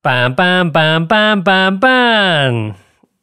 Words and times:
Pam, 0.00 0.36
pam, 0.36 0.70
pam, 0.70 1.08
pam, 1.08 1.42
pam, 1.42 1.80
pam. 1.80 2.74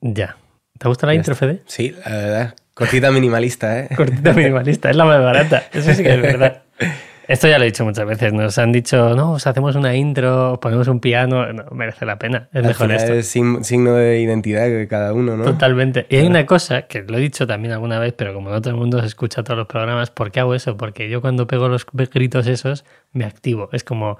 Ya. 0.02 0.36
¿Te 0.78 0.88
gusta 0.90 1.08
la 1.08 1.14
Ya 1.14 1.18
intro. 1.20 1.34
Fede? 1.36 1.62
Sí, 1.68 1.96
la 2.06 2.12
verdad. 2.12 2.56
Cortita 2.74 3.12
minimalista, 3.12 3.80
¿eh? 3.80 3.90
Cortita 3.96 4.34
minimalista, 4.34 4.90
es 4.90 4.96
la 4.98 5.06
más 5.06 5.22
barata. 5.24 5.64
Eso 5.72 5.94
sí 5.94 6.04
que 6.04 6.14
es 6.14 6.22
verdad. 6.22 6.64
Esto 7.30 7.48
ya 7.48 7.58
lo 7.58 7.64
he 7.64 7.68
dicho 7.68 7.86
muchas 7.86 8.06
veces. 8.06 8.34
Nos 8.34 8.58
han 8.58 8.72
dicho, 8.74 9.16
no, 9.16 9.32
os 9.32 9.48
hacemos 9.48 9.76
una 9.78 9.96
intro, 9.96 10.52
os 10.54 10.60
ponemos 10.60 10.88
un 10.90 11.00
piano. 11.00 11.52
No, 11.54 11.64
merece 11.72 12.06
la 12.06 12.20
pena. 12.20 12.50
Es 12.52 12.58
Al 12.58 12.68
mejor 12.68 12.92
esto. 12.92 13.14
es 13.14 13.28
signo 13.28 13.94
de 13.94 14.20
identidad 14.20 14.68
de 14.68 14.88
cada 14.88 15.14
uno, 15.14 15.36
¿no? 15.38 15.46
Totalmente. 15.46 16.06
Y 16.10 16.18
hay 16.18 16.28
una 16.28 16.46
cosa 16.46 16.84
que 16.84 17.02
lo 17.04 17.18
he 17.18 17.22
dicho 17.22 17.48
también 17.48 17.74
alguna 17.74 17.98
vez, 18.00 18.14
pero 18.16 18.34
como 18.34 18.50
no 18.50 18.62
todo 18.62 18.72
el 18.72 18.80
mundo 18.80 19.00
se 19.00 19.08
escucha 19.08 19.44
todos 19.44 19.58
los 19.58 19.68
programas, 19.68 20.12
¿por 20.12 20.32
qué 20.32 20.42
hago 20.42 20.54
eso? 20.54 20.78
Porque 20.78 21.10
yo 21.10 21.22
cuando 21.22 21.48
pego 21.48 21.68
los 21.70 21.88
gritos 22.14 22.46
esos, 22.46 22.84
me 23.12 23.26
activo. 23.26 23.70
Es 23.72 23.84
como, 23.84 24.20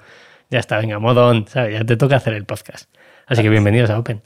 ya 0.50 0.58
está, 0.58 0.78
venga, 0.78 0.98
modo 0.98 1.28
on, 1.28 1.46
¿sabes? 1.48 1.74
Ya 1.74 1.84
te 1.84 1.96
toca 1.96 2.16
hacer 2.16 2.34
el 2.34 2.44
podcast. 2.44 2.90
Así 3.26 3.42
que 3.42 3.48
bienvenidos 3.48 3.90
a 3.90 3.98
Open. 3.98 4.22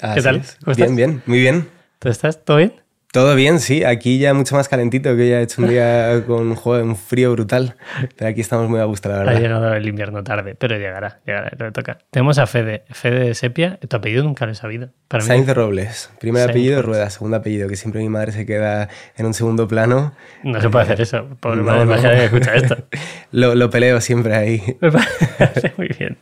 Así 0.00 0.22
tal? 0.22 0.36
es. 0.36 0.58
¿Cómo 0.64 0.76
Bien, 0.76 0.96
bien, 0.96 1.22
muy 1.26 1.40
bien. 1.40 1.68
¿Tú 1.98 2.08
estás? 2.08 2.44
¿Todo 2.44 2.58
bien? 2.58 2.83
Todo 3.14 3.36
bien, 3.36 3.60
sí. 3.60 3.84
Aquí 3.84 4.18
ya 4.18 4.34
mucho 4.34 4.56
más 4.56 4.68
calentito, 4.68 5.14
que 5.16 5.28
ya 5.28 5.38
he 5.38 5.42
hecho 5.44 5.62
un 5.62 5.68
día 5.68 6.24
con 6.26 6.56
joder, 6.56 6.82
un 6.82 6.96
frío 6.96 7.30
brutal. 7.30 7.76
Pero 8.16 8.28
aquí 8.28 8.40
estamos 8.40 8.68
muy 8.68 8.80
a 8.80 8.84
gusto, 8.86 9.08
la 9.08 9.14
Ha 9.14 9.18
verdad. 9.20 9.40
llegado 9.40 9.72
el 9.74 9.86
invierno 9.86 10.24
tarde, 10.24 10.56
pero 10.56 10.76
llegará, 10.76 11.20
llegará, 11.24 11.52
le 11.56 11.70
toca. 11.70 11.98
Tenemos 12.10 12.38
a 12.40 12.48
Fede, 12.48 12.82
Fede 12.90 13.20
de 13.26 13.34
Sepia. 13.36 13.78
Tu 13.88 13.96
apellido 13.96 14.24
nunca 14.24 14.46
lo 14.46 14.50
he 14.52 14.56
sabido. 14.56 14.88
Para 15.06 15.22
mí, 15.22 15.28
Sainz 15.28 15.48
Robles. 15.54 16.10
Primer 16.18 16.40
Sainz 16.42 16.50
apellido, 16.50 16.82
Robles. 16.82 16.86
Rueda. 16.96 17.10
Segundo 17.10 17.36
apellido, 17.36 17.68
que 17.68 17.76
siempre 17.76 18.00
mi 18.02 18.08
madre 18.08 18.32
se 18.32 18.46
queda 18.46 18.88
en 19.16 19.26
un 19.26 19.34
segundo 19.34 19.68
plano. 19.68 20.12
no 20.42 20.60
se 20.60 20.68
puede 20.68 20.82
hacer 20.86 21.00
eso. 21.00 21.28
Por 21.38 21.56
No, 21.56 21.62
madre 21.62 21.84
no. 22.02 22.02
que 22.02 22.24
escucha 22.24 22.54
esto. 22.56 22.76
Lo, 23.30 23.54
lo 23.54 23.70
peleo 23.70 24.00
siempre 24.00 24.34
ahí. 24.34 24.60
Muy 25.76 25.88
bien. 25.98 26.18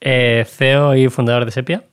Eh, 0.00 0.44
CEO 0.48 0.96
y 0.96 1.08
fundador 1.08 1.44
de 1.44 1.52
Sepia. 1.52 1.84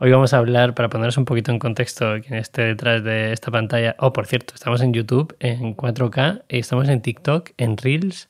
Hoy 0.00 0.12
vamos 0.12 0.32
a 0.32 0.38
hablar, 0.38 0.74
para 0.74 0.88
poneros 0.88 1.16
un 1.16 1.24
poquito 1.24 1.50
en 1.50 1.58
contexto, 1.58 2.20
quien 2.20 2.34
esté 2.38 2.62
detrás 2.62 3.02
de 3.02 3.32
esta 3.32 3.50
pantalla. 3.50 3.96
Oh, 3.98 4.12
por 4.12 4.26
cierto, 4.28 4.54
estamos 4.54 4.80
en 4.80 4.92
YouTube 4.92 5.34
en 5.40 5.74
4K 5.76 6.44
y 6.48 6.60
estamos 6.60 6.88
en 6.88 7.02
TikTok, 7.02 7.50
en 7.56 7.76
Reels 7.76 8.28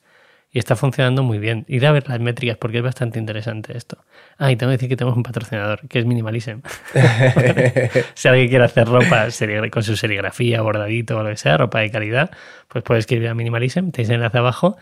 y 0.51 0.57
está 0.57 0.75
funcionando 0.75 1.21
muy 1.21 1.37
bien. 1.37 1.65
Ir 1.67 1.85
a 1.85 1.91
ver 1.91 2.09
las 2.09 2.19
métricas 2.19 2.57
porque 2.57 2.77
es 2.77 2.83
bastante 2.83 3.19
interesante 3.19 3.77
esto. 3.77 3.99
Ah, 4.41 4.53
y 4.53 4.55
tengo 4.55 4.69
que 4.69 4.77
decir 4.77 4.87
que 4.87 4.95
tenemos 4.95 5.17
un 5.17 5.23
patrocinador, 5.23 5.85
que 5.89 5.99
es 5.99 6.05
Minimalism. 6.05 6.61
si 8.13 8.27
alguien 8.29 8.47
quiere 8.47 8.63
hacer 8.63 8.87
ropa 8.87 9.27
con 9.69 9.83
su 9.83 9.97
serigrafía, 9.97 10.61
bordadito 10.61 11.17
o 11.17 11.23
lo 11.23 11.29
que 11.29 11.35
sea, 11.35 11.57
ropa 11.57 11.79
de 11.79 11.91
calidad, 11.91 12.31
pues 12.69 12.81
puede 12.85 13.01
escribir 13.01 13.27
a 13.27 13.33
Minimalism, 13.35 13.91
tenéis 13.91 14.09
el 14.09 14.15
enlace 14.15 14.37
abajo 14.37 14.77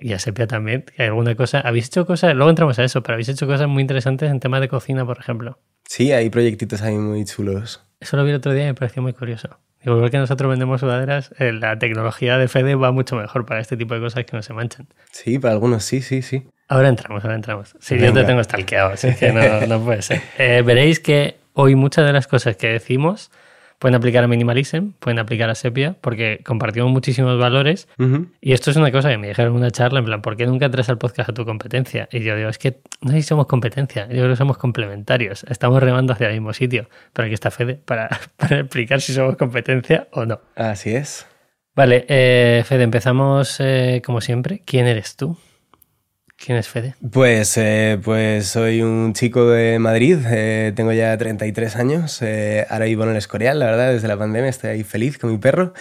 y 0.00 0.14
a 0.14 0.18
Sepia 0.18 0.46
también, 0.46 0.82
que 0.82 1.02
hay 1.02 1.08
alguna 1.08 1.34
cosa. 1.34 1.60
Habéis 1.60 1.88
hecho 1.88 2.06
cosas, 2.06 2.34
luego 2.34 2.48
entramos 2.48 2.78
a 2.78 2.84
eso, 2.84 3.02
pero 3.02 3.14
habéis 3.14 3.28
hecho 3.28 3.46
cosas 3.46 3.68
muy 3.68 3.82
interesantes 3.82 4.30
en 4.30 4.40
temas 4.40 4.62
de 4.62 4.68
cocina, 4.68 5.04
por 5.04 5.18
ejemplo. 5.18 5.58
Sí, 5.86 6.12
hay 6.12 6.30
proyectitos 6.30 6.80
ahí 6.80 6.96
muy 6.96 7.26
chulos. 7.26 7.84
Eso 8.00 8.16
lo 8.16 8.24
vi 8.24 8.30
el 8.30 8.36
otro 8.36 8.54
día 8.54 8.64
y 8.64 8.66
me 8.68 8.74
pareció 8.74 9.02
muy 9.02 9.12
curioso. 9.12 9.58
Digo, 9.82 9.96
igual 9.96 10.10
que 10.10 10.16
nosotros 10.18 10.48
vendemos 10.48 10.80
sudaderas, 10.80 11.34
eh, 11.38 11.52
la 11.52 11.78
tecnología 11.78 12.38
de 12.38 12.48
Fede 12.48 12.74
va 12.74 12.90
mucho 12.90 13.16
mejor 13.16 13.44
para 13.44 13.60
este 13.60 13.76
tipo 13.76 13.92
de 13.92 14.00
cosas 14.00 14.24
que 14.24 14.34
no 14.34 14.42
se 14.42 14.54
manchan. 14.54 14.88
Sí, 15.10 15.38
para 15.38 15.52
algunos 15.52 15.84
sí, 15.84 16.00
sí, 16.00 16.22
sí. 16.22 16.46
Ahora 16.68 16.88
entramos, 16.88 17.24
ahora 17.24 17.36
entramos. 17.36 17.76
Sí, 17.80 17.98
yo 17.98 18.12
te 18.12 18.24
tengo 18.24 18.42
stalkeado, 18.42 18.92
así 18.92 19.14
que 19.14 19.32
no, 19.32 19.66
no 19.66 19.84
puede 19.84 20.02
ser. 20.02 20.20
Eh, 20.38 20.62
veréis 20.62 21.00
que 21.00 21.36
hoy 21.52 21.74
muchas 21.74 22.06
de 22.06 22.12
las 22.12 22.26
cosas 22.26 22.56
que 22.56 22.68
decimos 22.68 23.30
pueden 23.78 23.96
aplicar 23.96 24.24
a 24.24 24.28
Minimalism, 24.28 24.92
pueden 24.98 25.18
aplicar 25.18 25.50
a 25.50 25.54
Sepia, 25.54 25.96
porque 26.00 26.40
compartimos 26.44 26.90
muchísimos 26.90 27.38
valores. 27.38 27.86
Y 28.40 28.52
esto 28.52 28.70
es 28.70 28.78
una 28.78 28.90
cosa 28.90 29.10
que 29.10 29.18
me 29.18 29.28
dijeron 29.28 29.52
en 29.52 29.58
una 29.58 29.70
charla, 29.70 29.98
en 29.98 30.06
plan, 30.06 30.22
¿por 30.22 30.36
qué 30.36 30.46
nunca 30.46 30.70
traes 30.70 30.88
al 30.88 30.96
podcast 30.96 31.28
a 31.28 31.32
tu 31.34 31.44
competencia? 31.44 32.08
Y 32.10 32.20
yo 32.20 32.34
digo, 32.34 32.48
es 32.48 32.56
que 32.56 32.78
no 33.02 33.10
sé 33.10 33.16
si 33.16 33.24
somos 33.24 33.46
competencia, 33.46 34.06
yo 34.06 34.20
creo 34.20 34.30
que 34.30 34.36
somos 34.36 34.56
complementarios, 34.56 35.44
estamos 35.50 35.82
remando 35.82 36.14
hacia 36.14 36.28
el 36.28 36.32
mismo 36.32 36.54
sitio, 36.54 36.88
pero 37.12 37.26
aquí 37.26 37.34
está 37.34 37.50
Fede 37.50 37.74
para, 37.74 38.08
para 38.36 38.60
explicar 38.60 39.02
si 39.02 39.12
somos 39.12 39.36
competencia 39.36 40.08
o 40.12 40.24
no. 40.24 40.40
Así 40.56 40.94
es. 40.94 41.26
Vale, 41.74 42.06
eh, 42.08 42.62
Fede, 42.64 42.84
empezamos 42.84 43.58
eh, 43.58 44.00
como 44.02 44.20
siempre. 44.20 44.62
¿Quién 44.64 44.86
eres 44.86 45.16
tú? 45.16 45.36
¿Quién 46.36 46.58
es 46.58 46.68
Fede? 46.68 46.94
Pues, 47.12 47.56
eh, 47.56 47.98
pues 48.02 48.48
soy 48.48 48.82
un 48.82 49.12
chico 49.14 49.48
de 49.48 49.78
Madrid, 49.78 50.18
eh, 50.26 50.72
tengo 50.74 50.92
ya 50.92 51.16
33 51.16 51.76
años, 51.76 52.20
eh, 52.22 52.66
ahora 52.68 52.86
vivo 52.86 53.04
en 53.04 53.10
el 53.10 53.16
Escorial, 53.16 53.58
la 53.58 53.66
verdad, 53.66 53.92
desde 53.92 54.08
la 54.08 54.18
pandemia 54.18 54.50
estoy 54.50 54.70
ahí 54.70 54.82
feliz 54.82 55.16
con 55.16 55.30
mi 55.30 55.38
perro 55.38 55.72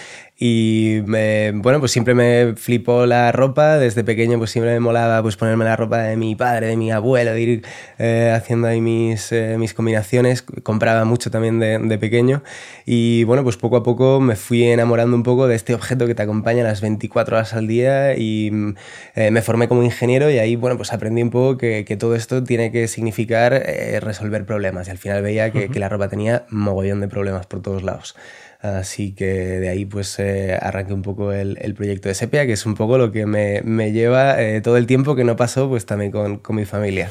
y 0.45 1.01
me- 1.05 1.51
bueno, 1.55 1.79
pues 1.79 1.93
siempre 1.93 2.13
me 2.13 2.53
flipó 2.57 3.05
la 3.05 3.31
ropa, 3.31 3.77
desde 3.77 4.03
pequeño 4.03 4.37
pues 4.37 4.51
siempre 4.51 4.73
me 4.73 4.81
molaba 4.81 5.21
pues 5.21 5.37
ponerme 5.37 5.63
la 5.63 5.77
ropa 5.77 5.99
de 5.99 6.17
mi 6.17 6.35
padre, 6.35 6.67
de 6.67 6.75
mi 6.75 6.91
abuelo, 6.91 7.31
de 7.31 7.41
ir 7.41 7.65
eh, 7.97 8.33
haciendo 8.35 8.67
ahí 8.67 8.81
mis, 8.81 9.31
eh, 9.31 9.55
mis 9.57 9.73
combinaciones, 9.73 10.41
compraba 10.41 11.05
mucho 11.05 11.31
también 11.31 11.59
de, 11.61 11.79
de 11.79 11.97
pequeño. 11.97 12.43
Y 12.85 13.23
bueno, 13.23 13.43
pues 13.43 13.55
poco 13.55 13.77
a 13.77 13.83
poco 13.83 14.19
me 14.19 14.35
fui 14.35 14.63
enamorando 14.63 15.15
un 15.15 15.23
poco 15.23 15.47
de 15.47 15.55
este 15.55 15.73
objeto 15.75 16.07
que 16.07 16.15
te 16.15 16.23
acompaña 16.23 16.61
las 16.63 16.81
24 16.81 17.37
horas 17.37 17.53
al 17.53 17.67
día 17.67 18.17
y 18.17 18.49
mm, 18.51 18.75
eh, 19.15 19.31
me 19.31 19.41
formé 19.41 19.69
como 19.69 19.81
ingeniero 19.83 20.29
y 20.29 20.39
ahí, 20.39 20.57
bueno, 20.57 20.75
pues 20.75 20.91
aprendí 20.91 21.21
un 21.21 21.29
poco 21.29 21.57
que, 21.57 21.85
que 21.85 21.95
todo 21.95 22.15
esto 22.15 22.43
tiene 22.43 22.69
que 22.69 22.89
significar 22.89 23.53
eh, 23.53 23.97
resolver 24.01 24.45
problemas. 24.45 24.89
Y 24.89 24.91
al 24.91 24.97
final 24.97 25.21
veía 25.21 25.51
que, 25.51 25.69
que 25.69 25.79
la 25.79 25.87
ropa 25.87 26.09
tenía 26.09 26.45
mogollón 26.49 26.99
de 26.99 27.07
problemas 27.07 27.45
por 27.45 27.61
todos 27.61 27.81
lados. 27.83 28.15
Así 28.63 29.13
que 29.13 29.25
de 29.25 29.67
ahí 29.67 29.83
pues 29.83 30.17
eh, 30.19 30.57
arranqué 30.59 30.93
un 30.93 31.01
poco 31.01 31.33
el, 31.33 31.57
el 31.61 31.73
proyecto 31.73 32.07
de 32.07 32.15
Sepia, 32.15 32.45
que 32.45 32.53
es 32.53 32.65
un 32.65 32.75
poco 32.75 32.97
lo 32.97 33.11
que 33.11 33.25
me, 33.25 33.61
me 33.65 33.91
lleva 33.91 34.41
eh, 34.41 34.61
todo 34.61 34.77
el 34.77 34.87
tiempo 34.87 35.17
que 35.17 35.25
no 35.25 35.35
pasó 35.35 35.67
pues 35.67 35.85
también 35.85 36.11
con, 36.11 36.37
con 36.37 36.55
mi 36.55 36.63
familia. 36.63 37.09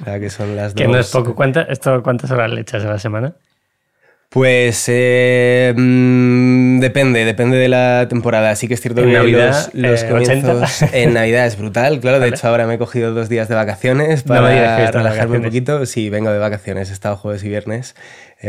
O 0.00 0.04
sea, 0.04 0.20
que 0.20 0.30
son 0.30 0.54
las 0.54 0.74
Que 0.76 0.84
dos... 0.84 0.92
no 0.92 0.98
es 1.00 1.10
poco. 1.10 1.34
¿Cuánta- 1.34 1.62
esto, 1.62 2.00
¿Cuántas 2.04 2.30
horas 2.30 2.52
le 2.52 2.60
echas 2.60 2.84
a 2.84 2.88
la 2.88 3.00
semana? 3.00 3.34
Pues 4.28 4.84
eh, 4.88 5.74
mm, 5.76 6.78
depende, 6.80 7.24
depende 7.26 7.58
de 7.58 7.68
la 7.68 8.06
temporada. 8.08 8.54
Sí 8.56 8.66
que 8.66 8.74
es 8.74 8.80
cierto 8.80 9.02
En 9.02 9.08
que 9.08 9.12
Navidad, 9.12 9.70
los, 9.74 9.90
los 9.90 10.02
eh, 10.04 10.08
comienzos 10.08 10.80
80. 10.80 10.96
en 11.02 11.12
Navidad 11.14 11.46
es 11.46 11.58
brutal, 11.58 12.00
claro. 12.00 12.18
De 12.20 12.28
hecho, 12.28 12.48
ahora 12.48 12.66
me 12.66 12.74
he 12.74 12.78
cogido 12.78 13.12
dos 13.12 13.28
días 13.28 13.48
de 13.48 13.56
vacaciones 13.56 14.24
No 14.24 14.34
para 14.34 14.48
de 14.78 14.90
relajarme 14.90 15.36
un 15.38 15.44
poquito. 15.44 15.84
Sí, 15.84 16.08
vengo 16.08 16.30
de 16.30 16.38
vacaciones, 16.38 16.88
he 16.88 16.92
estado 16.94 17.16
jueves 17.16 17.44
y 17.44 17.48
viernes. 17.50 17.94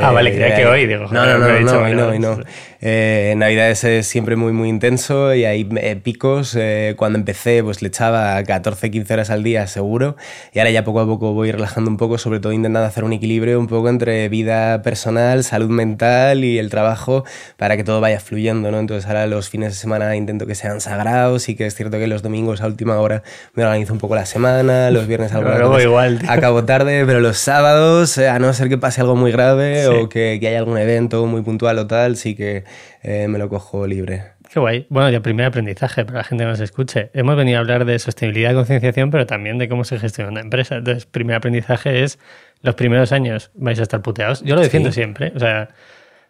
Ah, 0.02 0.12
vale, 0.12 0.32
y 0.32 0.34
creía 0.34 0.56
que 0.56 0.66
hoy, 0.66 0.88
digo, 0.88 1.08
No, 1.12 1.26
no, 1.26 1.38
no, 1.38 1.60
no, 1.60 1.82
hoy 1.82 1.96
no, 1.96 2.08
hoy 2.08 2.20
no. 2.20 2.40
Eh, 2.86 3.34
Navidades 3.38 3.86
es 3.86 4.08
siempre 4.08 4.36
muy, 4.36 4.52
muy 4.52 4.68
intenso 4.68 5.34
y 5.34 5.46
hay 5.46 5.70
eh, 5.78 5.96
picos. 5.96 6.54
Eh, 6.60 6.96
cuando 6.98 7.18
empecé, 7.18 7.64
pues 7.64 7.82
le 7.82 7.88
echaba 7.88 8.44
14, 8.44 8.92
15 8.92 9.14
horas 9.14 9.30
al 9.30 9.42
día, 9.42 9.68
seguro. 9.68 10.18
Y 10.52 10.60
ahora 10.60 10.72
ya 10.72 10.84
poco 10.84 11.00
a 11.00 11.06
poco 11.06 11.34
voy 11.34 11.52
relajando 11.52 11.90
un 11.90 11.96
poco, 11.96 12.18
sobre 12.18 12.42
todo 12.42 12.52
intentando 12.52 12.86
hacer 12.86 13.06
un 13.06 13.14
equilibrio 13.14 13.58
un 13.58 13.68
poco 13.68 13.88
entre 13.88 14.28
vida 14.28 14.82
personal, 14.82 15.46
salud 15.46 15.70
mental 15.70 16.44
y 16.44 16.60
el 16.60 16.70
trabajo 16.70 17.24
para 17.56 17.78
que 17.78 17.86
todo 17.86 18.02
vaya 18.02 18.20
fluyendo, 18.20 18.70
¿no? 18.70 18.80
Entonces 18.80 19.08
ahora 19.08 19.28
los 19.28 19.50
fines 19.50 19.70
de 19.70 19.76
semana 19.76 20.14
intento 20.18 20.46
que 20.46 20.56
sean 20.56 20.82
sagrados 20.82 21.48
y 21.48 21.56
que 21.56 21.66
es 21.66 21.76
cierto 21.76 22.00
que 22.00 22.08
los 22.08 22.22
domingos 22.22 22.62
a 22.62 22.66
última 22.66 23.00
hora 23.00 23.24
me 23.54 23.64
organizo 23.64 23.94
un 23.94 24.00
poco 24.00 24.16
la 24.16 24.26
semana, 24.26 24.92
los 24.92 25.08
viernes 25.08 25.32
luego 25.34 25.70
veces 25.70 25.86
igual, 25.86 26.20
tío. 26.20 26.30
acabo 26.30 26.66
tarde, 26.66 27.06
pero 27.06 27.22
los 27.22 27.38
sábados, 27.38 28.18
eh, 28.18 28.28
a 28.28 28.40
no 28.40 28.52
ser 28.52 28.68
que 28.68 28.78
pase 28.78 29.00
algo 29.00 29.16
muy 29.16 29.32
grave 29.32 29.83
Sí. 29.92 29.96
o 29.98 30.10
que, 30.10 30.38
que 30.40 30.48
haya 30.48 30.60
algún 30.60 30.78
evento 30.78 31.26
muy 31.26 31.42
puntual 31.42 31.78
o 31.80 31.88
tal, 31.88 32.16
sí 32.18 32.36
que 32.36 32.64
eh, 33.02 33.28
me 33.28 33.38
lo 33.40 33.50
cojo 33.50 33.86
libre. 33.88 34.24
Qué 34.52 34.60
guay. 34.60 34.86
Bueno, 34.90 35.10
ya 35.10 35.20
primer 35.22 35.48
aprendizaje 35.48 36.06
para 36.06 36.20
la 36.20 36.24
gente 36.24 36.44
que 36.44 36.50
nos 36.50 36.60
escuche. 36.60 37.10
Hemos 37.14 37.36
venido 37.36 37.58
a 37.58 37.62
hablar 37.62 37.86
de 37.86 37.98
sostenibilidad 37.98 38.52
y 38.52 38.54
concienciación, 38.56 39.10
pero 39.10 39.26
también 39.26 39.58
de 39.58 39.68
cómo 39.68 39.84
se 39.84 39.98
gestiona 39.98 40.30
una 40.30 40.42
empresa. 40.42 40.76
Entonces, 40.76 41.08
primer 41.08 41.36
aprendizaje 41.38 42.04
es 42.04 42.20
los 42.62 42.76
primeros 42.76 43.12
años 43.12 43.50
vais 43.56 43.80
a 43.80 43.84
estar 43.84 44.02
puteados. 44.04 44.44
Yo 44.44 44.54
lo 44.56 44.62
defiendo 44.62 44.90
Sí. 44.92 44.96
siempre. 44.96 45.34
O 45.36 45.40
sea, 45.40 45.70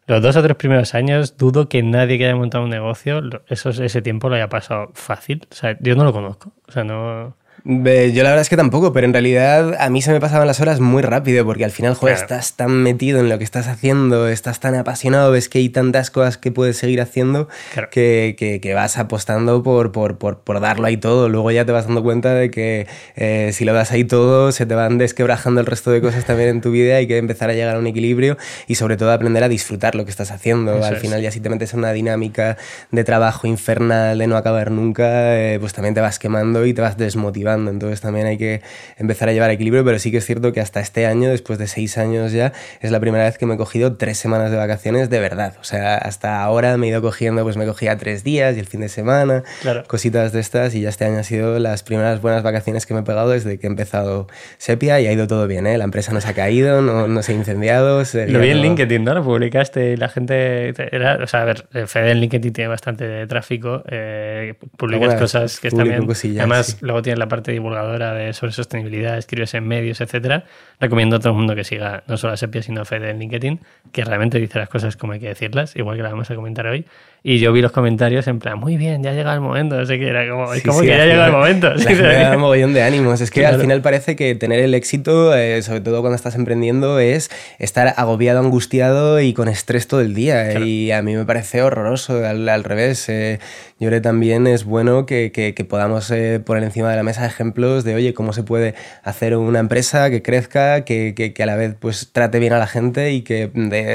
los 0.08 0.22
dos 0.22 0.36
o 0.38 0.42
tres 0.44 0.56
primeros 0.56 0.96
años 0.96 1.36
dudo 1.38 1.68
que 1.68 1.84
nadie 1.84 2.18
que 2.18 2.26
haya 2.26 2.36
montado 2.36 2.64
un 2.64 2.70
negocio 2.70 3.22
esos, 3.50 3.80
ese 3.80 4.02
tiempo 4.02 4.30
lo 4.30 4.36
haya 4.36 4.48
pasado 4.48 4.92
fácil. 4.94 5.46
O 5.52 5.56
sea, 5.56 5.78
yo 5.82 5.96
no 5.96 6.06
lo 6.06 6.14
conozco. 6.14 6.54
O 6.68 6.72
sea, 6.72 6.84
no... 6.86 7.36
Yo 7.66 8.24
la 8.24 8.30
verdad 8.32 8.42
es 8.42 8.50
que 8.50 8.58
tampoco, 8.58 8.92
pero 8.92 9.08
en 9.08 9.14
realidad 9.14 9.76
a 9.80 9.90
mí 9.90 10.02
se 10.02 10.12
me 10.12 10.20
pasaban 10.20 10.48
las 10.48 10.60
horas 10.60 10.82
muy 10.82 11.02
rápido 11.02 11.46
porque 11.46 11.64
al 11.64 11.72
final, 11.72 11.94
joder, 11.94 12.16
Claro. 12.18 12.26
estás 12.36 12.58
tan 12.58 12.72
metido 12.84 13.22
en 13.22 13.30
lo 13.30 13.38
que 13.38 13.46
estás 13.46 13.68
haciendo, 13.70 14.28
estás 14.28 14.60
tan 14.60 14.76
apasionado, 14.76 15.32
ves 15.32 15.48
que 15.48 15.60
hay 15.60 15.70
tantas 15.70 16.12
cosas 16.12 16.38
que 16.38 16.52
puedes 16.52 16.76
seguir 16.76 17.00
haciendo 17.00 17.48
Claro. 17.72 17.88
que, 17.90 18.36
que- 18.38 18.60
que 18.60 18.74
vas 18.74 18.98
apostando 18.98 19.64
por, 19.64 19.94
por, 19.94 20.18
por, 20.18 20.40
por 20.40 20.60
darlo 20.60 20.88
ahí 20.88 20.98
todo. 20.98 21.30
Luego 21.30 21.52
ya 21.52 21.64
te 21.64 21.72
vas 21.72 21.86
dando 21.86 22.04
cuenta 22.04 22.34
de 22.34 22.52
que 22.52 22.86
eh, 23.16 23.52
si 23.54 23.64
lo 23.64 23.74
das 23.74 23.94
ahí 23.94 24.04
todo, 24.04 24.52
se 24.52 24.66
te 24.66 24.76
van 24.76 24.98
desquebrajando 24.98 25.62
el 25.62 25.66
resto 25.66 25.90
de 25.92 26.02
cosas 26.02 26.26
también 26.26 26.50
en 26.50 26.60
tu 26.60 26.70
vida. 26.72 26.98
Hay 26.98 27.08
que 27.08 27.18
empezar 27.18 27.50
a 27.50 27.54
llegar 27.54 27.78
a 27.78 27.80
un 27.80 27.88
equilibrio 27.88 28.36
y 28.68 28.76
sobre 28.76 28.98
todo 28.98 29.14
aprender 29.14 29.42
a 29.42 29.48
disfrutar 29.48 29.96
lo 29.96 30.04
que 30.04 30.12
estás 30.12 30.32
haciendo. 30.32 30.80
Eso 30.80 30.86
al 30.88 30.96
es. 30.96 31.00
final 31.00 31.22
ya 31.22 31.32
si 31.32 31.40
te 31.40 31.50
metes 31.50 31.72
en 31.72 31.80
una 31.80 31.94
dinámica 31.94 32.58
de 32.92 33.04
trabajo 33.06 33.48
infernal, 33.48 34.18
de 34.18 34.28
no 34.28 34.36
acabar 34.36 34.70
nunca, 34.70 35.40
eh, 35.40 35.60
pues 35.62 35.72
también 35.72 35.94
te 35.96 36.02
vas 36.02 36.20
quemando 36.20 36.66
y 36.66 36.74
te 36.74 36.82
vas 36.82 36.98
desmotivando 36.98 37.53
Entonces 37.54 38.02
también 38.02 38.28
hay 38.28 38.38
que 38.38 38.62
empezar 38.98 39.30
a 39.30 39.34
llevar 39.34 39.50
equilibrio, 39.52 39.84
pero 39.84 40.00
sí 40.00 40.12
que 40.12 40.18
es 40.18 40.26
cierto 40.26 40.54
que 40.54 40.62
hasta 40.62 40.80
este 40.80 41.06
año, 41.06 41.30
después 41.30 41.60
de 41.60 41.68
seis 41.68 41.98
años 41.98 42.32
ya, 42.32 42.54
es 42.82 42.92
la 42.92 43.00
primera 43.00 43.24
vez 43.26 43.38
que 43.38 43.46
me 43.46 43.56
he 43.56 43.58
cogido 43.58 43.96
tres 43.96 44.18
semanas 44.18 44.52
de 44.52 44.58
vacaciones 44.58 45.10
de 45.10 45.20
verdad. 45.20 45.56
O 45.60 45.64
sea, 45.64 45.96
hasta 45.98 46.44
ahora 46.44 46.78
me 46.78 46.88
he 46.88 46.90
ido 46.90 47.02
cogiendo, 47.02 47.44
pues 47.44 47.58
me 47.58 47.66
cogía 47.66 47.98
tres 47.98 48.24
días 48.24 48.56
y 48.56 48.60
el 48.60 48.66
fin 48.66 48.82
de 48.82 48.90
semana, 48.90 49.44
cositas 49.88 50.32
de 50.32 50.40
estas, 50.40 50.76
y 50.76 50.82
ya 50.82 50.90
este 50.90 51.06
año 51.06 51.20
ha 51.20 51.24
sido 51.24 51.60
las 51.60 51.84
primeras 51.84 52.22
buenas 52.22 52.44
vacaciones 52.44 52.86
que 52.86 52.94
me 52.94 53.02
he 53.02 53.04
pegado 53.04 53.30
desde 53.30 53.58
que 53.58 53.68
he 53.68 53.70
empezado 53.70 54.28
Sepia 54.58 55.00
y 55.00 55.08
ha 55.08 55.12
ido 55.12 55.28
todo 55.28 55.48
bien, 55.48 55.68
¿eh? 55.68 55.78
La 55.78 55.84
empresa 55.84 56.14
no 56.14 56.22
se 56.22 56.28
ha 56.28 56.34
caído, 56.34 56.82
no, 56.82 57.08
no 57.08 57.24
se 57.24 57.32
ha 57.32 57.36
incendiado. 57.36 58.04
Lo 58.28 58.40
vi 58.40 58.50
en 58.50 58.62
LinkedIn, 58.62 59.04
¿no? 59.04 59.14
Lo 59.14 59.24
publicaste 59.24 59.92
y 59.92 59.98
la 59.98 60.10
gente... 60.10 60.74
Era, 60.92 61.20
o 61.24 61.28
sea, 61.28 61.42
a 61.42 61.46
ver, 61.46 61.68
Fede 61.88 62.12
en 62.12 62.20
LinkedIn 62.20 62.54
tiene 62.54 62.68
bastante 62.68 63.26
tráfico, 63.28 63.84
eh, 63.90 64.54
publicas 64.78 65.16
cosas 65.16 65.60
que 65.60 65.70
están 65.70 65.88
bien. 65.88 66.08
Además, 66.38 66.78
luego 66.82 67.02
tienes 67.02 67.20
la 67.20 67.28
parte 67.28 67.43
divulgadora 67.52 68.14
de, 68.14 68.34
sobre 68.34 68.54
sostenibilidad, 68.54 69.18
escribes 69.18 69.54
en 69.54 69.68
medios, 69.68 70.02
etcétera. 70.02 70.46
Recomiendo 70.80 71.18
a 71.18 71.20
todo 71.20 71.30
el 71.30 71.36
mundo 71.36 71.56
que 71.56 71.64
siga 71.64 72.04
no 72.08 72.18
solo 72.18 72.34
a 72.34 72.38
Sepia, 72.38 72.62
sino 72.62 72.82
a 72.82 72.86
Fede 72.86 73.10
en 73.10 73.20
LinkedIn, 73.20 73.60
que 73.92 74.04
realmente 74.04 74.40
dice 74.40 74.60
las 74.60 74.70
cosas 74.70 74.98
como 74.98 75.14
hay 75.14 75.20
que 75.20 75.28
decirlas, 75.28 75.76
igual 75.76 75.98
que 75.98 76.04
la 76.04 76.10
vamos 76.10 76.30
a 76.32 76.36
comentar 76.36 76.66
hoy. 76.68 76.86
Y 77.26 77.40
yo 77.40 77.54
vi 77.54 77.62
los 77.62 77.72
comentarios 77.72 78.28
en 78.28 78.40
plan, 78.40 78.60
muy 78.60 78.76
bien, 78.76 79.02
ya 79.02 79.14
llega 79.14 79.34
el 79.34 79.40
momento. 79.40 79.78
No 79.78 79.86
sé 79.86 79.98
qué 79.98 80.10
era, 80.10 80.30
como, 80.30 80.48
como 80.66 80.82
que 80.82 80.88
ya 80.88 81.06
llega 81.06 81.28
el 81.28 81.32
momento. 81.32 81.78
Sí, 81.78 81.96
da 81.96 82.36
un 82.36 82.42
mogollón 82.42 82.74
de 82.74 82.84
ánimos. 82.84 83.22
Es 83.22 83.32
que 83.32 83.46
al 83.46 83.62
final 83.62 83.82
parece 83.82 84.18
que 84.18 84.36
tener 84.36 84.60
el 84.60 84.74
éxito, 84.74 85.34
eh, 85.34 85.62
sobre 85.62 85.80
todo 85.80 86.02
cuando 86.02 86.18
estás 86.18 86.36
emprendiendo, 86.36 87.00
es 87.00 87.32
estar 87.60 87.94
agobiado, 87.96 88.42
angustiado 88.42 89.22
y 89.22 89.34
con 89.34 89.48
estrés 89.48 89.88
todo 89.88 90.02
el 90.02 90.14
día. 90.14 90.60
Y 90.60 90.92
a 90.92 91.02
mí 91.02 91.16
me 91.16 91.24
parece 91.24 91.62
horroroso, 91.62 92.26
al, 92.26 92.50
al 92.50 92.66
revés. 92.66 93.08
Eh, 93.08 93.40
yo 93.80 93.88
creo 93.88 94.00
que 94.00 94.04
también 94.04 94.46
es 94.46 94.66
bueno 94.66 95.06
que, 95.06 95.32
que, 95.32 95.54
podamos 95.64 96.12
eh, 96.12 96.42
poner 96.46 96.64
encima 96.64 96.90
de 96.90 96.98
la 96.98 97.04
mesa 97.04 97.26
ejemplos 97.26 97.86
de, 97.86 97.96
oye, 97.96 98.14
cómo 98.14 98.34
se 98.34 98.44
puede 98.44 98.76
hacer 99.02 99.38
una 99.38 99.60
empresa 99.60 100.10
que 100.10 100.22
crezca, 100.22 100.84
que, 100.84 101.14
que 101.16 101.44
a 101.44 101.46
la 101.46 101.56
vez 101.56 101.76
pues 101.80 102.10
trate 102.12 102.40
bien 102.40 102.52
a 102.52 102.60
la 102.60 102.68
gente 102.68 103.14
y 103.14 103.22
que 103.22 103.50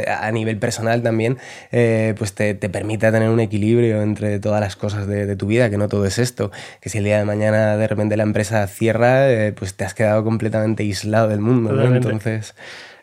a 0.09 0.31
nivel 0.33 0.59
personal 0.59 1.03
también 1.03 1.39
pues 1.71 2.35
te, 2.35 2.55
te 2.55 2.69
permita 2.69 3.11
tener 3.11 3.18
un 3.27 3.41
equilibrio 3.41 4.03
entre 4.03 4.39
todas 4.39 4.61
las 4.61 4.77
cosas 4.77 5.07
de, 5.07 5.37
tu 5.37 5.47
vida, 5.47 5.71
que 5.71 5.79
no 5.79 5.89
todo 5.89 6.05
es 6.07 6.19
esto, 6.19 6.51
que 6.81 6.89
si 6.89 6.99
el 6.99 7.05
día 7.05 7.19
de 7.19 7.25
mañana 7.25 7.77
de 7.77 7.89
repente 7.89 8.17
la 8.17 8.23
empresa 8.23 8.67
cierra, 8.67 9.31
eh, 9.31 9.53
pues 9.53 9.75
te 9.75 9.85
has 9.85 9.95
quedado 9.95 10.25
completamente 10.25 10.83
aislado 10.83 11.29
del 11.29 11.41
mundo, 11.41 11.73
¿no? 11.73 11.95
Entonces... 11.95 12.55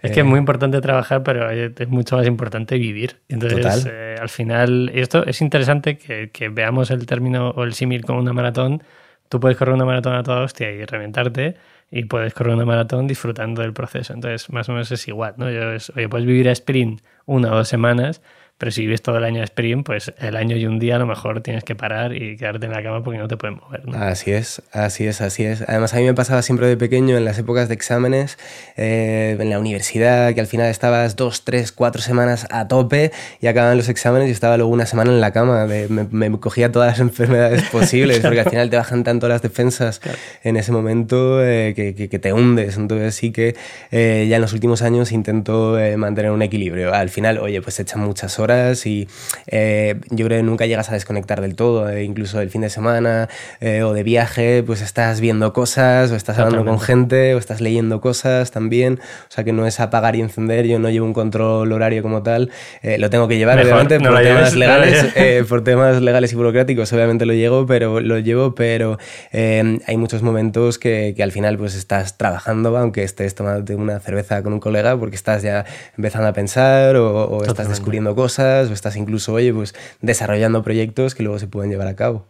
Es 0.01 0.11
que 0.11 0.19
es 0.19 0.25
muy 0.25 0.37
importante 0.37 0.81
trabajar, 0.81 1.23
pero 1.23 1.49
es 1.49 1.89
mucho 1.89 2.17
más 2.17 2.27
importante 2.27 2.77
vivir. 2.77 3.17
Entonces, 3.27 3.87
eh, 3.89 4.15
al 4.21 4.29
final, 4.29 4.91
esto 4.93 5.25
es 5.25 5.41
interesante 5.41 5.97
que, 5.97 6.29
que, 6.29 6.49
veamos 6.49 6.91
el 6.91 7.07
término 7.07 7.49
o 7.49 7.63
el 7.63 7.73
símil 7.73 8.05
como 8.05 8.19
una 8.19 8.31
maratón. 8.31 8.83
Tú 9.29 9.39
puedes 9.39 9.57
correr 9.57 9.73
una 9.73 9.85
maratón 9.85 10.13
a 10.13 10.21
toda 10.21 10.41
hostia 10.41 10.71
y 10.71 10.85
reventarte, 10.85 11.55
y 11.91 12.05
puedes 12.05 12.33
correr 12.33 12.55
una 12.55 12.65
maratón 12.65 13.07
disfrutando 13.07 13.61
del 13.61 13.73
proceso. 13.73 14.13
Entonces, 14.13 14.49
más 14.49 14.67
o 14.69 14.73
menos 14.73 14.91
es 14.91 15.07
igual, 15.07 15.35
¿no? 15.37 15.49
Yo 15.49 15.61
oye, 15.95 16.09
puedes 16.09 16.25
vivir 16.25 16.49
a 16.49 16.51
sprint 16.51 17.01
una 17.25 17.51
o 17.51 17.55
dos 17.55 17.67
semanas, 17.67 18.21
pero 18.57 18.71
si 18.71 18.81
vives 18.81 19.01
todo 19.01 19.17
el 19.17 19.25
año 19.25 19.39
de 19.39 19.45
sprint, 19.45 19.85
pues 19.85 20.13
el 20.17 20.37
año 20.37 20.55
y 20.55 20.65
un 20.65 20.79
día 20.79 20.95
a 20.95 20.99
lo 20.99 21.05
mejor 21.05 21.41
tienes 21.41 21.65
que 21.65 21.75
parar 21.75 22.15
y 22.15 22.37
quedarte 22.37 22.67
en 22.67 22.71
la 22.71 22.81
cama 22.81 23.03
porque 23.03 23.19
no 23.19 23.27
te 23.27 23.35
pueden 23.35 23.57
mover. 23.57 23.83
Así 23.95 24.31
es, 24.31 24.61
así 24.71 25.05
es, 25.05 25.19
así 25.19 25.43
es. 25.43 25.61
Además 25.67 25.93
a 25.93 25.97
mí 25.97 26.03
me 26.03 26.13
pasaba 26.13 26.41
siempre 26.41 26.67
de 26.67 26.77
pequeño 26.77 27.17
en 27.17 27.25
las 27.25 27.37
épocas 27.37 27.67
de 27.67 27.73
exámenes, 27.73 28.37
eh, 28.77 29.35
en 29.37 29.49
la 29.49 29.59
universidad, 29.59 30.33
que 30.33 30.39
al 30.39 30.47
final 30.47 30.67
estabas 30.67 31.17
dos, 31.17 31.43
tres, 31.43 31.73
cuatro 31.73 32.01
semanas 32.01 32.47
a 32.49 32.69
tope 32.69 33.11
y 33.41 33.47
acababan 33.47 33.75
los 33.75 33.89
exámenes 33.89 34.29
y 34.29 34.31
estaba 34.31 34.55
luego 34.55 34.71
una 34.71 34.85
semana 34.85 35.11
en 35.11 35.19
la 35.19 35.31
cama. 35.31 35.65
me, 35.67 36.31
cogía 36.39 36.71
todas 36.71 36.91
las 36.91 36.99
enfermedades 37.01 37.63
posibles 37.63 38.21
porque 38.21 38.39
al 38.39 38.49
final 38.49 38.69
te 38.69 38.77
bajan 38.77 39.03
tanto 39.03 39.27
las 39.27 39.41
defensas 39.41 39.99
en 40.43 40.55
ese 40.55 40.71
momento 40.71 41.43
eh, 41.45 41.73
que, 41.75 41.93
que, 41.93 42.19
te 42.19 42.31
hundes. 42.31 42.77
Entonces 42.77 43.15
sí 43.15 43.33
que 43.33 43.53
eh, 43.91 44.27
ya 44.29 44.37
en 44.37 44.41
los 44.41 44.53
últimos 44.53 44.81
años 44.81 45.11
intento 45.11 45.77
mantener 45.97 46.31
un 46.31 46.41
equilibrio. 46.41 46.93
Al 46.93 47.09
final, 47.09 47.37
oye, 47.39 47.61
pues 47.61 47.81
echan 47.81 47.99
muchas 47.99 48.39
horas 48.39 48.44
y 48.85 49.07
eh, 49.47 49.95
yo 50.11 50.25
creo 50.25 50.39
que 50.39 50.43
nunca 50.43 50.65
llegas 50.67 50.89
a 50.89 50.93
desconectar 50.93 51.41
del 51.41 51.55
todo, 51.55 51.89
eh, 51.89 52.03
incluso 52.03 52.39
el 52.41 52.49
fin 52.49 52.61
de 52.61 52.69
semana 52.69 53.27
eh, 53.59 53.81
o 53.81 53.93
de 53.93 54.03
viaje, 54.03 54.61
pues 54.63 54.81
estás 54.81 55.19
viendo 55.19 55.51
cosas 55.51 56.11
o 56.11 56.15
estás 56.15 56.37
hablando 56.37 56.63
con 56.63 56.79
gente 56.79 57.33
o 57.33 57.39
estás 57.39 57.59
leyendo 57.59 58.01
cosas 58.01 58.51
también, 58.51 58.99
o 59.27 59.31
sea 59.31 59.43
que 59.43 59.51
no 59.51 59.65
es 59.65 59.79
apagar 59.79 60.15
y 60.15 60.21
encender, 60.21 60.67
yo 60.67 60.77
no 60.77 60.89
llevo 60.89 61.07
un 61.07 61.13
control 61.13 61.71
horario 61.71 62.03
como 62.03 62.21
tal, 62.21 62.51
lo 62.83 63.09
tengo 63.09 63.27
que 63.27 63.37
llevar 63.37 63.59
obviamente 63.59 63.99
por, 63.99 64.21
temas 64.21 64.55
legales, 64.55 65.05
por 65.49 65.63
temas 65.63 66.01
legales 66.01 66.33
y 66.33 66.35
burocráticos, 66.35 66.93
obviamente 66.93 67.25
lo 67.25 67.33
llevo, 67.33 67.65
pero, 67.65 67.99
lo 67.99 68.19
llevo, 68.19 68.53
pero 68.53 68.99
hay 69.33 69.97
muchos 69.97 70.21
momentos 70.21 70.77
que, 70.77 71.13
que, 71.17 71.23
al 71.23 71.31
final 71.31 71.57
pues 71.57 71.75
estás 71.75 72.17
trabajando, 72.17 72.77
aunque 72.77 73.03
estés 73.03 73.33
tomando 73.33 73.75
una 73.75 73.99
cerveza 73.99 74.43
con 74.43 74.53
un 74.53 74.59
colega, 74.59 74.97
porque 74.97 75.15
estás 75.15 75.41
ya 75.41 75.65
empezando 75.97 76.27
a 76.27 76.33
pensar 76.33 76.95
o, 76.95 77.25
o 77.25 77.43
estás 77.43 77.69
descubriendo 77.69 78.15
cosas 78.15 78.34
o 78.43 78.73
estás 78.73 78.95
incluso, 78.95 79.33
oye, 79.33 79.53
pues 79.53 79.73
desarrollando 80.01 80.63
proyectos 80.63 81.15
que 81.15 81.23
luego 81.23 81.39
se 81.39 81.47
pueden 81.47 81.71
llevar 81.71 81.87
a 81.87 81.95
cabo. 81.95 82.25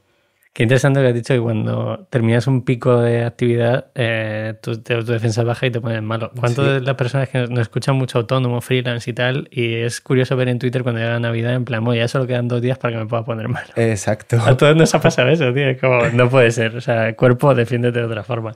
Qué 0.56 0.64
interesante 0.64 1.02
que 1.02 1.08
has 1.08 1.14
dicho 1.14 1.34
que 1.34 1.42
cuando 1.42 2.08
terminas 2.10 2.48
un 2.48 2.64
pico 2.64 3.02
de 3.02 3.26
actividad, 3.26 3.88
eh, 3.94 4.54
tu, 4.62 4.82
tu, 4.82 5.04
defensa 5.04 5.44
baja 5.44 5.66
y 5.66 5.72
te 5.72 5.82
pones 5.82 6.02
malo. 6.02 6.32
¿Cuántas 6.40 6.66
de 6.66 6.80
las 6.80 6.96
personas 6.96 7.28
que 7.28 7.40
nos 7.40 7.60
escuchan 7.60 7.98
mucho 7.98 8.20
autónomo, 8.20 8.62
freelance 8.62 9.10
y 9.10 9.14
tal? 9.14 9.50
Y 9.52 9.74
es 9.74 10.00
curioso 10.00 10.38
ver 10.38 10.48
en 10.48 10.58
Twitter 10.58 10.82
cuando 10.84 11.02
llega 11.02 11.20
Navidad, 11.20 11.56
en 11.56 11.66
plan, 11.66 11.84
ya 11.94 12.08
solo 12.08 12.26
quedan 12.26 12.48
dos 12.48 12.62
días 12.62 12.78
para 12.78 12.94
que 12.94 13.00
me 13.04 13.06
pueda 13.06 13.26
poner 13.26 13.50
malo. 13.50 13.68
Exacto. 13.76 14.38
A 14.46 14.56
todos 14.56 14.78
nos 14.78 14.96
ha 14.96 15.02
pasado 15.02 15.28
eso, 15.28 15.54
tío. 15.54 15.78
Como, 15.78 16.08
no 16.14 16.30
puede 16.30 16.50
ser. 16.52 16.78
O 16.78 16.80
sea, 16.80 17.10
el 17.10 17.18
cuerpo 17.18 17.54
defiéndete 17.54 18.00
de 18.00 18.06
otra 18.06 18.24
forma. 18.24 18.54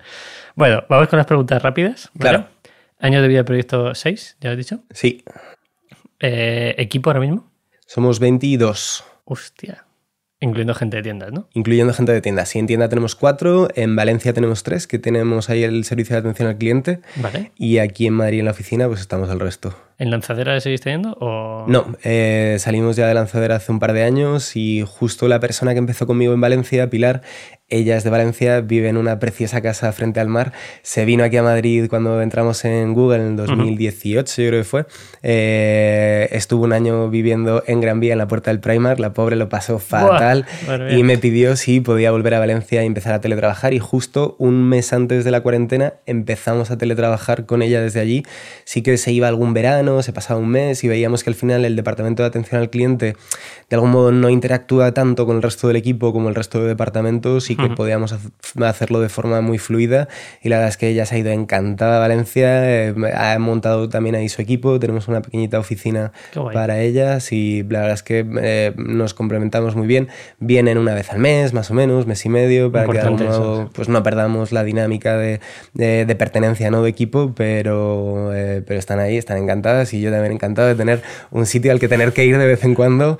Bueno, 0.56 0.86
vamos 0.88 1.10
con 1.10 1.18
las 1.18 1.26
preguntas 1.26 1.62
rápidas. 1.62 2.10
Claro. 2.18 2.46
Año 3.00 3.22
de 3.22 3.28
vida 3.28 3.40
de 3.40 3.44
proyecto 3.44 3.94
6, 3.94 4.38
¿ya 4.40 4.50
lo 4.50 4.52
has 4.54 4.58
dicho? 4.58 4.80
Sí. 4.92 5.26
Eh, 6.20 6.76
¿Equipo 6.78 7.10
ahora 7.10 7.20
mismo? 7.22 7.52
Somos 7.86 8.20
22. 8.20 9.04
Hostia. 9.26 9.86
Incluyendo 10.42 10.74
gente 10.74 10.98
de 10.98 11.04
tiendas, 11.04 11.34
¿no? 11.34 11.50
Incluyendo 11.54 11.94
gente 11.94 12.14
de 12.14 12.22
tiendas. 12.22 12.48
Sí, 12.48 12.60
en 12.60 12.68
tienda 12.68 12.88
tenemos 12.88 13.16
cuatro, 13.16 13.68
en 13.76 13.96
Valencia 13.98 14.32
tenemos 14.32 14.64
tres, 14.64 14.88
que 14.88 14.98
tenemos 14.98 15.50
ahí 15.50 15.64
el 15.64 15.84
servicio 15.84 16.16
de 16.16 16.22
atención 16.22 16.48
al 16.48 16.58
cliente. 16.58 17.02
Vale. 17.18 17.52
Y 17.58 17.80
aquí 17.80 18.08
en 18.08 18.14
Madrid, 18.14 18.40
en 18.40 18.46
la 18.46 18.52
oficina, 18.52 18.88
pues 18.88 19.02
estamos 19.02 19.30
el 19.30 19.40
resto. 19.42 19.76
¿En 19.98 20.12
lanzadera 20.12 20.58
seguís 20.62 20.80
teniendo? 20.80 21.18
O... 21.20 21.66
No, 21.68 21.94
eh, 22.04 22.56
salimos 22.60 22.96
ya 22.96 23.06
de 23.06 23.14
lanzadera 23.14 23.58
hace 23.58 23.70
un 23.74 23.80
par 23.80 23.92
de 23.92 24.04
años 24.04 24.56
y 24.56 24.86
justo 24.88 25.28
la 25.28 25.42
persona 25.42 25.74
que 25.74 25.80
empezó 25.80 26.08
conmigo 26.08 26.34
en 26.34 26.40
Valencia, 26.40 26.90
Pilar, 26.90 27.22
ella 27.68 27.98
es 27.98 28.06
de 28.06 28.10
Valencia, 28.10 28.62
vive 28.62 28.88
en 28.88 28.96
una 28.96 29.20
preciosa 29.20 29.62
casa 29.62 29.92
frente 29.92 30.22
al 30.22 30.30
mar. 30.30 30.54
Se 30.84 31.04
vino 31.04 31.26
aquí 31.26 31.36
a 31.36 31.44
Madrid 31.44 31.88
cuando 31.90 32.22
entramos 32.22 32.64
en 32.64 32.94
Google 32.94 33.28
en 33.28 33.36
2018, 33.36 34.42
yo 34.42 34.48
creo 34.48 34.62
que 34.62 34.64
fue. 34.64 34.86
Eh, 35.22 36.30
estuvo 36.32 36.64
un 36.64 36.72
año 36.72 37.10
viviendo 37.10 37.62
en 37.68 37.82
Gran 37.82 38.00
Vía, 38.00 38.14
en 38.14 38.20
la 38.20 38.28
puerta 38.28 38.52
del 38.52 38.62
Primark. 38.62 39.00
La 39.00 39.14
pobre 39.14 39.36
lo 39.36 39.50
pasó 39.50 39.80
fatal 39.80 40.29
y 40.92 41.04
me 41.04 41.18
pidió 41.18 41.56
si 41.56 41.80
podía 41.80 42.12
volver 42.12 42.34
a 42.34 42.40
Valencia 42.40 42.84
y 42.84 42.86
empezar 42.86 43.14
a 43.14 43.22
teletrabajar. 43.22 43.74
Y 43.74 43.80
justo 43.80 44.36
un 44.40 44.68
mes 44.68 44.94
antes 44.94 45.24
de 45.24 45.32
la 45.32 45.42
cuarentena 45.42 45.94
empezamos 46.06 46.72
a 46.72 46.78
teletrabajar 46.78 47.46
con 47.46 47.62
ella 47.62 47.82
desde 47.82 48.00
allí. 48.00 48.24
Sí 48.66 48.82
que 48.82 48.98
se 48.98 49.12
iba 49.12 49.28
algún 49.28 49.54
verano, 49.54 50.02
se 50.02 50.14
pasaba 50.14 50.40
un 50.40 50.50
mes 50.50 50.84
y 50.84 50.88
veíamos 50.88 51.24
que 51.24 51.30
al 51.30 51.36
final 51.36 51.66
el 51.66 51.76
departamento 51.76 52.24
de 52.24 52.28
atención 52.28 52.62
al 52.62 52.70
cliente 52.70 53.16
de 53.70 53.76
algún 53.76 53.92
modo 53.92 54.12
no 54.12 54.30
interactúa 54.30 54.94
tanto 54.94 55.26
con 55.26 55.38
el 55.38 55.42
resto 55.44 55.68
del 55.68 55.78
equipo 55.78 56.12
como 56.12 56.30
el 56.30 56.36
resto 56.36 56.62
de 56.62 56.68
departamentos 56.68 57.50
y 57.52 57.56
que 57.56 57.70
podíamos 57.70 58.16
hacerlo 58.64 59.00
de 59.00 59.10
forma 59.10 59.42
muy 59.42 59.60
fluida. 59.60 60.08
Y 60.42 60.50
la 60.50 60.58
verdad 60.58 60.70
es 60.70 60.78
que 60.78 60.88
ella 60.90 61.06
se 61.06 61.16
ha 61.16 61.18
ido 61.20 61.32
encantada 61.32 61.98
a 61.98 62.00
Valencia, 62.00 62.88
eh, 62.88 62.96
ha 63.16 63.38
montado 63.38 63.88
también 63.88 64.16
ahí 64.16 64.28
su 64.28 64.42
equipo, 64.42 64.80
tenemos 64.80 65.08
una 65.08 65.22
pequeñita 65.22 65.60
oficina 65.60 66.12
para 66.54 66.82
ellas 66.82 67.32
y 67.32 67.64
la 67.64 67.82
verdad 67.82 67.94
es 67.94 68.04
que 68.04 68.26
eh, 68.42 68.74
nos 68.76 69.14
complementamos 69.14 69.76
muy 69.76 69.86
bien. 69.88 70.10
Vienen 70.40 70.78
una 70.78 70.94
vez 70.94 71.12
al 71.12 71.20
mes, 71.20 71.54
más 71.54 71.72
o 71.72 71.74
menos, 71.74 72.08
mes 72.08 72.26
y 72.26 72.30
medio, 72.30 72.72
para 72.72 72.86
que 72.86 72.94
de 72.94 73.00
algún 73.00 73.26
modo 73.26 73.70
pues, 73.74 73.90
no 73.90 74.04
perdamos 74.04 74.52
la 74.52 74.64
dinámica 74.64 75.18
de, 75.18 75.40
de, 75.74 76.16
pertenencia 76.16 76.72
¿no? 76.72 76.84
de 76.84 76.90
equipo, 76.90 77.34
pero, 77.36 78.34
eh, 78.34 78.64
pero 78.66 78.80
están 78.80 79.00
ahí, 79.00 79.18
están 79.18 79.38
encantadas 79.38 79.94
y 79.94 80.02
yo 80.02 80.12
también 80.12 80.34
encantado 80.34 80.68
de 80.68 80.76
tener 80.76 81.02
un 81.32 81.46
sitio 81.46 81.72
al 81.72 81.80
que 81.80 81.88
tener 81.88 82.14
que 82.14 82.26
ir 82.26 82.38
de 82.38 82.46
vez 82.46 82.64
en 82.64 82.76
cuando, 82.76 83.18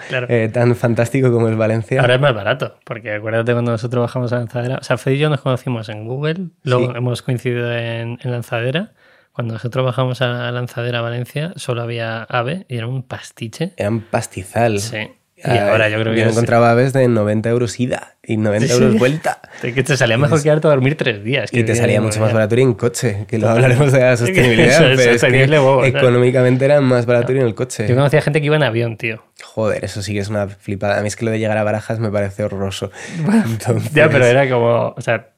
tan 0.54 0.76
fantástico 0.76 1.32
como 1.32 1.48
es 1.50 1.58
Valencia. 1.58 2.02
Ahora 2.02 2.16
es 2.16 2.22
más 2.22 2.34
barato, 2.34 2.76
porque 2.84 3.14
acuérdate 3.14 3.54
cuando 3.54 3.72
nosotros 3.72 4.02
bajamos 4.02 4.34
a 4.34 4.38
Lanzadera. 4.38 4.78
O 4.82 4.84
sea, 4.84 4.98
Fede 4.98 5.16
y 5.16 5.20
yo 5.20 5.30
nos 5.30 5.42
conocimos 5.42 5.90
en 5.90 6.06
Google, 6.06 6.48
luego 6.64 6.96
hemos 6.96 7.22
coincidido 7.22 7.72
en, 7.72 8.18
Lanzadera. 8.24 8.94
Cuando 9.32 9.54
nosotros 9.54 9.86
bajamos 9.86 10.22
a 10.22 10.52
Lanzadera 10.52 11.02
Valencia, 11.02 11.54
solo 11.56 11.82
había 11.82 12.24
ave 12.24 12.66
y 12.68 12.78
era 12.78 12.88
un 12.88 13.04
pastiche. 13.04 13.74
Era 13.78 13.90
un 13.90 14.02
pastizal. 14.02 14.80
Sí. 14.80 14.98
Y 15.44 15.58
ahora 15.58 15.90
yo 15.90 16.00
creo 16.00 16.14
que. 16.14 16.22
Yo 16.22 16.30
encontraba 16.30 16.72
aves 16.72 16.94
de 16.94 17.08
90 17.08 17.50
euros 17.50 17.80
ida 17.80 18.16
y 18.24 18.38
90 18.38 18.74
euros 18.74 18.98
vuelta. 18.98 19.42
Que 19.62 19.84
te 19.84 19.98
salía 19.98 20.18
mejor 20.18 20.42
quedarte 20.42 20.68
a 20.68 20.70
dormir 20.70 20.96
tres 20.96 21.24
días. 21.24 21.50
Y 21.54 21.64
te 21.64 21.76
salía 21.76 22.02
mucho 22.02 22.20
más 22.20 22.34
barato 22.34 22.56
ir 22.56 22.62
en 22.62 22.74
coche, 22.74 23.26
que 23.28 23.38
lo 23.38 23.50
hablaremos 23.50 23.92
de 23.92 24.00
la 24.00 24.18
sostenibilidad. 24.18 24.80
pero 24.96 25.12
es 25.12 25.22
que 25.22 25.88
económicamente 25.88 26.66
era 26.66 26.80
más 26.82 27.06
barato 27.06 27.32
ir 27.32 27.40
en 27.40 27.48
el 27.48 27.56
coche. 27.56 27.88
Yo 27.88 27.96
conocía 27.96 28.22
gente 28.22 28.40
que 28.40 28.46
iba 28.46 28.56
en 28.56 28.64
avión, 28.64 28.98
tío. 28.98 29.24
Joder, 29.44 29.84
eso 29.84 30.02
sí 30.02 30.14
que 30.14 30.20
es 30.20 30.30
una 30.30 30.48
flipada. 30.48 30.98
A 30.98 31.02
mí 31.02 31.08
es 31.08 31.16
que 31.16 31.26
lo 31.26 31.32
de 31.32 31.40
llegar 31.40 31.58
a 31.58 31.64
Barajas 31.64 32.00
me 32.00 32.12
parece 32.12 32.44
horroroso. 32.44 32.92
Ya, 33.94 34.10
pero 34.10 34.26
era 34.26 34.50
como. 34.50 34.94
O 34.96 35.02
sea, 35.02 35.30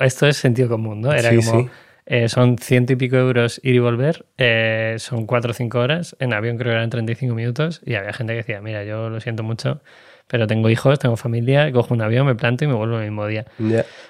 esto 0.00 0.26
es 0.26 0.36
sentido 0.36 0.68
común, 0.68 1.00
¿no? 1.00 1.12
Era 1.12 1.34
como, 1.34 1.70
eh, 2.06 2.28
son 2.28 2.58
ciento 2.58 2.92
y 2.92 2.96
pico 2.96 3.16
euros 3.16 3.60
ir 3.62 3.74
y 3.74 3.78
volver, 3.78 4.26
eh, 4.36 4.96
son 4.98 5.26
cuatro 5.26 5.52
o 5.52 5.54
cinco 5.54 5.78
horas, 5.78 6.16
en 6.18 6.34
avión 6.34 6.58
creo 6.58 6.72
que 6.72 6.76
eran 6.76 6.90
35 6.90 7.34
minutos, 7.34 7.80
y 7.84 7.94
había 7.94 8.12
gente 8.12 8.34
que 8.34 8.38
decía, 8.38 8.60
mira, 8.60 8.84
yo 8.84 9.08
lo 9.08 9.20
siento 9.20 9.42
mucho, 9.42 9.80
pero 10.26 10.46
tengo 10.46 10.68
hijos, 10.70 10.98
tengo 10.98 11.16
familia, 11.16 11.70
cojo 11.72 11.94
un 11.94 12.02
avión, 12.02 12.26
me 12.26 12.34
planto 12.34 12.64
y 12.64 12.68
me 12.68 12.74
vuelvo 12.74 12.98
el 12.98 13.04
mismo 13.04 13.26
día. 13.26 13.46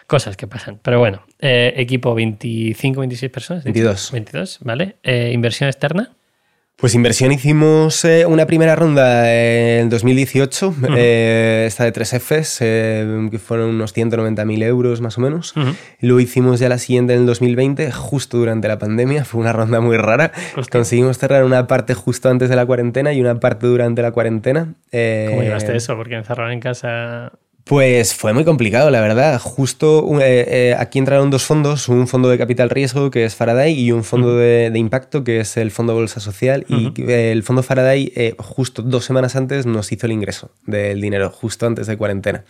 Cosas 0.07 0.37
que 0.37 0.47
pasan. 0.47 0.79
Pero 0.83 0.99
bueno, 0.99 1.25
eh, 1.41 1.73
equipo 1.77 2.15
25, 2.15 3.01
26 3.01 3.33
personas. 3.33 3.65
22. 3.65 4.13
22, 4.13 4.59
¿vale? 4.63 4.97
inversión 5.33 5.69
externa. 5.69 6.15
Pues 6.77 6.97
inversión 6.97 7.31
hicimos 7.31 8.05
eh, 8.05 8.27
una 8.27 8.47
primera 8.47 8.75
ronda 8.75 9.33
en 9.33 9.89
2018, 9.89 10.75
eh, 10.97 11.65
esta 11.69 11.85
de 11.85 11.93
3Fs, 11.93 12.59
eh, 12.63 13.29
que 13.31 13.39
fueron 13.39 13.71
unos 13.71 13.97
190.000 13.97 14.63
euros 14.65 15.01
más 15.01 15.17
o 15.17 15.21
menos. 15.21 15.55
Luego 16.01 16.19
hicimos 16.19 16.59
ya 16.59 16.69
la 16.69 16.79
siguiente 16.79 17.15
en 17.15 17.21
el 17.21 17.27
2020, 17.27 17.93
justo 17.93 18.39
durante 18.39 18.67
la 18.67 18.79
pandemia, 18.81 19.25
fue 19.25 19.41
una 19.41 19.53
ronda 19.53 19.81
muy 19.81 19.97
rara. 19.97 20.33
Conseguimos 20.71 21.17
cerrar 21.17 21.45
una 21.45 21.69
parte 21.69 21.95
justo 21.95 22.29
antes 22.29 22.49
de 22.49 22.57
la 22.57 22.67
cuarentena 22.67 23.13
y 23.13 23.21
una 23.21 23.39
parte 23.39 23.69
durante 23.69 24.03
la 24.03 24.11
cuarentena. 24.11 24.75
¿Cómo 24.91 25.43
llevaste 25.43 25.77
eso? 25.77 25.97
Porque 25.97 26.17
encerrado 26.17 26.51
en 26.51 26.59
casa 26.59 27.33
pues 27.65 28.15
fue 28.15 28.35
muy 28.35 28.45
complicado, 28.45 28.91
la 28.91 29.01
verdad. 29.01 29.41
Justo 29.41 30.21
eh, 30.21 30.45
eh, 30.49 30.77
aquí 30.79 30.99
entraron 30.99 31.31
dos 31.31 31.45
fondos, 31.45 31.89
un 31.89 32.07
fondo 32.07 32.29
de 32.29 32.37
capital 32.37 32.69
riesgo 32.69 33.11
que 33.11 33.25
es 33.25 33.35
Faraday 33.35 33.73
y 33.73 33.91
un 33.91 34.05
fondo 34.05 34.37
de, 34.37 34.71
impacto 34.75 35.25
que 35.25 35.41
es 35.41 35.57
el 35.57 35.71
Fondo 35.71 35.95
Bolsa 35.95 36.21
Social. 36.21 36.67
Y 36.69 36.93
el 37.11 37.43
fondo 37.43 37.63
Faraday 37.63 38.13
eh, 38.17 38.35
justo 38.39 38.83
dos 38.83 39.07
semanas 39.07 39.35
antes 39.35 39.65
nos 39.65 39.91
hizo 39.93 40.05
el 40.05 40.13
ingreso 40.13 40.51
del 40.67 41.01
dinero, 41.01 41.31
justo 41.31 41.67
antes 41.67 41.87
de 41.87 41.97
cuarentena. 41.97 42.45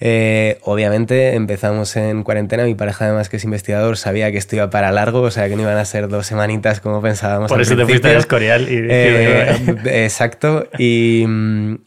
Eh, 0.00 0.58
obviamente 0.62 1.34
empezamos 1.34 1.96
en 1.96 2.22
cuarentena, 2.22 2.64
mi 2.64 2.76
pareja 2.76 3.06
además 3.06 3.28
que 3.28 3.38
es 3.38 3.44
investigador 3.44 3.96
sabía 3.96 4.30
que 4.30 4.38
esto 4.38 4.54
iba 4.54 4.70
para 4.70 4.92
largo, 4.92 5.22
o 5.22 5.30
sea 5.30 5.48
que 5.48 5.56
no 5.56 5.62
iban 5.62 5.76
a 5.76 5.84
ser 5.84 6.08
dos 6.08 6.26
semanitas 6.26 6.80
como 6.80 7.02
pensábamos. 7.02 7.48
Por 7.48 7.60
eso 7.60 7.76
te 7.76 7.84
fuiste 7.84 8.08
a 8.08 8.18
Escorial. 8.18 8.68
Y 8.70 8.78
eh, 8.88 9.56
exacto, 10.04 10.68
y, 10.78 11.24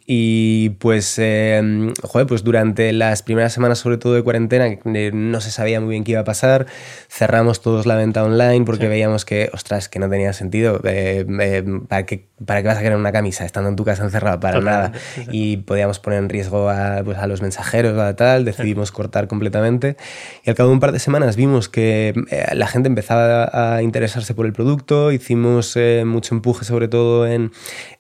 y 0.06 0.72
pues, 0.72 1.16
eh, 1.20 1.94
joder, 2.02 2.28
pues 2.28 2.44
durante 2.44 2.92
las 2.92 3.24
primeras 3.24 3.54
semanas 3.54 3.80
sobre 3.80 3.98
todo 3.98 4.14
de 4.14 4.24
cuarentena 4.24 4.68
no 4.84 5.40
se 5.40 5.52
sabía 5.52 5.80
muy 5.80 5.92
bien 5.92 6.04
qué 6.04 6.12
iba 6.12 6.22
a 6.22 6.26
pasar, 6.26 6.66
cerramos 7.10 7.62
todos 7.62 7.86
la 7.86 7.96
venta 7.96 8.24
online 8.24 8.66
porque 8.66 8.90
veíamos 8.90 9.24
que, 9.24 9.50
ostras, 9.54 9.88
que 9.88 10.00
no 10.00 10.10
tenía 10.10 10.34
sentido, 10.34 10.82
¿para, 10.82 12.06
qué, 12.06 12.28
¿para 12.46 12.62
qué 12.62 12.68
vas 12.68 12.78
a 12.78 12.82
querer 12.82 12.98
una 12.98 13.14
camisa 13.14 13.46
estando 13.46 13.70
en 13.70 13.78
tu 13.78 13.86
casa 13.86 14.04
encerrada? 14.04 14.40
Para 14.40 14.60
nada. 14.60 14.92
Y 15.32 15.58
podíamos 15.58 16.00
poner 16.00 16.20
en 16.20 16.30
riesgo 16.30 16.70
a, 16.70 17.02
pues, 17.06 17.18
a 17.18 17.28
los 17.28 17.42
mensajeros, 17.42 18.01
tal, 18.16 18.46
decidimos 18.46 18.92
cortar 18.92 19.28
completamente 19.28 19.98
y 20.44 20.50
al 20.50 20.56
cabo 20.56 20.70
de 20.70 20.74
un 20.74 20.80
par 20.80 20.92
de 20.92 21.00
semanas 21.00 21.36
vimos 21.36 21.70
que 21.70 22.14
eh, 22.30 22.46
la 22.54 22.68
gente 22.68 22.88
empezaba 22.88 23.50
a 23.54 23.82
interesarse 23.82 24.34
por 24.34 24.46
el 24.46 24.54
producto, 24.54 25.12
hicimos 25.12 25.76
eh, 25.76 26.04
mucho 26.06 26.36
empuje 26.36 26.66
sobre 26.66 26.88
todo 26.88 27.28
en, 27.28 27.52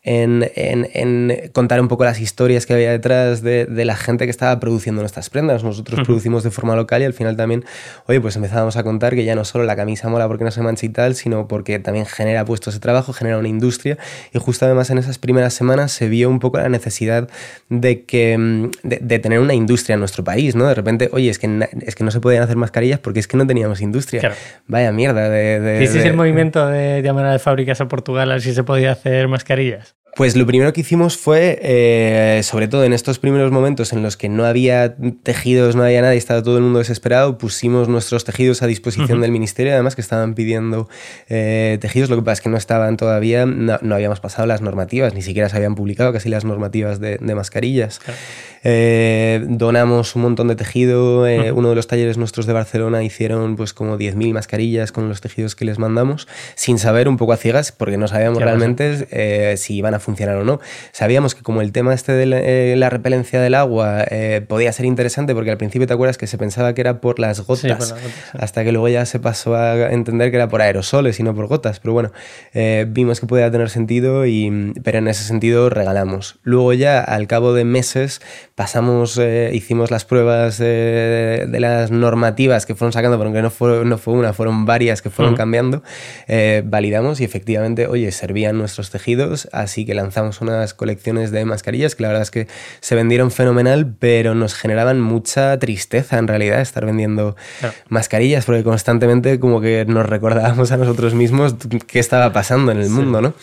en, 0.03 0.49
en, 0.55 1.51
contar 1.53 1.79
un 1.79 1.87
poco 1.87 2.03
las 2.03 2.19
historias 2.19 2.65
que 2.65 2.73
había 2.73 2.91
detrás 2.91 3.41
de, 3.41 3.65
de, 3.65 3.85
la 3.85 3.95
gente 3.95 4.25
que 4.25 4.31
estaba 4.31 4.59
produciendo 4.59 5.01
nuestras 5.01 5.29
prendas. 5.29 5.63
Nosotros 5.63 6.01
producimos 6.05 6.43
de 6.43 6.51
forma 6.51 6.75
local 6.75 7.01
y 7.01 7.05
al 7.05 7.13
final 7.13 7.37
también, 7.37 7.65
oye, 8.07 8.19
pues 8.19 8.35
empezábamos 8.35 8.77
a 8.77 8.83
contar 8.83 9.15
que 9.15 9.23
ya 9.23 9.35
no 9.35 9.45
solo 9.45 9.63
la 9.63 9.75
camisa 9.75 10.09
mola 10.09 10.27
porque 10.27 10.43
no 10.43 10.51
se 10.51 10.61
mancha 10.61 10.85
y 10.85 10.89
tal, 10.89 11.15
sino 11.15 11.47
porque 11.47 11.79
también 11.79 12.05
genera 12.05 12.45
puestos 12.45 12.73
de 12.73 12.79
trabajo, 12.79 13.13
genera 13.13 13.37
una 13.37 13.47
industria. 13.47 13.97
Y 14.33 14.39
justo 14.39 14.65
además 14.65 14.89
en 14.89 14.97
esas 14.97 15.17
primeras 15.17 15.53
semanas 15.53 15.91
se 15.91 16.07
vio 16.09 16.29
un 16.29 16.39
poco 16.39 16.57
la 16.57 16.69
necesidad 16.69 17.29
de, 17.69 18.03
que, 18.03 18.37
mm, 18.37 18.71
de, 18.83 18.99
de 19.01 19.19
tener 19.19 19.39
una 19.39 19.53
industria 19.53 19.90
en 19.93 19.99
nuestro 19.99 20.23
país, 20.23 20.55
¿no? 20.55 20.67
De 20.67 20.75
repente, 20.75 21.09
oye, 21.11 21.29
es 21.29 21.39
que, 21.39 21.67
es 21.81 21.95
que 21.95 22.03
no 22.03 22.11
se 22.11 22.19
podían 22.19 22.43
hacer 22.43 22.55
mascarillas 22.55 22.99
porque 22.99 23.19
es 23.19 23.27
que 23.27 23.37
no 23.37 23.45
teníamos 23.47 23.81
industria. 23.81 24.33
Vaya 24.67 24.91
mierda 24.91 25.29
de... 25.29 25.59
de, 25.59 26.07
el 26.07 26.15
movimiento 26.15 26.67
de 26.67 27.01
llamar 27.01 27.25
a 27.25 27.31
las 27.33 27.41
fábricas 27.41 27.81
a 27.81 27.87
Portugal 27.87 28.29
a 28.31 28.35
ver 28.35 28.41
si 28.41 28.53
se 28.53 28.63
podía 28.63 28.91
hacer 28.91 29.27
mascarillas? 29.27 29.95
Pues 30.15 30.35
lo 30.35 30.45
primero 30.45 30.73
que 30.73 30.81
hicimos 30.81 31.17
fue, 31.17 31.57
eh, 31.61 32.41
sobre 32.43 32.67
todo 32.67 32.83
en 32.83 32.91
estos 32.91 33.17
primeros 33.17 33.49
momentos 33.51 33.93
en 33.93 34.03
los 34.03 34.17
que 34.17 34.27
no 34.27 34.43
había 34.43 34.93
tejidos, 35.23 35.77
no 35.77 35.83
había 35.83 36.01
nada 36.01 36.15
y 36.15 36.17
estaba 36.17 36.43
todo 36.43 36.57
el 36.57 36.63
mundo 36.63 36.79
desesperado, 36.79 37.37
pusimos 37.37 37.87
nuestros 37.87 38.25
tejidos 38.25 38.61
a 38.61 38.67
disposición 38.67 39.21
del 39.21 39.31
ministerio, 39.31 39.71
además 39.71 39.95
que 39.95 40.01
estaban 40.01 40.33
pidiendo 40.33 40.89
eh, 41.29 41.77
tejidos, 41.79 42.09
lo 42.09 42.17
que 42.17 42.23
pasa 42.23 42.33
es 42.33 42.41
que 42.41 42.49
no 42.49 42.57
estaban 42.57 42.97
todavía, 42.97 43.45
no, 43.45 43.95
habíamos 43.95 44.19
pasado 44.19 44.45
las 44.47 44.61
normativas, 44.61 45.13
ni 45.13 45.21
siquiera 45.21 45.47
se 45.47 45.55
habían 45.55 45.75
publicado 45.75 46.11
casi 46.11 46.27
las 46.27 46.43
normativas 46.43 46.99
de, 46.99 47.17
mascarillas. 47.33 48.01
Eh, 48.63 49.43
donamos 49.47 50.15
un 50.17 50.23
montón 50.23 50.49
de 50.49 50.55
tejido, 50.55 51.21
uno 51.21 51.69
de 51.69 51.75
los 51.75 51.87
talleres 51.87 52.17
nuestros 52.17 52.45
de 52.45 52.53
Barcelona 52.53 53.01
hicieron 53.01 53.55
pues 53.55 53.73
como 53.73 53.97
10.000 53.97 54.33
mascarillas 54.33 54.91
con 54.91 55.07
los 55.07 55.21
tejidos 55.21 55.55
que 55.55 55.63
les 55.63 55.79
mandamos, 55.79 56.27
sin 56.55 56.79
saber 56.79 57.07
un 57.07 57.15
poco 57.15 57.31
a 57.31 57.37
ciegas, 57.37 57.71
porque 57.71 57.97
no 57.97 58.09
sabíamos 58.09 58.39
realmente 58.43 59.55
si 59.55 59.75
iban 59.75 59.93
a 59.93 60.00
funcionar 60.01 60.35
o 60.37 60.43
no. 60.43 60.59
Sabíamos 60.91 61.35
que 61.35 61.41
como 61.41 61.61
el 61.61 61.71
tema 61.71 61.93
este 61.93 62.11
de 62.11 62.25
la, 62.25 62.39
eh, 62.39 62.89
repelencia 62.89 63.39
del 63.39 63.55
agua 63.55 64.03
eh, 64.09 64.43
podía 64.47 64.73
ser 64.73 64.85
interesante 64.85 65.33
porque 65.33 65.51
al 65.51 65.57
principio 65.57 65.87
te 65.87 65.93
acuerdas 65.93 66.17
que 66.17 66.27
se 66.27 66.37
pensaba 66.37 66.73
que 66.73 66.81
era 66.81 66.99
por 66.99 67.19
las 67.19 67.39
gotas, 67.41 67.95
hasta 68.33 68.63
que 68.63 68.71
luego 68.71 68.89
ya 68.89 69.05
se 69.05 69.19
pasó 69.19 69.55
a 69.55 69.91
entender 69.91 70.31
que 70.31 70.37
era 70.37 70.49
por 70.49 70.61
aerosoles 70.61 71.19
y 71.19 71.23
no 71.23 71.33
por 71.33 71.47
gotas. 71.47 71.79
Pero 71.79 71.93
bueno, 71.93 72.11
eh, 72.53 72.85
vimos 72.89 73.19
que 73.19 73.27
podía 73.27 73.49
tener 73.49 73.69
sentido, 73.69 74.25
y, 74.25 74.73
pero 74.83 74.97
en 74.97 75.07
ese 75.07 75.23
sentido 75.23 75.69
regalamos. 75.69 76.39
Luego 76.43 76.73
ya 76.73 76.99
al 76.99 77.27
cabo 77.27 77.53
de 77.53 77.63
meses 77.63 78.21
pasamos, 78.55 79.19
hicimos 79.53 79.91
las 79.91 80.05
pruebas 80.05 80.57
de 80.57 81.57
las 81.59 81.91
normativas 81.91 82.65
que 82.65 82.75
fueron 82.75 82.91
sacando, 82.91 83.17
porque 83.17 83.41
no 83.41 83.49
fue, 83.49 83.85
no 83.85 83.97
fue 83.97 84.13
una, 84.13 84.33
fueron 84.33 84.65
varias 84.65 85.01
que 85.01 85.09
fueron 85.09 85.35
cambiando, 85.35 85.83
validamos 86.65 87.21
y 87.21 87.23
efectivamente, 87.23 87.87
oye, 87.87 88.11
servían 88.11 88.57
nuestros 88.57 88.89
tejidos, 88.89 89.49
así 89.51 89.85
que 89.85 89.90
lanzamos 89.93 90.41
unas 90.41 90.73
colecciones 90.73 91.31
de 91.31 91.45
mascarillas 91.45 91.95
que 91.95 92.03
la 92.03 92.09
verdad 92.09 92.23
es 92.23 92.31
que 92.31 92.47
se 92.79 92.95
vendieron 92.95 93.31
fenomenal, 93.31 93.93
pero 93.99 94.35
nos 94.35 94.53
generaban 94.53 95.01
mucha 95.01 95.57
tristeza 95.59 96.17
en 96.17 96.27
realidad 96.27 96.61
estar 96.61 96.85
vendiendo 96.85 97.35
mascarillas, 97.89 98.45
porque 98.45 98.63
constantemente 98.63 99.39
como 99.39 99.61
que 99.61 99.85
nos 99.85 100.05
recordábamos 100.05 100.71
a 100.71 100.77
nosotros 100.77 101.13
mismos 101.13 101.55
qué 101.87 101.99
estaba 101.99 102.33
pasando 102.33 102.71
en 102.71 102.79
el 102.79 102.89
mundo, 102.89 103.21
¿no? 103.21 103.33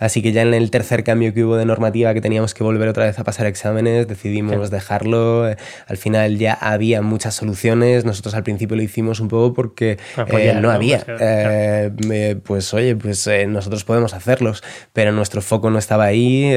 Así 0.00 0.22
que 0.22 0.32
ya 0.32 0.40
en 0.40 0.54
el 0.54 0.70
tercer 0.70 1.04
cambio 1.04 1.34
que 1.34 1.44
hubo 1.44 1.56
de 1.56 1.66
normativa 1.66 2.14
que 2.14 2.22
teníamos 2.22 2.54
que 2.54 2.64
volver 2.64 2.88
otra 2.88 3.04
vez 3.04 3.18
a 3.18 3.24
pasar 3.24 3.46
exámenes, 3.46 4.08
decidimos 4.08 4.70
dejarlo. 4.70 5.44
Al 5.44 5.96
final 5.98 6.38
ya 6.38 6.54
había 6.54 7.02
muchas 7.02 7.34
soluciones. 7.34 8.06
Nosotros 8.06 8.34
al 8.34 8.42
principio 8.42 8.76
lo 8.76 8.82
hicimos 8.82 9.20
un 9.20 9.28
poco 9.28 9.52
porque 9.52 9.98
eh, 10.28 10.54
no 10.58 10.70
había. 10.70 11.04
Eh, 11.06 11.90
eh, 12.10 12.36
pues 12.42 12.72
oye, 12.72 12.96
pues 12.96 13.28
nosotros 13.48 13.84
podemos 13.84 14.14
hacerlos, 14.14 14.62
pero 14.94 15.12
nuestro 15.12 15.42
foco 15.42 15.68
no 15.68 15.78
estaba 15.90 16.04
ahí 16.04 16.54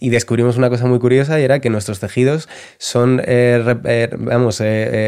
y 0.00 0.10
descubrimos 0.10 0.56
una 0.56 0.68
cosa 0.68 0.86
muy 0.86 0.98
curiosa 0.98 1.38
y 1.38 1.44
era 1.44 1.60
que 1.60 1.70
nuestros 1.70 2.00
tejidos 2.00 2.48
son, 2.78 3.22
vamos, 4.18 4.60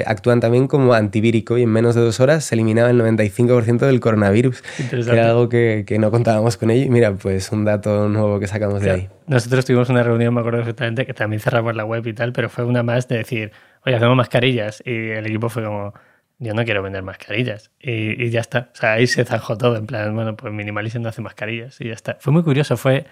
actúan 0.07 0.39
también 0.39 0.69
como 0.69 0.95
antivírico 0.95 1.59
y 1.59 1.65
en 1.65 1.71
menos 1.71 1.97
de 1.97 2.01
dos 2.01 2.21
horas 2.21 2.45
se 2.45 2.55
eliminaba 2.55 2.91
el 2.91 3.01
95% 3.01 3.79
del 3.79 3.99
coronavirus. 3.99 4.63
Era 4.93 5.31
algo 5.31 5.49
que, 5.49 5.85
que 5.85 5.99
no 5.99 6.13
contábamos 6.13 6.57
con 6.57 6.71
ello 6.71 6.85
y 6.85 6.91
mira, 6.91 7.13
pues 7.13 7.51
un 7.51 7.65
dato 7.65 8.09
nuevo 8.09 8.39
que 8.39 8.47
sacamos 8.47 8.83
de 8.83 8.91
ahí. 8.91 9.09
Nosotros 9.27 9.65
tuvimos 9.65 9.89
una 9.89 10.05
reunión, 10.05 10.33
me 10.33 10.41
acuerdo 10.41 10.59
perfectamente, 10.59 11.05
que 11.05 11.15
también 11.15 11.41
cerramos 11.41 11.75
la 11.75 11.85
web 11.85 12.07
y 12.07 12.13
tal, 12.13 12.33
pero 12.33 12.49
fue 12.49 12.65
una 12.65 12.85
más 12.85 13.09
de 13.09 13.19
decir, 13.19 13.51
oye, 13.85 13.97
hacemos 13.97 14.17
mascarillas. 14.17 14.81
Y 14.85 15.11
el 15.11 15.27
equipo 15.27 15.49
fue 15.49 15.65
como, 15.65 15.93
yo 16.41 16.55
no 16.55 16.65
quiero 16.65 16.83
vender 16.83 17.03
mascarillas. 17.03 17.71
Y, 17.79 18.31
ya 18.31 18.41
está. 18.41 18.71
O 18.73 18.77
sea, 18.77 18.95
ahí 18.95 19.07
se 19.07 19.25
zanjó 19.25 19.57
todo, 19.57 19.77
en 19.77 19.87
plan, 19.87 20.15
bueno, 20.15 20.37
pues 20.37 20.53
Minimalism 20.53 21.03
no 21.03 21.11
hace 21.11 21.21
mascarillas 21.21 21.81
y 21.81 21.89
ya 21.89 21.93
está. 21.93 22.17
Fue 22.19 22.33
muy 22.33 22.43
curioso, 22.43 22.77
fue 22.77 23.07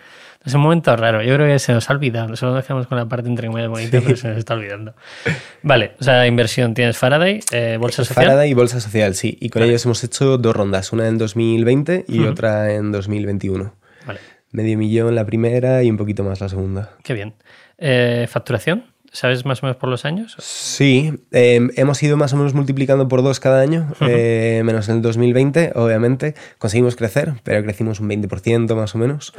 es 0.44 0.54
un 0.54 0.62
momento 0.62 0.96
raro. 0.96 1.22
Yo 1.22 1.34
creo 1.34 1.46
que 1.46 1.58
se 1.58 1.72
nos 1.72 1.88
ha 1.90 1.92
olvidado. 1.92 2.34
Solo 2.36 2.54
nos 2.54 2.64
quedamos 2.64 2.86
con 2.86 2.96
la 2.96 3.06
parte 3.06 3.28
entre 3.28 3.46
comillas 3.46 3.68
bonita, 3.68 4.00
pero 4.02 4.16
se 4.16 4.28
nos 4.28 4.38
está 4.38 4.54
olvidando. 4.54 4.94
Vale, 5.62 5.92
o 6.00 6.02
sea, 6.02 6.26
inversión 6.26 6.74
tienes 6.74 6.96
Faraday, 6.96 7.40
eh, 7.52 7.76
bolsa 7.78 8.04
social. 8.04 8.24
Faraday 8.24 8.50
y 8.50 8.54
bolsa 8.54 8.80
social, 8.80 9.14
sí. 9.14 9.36
Y 9.40 9.50
con 9.50 9.62
ellos 9.62 9.84
hemos 9.84 10.02
hecho 10.02 10.38
dos 10.38 10.56
rondas, 10.56 10.92
una 10.92 11.06
en 11.06 11.18
2020 11.18 12.06
y 12.08 12.20
otra 12.20 12.72
en 12.72 12.90
2021. 12.90 13.74
Vale 14.06 14.20
medio 14.50 14.78
millón 14.78 15.14
la 15.14 15.24
primera 15.26 15.82
y 15.82 15.90
un 15.90 15.96
poquito 15.96 16.24
más 16.24 16.40
la 16.40 16.48
segunda. 16.48 16.96
Qué 17.02 17.14
bien. 17.14 17.34
Eh, 17.76 18.26
¿Facturación? 18.28 18.84
¿Sabes 19.18 19.44
más 19.44 19.64
o 19.64 19.66
menos 19.66 19.76
por 19.78 19.88
los 19.88 20.04
años? 20.04 20.36
Sí, 20.38 21.12
em, 21.32 21.70
hemos 21.74 22.00
ido 22.04 22.16
más 22.16 22.32
o 22.34 22.36
menos 22.36 22.54
multiplicando 22.54 23.08
por 23.08 23.24
dos 23.24 23.40
cada 23.40 23.60
año, 23.60 23.92
eh, 24.02 24.62
menos 24.64 24.88
en 24.88 24.94
el 24.94 25.02
2020, 25.02 25.72
obviamente. 25.74 26.36
Conseguimos 26.58 26.94
crecer, 26.94 27.32
pero 27.42 27.60
crecimos 27.64 27.98
un 27.98 28.08
20% 28.08 28.76
más 28.76 28.94
o 28.94 28.98
menos. 28.98 29.32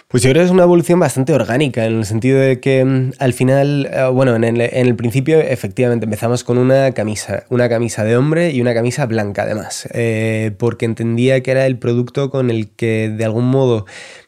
Pues 0.08 0.22
yo 0.22 0.30
creo 0.30 0.42
que 0.42 0.46
es 0.46 0.52
una 0.52 0.62
evolución 0.62 1.00
bastante 1.00 1.32
orgánica, 1.32 1.84
en 1.84 1.96
el 1.98 2.04
sentido 2.04 2.38
de 2.38 2.60
que 2.60 2.84
mm, 2.84 3.14
al 3.18 3.32
final, 3.32 3.90
eh, 3.92 4.08
bueno, 4.12 4.36
en 4.36 4.44
el, 4.44 4.94
principio 4.94 5.40
efectivamente 5.40 6.04
empezamos 6.04 6.44
con 6.44 6.58
una 6.58 6.92
camisa, 6.92 7.42
una 7.50 7.68
camisa 7.68 8.04
de 8.04 8.16
hombre 8.16 8.52
y 8.52 8.60
una 8.60 8.72
camisa 8.72 9.06
blanca 9.06 9.42
además, 9.42 9.88
eh, 9.94 10.52
porque 10.58 10.84
entendía 10.84 11.42
que 11.42 11.50
era 11.50 11.66
el 11.66 11.78
producto 11.78 12.30
con 12.30 12.50
el 12.50 12.68
que 12.68 13.08
de 13.08 13.24
algún 13.24 13.46
modo 13.46 13.84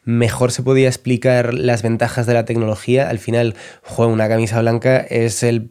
mejor 0.09 0.51
se 0.51 0.63
podía 0.63 0.87
explicar 0.87 1.53
las 1.53 1.83
ventajas 1.83 2.25
de 2.25 2.33
la 2.33 2.43
tecnología. 2.43 3.09
Al 3.09 3.19
final, 3.19 3.55
una 3.97 4.27
camisa 4.27 4.59
blanca 4.59 4.97
es 4.97 5.43
el, 5.43 5.69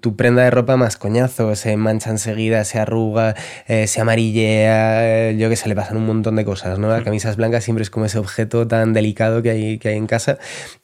tu 0.00 0.16
prenda 0.16 0.42
de 0.42 0.50
ropa 0.50 0.76
más 0.76 0.96
coñazo. 0.96 1.54
Se 1.56 1.76
mancha 1.76 2.10
enseguida, 2.10 2.64
se 2.64 2.78
arruga, 2.78 3.34
eh, 3.68 3.86
se 3.86 4.00
amarillea, 4.00 5.32
yo 5.32 5.48
que 5.50 5.56
sé, 5.56 5.68
le 5.68 5.74
pasan 5.74 5.98
un 5.98 6.06
montón 6.06 6.36
de 6.36 6.44
cosas, 6.44 6.78
¿no? 6.78 6.88
Las 6.88 7.02
camisas 7.02 7.36
blancas 7.36 7.64
siempre 7.64 7.82
es 7.82 7.90
como 7.90 8.06
ese 8.06 8.18
objeto 8.18 8.66
tan 8.66 8.94
delicado 8.94 9.42
que 9.42 9.50
hay, 9.50 9.78
que 9.78 9.90
hay 9.90 9.96
en 9.96 10.06
casa. 10.06 10.38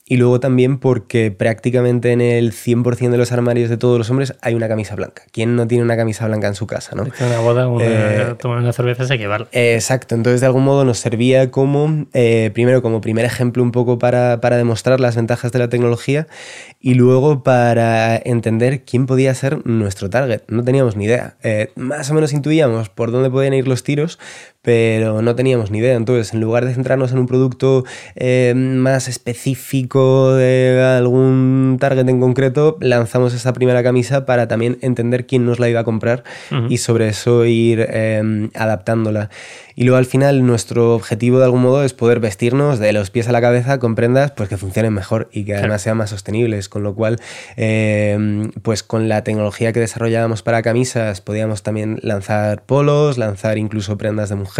Y 0.04 0.18
luego 0.18 0.40
también 0.40 0.78
porque 0.78 1.30
prácticamente 1.30 2.12
en 2.12 2.20
el 2.20 2.52
100% 2.52 3.10
de 3.10 3.16
los 3.16 3.32
armarios 3.32 3.70
de 3.70 3.78
todos 3.78 3.96
los 3.96 4.10
hombres 4.10 4.34
hay 4.42 4.52
una 4.52 4.68
camisa 4.68 4.94
blanca. 4.94 5.22
¿Quién 5.32 5.56
no 5.56 5.66
tiene 5.66 5.84
una 5.84 5.96
camisa 5.96 6.26
blanca 6.26 6.48
en 6.48 6.54
su 6.54 6.66
casa? 6.66 6.94
¿no? 6.94 7.04
una 7.04 7.38
boda, 7.38 7.68
una, 7.68 7.84
eh, 7.84 8.34
tomar 8.38 8.58
una 8.58 8.74
cerveza 8.74 9.06
se 9.06 9.16
llevarla. 9.16 9.46
exacto, 9.52 10.14
entonces 10.14 10.40
de 10.40 10.46
algún 10.48 10.64
modo 10.64 10.84
nos 10.84 10.98
servía 10.98 11.50
como, 11.50 12.01
eh, 12.12 12.50
primero 12.54 12.82
como 12.82 13.00
primer 13.00 13.24
ejemplo 13.24 13.62
un 13.62 13.72
poco 13.72 13.98
para, 13.98 14.40
para, 14.40 14.56
demostrar 14.56 15.00
las 15.00 15.16
ventajas 15.16 15.52
de 15.52 15.58
la 15.58 15.68
tecnología 15.68 16.26
y 16.80 16.94
luego 16.94 17.42
para 17.42 18.16
entender 18.16 18.82
quién 18.84 19.06
podía 19.06 19.34
ser 19.34 19.66
nuestro 19.66 20.10
target. 20.10 20.42
No 20.48 20.64
teníamos 20.64 20.96
ni 20.96 21.04
idea. 21.04 21.36
Eh, 21.42 21.70
más 21.76 22.10
o 22.10 22.14
menos 22.14 22.32
intuíamos 22.32 22.88
por 22.88 23.10
dónde 23.10 23.30
podían 23.30 23.54
ir 23.54 23.68
los 23.68 23.82
tiros, 23.82 24.18
pero 24.62 25.22
no 25.22 25.34
teníamos 25.34 25.70
ni 25.70 25.78
idea. 25.78 25.94
Entonces, 25.94 26.32
en 26.32 26.40
lugar 26.40 26.64
de 26.64 26.72
centrarnos 26.72 27.12
en 27.12 27.18
un 27.18 27.26
producto 27.26 27.84
eh, 28.14 28.54
más 28.56 29.08
específico 29.08 30.34
de 30.34 30.80
algún 30.80 31.78
target 31.80 32.08
en 32.08 32.20
concreto, 32.20 32.78
lanzamos 32.80 33.34
esta 33.34 33.52
primera 33.52 33.82
camisa 33.82 34.24
para 34.24 34.46
también 34.48 34.78
entender 34.80 35.26
quién 35.26 35.44
nos 35.44 35.58
la 35.58 35.68
iba 35.68 35.80
a 35.80 35.84
comprar 35.84 36.22
y 36.68 36.78
sobre 36.78 37.08
eso 37.08 37.44
ir 37.44 37.84
eh, 37.88 38.48
adaptándola. 38.54 39.30
Y 39.74 39.84
luego 39.84 39.98
al 39.98 40.06
final 40.06 40.46
nuestro 40.46 40.94
objetivo 40.94 41.38
de 41.38 41.44
algún 41.44 41.62
modo 41.62 41.82
es 41.82 41.94
poder 41.94 42.20
vestirnos 42.20 42.78
de 42.78 42.92
los 42.92 43.10
pies 43.10 43.28
a 43.28 43.32
la 43.32 43.40
cabeza 43.40 43.78
con 43.78 43.94
prendas 43.94 44.32
pues, 44.32 44.48
que 44.48 44.56
funcionen 44.56 44.92
mejor 44.92 45.28
y 45.32 45.44
que 45.44 45.54
además 45.54 45.82
sean 45.82 45.96
más 45.96 46.10
sostenibles. 46.10 46.68
Con 46.68 46.82
lo 46.82 46.94
cual, 46.94 47.18
eh, 47.56 48.50
pues 48.62 48.82
con 48.82 49.08
la 49.08 49.24
tecnología 49.24 49.72
que 49.72 49.80
desarrollábamos 49.80 50.42
para 50.42 50.62
camisas 50.62 51.20
podíamos 51.20 51.62
también 51.62 51.98
lanzar 52.02 52.62
polos, 52.64 53.18
lanzar 53.18 53.58
incluso 53.58 53.96
prendas 53.96 54.28
de 54.28 54.36
mujer, 54.36 54.51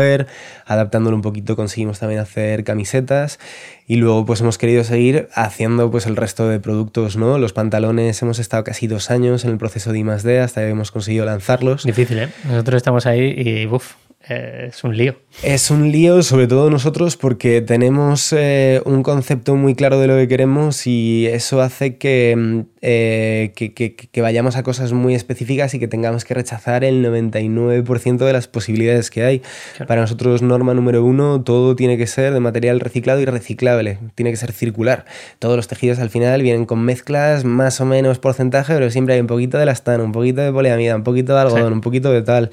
adaptándolo 0.66 1.16
un 1.16 1.22
poquito 1.22 1.56
conseguimos 1.56 1.98
también 1.98 2.20
hacer 2.20 2.64
camisetas 2.64 3.38
y 3.86 3.96
luego 3.96 4.24
pues 4.24 4.40
hemos 4.40 4.58
querido 4.58 4.84
seguir 4.84 5.28
haciendo 5.34 5.90
pues 5.90 6.06
el 6.06 6.16
resto 6.16 6.48
de 6.48 6.60
productos, 6.60 7.16
¿no? 7.16 7.38
Los 7.38 7.52
pantalones 7.52 8.20
hemos 8.22 8.38
estado 8.38 8.64
casi 8.64 8.86
dos 8.86 9.10
años 9.10 9.44
en 9.44 9.50
el 9.50 9.58
proceso 9.58 9.92
de 9.92 9.98
I+.D. 9.98 10.40
hasta 10.40 10.62
que 10.62 10.68
hemos 10.68 10.90
conseguido 10.90 11.24
lanzarlos. 11.24 11.84
Difícil, 11.84 12.18
¿eh? 12.18 12.28
Nosotros 12.44 12.76
estamos 12.76 13.06
ahí 13.06 13.34
y 13.36 13.66
uff, 13.66 13.94
eh, 14.28 14.68
es 14.68 14.84
un 14.84 14.96
lío. 14.96 15.16
Es 15.42 15.70
un 15.70 15.90
lío, 15.90 16.22
sobre 16.22 16.46
todo 16.46 16.70
nosotros, 16.70 17.16
porque 17.16 17.60
tenemos 17.60 18.32
eh, 18.32 18.80
un 18.84 19.02
concepto 19.02 19.56
muy 19.56 19.74
claro 19.74 19.98
de 19.98 20.06
lo 20.06 20.16
que 20.16 20.28
queremos 20.28 20.86
y 20.86 21.26
eso 21.26 21.60
hace 21.60 21.96
que, 21.96 22.64
eh, 22.84 23.52
que, 23.54 24.20
vayamos 24.20 24.56
a 24.56 24.64
cosas 24.64 24.92
muy 24.92 25.14
específicas 25.14 25.72
y 25.74 25.78
que 25.78 25.86
tengamos 25.86 26.24
que 26.24 26.34
rechazar 26.34 26.82
el 26.82 27.04
99% 27.04 28.16
de 28.18 28.32
las 28.32 28.48
posibilidades 28.48 29.08
que 29.08 29.22
hay. 29.22 29.42
Para 29.86 30.00
nosotros, 30.00 30.42
norma 30.42 30.74
número 30.74 31.04
uno, 31.04 31.42
todo 31.42 31.76
tiene 31.76 31.96
que 31.96 32.08
ser 32.08 32.34
de 32.34 32.40
material 32.40 32.80
reciclado 32.80 33.20
y 33.20 33.24
reciclable, 33.24 33.98
tiene 34.16 34.32
que 34.32 34.36
ser 34.36 34.50
circular. 34.50 35.04
Todos 35.38 35.54
los 35.54 35.68
tejidos 35.68 36.00
al 36.00 36.10
final 36.10 36.42
vienen 36.42 36.66
con 36.66 36.80
mezclas 36.80 37.44
más 37.44 37.80
o 37.80 37.84
menos 37.84 38.18
porcentaje, 38.18 38.74
pero 38.74 38.90
siempre 38.90 39.14
hay 39.14 39.20
un 39.20 39.28
poquito 39.28 39.58
de 39.58 39.66
lastano, 39.66 40.04
un 40.04 40.12
poquito 40.12 40.40
de 40.40 40.52
poliamida, 40.52 40.96
un 40.96 41.04
poquito 41.04 41.34
de 41.34 41.40
algodón, 41.40 41.72
un 41.72 41.80
poquito 41.80 42.10
de 42.10 42.22
tal. 42.22 42.50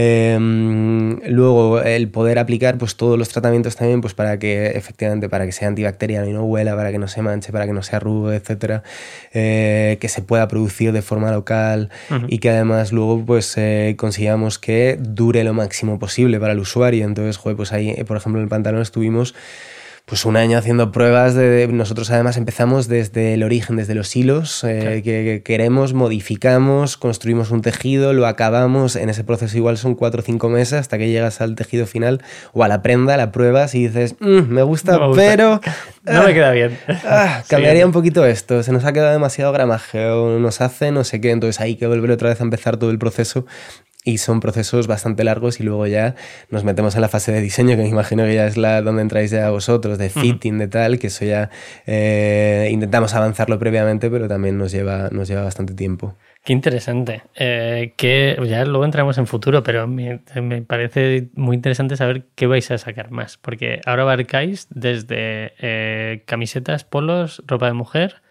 Em, 0.00 1.18
luego, 1.28 1.80
el 1.82 2.08
poder 2.08 2.38
aplicar 2.38 2.78
pues, 2.78 2.94
todos 2.96 3.18
los 3.18 3.28
tratamientos 3.30 3.74
también 3.74 4.00
pues, 4.00 4.14
para 4.14 4.38
que 4.38 4.68
efectivamente 4.68 5.28
para 5.28 5.44
que 5.44 5.50
sea 5.50 5.66
antibacteriano 5.66 6.28
y 6.28 6.32
no 6.32 6.44
huela, 6.44 6.76
para 6.76 6.92
que 6.92 6.98
no 6.98 7.08
se 7.08 7.20
manche, 7.20 7.50
para 7.50 7.66
que 7.66 7.72
no 7.72 7.82
se 7.82 7.96
arrugue, 7.96 8.36
etcétera, 8.36 8.84
eh, 9.32 9.47
que 10.00 10.08
se 10.08 10.22
pueda 10.22 10.48
producir 10.48 10.92
de 10.92 11.02
forma 11.02 11.30
local 11.30 11.90
y 12.28 12.38
que 12.38 12.50
además 12.50 12.92
luego 12.92 13.24
pues 13.24 13.54
eh, 13.56 13.94
consigamos 13.96 14.58
que 14.58 14.98
dure 15.00 15.44
lo 15.44 15.54
máximo 15.54 15.98
posible 15.98 16.40
para 16.40 16.52
el 16.52 16.58
usuario. 16.58 17.04
Entonces, 17.04 17.36
joder, 17.36 17.56
pues 17.56 17.72
ahí, 17.72 17.94
por 18.04 18.16
ejemplo, 18.16 18.40
en 18.40 18.44
el 18.44 18.48
pantalón 18.48 18.82
estuvimos 18.82 19.34
pues 20.08 20.24
un 20.24 20.36
año 20.38 20.56
haciendo 20.56 20.90
pruebas 20.90 21.34
de, 21.34 21.68
nosotros 21.68 22.10
además 22.10 22.38
empezamos 22.38 22.88
desde 22.88 23.34
el 23.34 23.42
origen, 23.42 23.76
desde 23.76 23.94
los 23.94 24.16
hilos 24.16 24.64
eh, 24.64 25.02
que, 25.04 25.42
queremos, 25.44 25.92
modificamos, 25.92 26.96
construimos 26.96 27.50
un 27.50 27.60
tejido, 27.60 28.14
lo 28.14 28.26
acabamos, 28.26 28.96
en 28.96 29.10
ese 29.10 29.22
proceso 29.22 29.56
igual 29.58 29.76
son 29.76 29.94
cuatro 29.94 30.20
o 30.20 30.24
cinco 30.24 30.48
meses 30.48 30.80
hasta 30.80 30.96
que 30.96 31.10
llegas 31.10 31.42
al 31.42 31.56
tejido 31.56 31.86
final 31.86 32.22
o 32.54 32.64
a 32.64 32.68
la 32.68 32.80
prenda, 32.80 33.18
la 33.18 33.32
pruebas 33.32 33.74
y 33.74 33.86
dices, 33.86 34.16
mm, 34.18 34.48
me, 34.48 34.62
gusta, 34.62 34.98
pero... 35.14 35.60
no 36.04 36.22
me 36.22 36.32
queda 36.32 36.52
bien. 36.52 36.78
Ah, 37.04 37.42
cambiaría 37.48 37.86
un 37.86 37.92
poquito 37.92 38.24
esto, 38.24 38.62
se 38.62 38.72
nos 38.72 38.84
ha 38.84 38.92
quedado 38.92 39.12
demasiado 39.12 39.52
gramaje 39.52 40.06
o 40.06 40.38
nos 40.38 40.60
hace 40.60 40.90
no 40.90 41.04
sé 41.04 41.20
qué, 41.20 41.30
entonces 41.30 41.60
hay 41.60 41.76
que 41.76 41.86
volver 41.86 42.10
otra 42.10 42.30
vez 42.30 42.40
a 42.40 42.44
empezar 42.44 42.76
todo 42.76 42.90
el 42.90 42.98
proceso 42.98 43.46
y 44.04 44.18
son 44.18 44.40
procesos 44.40 44.86
bastante 44.86 45.24
largos 45.24 45.60
y 45.60 45.64
luego 45.64 45.86
ya 45.86 46.14
nos 46.50 46.64
metemos 46.64 46.94
en 46.94 47.00
la 47.00 47.08
fase 47.08 47.32
de 47.32 47.40
diseño, 47.40 47.76
que 47.76 47.82
me 47.82 47.88
imagino 47.88 48.24
que 48.24 48.34
ya 48.34 48.46
es 48.46 48.56
la 48.56 48.80
donde 48.80 49.02
entráis 49.02 49.30
ya 49.30 49.50
vosotros, 49.50 49.98
de 49.98 50.08
fitting, 50.08 50.58
de 50.58 50.68
tal, 50.68 50.98
que 50.98 51.08
eso 51.08 51.24
ya 51.24 51.50
eh, 51.86 52.68
intentamos 52.70 53.14
avanzarlo 53.14 53.58
previamente, 53.58 54.08
pero 54.08 54.28
también 54.28 54.56
nos 54.56 54.72
lleva, 54.72 55.08
nos 55.10 55.28
lleva 55.28 55.42
bastante 55.42 55.74
tiempo. 55.74 56.16
Qué 56.44 56.52
interesante. 56.52 57.22
Eh, 57.34 57.92
que 57.96 58.38
ya 58.46 58.64
luego 58.64 58.84
entramos 58.84 59.18
en 59.18 59.26
futuro, 59.26 59.62
pero 59.62 59.86
me, 59.86 60.20
parece 60.66 61.28
muy 61.34 61.56
interesante 61.56 61.96
saber 61.96 62.26
qué 62.34 62.46
vais 62.46 62.70
a 62.70 62.78
sacar 62.78 63.10
más, 63.10 63.36
porque 63.36 63.80
ahora 63.84 64.04
abarcáis 64.04 64.68
desde 64.70 65.52
eh, 65.58 66.22
camisetas, 66.24 66.84
polos, 66.84 67.42
ropa 67.46 67.66
de 67.66 67.72
mujer, 67.72 68.22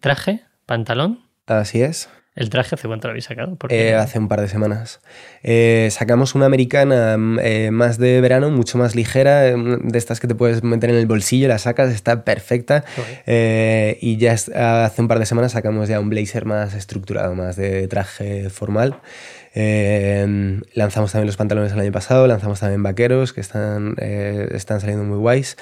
traje, 0.00 0.40
pantalón. 0.66 1.20
Así 1.46 1.82
es. 1.82 2.08
¿El 2.34 2.48
traje 2.48 2.74
hace 2.74 2.88
cuánto 2.88 3.08
lo 3.08 3.12
habéis 3.12 3.26
sacado? 3.26 3.58
Eh, 3.68 3.94
hace 3.94 4.18
un 4.18 4.26
par 4.26 4.40
de 4.40 4.48
semanas. 4.48 5.00
Eh, 5.42 5.88
sacamos 5.90 6.34
una 6.34 6.46
americana 6.46 7.18
mm, 7.18 7.38
eh, 7.42 7.70
más 7.70 7.98
de 7.98 8.22
verano, 8.22 8.50
mucho 8.50 8.78
más 8.78 8.94
ligera, 8.94 9.54
mm, 9.54 9.88
de 9.88 9.98
estas 9.98 10.18
que 10.18 10.26
te 10.26 10.34
puedes 10.34 10.62
meter 10.62 10.88
en 10.88 10.96
el 10.96 11.06
bolsillo, 11.06 11.46
la 11.48 11.58
sacas, 11.58 11.92
está 11.92 12.24
perfecta. 12.24 12.84
y 13.26 14.16
ya 14.16 14.32
hace 14.32 15.02
un 15.02 15.08
par 15.08 15.18
de 15.18 15.26
semanas 15.26 15.52
sacamos 15.52 15.88
ya 15.88 16.00
un 16.00 16.08
blazer 16.08 16.46
más 16.46 16.72
estructurado, 16.72 17.34
más 17.34 17.56
de 17.56 17.86
traje 17.86 18.48
formal. 18.48 18.96
Em, 19.54 20.62
lanzamos 20.72 21.12
también 21.12 21.26
los 21.26 21.36
pantalones 21.36 21.72
el 21.72 21.80
año 21.80 21.92
pasado, 21.92 22.26
lanzamos 22.26 22.60
también 22.60 22.82
vaqueros 22.82 23.34
que 23.34 23.42
están, 23.42 23.96
eh, 23.98 24.48
están 24.52 24.80
saliendo 24.80 25.04
muy 25.04 25.18
guays. 25.18 25.58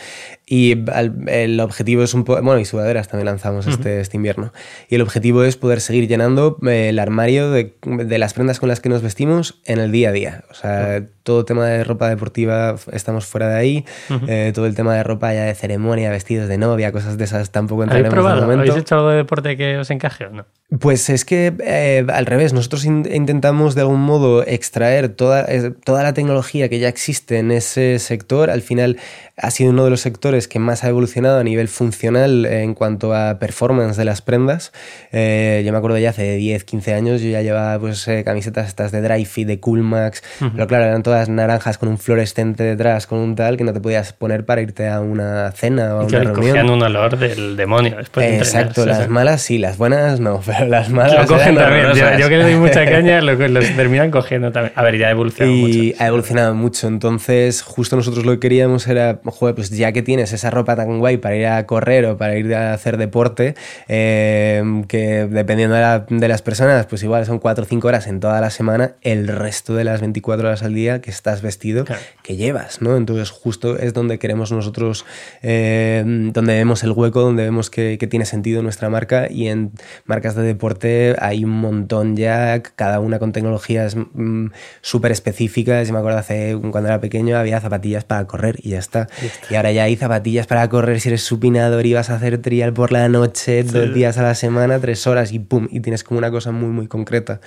Y 0.46 0.84
el 1.26 1.60
objetivo 1.60 2.02
es 2.02 2.14
un 2.14 2.24
poco. 2.24 2.42
Bueno, 2.42 2.60
y 2.60 2.64
sudaderas 2.64 3.08
también 3.08 3.26
lanzamos 3.26 3.66
este, 3.66 4.00
este 4.00 4.16
invierno. 4.16 4.52
Y 4.88 4.96
el 4.96 5.02
objetivo 5.02 5.44
es 5.44 5.56
poder 5.56 5.80
seguir 5.80 6.08
llenando 6.08 6.58
eh, 6.66 6.88
el 6.88 6.98
armario 6.98 7.50
de, 7.50 7.74
de, 7.82 8.18
las 8.18 8.34
prendas 8.34 8.58
con 8.58 8.68
las 8.68 8.80
que 8.80 8.88
nos 8.88 9.02
vestimos 9.02 9.60
en 9.64 9.78
el 9.78 9.92
día 9.92 10.08
a 10.08 10.12
día. 10.12 10.44
O 10.50 10.54
sea, 10.54 11.04
todo 11.22 11.44
tema 11.44 11.66
de 11.66 11.84
ropa 11.84 12.08
deportiva 12.08 12.76
estamos 12.92 13.26
fuera 13.26 13.48
de 13.48 13.56
ahí. 13.56 13.84
Eh, 14.26 14.52
todo 14.54 14.66
el 14.66 14.74
tema 14.74 14.94
de 14.94 15.04
ropa 15.04 15.32
ya 15.34 15.44
de 15.44 15.54
ceremonia, 15.54 16.10
vestidos 16.10 16.48
de 16.48 16.58
novia, 16.58 16.90
cosas 16.90 17.16
de 17.16 17.24
esas 17.24 17.50
tampoco 17.50 17.84
entraremos 17.84 18.12
¿Habéis 18.12 18.22
probado? 18.22 18.52
¿Habéis 18.52 18.76
hecho 18.76 18.96
algo 18.96 19.10
de 19.10 19.16
deporte 19.18 19.56
que 19.56 19.78
os 19.78 19.90
encaje 19.90 20.26
o 20.26 20.30
no? 20.30 20.46
Pues 20.80 21.10
es 21.10 21.24
que 21.24 22.04
al 22.12 22.26
revés, 22.26 22.52
nosotros 22.52 22.84
intentamos 22.84 23.74
de 23.80 23.84
algún 23.84 24.02
modo 24.02 24.46
extraer 24.46 25.08
toda, 25.08 25.46
toda 25.84 26.02
la 26.02 26.12
tecnología 26.12 26.68
que 26.68 26.78
ya 26.78 26.88
existe 26.88 27.38
en 27.38 27.50
ese 27.50 27.98
sector. 27.98 28.50
Al 28.50 28.62
final 28.62 28.98
ha 29.36 29.50
sido 29.50 29.70
uno 29.70 29.84
de 29.84 29.90
los 29.90 30.00
sectores 30.00 30.48
que 30.48 30.58
más 30.58 30.84
ha 30.84 30.88
evolucionado 30.88 31.38
a 31.38 31.44
nivel 31.44 31.68
funcional 31.68 32.44
en 32.44 32.74
cuanto 32.74 33.14
a 33.14 33.38
performance 33.38 33.96
de 33.96 34.04
las 34.04 34.20
prendas. 34.20 34.72
Eh, 35.12 35.62
yo 35.64 35.72
me 35.72 35.78
acuerdo 35.78 35.98
ya 35.98 36.10
hace 36.10 36.36
10, 36.36 36.64
15 36.64 36.94
años, 36.94 37.22
yo 37.22 37.30
ya 37.30 37.40
llevaba 37.40 37.78
pues, 37.78 38.06
eh, 38.08 38.22
camisetas 38.24 38.68
estas 38.68 38.92
de 38.92 39.00
Dry 39.00 39.24
Fit, 39.24 39.46
de 39.46 39.58
Coolmax, 39.58 40.22
pero 40.38 40.66
claro, 40.66 40.84
eran 40.84 41.02
todas 41.02 41.28
naranjas 41.28 41.78
con 41.78 41.88
un 41.88 41.98
fluorescente 41.98 42.64
detrás, 42.64 43.06
con 43.06 43.18
un 43.18 43.34
tal 43.34 43.56
que 43.56 43.64
no 43.64 43.72
te 43.72 43.80
podías 43.80 44.12
poner 44.12 44.44
para 44.44 44.60
irte 44.60 44.88
a 44.88 45.00
una 45.00 45.50
cena 45.52 45.96
o 45.96 46.00
a 46.00 46.04
una 46.04 46.18
reunión. 46.18 46.34
cogían 46.34 46.70
un 46.70 46.82
olor 46.82 47.18
del 47.18 47.56
demonio 47.56 47.96
después 47.96 48.26
de 48.26 48.38
Exacto, 48.38 48.84
las 48.84 49.08
malas 49.08 49.40
sí, 49.40 49.58
las 49.58 49.78
buenas 49.78 50.20
no, 50.20 50.40
pero 50.46 50.66
las 50.66 50.90
malas 50.90 51.22
lo 51.22 51.26
cogen 51.26 51.54
también. 51.54 51.86
Yo, 52.18 52.28
que 52.28 52.36
le 52.36 52.42
doy 52.42 52.56
mucha 52.56 52.84
caña, 52.84 53.20
lo, 53.20 53.34
los 53.48 53.69
terminan 53.76 54.10
cogiendo 54.10 54.52
también. 54.52 54.72
A 54.76 54.82
ver, 54.82 54.98
ya 54.98 55.08
ha 55.08 55.10
evolucionado 55.10 55.56
y 55.56 55.60
mucho. 55.60 55.78
Y 55.78 55.94
ha 55.98 56.06
evolucionado 56.06 56.54
mucho, 56.54 56.88
entonces 56.88 57.62
justo 57.62 57.96
nosotros 57.96 58.24
lo 58.24 58.32
que 58.32 58.40
queríamos 58.40 58.86
era 58.86 59.20
joder, 59.24 59.54
pues 59.54 59.70
ya 59.70 59.92
que 59.92 60.02
tienes 60.02 60.32
esa 60.32 60.50
ropa 60.50 60.76
tan 60.76 60.98
guay 60.98 61.16
para 61.16 61.36
ir 61.36 61.46
a 61.46 61.66
correr 61.66 62.06
o 62.06 62.16
para 62.16 62.36
ir 62.36 62.54
a 62.54 62.72
hacer 62.72 62.96
deporte, 62.96 63.54
eh, 63.88 64.62
que 64.88 65.26
dependiendo 65.26 65.76
de, 65.76 66.28
las 66.28 66.42
personas, 66.42 66.86
pues 66.86 67.02
igual 67.02 67.26
son 67.26 67.38
4 67.38 67.64
o 67.64 67.66
5 67.66 67.88
horas 67.88 68.06
en 68.06 68.20
toda 68.20 68.40
la 68.40 68.50
semana, 68.50 68.94
el 69.02 69.28
resto 69.28 69.74
de 69.74 69.84
las 69.84 70.00
24 70.00 70.48
horas 70.48 70.62
al 70.62 70.74
día 70.74 71.00
que 71.00 71.10
estás 71.10 71.42
vestido, 71.42 71.84
que 72.22 72.36
llevas, 72.36 72.82
¿no? 72.82 72.96
Entonces 72.96 73.30
justo 73.30 73.78
es 73.78 73.94
donde 73.94 74.18
queremos 74.18 74.52
nosotros, 74.52 75.04
eh, 75.42 76.02
donde 76.06 76.54
vemos 76.54 76.82
el 76.84 76.92
hueco, 76.92 77.20
donde 77.20 77.44
vemos 77.44 77.70
que, 77.70 77.98
que 77.98 78.06
tiene 78.06 78.24
sentido 78.24 78.62
nuestra 78.62 78.90
marca 78.90 79.30
y 79.30 79.48
en 79.48 79.72
marcas 80.04 80.34
de 80.34 80.42
deporte 80.42 81.16
hay 81.18 81.44
un 81.44 81.60
montón 81.60 82.16
ya, 82.16 82.62
cada 82.62 83.00
una 83.00 83.18
con 83.18 83.32
tecnologías 83.60 83.96
mm, 83.96 84.46
súper 84.80 85.12
específicas. 85.12 85.86
Yo 85.86 85.92
me 85.94 86.00
acuerdo 86.00 86.18
hace, 86.18 86.58
cuando 86.70 86.88
era 86.88 87.00
pequeño 87.00 87.36
había 87.36 87.60
zapatillas 87.60 88.04
para 88.04 88.26
correr 88.26 88.56
y 88.62 88.70
ya 88.70 88.78
está. 88.78 89.08
Y 89.50 89.54
ahora 89.54 89.72
ya 89.72 89.84
hay 89.84 89.96
zapatillas 89.96 90.46
para 90.46 90.68
correr 90.68 91.00
si 91.00 91.08
eres 91.08 91.22
supinador 91.22 91.86
y 91.86 91.94
vas 91.94 92.10
a 92.10 92.16
hacer 92.16 92.38
trial 92.38 92.72
por 92.72 92.92
la 92.92 93.08
noche, 93.08 93.62
dos 93.62 93.94
días 93.94 94.18
a 94.18 94.22
la 94.22 94.34
semana, 94.34 94.78
tres 94.80 95.06
horas 95.06 95.32
y 95.32 95.38
pum, 95.38 95.68
y 95.70 95.80
tienes 95.80 96.04
como 96.04 96.18
una 96.18 96.30
cosa 96.30 96.52
muy, 96.52 96.68
muy 96.68 96.86
concreta. 96.86 97.40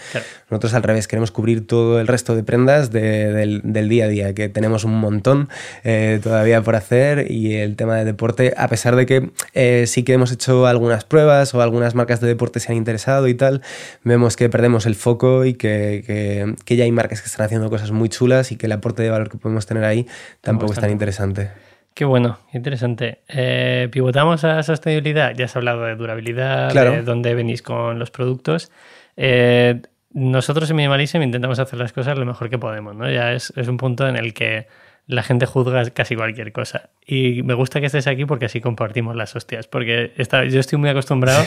Nosotros 0.49 0.73
al 0.73 0.83
revés, 0.83 1.07
queremos 1.07 1.31
cubrir 1.31 1.65
todo 1.65 1.99
el 1.99 2.07
resto 2.07 2.35
de 2.35 2.43
prendas 2.43 2.91
del, 2.91 3.61
día 3.63 4.05
a 4.05 4.07
día, 4.07 4.33
que 4.33 4.49
tenemos 4.49 4.83
un 4.83 4.99
montón 4.99 5.49
eh, 5.83 6.19
todavía 6.21 6.61
por 6.61 6.75
hacer 6.75 7.31
y 7.31 7.55
el 7.55 7.75
tema 7.75 7.95
de 7.95 8.05
deporte, 8.05 8.53
a 8.57 8.67
pesar 8.67 8.95
de 8.95 9.05
que 9.05 9.31
eh, 9.53 9.85
sí 9.87 10.03
que 10.03 10.13
hemos 10.13 10.31
hecho 10.31 10.67
algunas 10.67 11.03
pruebas 11.03 11.53
o 11.53 11.61
algunas 11.61 11.95
marcas 11.95 12.21
de 12.21 12.27
deporte 12.27 12.59
se 12.59 12.71
han 12.71 12.77
interesado 12.77 13.27
y 13.27 13.33
tal, 13.33 13.61
vemos 14.03 14.35
que 14.35 14.49
perdemos 14.49 14.85
el 14.85 14.95
foco 14.95 15.45
y 15.45 15.53
que, 15.53 16.02
que, 16.03 16.75
ya 16.75 16.83
hay 16.83 16.91
marcas 16.91 17.21
que 17.21 17.27
están 17.27 17.45
haciendo 17.45 17.69
cosas 17.69 17.91
muy 17.91 18.09
chulas 18.09 18.51
y 18.51 18.57
que 18.57 18.67
el 18.67 18.71
aporte 18.71 19.03
de 19.03 19.09
valor 19.09 19.29
que 19.29 19.37
podemos 19.37 19.65
tener 19.65 19.83
ahí 19.83 20.07
tampoco 20.41 20.73
es 20.73 20.79
tan 20.79 20.91
interesante. 20.91 21.51
Qué 21.93 22.05
bueno, 22.05 22.39
interesante. 22.53 23.19
Eh, 23.27 23.87
pivotamos 23.91 24.43
a 24.43 24.63
sostenibilidad. 24.63 25.33
Ya 25.35 25.45
has 25.45 25.55
hablado 25.55 25.83
de 25.83 25.95
durabilidad, 25.95 26.73
de 26.73 27.03
dónde 27.03 27.35
venís 27.35 27.61
con 27.61 27.99
los 27.99 28.09
productos. 28.09 28.71
Eh, 29.15 29.81
nosotros 30.11 30.69
en 30.69 30.75
Minimalism 30.75 31.21
intentamos 31.21 31.59
hacer 31.59 31.77
las 31.77 31.93
cosas 31.93 32.17
lo 32.17 32.25
mejor 32.25 32.49
que 32.49 32.57
podemos, 32.57 32.95
¿no? 32.95 33.09
Ya 33.09 33.33
es, 33.33 33.53
es, 33.55 33.67
un 33.67 33.77
punto 33.77 34.07
en 34.07 34.15
el 34.15 34.33
que 34.33 34.67
la 35.05 35.23
gente 35.23 35.45
juzga 35.45 35.89
casi 35.91 36.15
cualquier 36.15 36.51
cosa. 36.51 36.89
Y 37.05 37.43
me 37.43 37.53
gusta 37.53 37.79
que 37.79 37.87
estés 37.87 38.07
aquí 38.07 38.25
porque 38.25 38.45
así 38.45 38.61
compartimos 38.61 39.15
las 39.15 39.35
hostias. 39.35 39.67
Porque 39.67 40.13
yo 40.49 40.59
estoy 40.59 40.79
muy 40.79 40.89
acostumbrado 40.89 41.43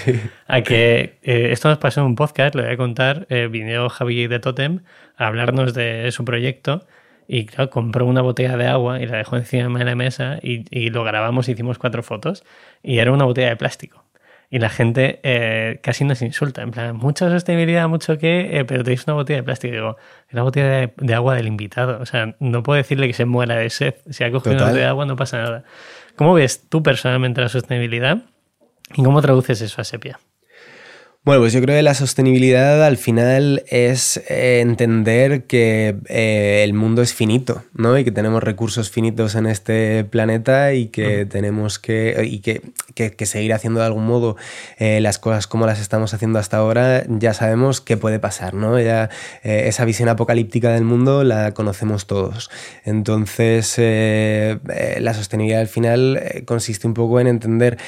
a 0.46 0.60
que 0.62 1.18
eh, 1.22 1.48
esto 1.52 1.68
nos 1.68 1.78
pasó 1.78 2.00
en 2.00 2.06
un 2.06 2.14
podcast, 2.16 2.54
lo 2.54 2.62
voy 2.62 2.72
a 2.72 2.76
contar. 2.76 3.26
Eh, 3.30 3.48
vino 3.50 3.88
Javi 3.88 4.26
de 4.26 4.38
Totem 4.40 4.80
a 5.16 5.26
hablarnos 5.26 5.74
de 5.74 6.10
su 6.12 6.24
proyecto 6.24 6.86
y 7.28 7.46
claro, 7.46 7.70
compró 7.70 8.06
una 8.06 8.22
botella 8.22 8.56
de 8.56 8.66
agua 8.66 9.00
y 9.00 9.06
la 9.06 9.18
dejó 9.18 9.36
encima 9.36 9.78
de 9.78 9.84
la 9.84 9.94
mesa 9.94 10.38
y, 10.42 10.64
y 10.70 10.90
lo 10.90 11.02
grabamos, 11.02 11.48
hicimos 11.48 11.78
cuatro 11.78 12.02
fotos 12.02 12.44
y 12.82 12.98
era 12.98 13.12
una 13.12 13.24
botella 13.24 13.48
de 13.48 13.56
plástico. 13.56 14.05
Y 14.50 14.58
la 14.58 14.68
gente 14.68 15.20
eh, 15.22 15.80
casi 15.82 16.04
nos 16.04 16.22
insulta, 16.22 16.62
en 16.62 16.70
plan, 16.70 16.96
mucha 16.96 17.28
sostenibilidad, 17.28 17.88
mucho 17.88 18.16
que, 18.16 18.58
eh, 18.58 18.64
pero 18.64 18.84
tenéis 18.84 19.04
una 19.06 19.14
botella 19.14 19.38
de 19.38 19.42
plástico. 19.42 19.72
Digo, 19.74 19.96
una 20.32 20.42
botella 20.42 20.92
de, 20.96 21.14
agua 21.14 21.34
del 21.34 21.46
invitado. 21.46 22.00
O 22.00 22.06
sea, 22.06 22.36
no 22.38 22.62
puedo 22.62 22.76
decirle 22.76 23.06
que 23.06 23.12
se 23.12 23.24
muera 23.24 23.56
de 23.56 23.70
sed. 23.70 23.94
Si 24.10 24.22
ha 24.22 24.30
cogido 24.30 24.54
una 24.54 24.66
botella 24.66 24.84
de 24.84 24.88
agua, 24.88 25.06
no 25.06 25.16
pasa 25.16 25.38
nada. 25.38 25.64
¿Cómo 26.14 26.34
ves 26.34 26.68
tú 26.68 26.82
personalmente 26.82 27.40
la 27.40 27.48
sostenibilidad 27.48 28.18
y 28.94 29.02
cómo 29.02 29.20
traduces 29.20 29.60
eso 29.60 29.80
a 29.80 29.84
Sepia? 29.84 30.18
Bueno, 31.26 31.42
pues 31.42 31.52
yo 31.52 31.60
creo 31.60 31.74
que 31.76 31.82
la 31.82 31.94
sostenibilidad 31.94 32.84
al 32.84 32.96
final 32.96 33.64
es 33.66 34.18
eh, 34.28 34.60
entender 34.60 35.48
que 35.48 35.96
eh, 36.08 36.62
el 36.62 36.72
mundo 36.72 37.02
es 37.02 37.14
finito, 37.14 37.64
¿no? 37.74 37.98
Y 37.98 38.04
que 38.04 38.12
tenemos 38.12 38.44
recursos 38.44 38.92
finitos 38.92 39.34
en 39.34 39.46
este 39.46 40.04
planeta 40.04 40.72
y 40.74 40.86
que 40.86 41.26
tenemos 41.26 41.80
que, 41.80 42.28
y 42.30 42.38
que, 42.38 42.62
que, 42.94 43.26
seguir 43.26 43.54
haciendo 43.54 43.80
de 43.80 43.86
algún 43.86 44.06
modo 44.06 44.36
eh, 44.78 45.00
las 45.00 45.18
cosas 45.18 45.48
como 45.48 45.66
las 45.66 45.80
estamos 45.80 46.14
haciendo 46.14 46.38
hasta 46.38 46.58
ahora, 46.58 47.04
ya 47.08 47.34
sabemos 47.34 47.80
qué 47.80 47.96
puede 47.96 48.20
pasar, 48.20 48.54
¿no? 48.54 48.78
Ya, 48.78 49.10
esa 49.42 49.84
visión 49.84 50.08
apocalíptica 50.08 50.70
del 50.70 50.84
mundo 50.84 51.24
la 51.24 51.54
conocemos 51.54 52.06
todos. 52.06 52.50
Entonces, 52.84 53.74
la 53.78 55.12
sostenibilidad 55.12 55.60
al 55.60 55.66
final 55.66 56.44
consiste 56.46 56.86
un 56.86 56.94
poco 56.94 57.18
en 57.18 57.26
entender 57.26 57.78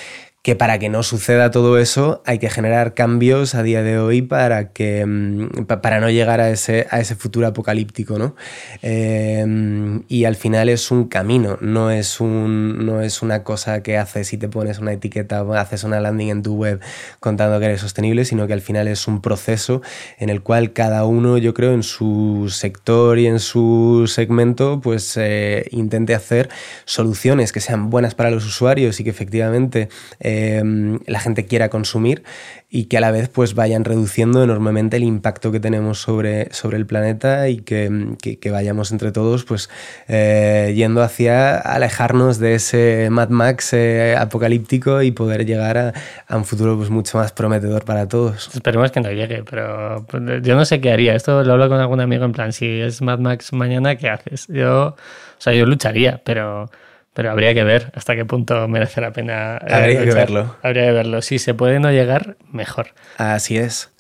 que 0.49 0.57
para 0.57 0.79
que 0.79 0.89
no 0.89 1.03
suceda 1.03 1.51
todo 1.51 1.77
eso 1.77 2.23
hay 2.25 2.39
que 2.39 2.49
generar 2.49 2.95
cambios 2.95 3.55
a 3.55 3.63
día 3.63 3.83
de 3.83 3.99
hoy 3.99 4.23
para, 4.23 4.73
que, 4.73 5.05
mm, 5.05 5.67
para 5.67 6.01
no 6.01 6.09
llegar 6.09 6.41
a 6.41 6.49
ese, 6.49 6.87
a 6.91 7.01
ese 7.01 7.17
futuro 7.17 7.47
apocalíptico. 7.47 8.19
¿no? 8.19 8.35
Em, 8.81 10.05
y 10.09 10.25
al 10.25 10.37
final 10.37 10.71
es 10.71 10.91
un 10.91 11.07
camino, 11.09 11.59
no 11.61 11.91
es, 11.91 12.19
un, 12.19 12.87
no 12.87 13.03
es 13.03 13.21
una 13.21 13.45
cosa 13.45 13.83
que 13.83 13.99
haces 13.99 14.29
si 14.29 14.39
te 14.39 14.49
pones 14.49 14.79
una 14.79 14.95
etiqueta 14.95 15.43
o 15.43 15.53
haces 15.53 15.85
una 15.85 16.01
landing 16.01 16.31
en 16.31 16.43
tu 16.43 16.55
web 16.55 16.81
contando 17.21 17.61
que 17.61 17.67
eres 17.67 17.83
sostenible, 17.83 18.25
sino 18.25 18.47
que 18.47 18.55
al 18.55 18.63
final 18.63 18.89
es 18.89 19.07
un 19.07 19.21
proceso 19.21 19.83
en 20.19 20.31
el 20.31 20.41
cual 20.41 20.73
cada 20.73 21.05
uno, 21.05 21.37
yo 21.37 21.53
creo, 21.53 21.75
en 21.75 21.83
su 21.83 22.47
sector 22.51 23.19
y 23.19 23.27
en 23.27 23.39
su 23.39 24.07
segmento, 24.07 24.81
pues 24.81 25.15
eh, 25.19 25.67
intente 25.73 26.15
hacer 26.15 26.49
soluciones 26.87 27.53
que 27.53 27.61
sean 27.61 27.91
buenas 27.91 28.15
para 28.15 28.31
los 28.31 28.47
usuarios 28.47 28.99
y 28.99 29.05
que 29.05 29.11
efectivamente 29.11 29.91
Em, 30.38 31.01
la 31.07 31.18
gente 31.18 31.46
quiera 31.46 31.68
consumir 31.68 32.22
y 32.70 32.85
que 32.85 32.98
a 32.98 33.01
la 33.01 33.11
vez 33.11 33.29
pues 33.29 33.55
vayan 33.55 33.85
reduciendo 33.85 34.44
enormemente 34.44 34.96
el 34.96 35.03
impacto 35.03 35.51
que 35.51 35.59
tenemos 35.59 36.01
sobre, 36.01 36.53
sobre 36.53 36.77
el 36.77 36.87
planeta 36.87 37.48
y 37.48 37.59
que, 37.59 38.16
que, 38.40 38.51
vayamos 38.51 38.92
entre 38.92 39.11
todos 39.11 39.44
pues 39.44 39.68
eh, 40.07 40.72
yendo 40.77 41.03
hacia 41.03 41.59
alejarnos 41.59 42.38
de 42.38 42.55
ese 42.55 43.09
Mad 43.11 43.31
Max 43.31 43.72
eh, 43.72 44.14
apocalíptico 44.16 45.03
y 45.03 45.11
poder 45.11 45.44
llegar 45.44 45.77
a, 45.77 45.92
a, 46.29 46.37
un 46.37 46.44
futuro 46.44 46.77
pues 46.77 46.90
mucho 46.90 47.18
más 47.18 47.33
prometedor 47.33 47.85
para 47.85 48.07
todos. 48.07 48.48
Esperemos 48.55 48.92
que 48.92 49.01
no 49.01 49.11
llegue, 49.11 49.42
pero 49.42 50.07
pues, 50.09 50.22
yo 50.42 50.55
no 50.55 50.64
sé 50.64 50.81
qué 50.81 50.92
haría. 50.92 51.16
Esto 51.16 51.42
lo 51.42 51.55
hablo 51.55 51.68
con 51.68 51.81
algún 51.81 52.01
amigo 52.01 52.24
en 52.24 52.33
plan, 52.33 52.53
si 52.53 52.81
es 52.81 53.03
Mad 53.03 53.18
Max 53.18 53.53
mañana, 53.53 53.96
¿qué 53.96 54.09
haces? 54.09 54.46
Yo, 54.46 54.88
o 54.88 55.40
sea, 55.40 55.53
yo 55.53 55.66
lucharía, 55.66 56.20
pero 56.24 56.70
pero 57.18 57.33
habría 57.33 57.52
que 57.52 57.64
ver 57.64 57.90
hasta 57.96 58.14
qué 58.14 58.24
punto 58.24 58.68
merece 58.68 59.00
la 59.00 59.11
pena. 59.11 59.59
Eh, 59.66 59.74
habría 59.74 60.04
que 60.04 60.12
verlo. 60.12 60.54
Habría 60.62 60.85
que 60.85 60.92
verlo. 60.92 61.20
Si 61.20 61.40
se 61.40 61.52
puede 61.52 61.81
no 61.81 61.90
llegar, 61.90 62.37
mejor. 62.52 62.94
Así 63.16 63.59
es. 63.59 63.92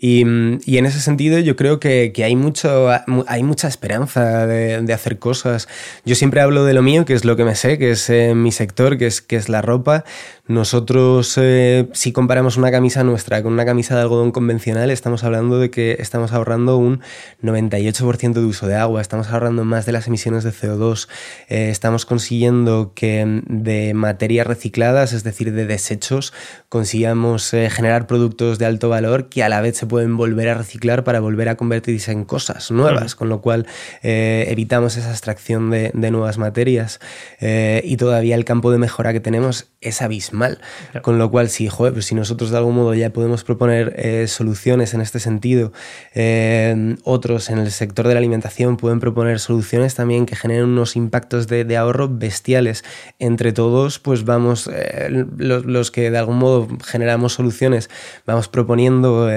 Y, 0.00 0.24
y, 0.64 0.78
en 0.78 0.86
ese 0.86 1.00
sentido 1.00 1.40
yo 1.40 1.56
creo 1.56 1.80
que, 1.80 2.12
que, 2.14 2.22
hay, 2.22 2.36
mucho, 2.36 2.88
hay 3.26 3.42
mucha 3.42 3.66
esperanza 3.66 4.46
de, 4.46 4.80
de, 4.80 4.92
hacer 4.92 5.18
cosas. 5.18 5.66
Yo 6.04 6.14
siempre 6.14 6.40
hablo 6.40 6.64
de 6.64 6.72
lo 6.72 6.82
mío, 6.82 7.04
que 7.04 7.14
es 7.14 7.24
lo 7.24 7.34
que 7.34 7.44
me 7.44 7.56
sé, 7.56 7.78
que 7.78 7.90
es 7.90 8.08
eh, 8.08 8.36
mi 8.36 8.52
sector, 8.52 8.96
que 8.96 9.08
es, 9.08 9.20
que 9.20 9.34
es 9.34 9.48
la 9.48 9.60
ropa. 9.60 10.04
Nosotros, 10.48 11.34
eh, 11.36 11.90
si 11.92 12.10
comparamos 12.12 12.56
una 12.56 12.70
camisa 12.70 13.04
nuestra 13.04 13.42
con 13.42 13.52
una 13.52 13.66
camisa 13.66 13.94
de 13.94 14.00
algodón 14.00 14.32
convencional, 14.32 14.88
estamos 14.88 15.22
hablando 15.22 15.58
de 15.58 15.70
que 15.70 15.96
estamos 15.98 16.32
ahorrando 16.32 16.78
un 16.78 17.02
98% 17.42 18.32
de 18.32 18.44
uso 18.46 18.66
de 18.66 18.74
agua, 18.74 19.02
estamos 19.02 19.28
ahorrando 19.28 19.66
más 19.66 19.84
de 19.84 19.92
las 19.92 20.06
emisiones 20.06 20.44
de 20.44 20.50
CO2, 20.50 21.06
eh, 21.50 21.68
estamos 21.68 22.06
consiguiendo 22.06 22.92
que 22.94 23.42
de 23.46 23.92
materias 23.92 24.46
recicladas, 24.46 25.12
es 25.12 25.22
decir, 25.22 25.52
de 25.52 25.66
desechos, 25.66 26.32
consigamos 26.70 27.52
eh, 27.52 27.68
generar 27.68 28.06
productos 28.06 28.58
de 28.58 28.64
alto 28.64 28.88
valor 28.88 29.28
que 29.28 29.42
a 29.42 29.50
la 29.50 29.60
vez 29.60 29.76
se 29.76 29.86
pueden 29.88 30.16
volver 30.16 30.48
a 30.50 30.54
reciclar 30.54 31.04
para 31.04 31.20
volver 31.20 31.48
a 31.48 31.56
convertirse 31.56 32.12
en 32.12 32.24
cosas 32.24 32.70
nuevas, 32.70 33.14
con 33.14 33.28
lo 33.28 33.40
cual 33.40 33.66
evitamos 34.02 34.96
esa 34.96 35.10
extracción 35.10 35.70
de, 35.70 35.90
de 35.94 36.10
nuevas 36.10 36.38
materias 36.38 37.00
y 37.40 37.96
todavía 37.96 38.34
el 38.34 38.44
campo 38.44 38.70
de 38.70 38.78
mejora 38.78 39.12
que 39.12 39.20
tenemos 39.20 39.68
es 39.80 40.02
abismal. 40.02 40.58
Con 41.02 41.18
lo 41.18 41.30
cual, 41.30 41.48
si, 41.48 41.68
joder, 41.68 41.92
pues 41.92 42.06
si 42.06 42.14
nosotros 42.14 42.50
de 42.50 42.58
algún 42.58 42.74
modo 42.74 42.94
ya 42.94 43.12
podemos 43.12 43.44
proponer 43.44 43.94
eh, 43.96 44.26
soluciones 44.26 44.94
en 44.94 45.00
este 45.00 45.20
sentido, 45.20 45.72
eh, 46.14 46.96
otros 47.04 47.50
en 47.50 47.58
el 47.58 47.70
sector 47.70 48.08
de 48.08 48.14
la 48.14 48.18
alimentación 48.18 48.76
pueden 48.76 49.00
proponer 49.00 49.38
soluciones 49.38 49.94
también 49.94 50.26
que 50.26 50.36
generen 50.36 50.64
unos 50.64 50.96
impactos 50.96 51.46
de, 51.46 51.76
ahorro 51.76 52.08
bestiales. 52.08 52.84
Entre 53.18 53.52
todos, 53.52 53.98
pues 53.98 54.24
vamos, 54.24 54.68
eh, 54.72 55.26
los, 55.36 55.90
que 55.90 56.10
de 56.10 56.18
algún 56.18 56.38
modo 56.38 56.68
generamos 56.84 57.34
soluciones, 57.34 57.88
vamos 58.26 58.48
proponiendo 58.48 59.28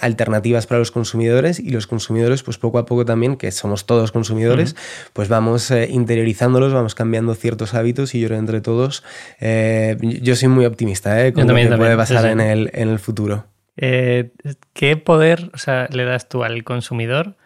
alternativas 0.00 0.66
para 0.66 0.78
los 0.78 0.90
consumidores 0.90 1.60
y 1.60 1.70
los 1.70 1.86
consumidores, 1.86 2.42
pues 2.42 2.58
poco 2.58 2.78
a 2.78 2.86
poco 2.86 3.04
también, 3.04 3.36
que 3.36 3.50
somos 3.52 3.86
todos 3.86 4.12
consumidores, 4.12 4.76
pues 5.12 5.28
vamos 5.28 5.70
interiorizándolos, 5.70 6.72
vamos 6.72 6.94
cambiando 6.94 7.34
ciertos 7.34 7.74
hábitos 7.74 8.14
y 8.14 8.20
yo 8.20 8.28
creo 8.28 8.38
entre 8.38 8.60
todos 8.60 9.02
eh, 9.40 9.96
yo 10.00 10.36
soy 10.36 10.48
muy 10.48 10.64
optimista 10.64 11.24
¿eh? 11.24 11.32
con 11.32 11.46
lo 11.46 11.54
que 11.54 11.66
puede 11.76 11.96
pasar 11.96 12.26
En, 12.26 12.40
el, 12.40 12.70
en 12.72 12.88
el 12.88 12.98
futuro. 12.98 13.46
Eh, 13.76 14.30
¿Qué 14.72 14.96
poder 14.96 15.50
o 15.54 15.58
sea, 15.58 15.88
le 15.92 16.04
das 16.04 16.28
tú 16.28 16.44
al 16.44 16.64
consumidor 16.64 17.36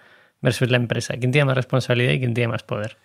versus 0.41 0.71
la 0.71 0.77
empresa? 0.77 1.15
¿Quién 1.19 1.33
tiene 1.33 1.47
más 1.47 1.57
responsabilidad 1.57 2.13
y 2.13 2.19
quién 2.21 2.35
tiene 2.35 2.49
más 2.49 2.63
poder? 2.63 2.97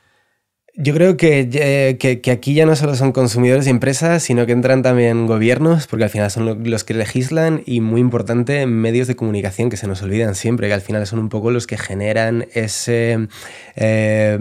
Yo 0.77 0.93
creo 0.93 1.15
que, 1.15 1.97
que, 2.21 2.31
aquí 2.31 2.53
ya 2.53 2.65
no 2.65 2.75
solo 2.75 2.95
son 2.95 3.13
consumidores 3.13 3.65
y 3.65 3.69
empresas, 3.69 4.23
sino 4.23 4.45
que 4.45 4.51
entran 4.51 4.81
también 4.81 5.25
gobiernos, 5.25 5.87
porque 5.87 6.03
al 6.03 6.09
final 6.09 6.29
son 6.29 6.69
los 6.69 6.83
que 6.83 6.93
legislan 6.93 7.63
y, 7.65 7.79
muy 7.79 8.01
importante, 8.01 8.65
medios 8.65 9.07
de 9.07 9.15
comunicación 9.15 9.69
que 9.69 9.77
se 9.77 9.87
nos 9.87 10.01
olvidan 10.01 10.35
siempre, 10.35 10.67
que 10.67 10.73
al 10.73 10.81
final 10.81 11.07
son 11.07 11.19
un 11.19 11.29
poco 11.29 11.49
los 11.49 11.65
que 11.65 11.77
generan 11.77 12.47
ese 12.53 13.29
eh, 13.77 14.37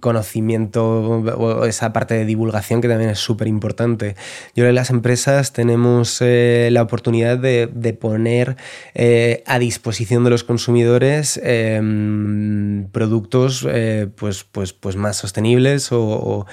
conocimiento 0.00 0.86
o 0.88 1.66
esa 1.66 1.92
parte 1.92 2.14
de 2.14 2.24
divulgación 2.24 2.80
que 2.80 2.88
también 2.88 3.10
es 3.10 3.18
súper 3.18 3.46
importante. 3.46 4.14
Yo 4.54 4.62
creo 4.62 4.68
que 4.68 4.72
las 4.72 4.88
empresas 4.88 5.52
tenemos 5.52 6.16
eh, 6.22 6.70
la 6.72 6.80
oportunidad 6.80 7.36
de, 7.36 7.68
de 7.70 7.92
poner 7.92 8.56
eh, 8.94 9.42
a 9.44 9.58
disposición 9.58 10.24
de 10.24 10.30
los 10.30 10.44
consumidores 10.44 11.38
productos 12.92 13.68
pues, 14.16 14.44
pues, 14.44 14.72
pues 14.72 14.96
más 14.96 15.25
sostenibles 15.26 15.88
o, 15.90 16.46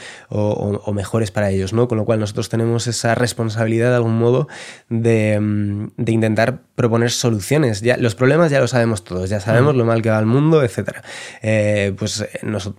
mejores 0.94 1.32
para 1.32 1.50
ellos, 1.50 1.74
¿no? 1.74 1.88
Con 1.88 1.98
lo 1.98 2.06
cual 2.06 2.20
nosotros 2.20 2.50
tenemos 2.50 2.88
esa 2.88 3.16
responsabilidad 3.16 3.90
de 3.90 3.96
algún 3.96 4.18
modo 4.18 4.48
de, 4.90 5.40
mm, 5.40 5.92
intentar 6.08 6.60
proponer 6.76 7.12
soluciones. 7.12 7.82
Ya, 7.82 7.98
los 7.98 8.16
problemas 8.16 8.52
ya 8.52 8.60
lo 8.60 8.68
sabemos 8.68 9.04
todos, 9.04 9.30
ya 9.30 9.40
sabemos 9.40 9.76
lo 9.76 9.86
mal 9.86 10.02
que 10.02 10.10
va 10.10 10.20
el 10.20 10.26
mundo, 10.26 10.64
etc. 10.64 10.90
Eh, 11.42 11.94
pues 11.98 12.22
eh, 12.22 12.30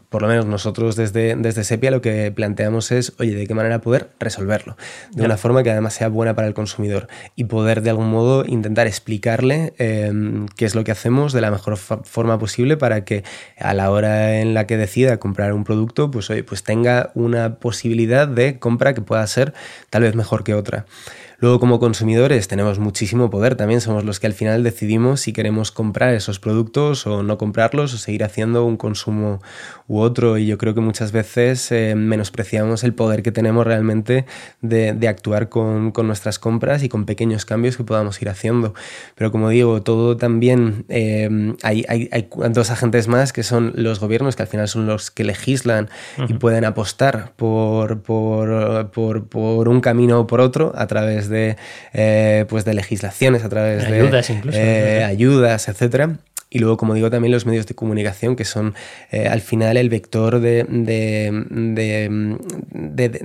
por 0.08 0.22
lo 0.22 0.28
menos 0.28 0.46
nosotros 0.46 0.96
desde, 0.96 1.36
desde 1.36 1.64
Sepia 1.64 1.90
lo 1.90 2.00
que 2.00 2.32
planteamos 2.32 2.92
es, 2.92 3.12
oye, 3.18 3.34
¿de 3.34 3.46
qué 3.46 3.54
manera 3.54 3.80
poder 3.80 4.10
resolverlo? 4.18 4.76
De 5.12 5.24
una 5.24 5.36
forma 5.36 5.62
que 5.62 5.70
además 5.70 5.94
sea 5.94 6.08
buena 6.08 6.34
para 6.34 6.48
el 6.48 6.54
consumidor 6.54 7.08
y 7.36 7.44
poder 7.44 7.82
de 7.82 7.90
algún 7.90 8.10
modo 8.10 8.44
intentar 8.46 8.86
explicarle 8.86 9.74
em, 9.78 10.46
qué 10.56 10.64
es 10.64 10.74
lo 10.74 10.84
que 10.84 10.92
hacemos 10.92 11.32
de 11.32 11.40
la 11.40 11.50
mejor 11.50 11.76
forma 11.76 12.38
posible 12.38 12.76
para 12.76 13.04
que 13.04 13.24
a 13.58 13.74
la 13.74 13.90
hora 13.90 14.40
en 14.40 14.54
la 14.54 14.66
que 14.66 14.76
decida 14.76 15.18
comprar 15.18 15.52
un 15.52 15.64
producto 15.64 15.83
pues, 16.10 16.30
pues 16.46 16.62
tenga 16.62 17.10
una 17.14 17.56
posibilidad 17.56 18.26
de 18.28 18.58
compra 18.58 18.94
que 18.94 19.00
pueda 19.00 19.26
ser 19.26 19.54
tal 19.90 20.02
vez 20.02 20.14
mejor 20.14 20.44
que 20.44 20.54
otra. 20.54 20.86
Luego, 21.38 21.60
como 21.60 21.80
consumidores, 21.80 22.48
tenemos 22.48 22.78
muchísimo 22.78 23.30
poder. 23.30 23.56
También 23.56 23.80
somos 23.80 24.04
los 24.04 24.20
que 24.20 24.26
al 24.26 24.32
final 24.32 24.62
decidimos 24.62 25.20
si 25.20 25.32
queremos 25.32 25.70
comprar 25.72 26.14
esos 26.14 26.38
productos 26.38 27.06
o 27.06 27.22
no 27.22 27.38
comprarlos 27.38 27.92
o 27.94 27.98
seguir 27.98 28.24
haciendo 28.24 28.64
un 28.64 28.76
consumo 28.76 29.40
u 29.88 29.98
otro. 29.98 30.38
Y 30.38 30.46
yo 30.46 30.58
creo 30.58 30.74
que 30.74 30.80
muchas 30.80 31.12
veces 31.12 31.70
eh, 31.72 31.94
menospreciamos 31.96 32.84
el 32.84 32.94
poder 32.94 33.22
que 33.22 33.32
tenemos 33.32 33.66
realmente 33.66 34.26
de, 34.60 35.08
actuar 35.08 35.48
con, 35.48 35.92
nuestras 36.04 36.38
compras 36.38 36.82
y 36.82 36.88
con 36.88 37.04
pequeños 37.04 37.44
cambios 37.44 37.76
que 37.76 37.84
podamos 37.84 38.20
ir 38.22 38.28
haciendo. 38.28 38.74
Pero 39.14 39.32
como 39.32 39.48
digo, 39.48 39.82
todo 39.82 40.16
también 40.16 40.84
eh, 40.88 41.54
hay, 41.62 41.84
dos 42.50 42.70
agentes 42.70 43.08
más 43.08 43.32
que 43.32 43.42
son 43.42 43.72
los 43.74 44.00
gobiernos, 44.00 44.36
que 44.36 44.42
al 44.42 44.48
final 44.48 44.68
son 44.68 44.86
los 44.86 45.10
que 45.10 45.24
legislan 45.24 45.88
y 46.28 46.34
pueden 46.34 46.64
apostar 46.64 47.32
por, 47.36 48.02
por, 48.02 48.90
por, 48.90 49.26
por 49.26 49.68
un 49.68 49.80
camino 49.80 50.20
o 50.20 50.26
por 50.26 50.40
otro 50.40 50.72
a 50.76 50.86
través 50.86 51.23
de, 51.28 51.56
eh, 51.92 52.44
pues 52.48 52.64
de 52.64 52.74
legislaciones, 52.74 53.44
a 53.44 53.48
través 53.48 53.88
de 53.88 53.96
ayudas, 53.96 54.30
incluso, 54.30 54.58
eh, 54.58 55.04
ayudas, 55.04 55.68
etcétera. 55.68 56.16
Y 56.54 56.60
luego, 56.60 56.76
como 56.76 56.94
digo, 56.94 57.10
también 57.10 57.32
los 57.32 57.46
medios 57.46 57.66
de 57.66 57.74
comunicación, 57.74 58.36
que 58.36 58.44
son 58.44 58.74
eh, 59.10 59.26
al 59.26 59.40
final 59.40 59.76
el 59.76 59.88
vector 59.88 60.38
de, 60.38 60.62
de, 60.70 61.26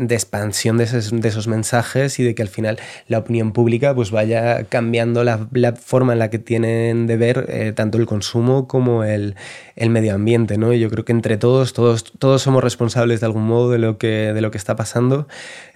expansión 0.10 0.78
de 0.78 0.86
esos, 0.86 1.48
mensajes 1.48 2.18
y 2.18 2.24
de 2.24 2.34
que 2.34 2.42
al 2.42 2.48
final 2.48 2.80
la 3.08 3.20
opinión 3.20 3.54
pública 3.54 3.94
pues 3.94 4.10
vaya 4.10 4.63
cambiando 4.63 5.24
la, 5.24 5.48
forma 5.76 6.13
en 6.13 6.20
la 6.20 6.32
que 6.32 6.39
tienen 6.39 7.06
de 7.06 7.18
ver 7.18 7.74
tanto 7.76 8.00
el 8.00 8.08
consumo 8.08 8.68
como 8.68 9.04
el, 9.04 9.36
el, 9.76 9.92
medio 9.92 10.15
ambiente. 10.15 10.58
¿no? 10.58 10.74
Yo 10.74 10.89
creo 10.89 11.06
que 11.06 11.12
entre 11.12 11.38
todos, 11.38 11.74
todos, 11.74 12.12
todos 12.18 12.42
somos 12.42 12.63
responsables 12.63 13.20
de 13.20 13.28
algún 13.28 13.44
modo 13.44 13.70
de 13.70 13.78
lo 13.78 14.00
que, 14.00 14.34
de 14.34 14.42
lo 14.42 14.50
que 14.50 14.58
está 14.58 14.76
pasando 14.76 15.28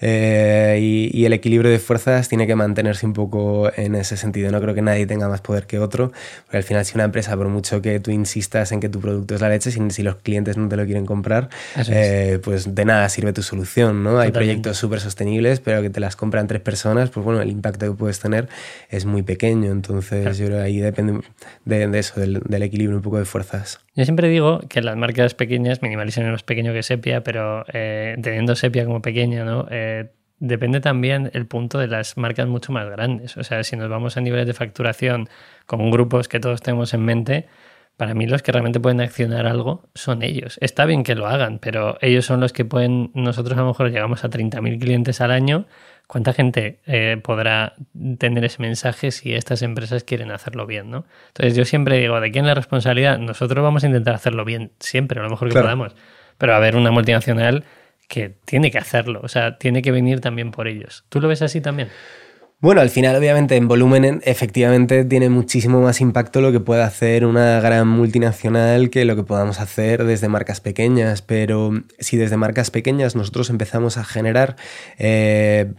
y, 0.01 1.11
y 1.13 1.25
el 1.25 1.33
equilibrio 1.33 1.69
de 1.69 1.77
fuerzas 1.77 2.29
tiene 2.29 2.47
que 2.47 2.55
mantenerse 2.55 3.05
un 3.05 3.13
poco 3.13 3.71
en 3.75 3.93
ese 3.93 4.17
sentido. 4.17 4.49
No 4.51 4.59
creo 4.59 4.73
que 4.73 4.81
nadie 4.81 5.05
tenga 5.05 5.29
más 5.29 5.41
poder 5.41 5.67
que 5.67 5.77
otro, 5.77 6.11
porque 6.45 6.57
al 6.57 6.63
final 6.63 6.83
si 6.83 6.95
una 6.95 7.03
empresa, 7.03 7.42
por 7.43 7.51
mucho 7.51 7.81
que 7.81 7.99
tú 7.99 8.09
insistas 8.09 8.71
en 8.71 8.79
que 8.79 8.87
tu 8.87 9.01
producto 9.01 9.35
es 9.35 9.41
la 9.41 9.49
leche, 9.49 9.69
si, 9.69 10.03
los 10.03 10.15
clientes 10.15 10.55
no 10.55 10.69
te 10.69 10.77
lo 10.77 10.85
quieren 10.85 11.05
comprar, 11.05 11.49
eh, 11.89 12.39
pues 12.41 12.73
de 12.73 12.85
nada 12.85 13.09
sirve 13.09 13.33
tu 13.33 13.43
solución. 13.43 14.01
¿no? 14.01 14.17
Hay 14.17 14.31
proyectos 14.31 14.77
súper 14.77 15.01
sostenibles, 15.01 15.59
pero 15.59 15.81
que 15.81 15.89
te 15.89 15.99
las 15.99 16.15
compran 16.15 16.47
tres 16.47 16.61
personas, 16.61 17.09
pues 17.09 17.25
bueno, 17.25 17.41
el 17.41 17.49
impacto 17.49 17.85
que 17.85 17.97
puedes 17.97 18.21
tener 18.21 18.47
es 18.89 19.03
muy 19.03 19.23
pequeño. 19.23 19.73
Entonces 19.73 20.37
yo 20.37 20.45
creo 20.45 20.59
que 20.59 20.63
ahí 20.63 20.79
depende 20.79 21.19
de, 21.65 21.99
eso, 21.99 22.21
del, 22.21 22.63
equilibrio 22.63 22.95
un 22.95 23.03
poco 23.03 23.19
de 23.19 23.25
fuerzas. 23.25 23.81
Yo 23.93 24.05
siempre 24.05 24.29
digo 24.29 24.61
que 24.69 24.81
las 24.81 24.95
marcas 24.95 25.33
pequeñas 25.33 25.81
minimalizan 25.81 26.31
más 26.31 26.43
pequeño 26.43 26.71
que 26.71 26.81
Sepia, 26.81 27.25
pero 27.25 27.65
eh, 27.73 28.15
teniendo 28.23 28.55
Sepia 28.55 28.85
como 28.85 29.01
pequeña, 29.01 29.43
¿no? 29.43 29.67
Eh, 29.69 30.11
depende 30.39 30.79
también 30.79 31.31
el 31.33 31.45
punto 31.45 31.79
de 31.79 31.87
las 31.87 32.17
marcas 32.17 32.47
mucho 32.47 32.71
más 32.71 32.89
grandes. 32.89 33.37
O 33.37 33.43
sea, 33.43 33.63
si 33.63 33.75
nos 33.75 33.89
vamos 33.89 34.17
a 34.17 34.21
niveles 34.21 34.47
de 34.47 34.53
facturación 34.53 35.29
con 35.65 35.91
grupos 35.91 36.27
que 36.27 36.39
todos 36.39 36.61
tenemos 36.61 36.93
en 36.93 37.05
mente, 37.05 37.47
para 37.97 38.15
mí 38.15 38.25
los 38.25 38.41
que 38.41 38.51
realmente 38.51 38.79
pueden 38.79 39.01
accionar 39.01 39.45
algo 39.45 39.89
son 39.93 40.23
ellos. 40.23 40.57
Está 40.61 40.85
bien 40.85 41.03
que 41.03 41.15
lo 41.15 41.27
hagan, 41.27 41.59
pero 41.59 41.97
ellos 42.01 42.25
son 42.25 42.39
los 42.39 42.51
que 42.51 42.65
pueden, 42.65 43.11
nosotros 43.13 43.57
a 43.57 43.61
lo 43.61 43.67
mejor 43.67 43.91
llegamos 43.91 44.23
a 44.23 44.29
30.000 44.29 44.79
clientes 44.79 45.21
al 45.21 45.31
año. 45.31 45.65
¿Cuánta 46.07 46.33
gente 46.33 46.81
eh, 46.85 47.17
podrá 47.23 47.75
tener 48.17 48.43
ese 48.43 48.61
mensaje 48.61 49.11
si 49.11 49.33
estas 49.33 49.61
empresas 49.61 50.03
quieren 50.03 50.31
hacerlo 50.31 50.65
bien? 50.65 50.89
¿no? 50.89 51.05
Entonces 51.27 51.55
yo 51.55 51.65
siempre 51.65 51.99
digo, 51.99 52.19
¿de 52.19 52.31
quién 52.31 52.45
la 52.47 52.55
responsabilidad? 52.55 53.19
Nosotros 53.19 53.63
vamos 53.63 53.83
a 53.83 53.87
intentar 53.87 54.15
hacerlo 54.15 54.43
bien, 54.43 54.71
siempre, 54.79 55.19
a 55.19 55.23
lo 55.23 55.29
mejor 55.29 55.49
que 55.49 55.59
podamos. 55.59 55.95
Pero 56.37 56.55
a 56.55 56.59
ver, 56.59 56.75
una 56.75 56.91
multinacional 56.91 57.63
que 58.13 58.35
tiene 58.45 58.69
que 58.69 58.77
hacerlo, 58.77 59.21
o 59.23 59.27
sea, 59.27 59.57
tiene 59.57 59.81
que 59.81 59.91
venir 59.91 60.21
también 60.21 60.51
por 60.51 60.67
ellos. 60.67 61.03
¿Tú 61.09 61.19
lo 61.19 61.27
ves 61.27 61.41
así 61.41 61.61
también? 61.61 61.89
Bueno, 62.59 62.79
al 62.79 62.91
final, 62.91 63.15
obviamente, 63.15 63.55
en 63.55 63.67
volumen, 63.67 64.21
efectivamente, 64.23 65.03
tiene 65.03 65.29
muchísimo 65.29 65.81
más 65.81 65.99
impacto 65.99 66.39
lo 66.39 66.51
que 66.51 66.59
puede 66.59 66.83
hacer 66.83 67.25
una 67.25 67.59
gran 67.59 67.87
multinacional 67.87 68.91
que 68.91 69.03
lo 69.03 69.15
que 69.15 69.23
podamos 69.23 69.59
hacer 69.59 70.03
desde 70.03 70.29
marcas 70.29 70.61
pequeñas. 70.61 71.23
Pero 71.23 71.71
si 71.97 72.17
desde 72.17 72.37
marcas 72.37 72.69
pequeñas 72.69 73.15
nosotros 73.15 73.49
empezamos 73.49 73.97
a 73.97 74.03
generar 74.03 74.57
eh, 74.99 75.73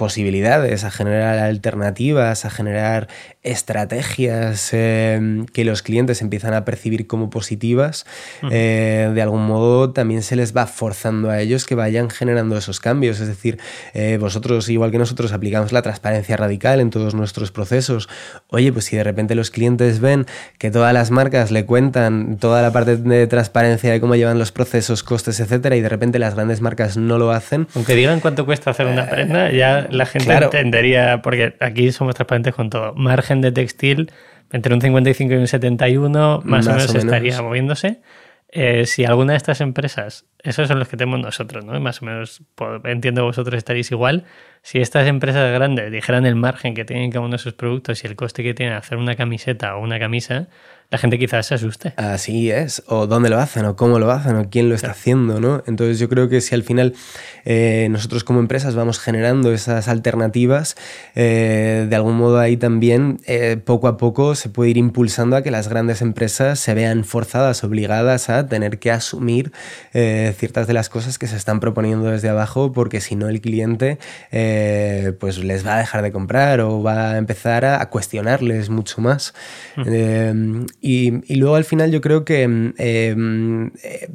posibilidades, 0.00 0.82
a 0.84 0.90
generar 0.90 1.38
alternativas, 1.38 2.46
a 2.46 2.50
generar 2.50 3.08
estrategias 3.42 4.70
em, 4.72 5.44
que 5.44 5.62
los 5.66 5.82
clientes 5.82 6.22
empiezan 6.22 6.54
a 6.54 6.64
percibir 6.64 7.06
como 7.06 7.28
positivas, 7.28 8.06
eh, 8.50 9.10
de 9.14 9.20
algún 9.20 9.44
modo 9.44 9.90
también 9.90 10.22
se 10.22 10.36
les 10.36 10.56
va 10.56 10.66
forzando 10.66 11.28
a 11.28 11.38
ellos 11.42 11.66
que 11.66 11.74
vayan 11.74 12.08
generando 12.08 12.56
esos 12.56 12.80
cambios. 12.80 13.20
Es 13.20 13.28
decir, 13.28 13.58
eh, 13.92 14.16
vosotros, 14.18 14.70
igual 14.70 14.90
que 14.90 14.96
nosotros, 14.96 15.32
aplicamos 15.32 15.70
la 15.70 15.82
transparencia 15.82 16.34
radical 16.38 16.80
en 16.80 16.88
todos 16.88 17.14
nuestros 17.14 17.52
procesos. 17.52 18.08
Oye, 18.48 18.72
pues 18.72 18.86
si 18.86 18.96
de 18.96 19.04
repente 19.04 19.34
los 19.34 19.50
clientes 19.50 20.00
ven 20.00 20.24
que 20.56 20.70
todas 20.70 20.94
las 20.94 21.10
marcas 21.10 21.50
le 21.50 21.66
cuentan 21.66 22.38
toda 22.38 22.62
la 22.62 22.72
parte 22.72 22.96
de 22.96 23.26
transparencia 23.26 23.92
de 23.92 24.00
cómo 24.00 24.16
llevan 24.16 24.38
los 24.38 24.50
procesos, 24.50 25.02
costes, 25.02 25.40
etcétera, 25.40 25.76
y 25.76 25.82
de 25.82 25.90
repente 25.90 26.18
las 26.18 26.36
grandes 26.36 26.62
marcas 26.62 26.96
no 26.96 27.18
lo 27.18 27.32
hacen. 27.32 27.68
Aunque 27.74 27.94
digan 27.94 28.20
cuánto 28.20 28.46
cuesta 28.46 28.70
hacer 28.70 28.86
una 28.86 29.10
prenda, 29.10 29.52
ya 29.52 29.89
la 29.90 30.06
gente 30.06 30.32
entendería, 30.32 31.22
porque 31.22 31.56
aquí 31.60 31.92
somos 31.92 32.14
transparentes 32.14 32.54
con 32.54 32.70
todo. 32.70 32.94
Margen 32.94 33.40
de 33.40 33.52
textil 33.52 34.10
entre 34.52 34.74
un 34.74 34.80
55 34.80 35.32
y 35.32 35.36
un 35.36 35.46
71, 35.46 36.40
más, 36.44 36.66
o 36.66 36.72
menos, 36.72 36.94
estaría 36.94 37.40
moviéndose. 37.40 38.00
Eh, 38.52 38.84
si 38.86 39.04
alguna 39.04 39.34
de 39.34 39.36
estas 39.36 39.60
empresas, 39.60 40.26
esos 40.42 40.66
son 40.66 40.80
los 40.80 40.88
que 40.88 40.96
tenemos 40.96 41.20
nosotros, 41.20 41.64
¿no? 41.64 41.78
Más 41.78 42.02
o 42.02 42.04
menos, 42.04 42.42
entiendo 42.82 43.22
vosotros 43.22 43.56
estaréis 43.56 43.92
igual. 43.92 44.24
Si 44.62 44.80
estas 44.80 45.06
empresas 45.06 45.52
grandes 45.52 45.92
dijeran 45.92 46.26
el 46.26 46.34
margen 46.34 46.74
que 46.74 46.84
tienen 46.84 47.12
cada 47.12 47.24
uno 47.24 47.32
de 47.32 47.38
sus 47.38 47.52
productos 47.52 48.02
y 48.02 48.08
el 48.08 48.16
coste 48.16 48.42
que 48.42 48.52
tiene 48.52 48.74
hacer 48.74 48.98
una 48.98 49.14
camiseta 49.14 49.76
o 49.76 49.80
una 49.80 50.00
camisa, 50.00 50.48
la 50.90 50.98
gente 50.98 51.20
quizás 51.20 51.46
se 51.46 51.54
asuste. 51.54 51.92
Así 51.96 52.50
es, 52.50 52.82
o 52.86 53.06
dónde 53.06 53.30
lo 53.30 53.38
hacen, 53.38 53.64
o 53.64 53.76
cómo 53.76 54.00
lo 54.00 54.10
hacen, 54.10 54.34
o 54.34 54.50
quién 54.50 54.68
lo 54.68 54.74
está 54.74 54.90
haciendo, 54.90 55.40
¿no? 55.40 55.62
Entonces 55.68 56.00
yo 56.00 56.08
creo 56.08 56.28
que 56.28 56.40
si 56.40 56.52
al 56.56 56.64
final 56.64 56.94
eh, 57.44 57.86
nosotros 57.92 58.24
como 58.24 58.40
empresas 58.40 58.74
vamos 58.74 58.98
generando 58.98 59.52
esas 59.52 59.86
alternativas, 59.86 60.76
eh, 61.14 61.86
de 61.88 61.94
algún 61.96 62.16
modo 62.16 62.40
ahí 62.40 62.56
también 62.56 63.20
eh, 63.26 63.56
poco 63.64 63.86
a 63.86 63.96
poco 63.96 64.34
se 64.34 64.48
puede 64.48 64.70
ir 64.70 64.78
impulsando 64.78 65.36
a 65.36 65.42
que 65.42 65.52
las 65.52 65.68
grandes 65.68 66.02
empresas 66.02 66.58
se 66.58 66.74
vean 66.74 67.04
forzadas, 67.04 67.62
obligadas 67.62 68.28
a 68.28 68.48
tener 68.48 68.80
que 68.80 68.90
asumir 68.90 69.52
ciertas 69.92 70.66
de 70.66 70.72
las 70.72 70.88
cosas 70.88 71.18
que 71.18 71.26
se 71.28 71.36
están 71.36 71.60
proponiendo 71.60 72.10
desde 72.10 72.28
abajo, 72.28 72.72
porque 72.72 73.00
si 73.00 73.14
no 73.14 73.28
el 73.28 73.40
cliente 73.40 73.98
pues 75.20 75.38
les 75.38 75.64
va 75.64 75.76
a 75.76 75.78
dejar 75.78 76.02
de 76.02 76.10
comprar 76.10 76.60
o 76.60 76.82
va 76.82 77.12
a 77.12 77.18
empezar 77.18 77.64
a, 77.64 77.88
cuestionarles 77.90 78.70
mucho 78.70 79.00
más. 79.00 79.34
Mm. 79.76 80.64
Y, 80.80 81.36
luego 81.36 81.56
al 81.56 81.64
final 81.64 81.90
yo 81.90 82.00
creo 82.00 82.24
que 82.24 82.46
mm, 82.48 82.74
eh, 82.78 83.14
mm, 83.16 83.66
eh, 83.82 84.08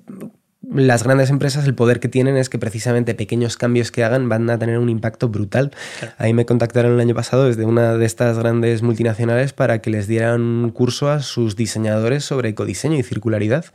las 0.73 1.03
grandes 1.03 1.29
empresas, 1.29 1.65
el 1.65 1.75
poder 1.75 1.99
que 1.99 2.07
tienen 2.07 2.37
es 2.37 2.49
que 2.49 2.57
precisamente 2.57 3.13
pequeños 3.13 3.57
cambios 3.57 3.91
que 3.91 4.03
hagan 4.03 4.29
van 4.29 4.49
a 4.49 4.57
tener 4.57 4.79
un 4.79 4.89
impacto 4.89 5.29
brutal. 5.29 5.71
Ahí 6.17 6.33
me 6.33 6.45
contactaron 6.45 6.93
el 6.93 6.99
año 6.99 7.15
pasado 7.15 7.45
desde 7.45 7.65
una 7.65 7.97
de 7.97 8.05
estas 8.05 8.39
grandes 8.39 8.81
multinacionales 8.81 9.53
para 9.53 9.79
que 9.79 9.89
les 9.89 10.07
dieran 10.07 10.41
un 10.41 10.71
curso 10.71 11.09
a 11.09 11.21
sus 11.21 11.55
diseñadores 11.55 12.25
sobre 12.25 12.49
ecodiseño 12.49 12.97
y 12.97 13.03
circularidad. 13.03 13.65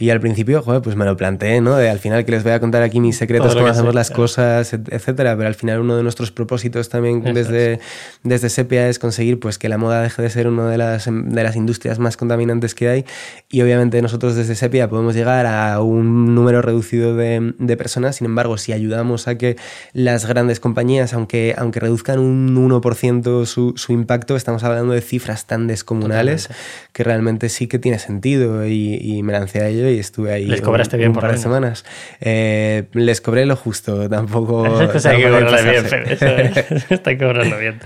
Y 0.00 0.10
al 0.10 0.20
principio, 0.20 0.62
joder, 0.62 0.80
pues 0.80 0.94
me 0.94 1.04
lo 1.04 1.16
planteé, 1.16 1.60
¿no? 1.60 1.74
De 1.76 1.90
al 1.90 1.98
final 1.98 2.24
que 2.24 2.30
les 2.30 2.44
voy 2.44 2.52
a 2.52 2.60
contar 2.60 2.84
aquí 2.84 3.00
mis 3.00 3.16
secretos, 3.16 3.56
cómo 3.56 3.66
hacemos 3.66 3.96
las 3.96 4.12
cosas, 4.12 4.72
etcétera. 4.72 5.36
Pero 5.36 5.48
al 5.48 5.56
final 5.56 5.80
uno 5.80 5.96
de 5.96 6.04
nuestros 6.04 6.30
propósitos 6.30 6.88
también 6.88 7.24
desde, 7.34 7.80
desde 8.22 8.48
Sepia 8.48 8.88
es 8.88 9.00
conseguir 9.00 9.40
pues 9.40 9.58
que 9.58 9.68
la 9.68 9.76
moda 9.76 10.00
deje 10.02 10.22
de 10.22 10.30
ser 10.30 10.46
una 10.46 10.70
de 10.70 10.78
las, 10.78 11.08
de 11.10 11.42
las 11.42 11.56
industrias 11.56 11.98
más 11.98 12.16
contaminantes 12.16 12.76
que 12.76 12.88
hay. 12.88 13.04
Y 13.50 13.60
obviamente 13.62 14.00
nosotros 14.00 14.36
desde 14.36 14.54
Sepia 14.54 14.88
podemos 14.88 15.16
llegar 15.16 15.46
a 15.46 15.80
un 15.80 16.32
número 16.32 16.62
reducido 16.62 17.16
de, 17.16 17.54
de 17.58 17.76
personas. 17.76 18.14
Sin 18.14 18.26
embargo, 18.26 18.56
si 18.56 18.72
ayudamos 18.72 19.26
a 19.26 19.36
que 19.36 19.56
las 19.94 20.26
grandes 20.26 20.60
compañías, 20.60 21.12
aunque, 21.12 21.56
aunque 21.58 21.80
reduzcan 21.80 22.20
un 22.20 22.54
1% 22.54 23.46
su, 23.46 23.72
su 23.76 23.92
impacto, 23.92 24.36
estamos 24.36 24.62
hablando 24.62 24.92
de 24.92 25.00
cifras 25.00 25.48
tan 25.48 25.66
descomunales 25.66 26.50
que 26.92 27.02
realmente 27.02 27.48
sí 27.48 27.66
que 27.66 27.80
tiene 27.80 27.98
sentido 27.98 28.64
y, 28.64 28.94
y 28.94 29.24
me 29.24 29.32
lancé 29.32 29.60
a 29.62 29.68
ello 29.68 29.87
y 29.94 29.98
estuve 29.98 30.32
ahí. 30.32 30.46
¿Les 30.46 30.60
cobraste 30.60 30.96
bien 30.96 31.12
por 31.12 31.22
par 31.22 31.38
semanas? 31.38 31.84
Eh, 32.20 32.88
les 32.92 33.20
cobré 33.20 33.46
lo 33.46 33.56
justo, 33.56 34.08
tampoco. 34.10 34.80
Eso 34.94 35.08
hay 35.08 35.22
que 35.22 35.30
cobrarlo 35.30 35.70
bien, 35.70 35.84
Está 36.90 37.10
que 37.10 37.18
cobrarlo 37.18 37.58
bien. 37.58 37.80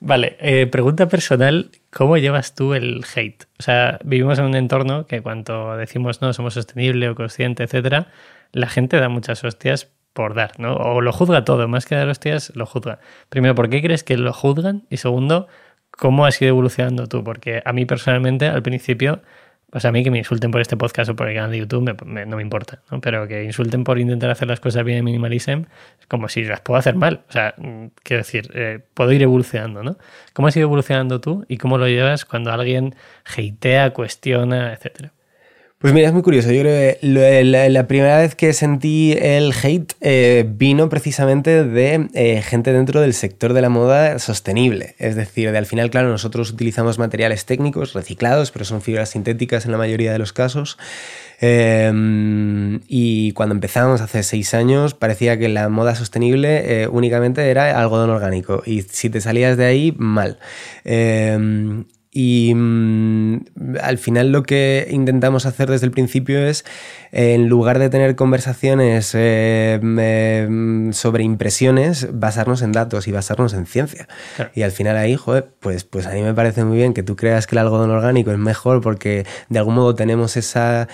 Vale, 0.00 0.36
eh, 0.40 0.66
pregunta 0.66 1.08
personal, 1.08 1.70
¿cómo 1.90 2.18
llevas 2.18 2.54
tú 2.54 2.74
el 2.74 3.04
hate? 3.14 3.44
O 3.58 3.62
sea, 3.62 3.98
vivimos 4.04 4.38
en 4.38 4.44
un 4.44 4.54
entorno 4.54 5.06
que 5.06 5.22
cuando 5.22 5.76
decimos 5.76 6.20
no, 6.20 6.32
somos 6.32 6.54
sostenible 6.54 7.08
o 7.08 7.14
consciente, 7.14 7.62
etcétera, 7.62 8.08
la 8.52 8.68
gente 8.68 8.98
da 8.98 9.08
muchas 9.08 9.42
hostias 9.44 9.88
por 10.12 10.34
dar, 10.34 10.58
¿no? 10.58 10.74
O 10.74 11.00
lo 11.00 11.12
juzga 11.12 11.44
todo, 11.44 11.68
más 11.68 11.86
que 11.86 11.94
dar 11.94 12.08
hostias, 12.08 12.52
lo 12.54 12.66
juzga. 12.66 12.98
Primero, 13.28 13.54
¿por 13.54 13.68
qué 13.68 13.82
crees 13.82 14.04
que 14.04 14.16
lo 14.16 14.32
juzgan? 14.32 14.84
Y 14.90 14.98
segundo, 14.98 15.48
¿cómo 15.90 16.26
has 16.26 16.40
ido 16.40 16.50
evolucionando 16.50 17.06
tú? 17.08 17.24
Porque 17.24 17.62
a 17.64 17.72
mí 17.72 17.84
personalmente, 17.84 18.46
al 18.46 18.62
principio, 18.62 19.22
sea, 19.80 19.88
a 19.90 19.92
mí 19.92 20.04
que 20.04 20.10
me 20.10 20.18
insulten 20.18 20.50
por 20.50 20.60
este 20.60 20.76
podcast 20.76 21.10
o 21.10 21.16
por 21.16 21.28
el 21.28 21.34
canal 21.34 21.50
de 21.50 21.58
YouTube 21.58 21.96
no 22.04 22.36
me 22.36 22.42
importa, 22.42 22.82
¿no? 22.90 23.00
Pero 23.00 23.26
que 23.26 23.42
insulten 23.42 23.84
por 23.84 23.98
intentar 23.98 24.30
hacer 24.30 24.46
las 24.48 24.60
cosas 24.60 24.84
bien 24.84 24.98
en 24.98 25.04
Minimalism 25.04 25.64
es 26.00 26.06
como 26.06 26.28
si 26.28 26.44
las 26.44 26.60
puedo 26.60 26.78
hacer 26.78 26.94
mal. 26.94 27.24
O 27.28 27.32
sea, 27.32 27.54
quiero 28.02 28.22
decir, 28.22 28.50
eh, 28.54 28.80
puedo 28.94 29.10
ir 29.12 29.22
evolucionando, 29.22 29.82
¿no? 29.82 29.98
¿Cómo 30.32 30.48
has 30.48 30.56
ido 30.56 30.64
evolucionando 30.64 31.20
tú 31.20 31.44
y 31.48 31.58
cómo 31.58 31.78
lo 31.78 31.88
llevas 31.88 32.24
cuando 32.24 32.52
alguien 32.52 32.94
hatea, 33.24 33.90
cuestiona, 33.90 34.72
etcétera? 34.72 35.12
Pues 35.84 35.92
mira, 35.92 36.06
es 36.06 36.14
muy 36.14 36.22
curioso. 36.22 36.50
Yo 36.50 36.62
creo 36.62 36.96
que 36.98 37.68
la, 37.68 37.86
primera 37.86 38.16
vez 38.16 38.34
que 38.34 38.54
sentí 38.54 39.12
el 39.12 39.52
hate 39.52 39.92
eh, 40.00 40.46
vino 40.48 40.88
precisamente 40.88 41.62
de 41.62 42.08
eh, 42.14 42.40
gente 42.40 42.72
dentro 42.72 43.02
del 43.02 43.12
sector 43.12 43.52
de 43.52 43.60
la 43.60 43.68
moda 43.68 44.18
sostenible. 44.18 44.94
Es 44.98 45.14
decir, 45.14 45.52
de 45.52 45.58
al 45.58 45.66
final, 45.66 45.90
claro, 45.90 46.08
nosotros 46.08 46.50
utilizamos 46.50 46.98
materiales 46.98 47.44
técnicos 47.44 47.92
reciclados, 47.92 48.50
pero 48.50 48.64
son 48.64 48.80
fibras 48.80 49.10
sintéticas 49.10 49.66
en 49.66 49.72
la 49.72 49.76
mayoría 49.76 50.10
de 50.10 50.18
los 50.18 50.32
casos. 50.32 50.78
Em, 51.38 52.80
y 52.88 53.32
cuando 53.32 53.54
empezamos 53.54 54.00
hace 54.00 54.22
seis 54.22 54.54
años 54.54 54.94
parecía 54.94 55.38
que 55.38 55.50
la 55.50 55.68
moda 55.68 55.94
sostenible 55.94 56.84
eh, 56.84 56.88
únicamente 56.88 57.50
era 57.50 57.78
algodón 57.78 58.08
orgánico 58.08 58.62
y 58.64 58.80
si 58.82 59.10
te 59.10 59.20
salías 59.20 59.58
de 59.58 59.66
ahí, 59.66 59.94
mal. 59.98 60.38
Y 62.16 62.52
mm, 62.54 63.40
al 63.82 63.98
final 63.98 64.30
lo 64.30 64.44
que 64.44 64.86
intentamos 64.88 65.46
hacer 65.46 65.68
desde 65.68 65.86
el 65.86 65.90
principio 65.90 66.38
es, 66.46 66.64
en 67.10 67.48
lugar 67.48 67.80
de 67.80 67.90
tener 67.90 68.14
conversaciones 68.14 69.10
eh, 69.14 69.80
mm, 69.82 70.92
sobre 70.92 71.24
impresiones, 71.24 72.08
basarnos 72.12 72.62
en 72.62 72.70
datos 72.70 73.08
y 73.08 73.12
basarnos 73.12 73.52
en 73.52 73.66
ciencia. 73.66 74.06
Y 74.54 74.62
al 74.62 74.70
final 74.70 74.96
ahí, 74.96 75.16
joder, 75.16 75.48
pues, 75.58 75.82
pues 75.82 76.06
a 76.06 76.12
mí 76.12 76.22
me 76.22 76.34
parece 76.34 76.64
muy 76.64 76.76
bien 76.76 76.94
que 76.94 77.02
tú 77.02 77.16
creas 77.16 77.48
que 77.48 77.56
el 77.56 77.58
algodón 77.58 77.90
orgánico 77.90 78.30
es 78.30 78.38
mejor 78.38 78.80
porque 78.80 79.26
de 79.48 79.58
algún 79.58 79.74
modo 79.74 79.96
tenemos 79.96 80.36
esa 80.36 80.86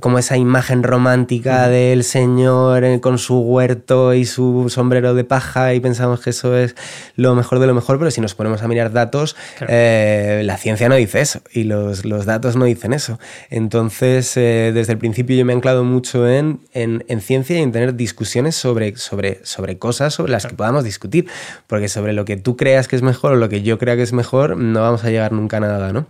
como 0.00 0.18
esa 0.18 0.36
imagen 0.36 0.82
romántica 0.82 1.68
del 1.68 2.04
señor 2.04 2.84
eh, 2.84 3.00
con 3.00 3.18
su 3.18 3.40
huerto 3.40 4.14
y 4.14 4.24
su 4.24 4.68
sombrero 4.68 5.14
de 5.14 5.24
paja 5.24 5.74
y 5.74 5.80
pensamos 5.80 6.20
que 6.20 6.30
eso 6.30 6.56
es 6.56 6.74
lo 7.16 7.34
mejor 7.34 7.58
de 7.58 7.66
lo 7.66 7.74
mejor, 7.74 7.98
pero 7.98 8.10
si 8.10 8.20
nos 8.20 8.34
ponemos 8.34 8.62
a 8.62 8.68
mirar 8.68 8.92
datos, 8.92 9.36
eh, 9.68 10.42
la 10.44 10.56
ciencia 10.56 10.88
no 10.88 10.94
dice 10.94 11.20
eso 11.20 11.40
y 11.52 11.64
los, 11.64 12.02
datos 12.24 12.56
no 12.56 12.64
dicen 12.64 12.92
eso. 12.92 13.18
Entonces, 13.50 14.36
eh, 14.36 14.70
desde 14.72 14.92
el 14.92 14.98
principio 14.98 15.36
yo 15.36 15.44
me 15.44 15.52
he 15.52 15.56
anclado 15.56 15.84
mucho 15.84 16.28
en, 16.28 16.60
en, 16.72 17.20
ciencia 17.20 17.58
y 17.58 17.62
en 17.62 17.72
tener 17.72 17.94
discusiones 17.94 18.54
sobre, 18.54 18.96
sobre, 18.96 19.44
sobre 19.44 19.78
cosas 19.78 20.14
sobre 20.14 20.32
las 20.32 20.46
que 20.46 20.54
podamos 20.54 20.84
discutir, 20.84 21.26
porque 21.66 21.88
sobre 21.88 22.12
lo 22.12 22.24
que 22.24 22.36
tú 22.36 22.56
creas 22.56 22.88
que 22.88 22.96
es 22.96 23.02
mejor 23.02 23.32
o 23.32 23.36
lo 23.36 23.48
que 23.48 23.62
yo 23.62 23.78
crea 23.78 23.96
que 23.96 24.02
es 24.02 24.12
mejor, 24.12 24.56
no 24.56 24.80
vamos 24.80 25.04
a 25.04 25.10
llegar 25.10 25.32
nunca 25.32 25.58
a 25.58 25.60
nada, 25.60 25.92
¿no? 25.92 26.06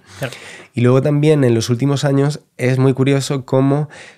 Y 0.77 0.81
luego 0.81 1.03
también 1.03 1.44
en 1.44 1.55
los 1.55 1.70
últimos 1.70 2.05
años 2.05 2.40
es 2.57 2.79
muy 2.79 2.94
curioso 2.94 3.44
cómo 3.44 3.54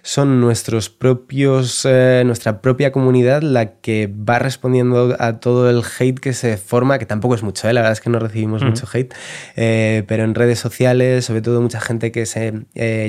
son 0.03 0.41
nuestros 0.41 0.91
propios, 0.91 1.85
eh, 1.85 2.23
nuestra 2.25 2.61
propia 2.61 2.93
comunidad 2.93 3.43
la 3.43 3.81
que 3.81 4.07
va 4.09 4.39
respondiendo 4.39 5.17
a 5.19 5.41
todo 5.41 5.69
el 5.69 5.83
hate 5.99 6.19
que 6.19 6.33
se 6.33 6.57
forma, 6.57 6.99
que 6.99 7.07
tampoco 7.07 7.35
es 7.35 7.43
mucho, 7.43 7.69
¿eh? 7.69 7.73
la 7.73 7.81
verdad 7.81 7.93
es 7.93 8.01
que 8.01 8.11
no 8.11 8.19
recibimos 8.19 8.63
mucho 8.63 8.87
hate, 8.93 9.15
eh, 9.57 10.05
pero 10.07 10.25
en 10.25 10.35
redes 10.35 10.59
sociales, 10.59 11.25
sobre 11.25 11.43
todo 11.43 11.61
mucha 11.61 11.81
gente 11.81 12.13
que 12.13 12.27
se, 12.27 12.53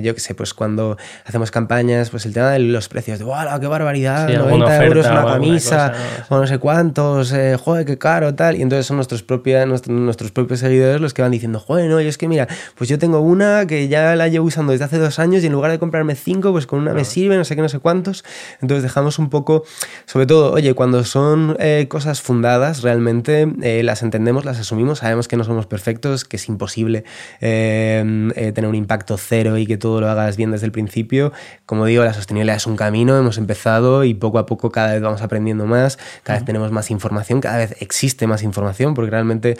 yo 0.02 0.14
qué 0.14 0.20
sé, 0.20 0.36
pues 0.36 0.54
cuando 0.54 0.98
hacemos 1.26 1.52
campañas, 1.52 2.10
pues 2.10 2.26
el 2.26 2.34
tema 2.34 2.52
de 2.52 2.60
los 2.60 2.90
precios, 2.90 3.20
de 3.20 3.26
¡wow, 3.26 3.60
qué 3.60 3.68
barbaridad! 3.68 4.30
90 4.30 4.86
euros 4.86 5.06
una 5.08 5.26
camisa, 5.26 5.94
o, 6.30 6.38
no 6.38 6.48
sé 6.48 6.58
cuántos, 6.60 7.34
joder, 7.64 7.86
qué 7.86 7.98
caro, 7.98 8.36
tal. 8.36 8.56
Y 8.56 8.62
entonces 8.62 8.86
son 8.86 8.98
nuestros, 8.98 9.24
propios 9.24 9.68
nuestros, 9.88 10.32
propios 10.32 10.60
seguidores 10.60 11.02
los 11.02 11.14
que 11.14 11.22
van 11.22 11.32
diciendo, 11.32 11.60
joder, 11.60 11.90
no, 11.90 12.02
y 12.02 12.08
es 12.08 12.18
que 12.18 12.28
mira, 12.28 12.48
pues 12.76 12.90
yo 12.90 13.00
tengo 13.00 13.20
uno 13.20 13.66
que 13.68 13.88
ya 13.88 14.16
la 14.16 14.28
llevo 14.28 14.46
usando 14.46 14.72
desde 14.72 14.86
hace 14.86 14.98
dos 14.98 15.20
años 15.20 15.44
y 15.44 15.48
en 15.48 15.54
lugar 15.54 15.72
de 15.72 15.80
comprarme 15.80 16.16
cinco, 16.18 16.52
pues 16.52 16.68
con 16.68 16.80
una 16.80 16.94
me 16.94 17.06
sirve, 17.06 17.38
no 17.38 17.46
sé 17.46 17.56
qué, 17.56 17.62
no 17.62 17.70
sé 17.70 17.80
cuántos. 17.80 18.24
Entonces 18.62 18.84
dejamos 18.84 19.20
un 19.20 19.30
poco, 19.30 19.64
sobre 20.06 20.26
todo, 20.26 20.52
oye, 20.52 20.74
cuando 20.74 21.04
son 21.04 21.56
eh, 21.60 21.88
cosas 21.90 22.22
fundadas, 22.22 22.82
realmente 22.82 23.48
eh, 23.62 23.84
las 23.84 24.04
entendemos, 24.04 24.46
las 24.46 24.60
asumimos, 24.60 25.00
sabemos 25.00 25.28
que 25.28 25.38
no 25.38 25.44
somos 25.44 25.66
perfectos, 25.66 26.26
que 26.26 26.38
es 26.38 26.48
imposible 26.48 27.04
em, 27.40 28.32
eh, 28.36 28.52
tener 28.52 28.70
un 28.70 28.76
impacto 28.76 29.18
cero 29.18 29.58
y 29.58 29.66
que 29.66 29.78
todo 29.78 30.02
lo 30.02 30.10
hagas 30.10 30.38
bien 30.38 30.52
desde 30.52 30.66
el 30.66 30.72
principio. 30.72 31.32
Como 31.66 31.86
digo, 31.86 32.04
la 32.04 32.14
sostenibilidad 32.14 32.58
es 32.58 32.68
un 32.68 32.76
camino, 32.76 33.18
hemos 33.18 33.38
empezado 33.38 34.04
y 34.04 34.14
poco 34.14 34.40
a 34.40 34.46
poco 34.46 34.72
cada 34.72 34.94
vez 34.94 35.02
vamos 35.02 35.22
aprendiendo 35.22 35.66
más, 35.66 35.98
cada 36.24 36.40
vez 36.40 36.46
tenemos 36.46 36.72
más 36.72 36.92
información, 36.92 37.42
cada 37.42 37.58
vez 37.58 37.76
existe 37.80 38.28
más 38.28 38.44
información, 38.44 38.94
porque 38.94 39.12
realmente 39.12 39.58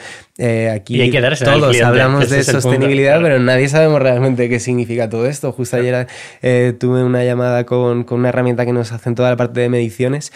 aquí 0.74 1.12
todos 1.44 1.82
hablamos 1.82 2.30
de 2.30 2.44
sostenibilidad, 2.44 3.22
pero 3.22 3.40
nadie 3.40 3.70
sabemos 3.70 4.02
realmente 4.02 4.50
qué 4.50 4.60
significa 4.60 5.10
todo 5.10 5.26
esto. 5.26 5.52
Justo 5.52 5.78
ayer 5.78 6.08
eh, 6.48 6.74
tuve 6.74 7.04
una 7.04 7.24
llamada 7.24 7.66
con, 7.66 8.04
con, 8.04 8.20
una 8.20 8.30
herramienta 8.30 8.66
que 8.66 8.74
nos 8.74 8.92
hacen 8.92 9.16
toda 9.16 9.30
la 9.30 9.38
parte 9.38 9.60
de 9.60 9.70
mediciones, 9.70 10.32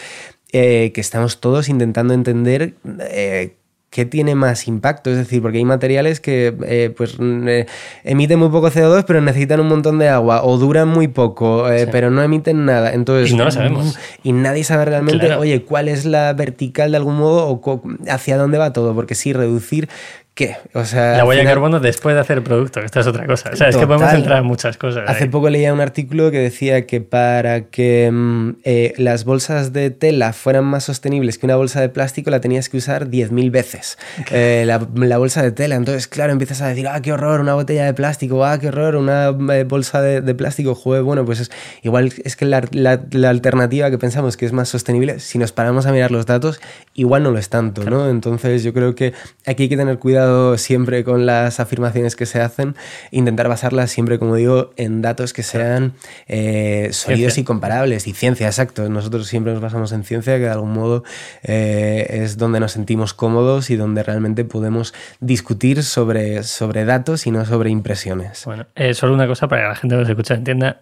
eh, 0.51 0.91
que 0.93 1.01
estamos 1.01 1.39
todos 1.39 1.69
intentando 1.69 2.13
entender 2.13 2.73
eh, 2.99 3.55
¿qué 3.91 4.05
tiene 4.05 4.35
más 4.35 4.67
impacto? 4.67 5.11
Es 5.11 5.17
decir, 5.17 5.41
porque 5.41 5.57
hay 5.57 5.65
materiales 5.65 6.21
que 6.21 6.55
eh, 6.65 6.93
pues, 6.95 7.17
eh, 7.19 7.65
emiten 8.03 8.39
muy 8.39 8.49
poco 8.49 8.71
CO2, 8.71 9.03
pero 9.05 9.21
necesitan 9.21 9.59
un 9.59 9.67
montón 9.67 9.99
de 9.99 10.07
agua, 10.07 10.43
o 10.43 10.57
duran 10.57 10.87
muy 10.87 11.09
poco, 11.09 11.69
eh, 11.69 11.87
pero 11.91 12.09
no 12.09 12.23
emiten 12.23 12.65
nada. 12.65 12.93
Entonces, 12.93 13.31
y 13.31 13.35
no 13.35 13.43
lo 13.43 13.51
sabemos. 13.51 13.99
Y 14.23 14.31
nadie 14.31 14.63
sabe 14.63 14.85
realmente, 14.85 15.35
oye, 15.35 15.63
cuál 15.63 15.89
es 15.89 16.05
la 16.05 16.31
vertical 16.33 16.91
de 16.91 16.97
algún 16.97 17.17
modo 17.17 17.47
o 17.49 17.81
hacia 18.07 18.37
dónde 18.37 18.57
va 18.57 18.71
todo, 18.71 18.95
porque 18.95 19.13
sí, 19.13 19.33
reducir 19.33 19.89
¿Qué? 20.33 20.55
O 20.73 20.85
sea, 20.85 21.17
la 21.17 21.25
huella 21.25 21.41
de 21.41 21.47
carbono 21.47 21.81
después 21.81 22.15
de 22.15 22.21
hacer 22.21 22.37
el 22.37 22.43
producto, 22.43 22.79
esta 22.79 23.01
es 23.01 23.07
otra 23.07 23.25
cosa. 23.25 23.49
O 23.51 23.55
sea, 23.57 23.67
es 23.67 23.75
que 23.75 23.85
podemos 23.85 24.13
entrar 24.13 24.39
en 24.39 24.45
muchas 24.45 24.77
cosas. 24.77 25.03
Hace 25.09 25.27
poco 25.27 25.49
leía 25.49 25.73
un 25.73 25.81
artículo 25.81 26.31
que 26.31 26.39
decía 26.39 26.87
que 26.87 27.01
para 27.01 27.65
que 27.65 28.09
mm, 28.09 28.51
eh, 28.63 28.93
las 28.97 29.25
bolsas 29.25 29.73
de 29.73 29.89
tela 29.89 30.31
fueran 30.31 30.63
más 30.63 30.85
sostenibles 30.85 31.37
que 31.37 31.45
una 31.47 31.57
bolsa 31.57 31.81
de 31.81 31.89
plástico, 31.89 32.29
la 32.31 32.39
tenías 32.39 32.69
que 32.69 32.77
usar 32.77 33.09
10.000 33.09 33.51
veces. 33.51 33.97
Eh, 34.33 34.63
la, 34.65 35.17
bolsa 35.17 35.41
de 35.41 35.51
tela. 35.51 35.75
Entonces, 35.75 36.07
claro, 36.07 36.31
empiezas 36.31 36.61
a 36.61 36.67
decir, 36.67 36.87
ah, 36.87 37.01
qué 37.01 37.11
horror, 37.11 37.41
una 37.41 37.53
botella 37.53 37.83
de 37.83 37.93
plástico, 37.93 38.45
ah, 38.45 38.57
qué 38.59 38.69
horror, 38.69 38.95
una 38.95 39.35
eh, 39.53 39.63
bolsa 39.65 40.01
de, 40.01 40.35
plástico. 40.35 40.73
Joder, 40.73 41.03
bueno, 41.03 41.25
pues 41.25 41.41
es, 41.41 41.51
igual 41.81 42.13
es 42.23 42.35
que 42.37 42.45
la, 42.45 42.61
la, 42.71 43.29
alternativa 43.29 43.89
que 43.89 43.97
pensamos 43.97 44.37
que 44.37 44.45
es 44.45 44.53
más 44.53 44.69
sostenible, 44.69 45.19
si 45.19 45.37
nos 45.37 45.51
paramos 45.51 45.85
a 45.85 45.91
mirar 45.91 46.11
los 46.11 46.25
datos, 46.25 46.61
igual 46.93 47.23
no 47.23 47.31
lo 47.31 47.39
es 47.39 47.49
tanto, 47.49 47.83
¿no? 47.83 48.09
Entonces, 48.09 48.63
yo 48.63 48.73
creo 48.73 48.95
que 48.95 49.13
aquí 49.45 49.63
hay 49.63 49.69
que 49.69 49.77
tener 49.77 49.99
cuidado 49.99 50.20
siempre 50.57 51.03
con 51.03 51.25
las 51.25 51.59
afirmaciones 51.59 52.15
que 52.15 52.25
se 52.25 52.41
hacen, 52.41 52.75
intentar 53.11 53.47
basarlas 53.47 53.91
siempre, 53.91 54.19
como 54.19 54.35
digo, 54.35 54.71
en 54.77 55.01
datos 55.01 55.33
que 55.33 55.43
sean 55.43 55.93
eh, 56.27 56.89
sólidos 56.91 57.37
y 57.37 57.43
comparables. 57.43 58.07
Y 58.07 58.13
ciencia, 58.13 58.47
exacto. 58.47 58.89
Nosotros 58.89 59.27
siempre 59.27 59.53
nos 59.53 59.61
basamos 59.61 59.91
en 59.91 60.03
ciencia, 60.03 60.37
que 60.37 60.43
de 60.43 60.49
algún 60.49 60.73
modo 60.73 61.03
eh, 61.43 62.07
es 62.09 62.37
donde 62.37 62.59
nos 62.59 62.71
sentimos 62.71 63.13
cómodos 63.13 63.69
y 63.69 63.75
donde 63.75 64.03
realmente 64.03 64.45
podemos 64.45 64.93
discutir 65.19 65.83
sobre, 65.83 66.43
sobre 66.43 66.85
datos 66.85 67.27
y 67.27 67.31
no 67.31 67.45
sobre 67.45 67.69
impresiones. 67.69 68.43
Bueno, 68.45 68.67
eh, 68.75 68.93
solo 68.93 69.13
una 69.13 69.27
cosa 69.27 69.47
para 69.47 69.63
que 69.63 69.67
la 69.69 69.75
gente 69.75 69.95
que 69.95 69.99
nos 70.01 70.09
escucha 70.09 70.33
entienda. 70.35 70.81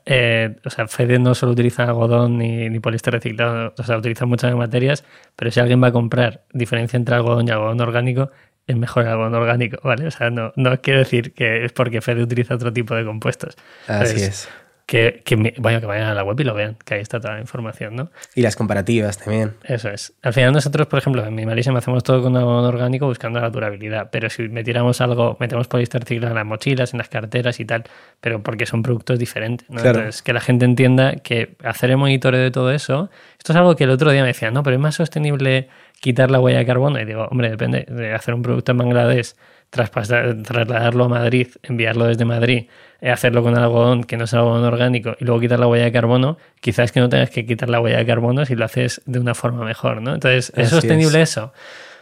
o 0.65 0.69
sea, 0.69 0.87
Fede 0.87 1.19
no 1.19 1.35
solo 1.35 1.53
utiliza 1.53 1.83
algodón 1.83 2.37
ni, 2.37 2.69
ni 2.69 2.79
poliéster 2.79 3.13
reciclado, 3.13 3.73
o 3.77 3.83
sea, 3.83 3.97
utiliza 3.97 4.25
muchas 4.25 4.53
materias, 4.55 5.03
pero 5.35 5.51
si 5.51 5.59
alguien 5.59 5.81
va 5.81 5.87
a 5.87 5.91
comprar 5.91 6.41
diferencia 6.53 6.97
entre 6.97 7.15
algodón 7.15 7.47
y 7.47 7.51
algodón 7.51 7.81
orgánico, 7.81 8.31
es 8.69 8.77
mejor 8.77 9.03
el 9.03 9.09
algodón 9.09 9.33
orgánico, 9.33 9.79
¿vale? 9.83 10.05
O 10.05 10.11
sea, 10.11 10.29
no, 10.29 10.53
no 10.55 10.79
quiero 10.79 10.99
decir 10.99 11.33
que 11.33 11.65
es 11.65 11.71
porque 11.71 12.01
Fede 12.01 12.21
utiliza 12.21 12.53
otro 12.53 12.71
tipo 12.71 12.93
de 12.93 13.03
compuestos. 13.03 13.57
Así 13.87 14.21
es. 14.21 14.47
Que, 14.85 15.21
que, 15.23 15.37
que 15.37 15.55
vayan 15.59 15.83
a 15.87 16.13
la 16.13 16.23
web 16.23 16.39
y 16.39 16.43
lo 16.43 16.53
vean, 16.53 16.75
que 16.83 16.95
ahí 16.95 17.01
está 17.01 17.19
toda 17.19 17.35
la 17.35 17.41
información, 17.41 17.95
¿no? 17.95 18.11
Y 18.35 18.41
las 18.41 18.55
comparativas 18.55 19.17
también. 19.17 19.53
Eso 19.63 19.89
es. 19.89 20.13
Al 20.23 20.33
final 20.33 20.51
nosotros, 20.51 20.87
por 20.87 20.99
ejemplo, 20.99 21.23
en 21.25 21.33
Minimalism 21.33 21.75
hacemos 21.75 22.03
todo 22.03 22.21
con 22.23 22.35
algodón 22.37 22.65
orgánico 22.65 23.07
buscando 23.07 23.39
la 23.39 23.49
durabilidad, 23.49 24.09
pero 24.11 24.29
si 24.29 24.47
metiéramos 24.49 25.01
algo, 25.01 25.37
metemos 25.39 25.67
poliéster 25.67 26.03
en 26.07 26.33
las 26.33 26.45
mochilas, 26.45 26.93
en 26.93 26.99
las 26.99 27.09
carteras 27.09 27.59
y 27.59 27.65
tal, 27.65 27.83
pero 28.21 28.41
porque 28.41 28.65
son 28.65 28.83
productos 28.83 29.17
diferentes, 29.17 29.69
¿no? 29.69 29.79
Entonces, 29.79 30.21
que 30.23 30.33
la 30.33 30.41
gente 30.41 30.65
entienda 30.65 31.15
que 31.17 31.55
hacer 31.63 31.91
el 31.91 31.97
monitoreo 31.97 32.41
de 32.41 32.51
todo 32.51 32.71
eso, 32.71 33.09
esto 33.37 33.53
es 33.53 33.57
algo 33.57 33.75
que 33.75 33.83
el 33.83 33.91
otro 33.91 34.11
día 34.11 34.21
me 34.21 34.27
decían, 34.27 34.53
no, 34.53 34.63
pero 34.63 34.75
es 34.75 34.81
más 34.81 34.95
sostenible 34.95 35.69
quitar 35.99 36.31
la 36.31 36.39
huella 36.39 36.59
de 36.59 36.65
carbono. 36.65 36.99
Y 36.99 37.05
digo, 37.05 37.27
hombre, 37.29 37.49
depende 37.49 37.85
de 37.87 38.13
hacer 38.13 38.33
un 38.33 38.41
producto 38.41 38.71
en 38.71 38.77
Bangladesh, 38.77 39.33
trasladarlo 39.69 41.05
a 41.05 41.09
Madrid, 41.09 41.47
enviarlo 41.63 42.05
desde 42.05 42.25
Madrid, 42.25 42.65
eh, 43.01 43.11
hacerlo 43.11 43.43
con 43.43 43.57
algodón 43.57 44.03
que 44.03 44.17
no 44.17 44.25
es 44.25 44.33
algodón 44.33 44.63
orgánico 44.63 45.15
y 45.19 45.25
luego 45.25 45.39
quitar 45.39 45.59
la 45.59 45.67
huella 45.67 45.85
de 45.85 45.91
carbono, 45.91 46.37
quizás 46.59 46.91
que 46.91 46.99
no 46.99 47.09
tengas 47.09 47.29
que 47.29 47.45
quitar 47.45 47.69
la 47.69 47.79
huella 47.79 47.97
de 47.97 48.05
carbono 48.05 48.45
si 48.45 48.55
lo 48.55 48.65
haces 48.65 49.01
de 49.05 49.19
una 49.19 49.35
forma 49.35 49.63
mejor, 49.63 50.01
¿no? 50.01 50.15
Entonces, 50.15 50.51
¿es 50.55 50.69
sostenible 50.69 51.21
eso? 51.21 51.53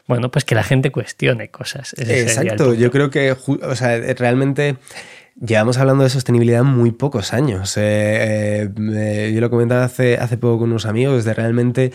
Bueno, 0.08 0.32
pues 0.32 0.46
que 0.46 0.56
la 0.56 0.64
gente 0.64 0.90
cuestione 0.90 1.50
cosas. 1.50 1.94
Exacto, 1.98 2.74
yo 2.74 2.92
creo 2.92 3.10
que, 3.10 3.34
o 3.34 3.76
sea, 3.76 4.00
realmente 4.14 4.78
Llevamos 5.40 5.78
hablando 5.78 6.04
de 6.04 6.10
sostenibilidad 6.10 6.64
muy 6.64 6.92
pocos 6.92 7.32
años. 7.32 7.78
Eh, 7.78 8.64
eh, 8.64 8.70
eh, 8.96 9.32
yo 9.36 9.40
lo 9.40 9.52
comentaba 9.52 9.84
hace, 9.84 10.18
hace 10.18 10.36
poco 10.36 10.60
con 10.60 10.72
unos 10.72 10.88
amigos, 10.88 11.26
de 11.26 11.34
realmente 11.36 11.92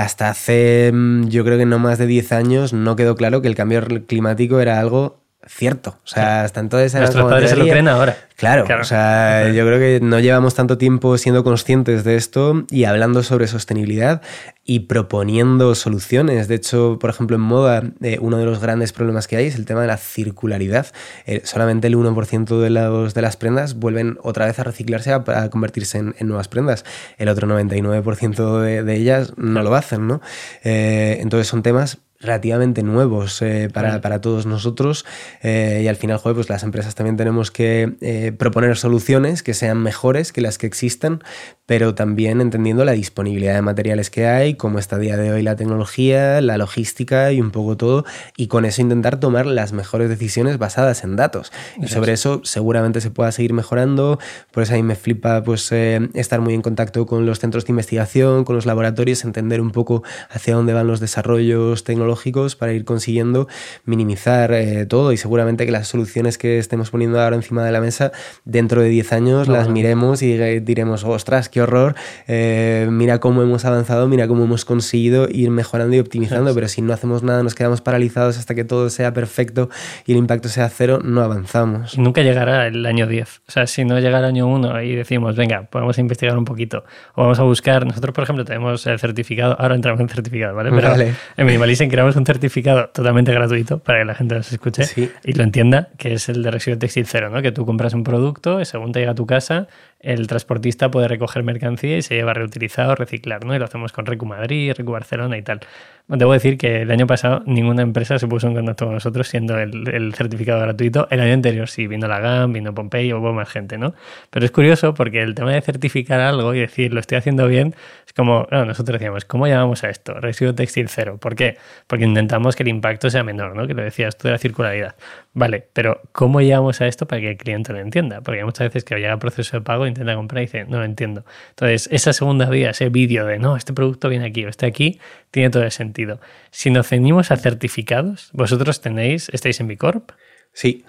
hasta 0.00 0.30
hace 0.30 0.90
mm, 0.92 1.28
yo 1.28 1.44
creo 1.44 1.58
que 1.58 1.66
no 1.66 1.78
más 1.78 1.98
de 1.98 2.06
10 2.06 2.32
años 2.32 2.72
no 2.72 2.96
quedó 2.96 3.14
claro 3.14 3.42
que 3.42 3.48
el 3.48 3.54
cambio 3.54 3.82
climático 4.06 4.58
era 4.60 4.80
algo 4.80 5.25
cierto. 5.48 5.98
O 6.04 6.06
sea, 6.06 6.42
hasta 6.42 6.60
entonces 6.60 6.94
Nuestros 6.94 7.30
padres 7.30 7.50
se 7.50 7.56
lo 7.56 7.66
creen 7.66 7.88
ahora. 7.88 8.16
Claro, 8.36 8.66
o 8.80 8.84
sea, 8.84 9.50
yo 9.50 9.64
creo 9.64 9.78
que 9.78 10.04
no 10.04 10.20
llevamos 10.20 10.54
tanto 10.54 10.76
tiempo 10.76 11.16
siendo 11.16 11.42
conscientes 11.42 12.04
de 12.04 12.16
esto 12.16 12.66
y 12.70 12.84
hablando 12.84 13.22
sobre 13.22 13.46
sostenibilidad 13.46 14.20
y 14.62 14.80
proponiendo 14.80 15.74
soluciones. 15.74 16.46
De 16.46 16.56
hecho, 16.56 16.98
por 17.00 17.08
ejemplo, 17.08 17.36
en 17.36 17.42
moda, 17.42 17.82
eh, 18.02 18.18
uno 18.20 18.36
de 18.36 18.44
los 18.44 18.60
grandes 18.60 18.92
problemas 18.92 19.26
que 19.26 19.36
hay 19.36 19.46
es 19.46 19.54
el 19.54 19.64
tema 19.64 19.80
de 19.80 19.86
la 19.86 19.96
circularidad. 19.96 20.88
Eh, 21.24 21.40
solamente 21.44 21.86
el 21.86 21.96
1% 21.96 22.60
de, 22.60 22.68
los, 22.68 23.14
de 23.14 23.22
las 23.22 23.38
prendas 23.38 23.76
vuelven 23.76 24.18
otra 24.22 24.44
vez 24.44 24.58
a 24.58 24.64
reciclarse 24.64 25.18
para 25.20 25.48
convertirse 25.48 25.96
en, 25.96 26.14
nuevas 26.20 26.48
prendas. 26.48 26.84
El 27.16 27.30
otro 27.30 27.48
99% 27.48 28.60
de, 28.60 28.82
de, 28.82 28.94
ellas 28.96 29.32
no 29.38 29.62
lo 29.62 29.74
hacen, 29.74 30.06
¿no? 30.06 30.20
Eh, 30.62 31.18
entonces 31.22 31.48
son 31.48 31.62
temas 31.62 32.00
relativamente 32.26 32.82
nuevos 32.82 33.40
eh, 33.40 33.70
para, 33.72 34.00
para, 34.00 34.20
todos 34.20 34.46
nosotros 34.46 35.06
eh, 35.42 35.80
y 35.82 35.88
al 35.88 35.96
final, 35.96 36.18
joder, 36.18 36.34
pues 36.34 36.48
las 36.48 36.62
empresas 36.62 36.94
también 36.94 37.16
tenemos 37.16 37.50
que 37.50 37.96
eh, 38.00 38.32
proponer 38.36 38.76
soluciones 38.76 39.42
que 39.42 39.54
sean 39.54 39.82
mejores 39.82 40.32
que 40.32 40.40
las 40.40 40.58
que 40.58 40.66
existan, 40.66 41.22
pero 41.64 41.94
también 41.94 42.40
entendiendo 42.40 42.84
la 42.84 42.92
disponibilidad 42.92 43.54
de 43.54 43.62
materiales 43.62 44.10
que 44.10 44.26
hay, 44.26 44.54
cómo 44.54 44.78
está 44.78 44.96
a 44.96 44.98
día 44.98 45.16
de 45.16 45.32
hoy 45.32 45.42
la 45.42 45.56
tecnología, 45.56 46.40
la 46.40 46.58
logística 46.58 47.32
y 47.32 47.40
un 47.40 47.50
poco 47.50 47.76
todo, 47.76 48.04
y 48.36 48.48
con 48.48 48.64
eso 48.64 48.82
intentar 48.82 49.18
tomar 49.18 49.46
las 49.46 49.72
mejores 49.72 50.08
decisiones 50.08 50.58
basadas 50.58 51.04
en 51.04 51.16
datos. 51.16 51.52
Y 51.80 51.88
sobre 51.88 52.12
eso 52.12 52.40
seguramente 52.44 53.00
se 53.00 53.10
pueda 53.10 53.32
seguir 53.32 53.52
mejorando, 53.52 54.18
por 54.50 54.62
eso 54.62 54.74
a 54.74 54.76
mí 54.76 54.82
me 54.82 54.96
flipa 54.96 55.42
pues 55.42 55.70
estar 55.72 56.40
muy 56.40 56.54
en 56.54 56.62
contacto 56.62 57.06
con 57.06 57.26
los 57.26 57.38
centros 57.38 57.64
de 57.64 57.72
investigación, 57.72 58.44
con 58.44 58.56
los 58.56 58.66
laboratorios, 58.66 59.24
entender 59.24 59.60
un 59.60 59.70
poco 59.70 60.02
hacia 60.30 60.54
dónde 60.54 60.72
van 60.72 60.86
los 60.86 61.00
desarrollos 61.00 61.84
tecnológicos 61.84 62.15
para 62.56 62.72
ir 62.72 62.84
consiguiendo 62.84 63.48
minimizar 63.84 64.52
eh, 64.52 64.86
todo 64.86 65.12
y 65.12 65.16
seguramente 65.16 65.64
que 65.64 65.72
las 65.72 65.88
soluciones 65.88 66.38
que 66.38 66.58
estemos 66.58 66.90
poniendo 66.90 67.20
ahora 67.20 67.36
encima 67.36 67.64
de 67.64 67.72
la 67.72 67.80
mesa 67.80 68.12
dentro 68.44 68.82
de 68.82 68.88
10 68.88 69.12
años 69.12 69.48
las 69.48 69.68
miremos 69.68 70.22
y 70.22 70.36
diremos, 70.60 71.04
ostras, 71.04 71.48
qué 71.48 71.62
horror, 71.62 71.94
eh, 72.26 72.88
mira 72.90 73.20
cómo 73.20 73.42
hemos 73.42 73.64
avanzado, 73.64 74.08
mira 74.08 74.26
cómo 74.26 74.44
hemos 74.44 74.64
conseguido 74.64 75.28
ir 75.30 75.50
mejorando 75.50 75.94
y 75.96 76.00
optimizando, 76.00 76.54
pero 76.54 76.68
si 76.68 76.82
no 76.82 76.92
hacemos 76.92 77.22
nada 77.22 77.42
nos 77.42 77.54
quedamos 77.54 77.80
paralizados 77.80 78.38
hasta 78.38 78.54
que 78.54 78.64
todo 78.64 78.90
sea 78.90 79.12
perfecto 79.12 79.68
y 80.04 80.12
el 80.12 80.18
impacto 80.18 80.48
sea 80.48 80.68
cero, 80.68 81.00
no 81.02 81.22
avanzamos. 81.22 81.96
Nunca 81.96 82.22
llegará 82.22 82.66
el 82.66 82.84
año 82.86 83.06
10. 83.06 83.42
O 83.48 83.52
sea, 83.52 83.66
si 83.66 83.84
no 83.84 83.98
llega 84.00 84.18
el 84.18 84.24
año 84.24 84.46
1 84.48 84.82
y 84.82 84.96
decimos, 84.96 85.36
venga, 85.36 85.62
podemos 85.62 85.98
investigar 85.98 86.36
un 86.36 86.44
poquito 86.44 86.84
o 87.14 87.22
vamos 87.22 87.38
a 87.38 87.42
buscar, 87.44 87.86
nosotros 87.86 88.14
por 88.14 88.24
ejemplo 88.24 88.44
tenemos 88.44 88.86
el 88.86 88.98
certificado, 88.98 89.56
ahora 89.60 89.74
entramos 89.74 90.00
en 90.00 90.08
certificado, 90.08 90.54
¿vale? 90.54 90.70
Pero 90.70 90.94
en 91.36 91.46
Minimalism 91.46 91.88
creamos 91.96 92.14
un 92.16 92.26
certificado 92.26 92.90
totalmente 92.90 93.32
gratuito 93.32 93.78
para 93.78 94.00
que 94.00 94.04
la 94.04 94.14
gente 94.14 94.34
nos 94.34 94.52
escuche 94.52 94.82
y 95.24 95.32
lo 95.32 95.42
entienda, 95.42 95.88
que 95.96 96.12
es 96.12 96.28
el 96.28 96.42
de 96.42 96.50
residuo 96.50 96.78
textil 96.78 97.06
cero, 97.06 97.30
¿no? 97.30 97.40
Que 97.40 97.52
tú 97.52 97.64
compras 97.64 97.94
un 97.94 98.04
producto 98.04 98.60
y 98.60 98.66
según 98.66 98.92
te 98.92 98.98
llega 98.98 99.12
a 99.12 99.14
tu 99.14 99.24
casa, 99.24 99.66
el 100.00 100.26
transportista 100.26 100.90
puede 100.90 101.08
recoger 101.08 101.42
mercancía 101.42 101.96
y 101.96 102.02
se 102.02 102.14
lleva 102.14 102.34
reutilizado, 102.34 102.94
reciclar, 102.96 103.46
¿no? 103.46 103.54
Y 103.54 103.58
lo 103.58 103.64
hacemos 103.64 103.92
con 103.92 104.04
Recu 104.04 104.26
Madrid, 104.26 104.74
Recu 104.76 104.92
Barcelona 104.92 105.38
y 105.38 105.42
tal. 105.42 105.60
Debo 106.08 106.32
decir 106.32 106.56
que 106.56 106.82
el 106.82 106.90
año 106.92 107.08
pasado 107.08 107.42
ninguna 107.46 107.82
empresa 107.82 108.16
se 108.20 108.28
puso 108.28 108.46
en 108.46 108.54
contacto 108.54 108.84
con 108.84 108.94
nosotros 108.94 109.26
siendo 109.26 109.58
el, 109.58 110.14
certificado 110.14 110.60
gratuito. 110.60 111.08
El 111.10 111.18
año 111.20 111.34
anterior 111.34 111.68
sí, 111.68 111.88
vino 111.88 112.06
la 112.06 112.20
GAM, 112.20 112.52
vino 112.52 112.72
Pompey, 112.72 113.12
hubo 113.12 113.32
más 113.32 113.48
gente, 113.48 113.76
¿no? 113.76 113.92
Pero 114.30 114.46
es 114.46 114.52
curioso 114.52 114.94
porque 114.94 115.22
el 115.22 115.34
tema 115.34 115.52
de 115.52 115.60
certificar 115.62 116.20
algo 116.20 116.54
y 116.54 116.60
decir 116.60 116.92
lo 116.92 117.00
estoy 117.00 117.18
haciendo 117.18 117.48
bien 117.48 117.74
es 118.06 118.12
como, 118.12 118.46
nosotros 118.52 119.00
decíamos, 119.00 119.24
¿cómo 119.24 119.48
llamamos 119.48 119.82
a 119.82 119.90
esto? 119.90 120.14
Residuo 120.14 120.54
textil 120.54 120.88
cero. 120.88 121.18
¿Por 121.20 121.34
qué? 121.34 121.58
Porque 121.88 122.04
intentamos 122.04 122.54
que 122.54 122.62
el 122.62 122.68
impacto 122.68 123.10
sea 123.10 123.24
menor, 123.24 123.56
¿no? 123.56 123.66
Que 123.66 123.74
lo 123.74 123.82
decías 123.82 124.16
tú 124.16 124.28
de 124.28 124.32
la 124.32 124.38
circularidad. 124.38 124.94
Vale, 125.36 125.68
pero 125.74 126.00
¿cómo 126.12 126.40
llegamos 126.40 126.80
a 126.80 126.86
esto 126.86 127.06
para 127.06 127.20
que 127.20 127.30
el 127.32 127.36
cliente 127.36 127.70
lo 127.70 127.78
entienda? 127.78 128.22
Porque 128.22 128.38
hay 128.38 128.46
muchas 128.46 128.68
veces 128.68 128.84
que 128.84 128.94
llega 128.94 129.12
el 129.12 129.18
proceso 129.18 129.58
de 129.58 129.60
pago, 129.60 129.86
intenta 129.86 130.14
comprar 130.14 130.42
y 130.42 130.46
dice, 130.46 130.64
no 130.64 130.78
lo 130.78 130.84
entiendo. 130.84 131.26
Entonces, 131.50 131.90
esa 131.92 132.14
segunda 132.14 132.48
vía, 132.48 132.70
ese 132.70 132.88
vídeo 132.88 133.26
de, 133.26 133.38
no, 133.38 133.54
este 133.54 133.74
producto 133.74 134.08
viene 134.08 134.24
aquí 134.24 134.46
o 134.46 134.48
este 134.48 134.64
aquí, 134.64 134.98
tiene 135.30 135.50
todo 135.50 135.64
el 135.64 135.72
sentido. 135.72 136.20
Si 136.50 136.70
nos 136.70 136.88
ceñimos 136.88 137.30
a 137.32 137.36
certificados, 137.36 138.30
vosotros 138.32 138.80
tenéis, 138.80 139.28
estáis 139.30 139.60
en 139.60 139.66
Bicorp. 139.66 140.12
Sí. 140.54 140.86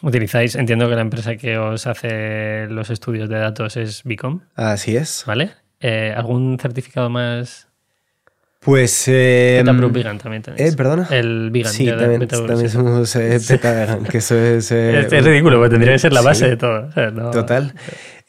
Utilizáis, 0.00 0.54
entiendo 0.54 0.88
que 0.88 0.94
la 0.94 1.02
empresa 1.02 1.36
que 1.36 1.58
os 1.58 1.86
hace 1.86 2.68
los 2.70 2.88
estudios 2.88 3.28
de 3.28 3.38
datos 3.38 3.76
es 3.76 4.02
Bicom. 4.04 4.40
Así 4.54 4.96
es. 4.96 5.24
¿Vale? 5.26 5.50
Eh, 5.78 6.14
¿Algún 6.16 6.58
certificado 6.58 7.10
más 7.10 7.69
pues. 8.60 9.08
Eh, 9.08 9.62
Vegan 9.64 10.18
también 10.18 10.42
tenéis. 10.42 10.72
Eh, 10.72 10.76
¿Perdona? 10.76 11.08
El 11.10 11.50
Vegan. 11.50 11.72
Sí, 11.72 11.86
también, 11.86 12.28
también 12.28 12.70
somos 12.70 13.16
eh, 13.16 13.38
Vegan, 13.48 14.04
que 14.04 14.18
eso 14.18 14.36
es. 14.36 14.70
Eh, 14.70 15.08
es, 15.10 15.24
ridículo, 15.24 15.56
porque 15.58 15.70
tendría 15.70 15.94
que 15.94 15.98
ser 15.98 16.12
la 16.12 16.20
base 16.20 16.48
de 16.48 16.56
todo. 16.56 16.88
Total. 17.32 17.72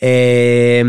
Eh, 0.04 0.84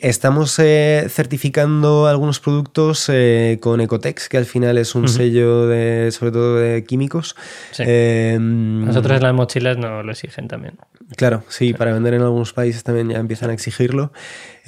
estamos 0.00 0.58
eh, 0.58 1.06
certificando 1.10 2.06
algunos 2.06 2.40
productos 2.40 3.10
eh, 3.12 3.58
con 3.60 3.82
Ecotex, 3.82 4.30
que 4.30 4.38
al 4.38 4.46
final 4.46 4.78
es 4.78 4.94
un 4.94 5.06
sello 5.06 5.66
de, 5.66 6.10
sobre 6.12 6.32
todo 6.32 6.56
de 6.56 6.82
químicos. 6.84 7.36
Nosotros 7.78 9.20
las 9.20 9.34
mochilas 9.34 9.76
no 9.76 10.02
lo 10.02 10.12
exigen 10.12 10.48
también. 10.48 10.78
Claro, 11.16 11.42
sí, 11.48 11.74
para 11.74 11.92
vender 11.92 12.14
en 12.14 12.22
algunos 12.22 12.52
países 12.52 12.84
también 12.84 13.10
ya 13.10 13.18
empiezan 13.18 13.50
a 13.50 13.54
exigirlo. 13.54 14.12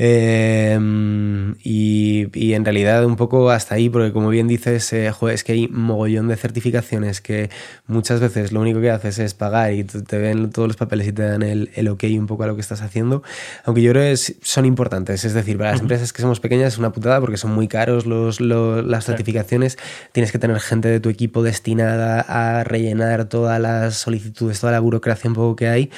Em, 0.03 1.57
y, 1.63 2.55
en 2.55 2.65
realidad 2.65 3.05
un 3.05 3.17
poco 3.17 3.51
hasta 3.51 3.75
ahí, 3.75 3.91
porque 3.91 4.13
como 4.13 4.31
bien 4.31 4.49
dices, 4.49 4.91
eh, 4.95 5.13
es 5.31 5.45
que 5.45 5.53
hay 5.53 5.69
mogollón 5.69 6.29
de 6.29 6.37
certificaciones 6.37 7.21
que 7.21 7.51
muchas 7.87 8.19
veces 8.19 8.51
lo 8.53 8.63
único 8.63 8.81
que 8.81 8.91
haces 8.91 9.19
es 9.19 9.35
pagar 9.35 9.75
y 9.75 9.85
te 9.85 10.17
ven 10.17 10.49
todos 10.49 10.69
los 10.69 10.77
papeles 10.79 11.09
y 11.09 11.13
te 11.13 11.23
dan 11.23 11.43
el, 11.43 11.71
el 11.75 11.89
ok 11.89 12.05
un 12.13 12.27
poco 12.27 12.45
a 12.45 12.47
lo 12.47 12.55
que 12.55 12.63
estás 12.63 12.81
haciendo, 12.81 13.23
aunque 13.71 13.83
yo 13.83 13.93
creo 13.93 14.03
que 14.03 14.17
son 14.17 14.65
importantes, 14.65 15.25
es 15.25 15.33
decir, 15.33 15.57
para 15.57 15.71
las 15.71 15.81
empresas 15.81 16.13
que 16.13 16.23
somos 16.23 16.41
pequeñas 16.41 16.73
es 16.73 16.79
una 16.79 16.91
putada 16.91 17.21
porque 17.21 17.37
son 17.37 17.53
muy 17.53 17.69
caros 17.69 18.05
los, 18.05 18.41
las 18.41 19.05
certificaciones, 19.05 19.79
tienes 20.11 20.33
que 20.33 20.41
tener 20.41 20.59
gente 20.59 20.89
de 20.89 20.99
tu 20.99 21.09
equipo 21.09 21.45
destinada 21.45 22.21
a 22.21 22.65
rellenar 22.65 23.27
todas 23.27 23.61
las 23.61 23.95
solicitudes, 23.95 24.59
toda 24.59 24.73
la 24.73 24.81
burocracia 24.81 25.29
un 25.29 25.35
poco 25.35 25.55
que 25.55 25.69
hay, 25.69 25.91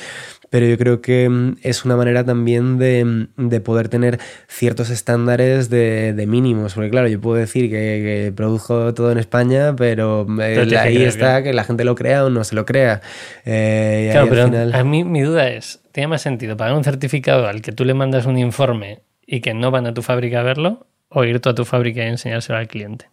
pero 0.51 0.67
yo 0.67 0.77
creo 0.77 1.01
que 1.01 1.31
mm, 1.31 1.57
es 1.63 1.87
una 1.87 1.97
manera 1.97 2.25
también 2.25 2.77
de, 2.77 3.29
de 3.39 3.61
poder 3.63 3.89
tener 3.89 4.19
ciertos 4.49 4.91
estándares 4.91 5.71
de, 5.71 6.13
de, 6.13 6.27
mínimos, 6.27 6.75
porque 6.75 6.91
claro, 6.91 7.09
yo 7.09 7.23
puedo 7.23 7.39
decir 7.39 7.71
que, 7.71 8.35
produjo 8.37 8.93
todo 8.93 9.11
en 9.13 9.17
España, 9.17 9.75
pero, 9.75 10.27
eh, 10.43 10.77
ahí 10.79 11.03
está 11.05 11.43
que... 11.43 11.55
la 11.55 11.65
gente 11.65 11.85
lo 11.85 11.95
crea 11.95 12.27
o 12.27 12.29
no 12.29 12.45
se 12.45 12.55
lo 12.55 12.67
crea. 12.67 13.01
Eh, 13.47 14.11
claro, 14.13 14.29
pero 14.29 14.77
a 14.77 14.85
mí 14.85 15.05
mi 15.05 15.23
duda 15.23 15.49
es, 15.49 15.82
¿tiene 15.93 16.09
más 16.09 16.23
sentido 16.23 16.57
pagar 16.57 16.75
un 16.75 16.85
certificado 16.85 17.47
al 17.47 17.63
que 17.63 17.73
tú 17.73 17.85
le 17.85 17.95
mandas 17.95 18.27
un 18.27 18.39
informe 18.39 19.03
y 19.27 19.41
que 19.41 19.55
no 19.55 19.71
van 19.71 19.87
a 19.87 19.95
tu 19.95 20.03
fábrica 20.03 20.41
a 20.41 20.43
verlo? 20.43 20.87
o 21.15 21.25
ir 21.25 21.41
tú 21.41 21.51
a 21.51 21.55
tu 21.55 21.65
fábrica 21.65 22.03
y 22.05 22.09
enseñárselo 22.09 22.59
al 22.59 22.69
cliente. 22.69 23.11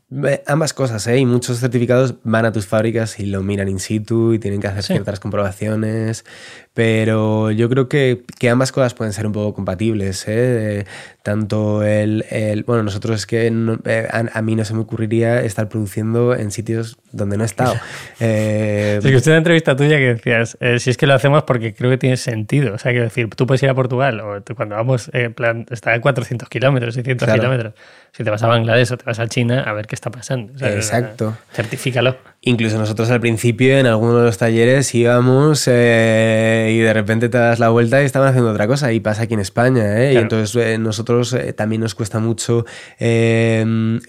Ambas 0.47 0.73
cosas, 0.73 1.05
¿eh? 1.07 1.17
Y 1.17 1.25
muchos 1.25 1.59
certificados 1.59 2.15
van 2.23 2.45
a 2.45 2.51
tus 2.51 2.65
fábricas 2.65 3.19
y 3.19 3.25
lo 3.25 3.43
miran 3.43 3.67
in 3.67 3.79
situ 3.79 4.33
y 4.33 4.39
tienen 4.39 4.61
que 4.61 4.67
hacer 4.67 4.83
ciertas 4.83 5.19
comprobaciones. 5.19 6.25
Pero 6.73 7.51
yo 7.51 7.67
creo 7.67 7.89
que, 7.89 8.23
que, 8.37 8.49
ambas 8.49 8.71
cosas 8.71 8.93
pueden 8.93 9.11
ser 9.11 9.25
un 9.25 9.33
poco 9.33 9.53
compatibles, 9.53 10.25
¿eh? 10.27 10.85
Tanto 11.23 11.83
el, 11.83 12.25
el, 12.29 12.63
Bueno, 12.63 12.83
nosotros 12.83 13.17
es 13.17 13.25
que 13.25 13.47
eh, 13.85 14.07
a, 14.11 14.41
mí 14.41 14.55
no 14.55 14.63
se 14.63 14.73
me 14.73 14.81
ocurriría 14.81 15.41
estar 15.41 15.67
produciendo 15.67 16.35
en 16.35 16.51
sitios 16.51 16.97
donde 17.11 17.37
no 17.37 17.43
he 17.43 17.45
estado. 17.45 17.75
eh, 18.19 18.99
sí, 19.01 19.09
que 19.09 19.15
usted 19.15 19.31
una 19.31 19.39
entrevista 19.39 19.75
tuya 19.75 19.97
que 19.97 20.13
decías, 20.13 20.57
eh, 20.61 20.79
si 20.79 20.91
es 20.91 20.97
que 20.97 21.07
lo 21.07 21.15
hacemos 21.15 21.43
porque 21.43 21.73
creo 21.73 21.89
que 21.89 21.97
tiene 21.97 22.17
sentido. 22.17 22.75
O 22.75 22.77
sea, 22.77 22.91
quiero 22.91 23.05
decir, 23.05 23.29
tú 23.29 23.47
puedes 23.47 23.61
ir 23.63 23.69
a 23.69 23.73
Portugal 23.73 24.21
o 24.21 24.41
cuando 24.55 24.75
vamos, 24.75 25.09
en 25.13 25.33
plan, 25.33 25.65
está 25.71 25.93
a 25.93 25.99
400 25.99 26.47
kilómetros, 26.49 26.93
600 26.93 27.33
kilómetros 27.33 27.73
si 28.11 28.23
te 28.23 28.29
vas 28.29 28.43
a 28.43 28.47
Bangladesh 28.47 28.91
o 28.91 28.97
te 28.97 29.05
vas 29.05 29.19
a 29.19 29.27
China, 29.27 29.63
a 29.65 29.73
ver 29.73 29.87
qué 29.87 29.95
está 29.95 30.09
pasando. 30.09 30.53
Exacto. 30.65 31.37
Certifícalo. 31.53 32.17
Incluso 32.41 32.77
nosotros 32.77 33.09
al 33.09 33.19
principio 33.19 33.77
en 33.77 33.85
alguno 33.85 34.15
de 34.17 34.23
los 34.23 34.37
talleres 34.37 34.95
íbamos 34.95 35.67
eh, 35.67 36.73
y 36.73 36.79
de 36.79 36.93
repente 36.93 37.27
te 37.27 37.37
das 37.37 37.59
la 37.59 37.67
vuelta 37.67 38.01
y 38.01 38.05
estaban 38.05 38.29
haciendo 38.29 38.51
otra 38.51 38.65
cosa. 38.65 38.93
Y 38.93 39.01
pasa 39.01 39.23
aquí 39.23 39.33
en 39.33 39.41
España. 39.41 40.01
¿eh? 40.01 40.13
Y 40.13 40.17
entonces 40.17 40.55
eh, 40.55 40.77
nosotros 40.77 41.35
también 41.57 41.81
nos 41.81 41.95
cuesta 41.95 42.19
mucho 42.19 42.65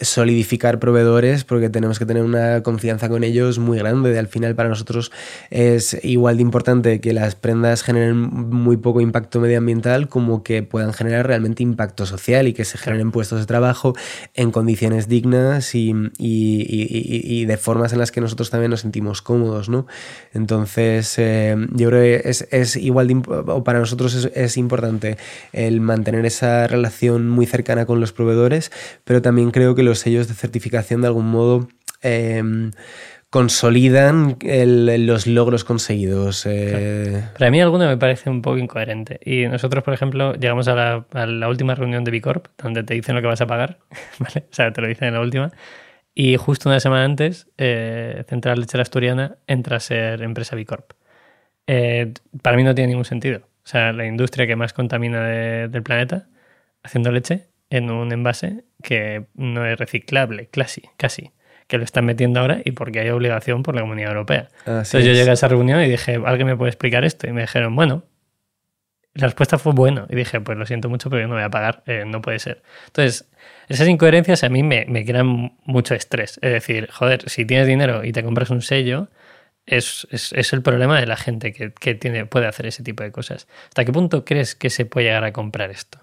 solidificar 0.00 0.78
proveedores 0.78 1.42
porque 1.42 1.70
tenemos 1.70 1.98
que 1.98 2.06
tener 2.06 2.22
una 2.22 2.62
confianza 2.62 3.08
con 3.08 3.24
ellos 3.24 3.58
muy 3.58 3.78
grande. 3.78 4.16
Al 4.16 4.28
final 4.28 4.54
para 4.54 4.68
nosotros 4.68 5.10
es 5.50 5.98
igual 6.04 6.36
de 6.36 6.42
importante 6.42 7.00
que 7.00 7.12
las 7.12 7.34
prendas 7.34 7.82
generen 7.82 8.16
muy 8.16 8.76
poco 8.76 9.00
impacto 9.00 9.40
medioambiental 9.40 10.08
como 10.08 10.44
que 10.44 10.62
puedan 10.62 10.92
generar 10.92 11.26
realmente 11.26 11.64
impacto 11.64 12.06
social 12.06 12.46
y 12.46 12.52
que 12.52 12.64
se 12.64 12.78
generen 12.78 13.10
puestos 13.10 13.40
de 13.40 13.46
trabajo 13.46 13.96
en 14.34 14.52
condiciones 14.52 15.08
dignas 15.08 15.74
y, 15.74 15.92
y 16.16 17.44
de 17.44 17.56
formas 17.56 17.92
en 17.92 17.98
las 17.98 18.12
que 18.12 18.19
nosotros 18.20 18.50
también 18.50 18.70
nos 18.70 18.80
sentimos 18.80 19.22
cómodos, 19.22 19.68
¿no? 19.68 19.86
Entonces, 20.32 21.18
eh, 21.18 21.56
yo 21.72 21.88
creo 21.88 22.22
que 22.22 22.28
es, 22.28 22.76
igual, 22.76 23.08
de, 23.08 23.22
o 23.28 23.64
para 23.64 23.78
nosotros 23.78 24.30
es, 24.34 24.56
importante 24.56 25.16
el 25.52 25.80
mantener 25.80 26.26
esa 26.26 26.66
relación 26.66 27.28
muy 27.28 27.46
cercana 27.46 27.86
con 27.86 28.00
los 28.00 28.12
proveedores, 28.12 28.70
pero 29.04 29.22
también 29.22 29.50
creo 29.50 29.74
que 29.74 29.82
los 29.82 29.98
sellos 30.00 30.28
de 30.28 30.34
certificación 30.34 31.00
de 31.00 31.08
algún 31.08 31.30
modo... 31.30 31.68
Em, 32.02 32.70
consolidan 33.30 34.36
los 34.42 35.26
logros 35.28 35.62
conseguidos. 35.64 36.44
Eh. 36.46 37.22
Para 37.38 37.50
mí 37.52 37.60
alguno 37.60 37.86
me 37.86 37.96
parece 37.96 38.28
un 38.28 38.42
poco 38.42 38.58
incoherente. 38.58 39.20
Y 39.24 39.46
nosotros, 39.46 39.84
por 39.84 39.94
ejemplo, 39.94 40.34
llegamos 40.34 40.66
a 40.66 41.04
la, 41.14 41.48
última 41.48 41.76
reunión 41.76 42.02
de 42.02 42.10
Bicorp, 42.10 42.48
donde 42.58 42.82
te 42.82 42.94
dicen 42.94 43.14
lo 43.14 43.22
que 43.22 43.28
vas 43.28 43.40
a 43.40 43.46
pagar, 43.46 43.78
¿vale? 44.18 44.46
O 44.50 44.54
sea, 44.54 44.72
te 44.72 44.80
lo 44.80 44.88
dicen 44.88 45.08
en 45.08 45.14
la 45.14 45.20
última. 45.20 45.52
Y 46.14 46.36
justo 46.36 46.68
una 46.68 46.80
semana 46.80 47.04
antes, 47.04 47.48
eh, 47.56 48.24
Central 48.28 48.60
Lechera 48.60 48.82
Asturiana 48.82 49.38
entra 49.46 49.76
a 49.76 49.80
ser 49.80 50.22
empresa 50.22 50.56
Bicorp. 50.56 50.92
Eh, 51.66 52.12
para 52.42 52.56
mí 52.56 52.64
no 52.64 52.74
tiene 52.74 52.88
ningún 52.88 53.04
sentido. 53.04 53.40
O 53.64 53.68
sea, 53.68 53.92
la 53.92 54.06
industria 54.06 54.46
que 54.46 54.56
más 54.56 54.72
contamina 54.72 55.24
del 55.26 55.82
planeta 55.82 56.28
haciendo 56.82 57.12
leche 57.12 57.48
en 57.68 57.90
un 57.90 58.12
envase 58.12 58.64
que 58.82 59.26
no 59.34 59.64
es 59.64 59.78
reciclable, 59.78 60.48
casi, 60.48 60.82
casi 60.96 61.30
que 61.70 61.78
lo 61.78 61.84
están 61.84 62.04
metiendo 62.04 62.40
ahora 62.40 62.60
y 62.64 62.72
porque 62.72 62.98
hay 62.98 63.10
obligación 63.10 63.62
por 63.62 63.76
la 63.76 63.82
Comunidad 63.82 64.10
Europea. 64.10 64.48
Entonces 64.66 65.04
yo 65.04 65.12
llegué 65.12 65.30
a 65.30 65.34
esa 65.34 65.46
reunión 65.46 65.80
y 65.80 65.88
dije, 65.88 66.20
¿alguien 66.26 66.48
me 66.48 66.56
puede 66.56 66.70
explicar 66.70 67.04
esto? 67.04 67.28
Y 67.28 67.32
me 67.32 67.42
dijeron, 67.42 67.76
bueno, 67.76 68.02
la 69.14 69.26
respuesta 69.26 69.58
fue 69.58 69.72
bueno. 69.72 70.06
Y 70.08 70.16
dije, 70.16 70.40
pues 70.40 70.56
lo 70.56 70.66
siento 70.66 70.88
mucho, 70.88 71.10
pero 71.10 71.22
yo 71.22 71.28
no 71.28 71.34
voy 71.34 71.42
a 71.42 71.50
pagar, 71.50 71.82
eh, 71.86 72.04
no 72.06 72.20
puede 72.22 72.38
ser. 72.38 72.62
Entonces, 72.86 73.28
esas 73.68 73.88
incoherencias 73.88 74.44
a 74.44 74.48
mí 74.48 74.62
me, 74.62 74.86
me, 74.86 75.04
crean 75.04 75.56
mucho 75.64 75.94
estrés. 75.94 76.38
Es 76.42 76.52
decir, 76.52 76.88
joder, 76.90 77.28
si 77.28 77.44
tienes 77.44 77.66
dinero 77.66 78.04
y 78.04 78.12
te 78.12 78.22
compras 78.22 78.50
un 78.50 78.62
sello, 78.62 79.08
es, 79.66 80.06
es, 80.10 80.32
es 80.32 80.52
el 80.52 80.62
problema 80.62 81.00
de 81.00 81.06
la 81.06 81.16
gente 81.16 81.52
que, 81.52 81.72
que 81.72 81.94
tiene, 81.94 82.26
puede 82.26 82.46
hacer 82.46 82.66
ese 82.66 82.82
tipo 82.82 83.02
de 83.02 83.12
cosas. 83.12 83.48
¿Hasta 83.68 83.84
qué 83.84 83.92
punto 83.92 84.24
crees 84.24 84.54
que 84.54 84.70
se 84.70 84.86
puede 84.86 85.06
llegar 85.06 85.24
a 85.24 85.32
comprar 85.32 85.70
esto? 85.70 86.00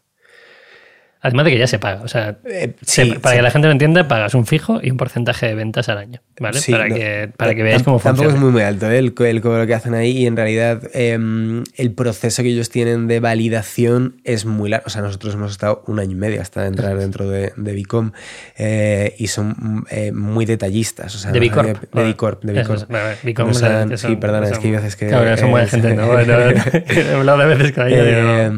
Además 1.27 1.45
de 1.45 1.51
que 1.51 1.57
ya 1.57 1.67
se 1.67 1.77
paga. 1.77 2.01
O 2.03 2.07
sea, 2.07 2.37
eh, 2.45 2.73
para 3.21 3.35
que 3.35 3.41
la 3.41 3.51
gente 3.51 3.67
lo 3.67 3.73
entienda, 3.73 4.07
pagas 4.07 4.33
un 4.33 4.45
fijo 4.45 4.79
y 4.81 4.91
un 4.91 4.97
porcentaje 4.97 5.45
de 5.47 5.55
ventas 5.55 5.89
al 5.89 5.97
año. 5.97 6.21
¿vale? 6.39 6.59
para, 6.69 6.87
que, 6.87 7.29
para 7.35 7.55
que 7.55 7.63
veáis 7.63 7.83
cómo 7.83 7.99
funciona. 7.99 8.29
Tampoco 8.29 8.47
es 8.47 8.53
muy, 8.53 8.61
alto 8.61 8.89
¿eh? 8.89 8.99
el, 8.99 9.13
el, 9.17 9.41
cobro 9.41 9.65
que 9.67 9.73
hacen 9.73 9.93
ahí 9.93 10.11
y 10.11 10.27
en 10.27 10.37
realidad 10.37 10.83
em, 10.93 11.63
el 11.75 11.91
proceso 11.91 12.43
que 12.43 12.49
ellos 12.49 12.69
tienen 12.69 13.07
de 13.07 13.19
validación 13.19 14.21
es 14.23 14.45
muy 14.45 14.69
largo. 14.69 14.85
O 14.87 14.89
sea, 14.89 15.01
nosotros 15.01 15.33
hemos 15.33 15.51
estado 15.51 15.83
un 15.87 15.99
año 15.99 16.11
y 16.11 16.15
medio 16.15 16.41
hasta 16.41 16.65
entrar 16.65 16.97
dentro 16.97 17.29
de, 17.29 17.51
de 17.57 17.73
Bicom 17.73 18.11
eh, 18.57 19.15
y 19.17 19.27
son 19.27 19.85
muy 20.13 20.45
detallistas. 20.45 21.13
O 21.13 21.17
sea, 21.17 21.31
de 21.31 21.39
Bicorp. 21.41 21.93
De, 21.93 22.03
Bicorp. 22.03 22.43
De 22.43 22.53
Bicorp. 22.53 22.89
Bicom 23.23 23.53
sí, 23.53 24.15
perdona, 24.15 24.47
es 24.47 24.59
que 24.59 24.67
hay 24.67 24.73
veces 24.73 24.95
que. 24.95 25.07
Claro, 25.07 25.35
son 25.35 25.51
buena 25.51 25.67
gente. 25.67 25.93
¿no? 25.93 26.17
he 26.19 27.13
hablado 27.13 27.39
de 27.39 27.45
veces 27.45 27.71
con 27.73 27.87
ella. 27.87 28.51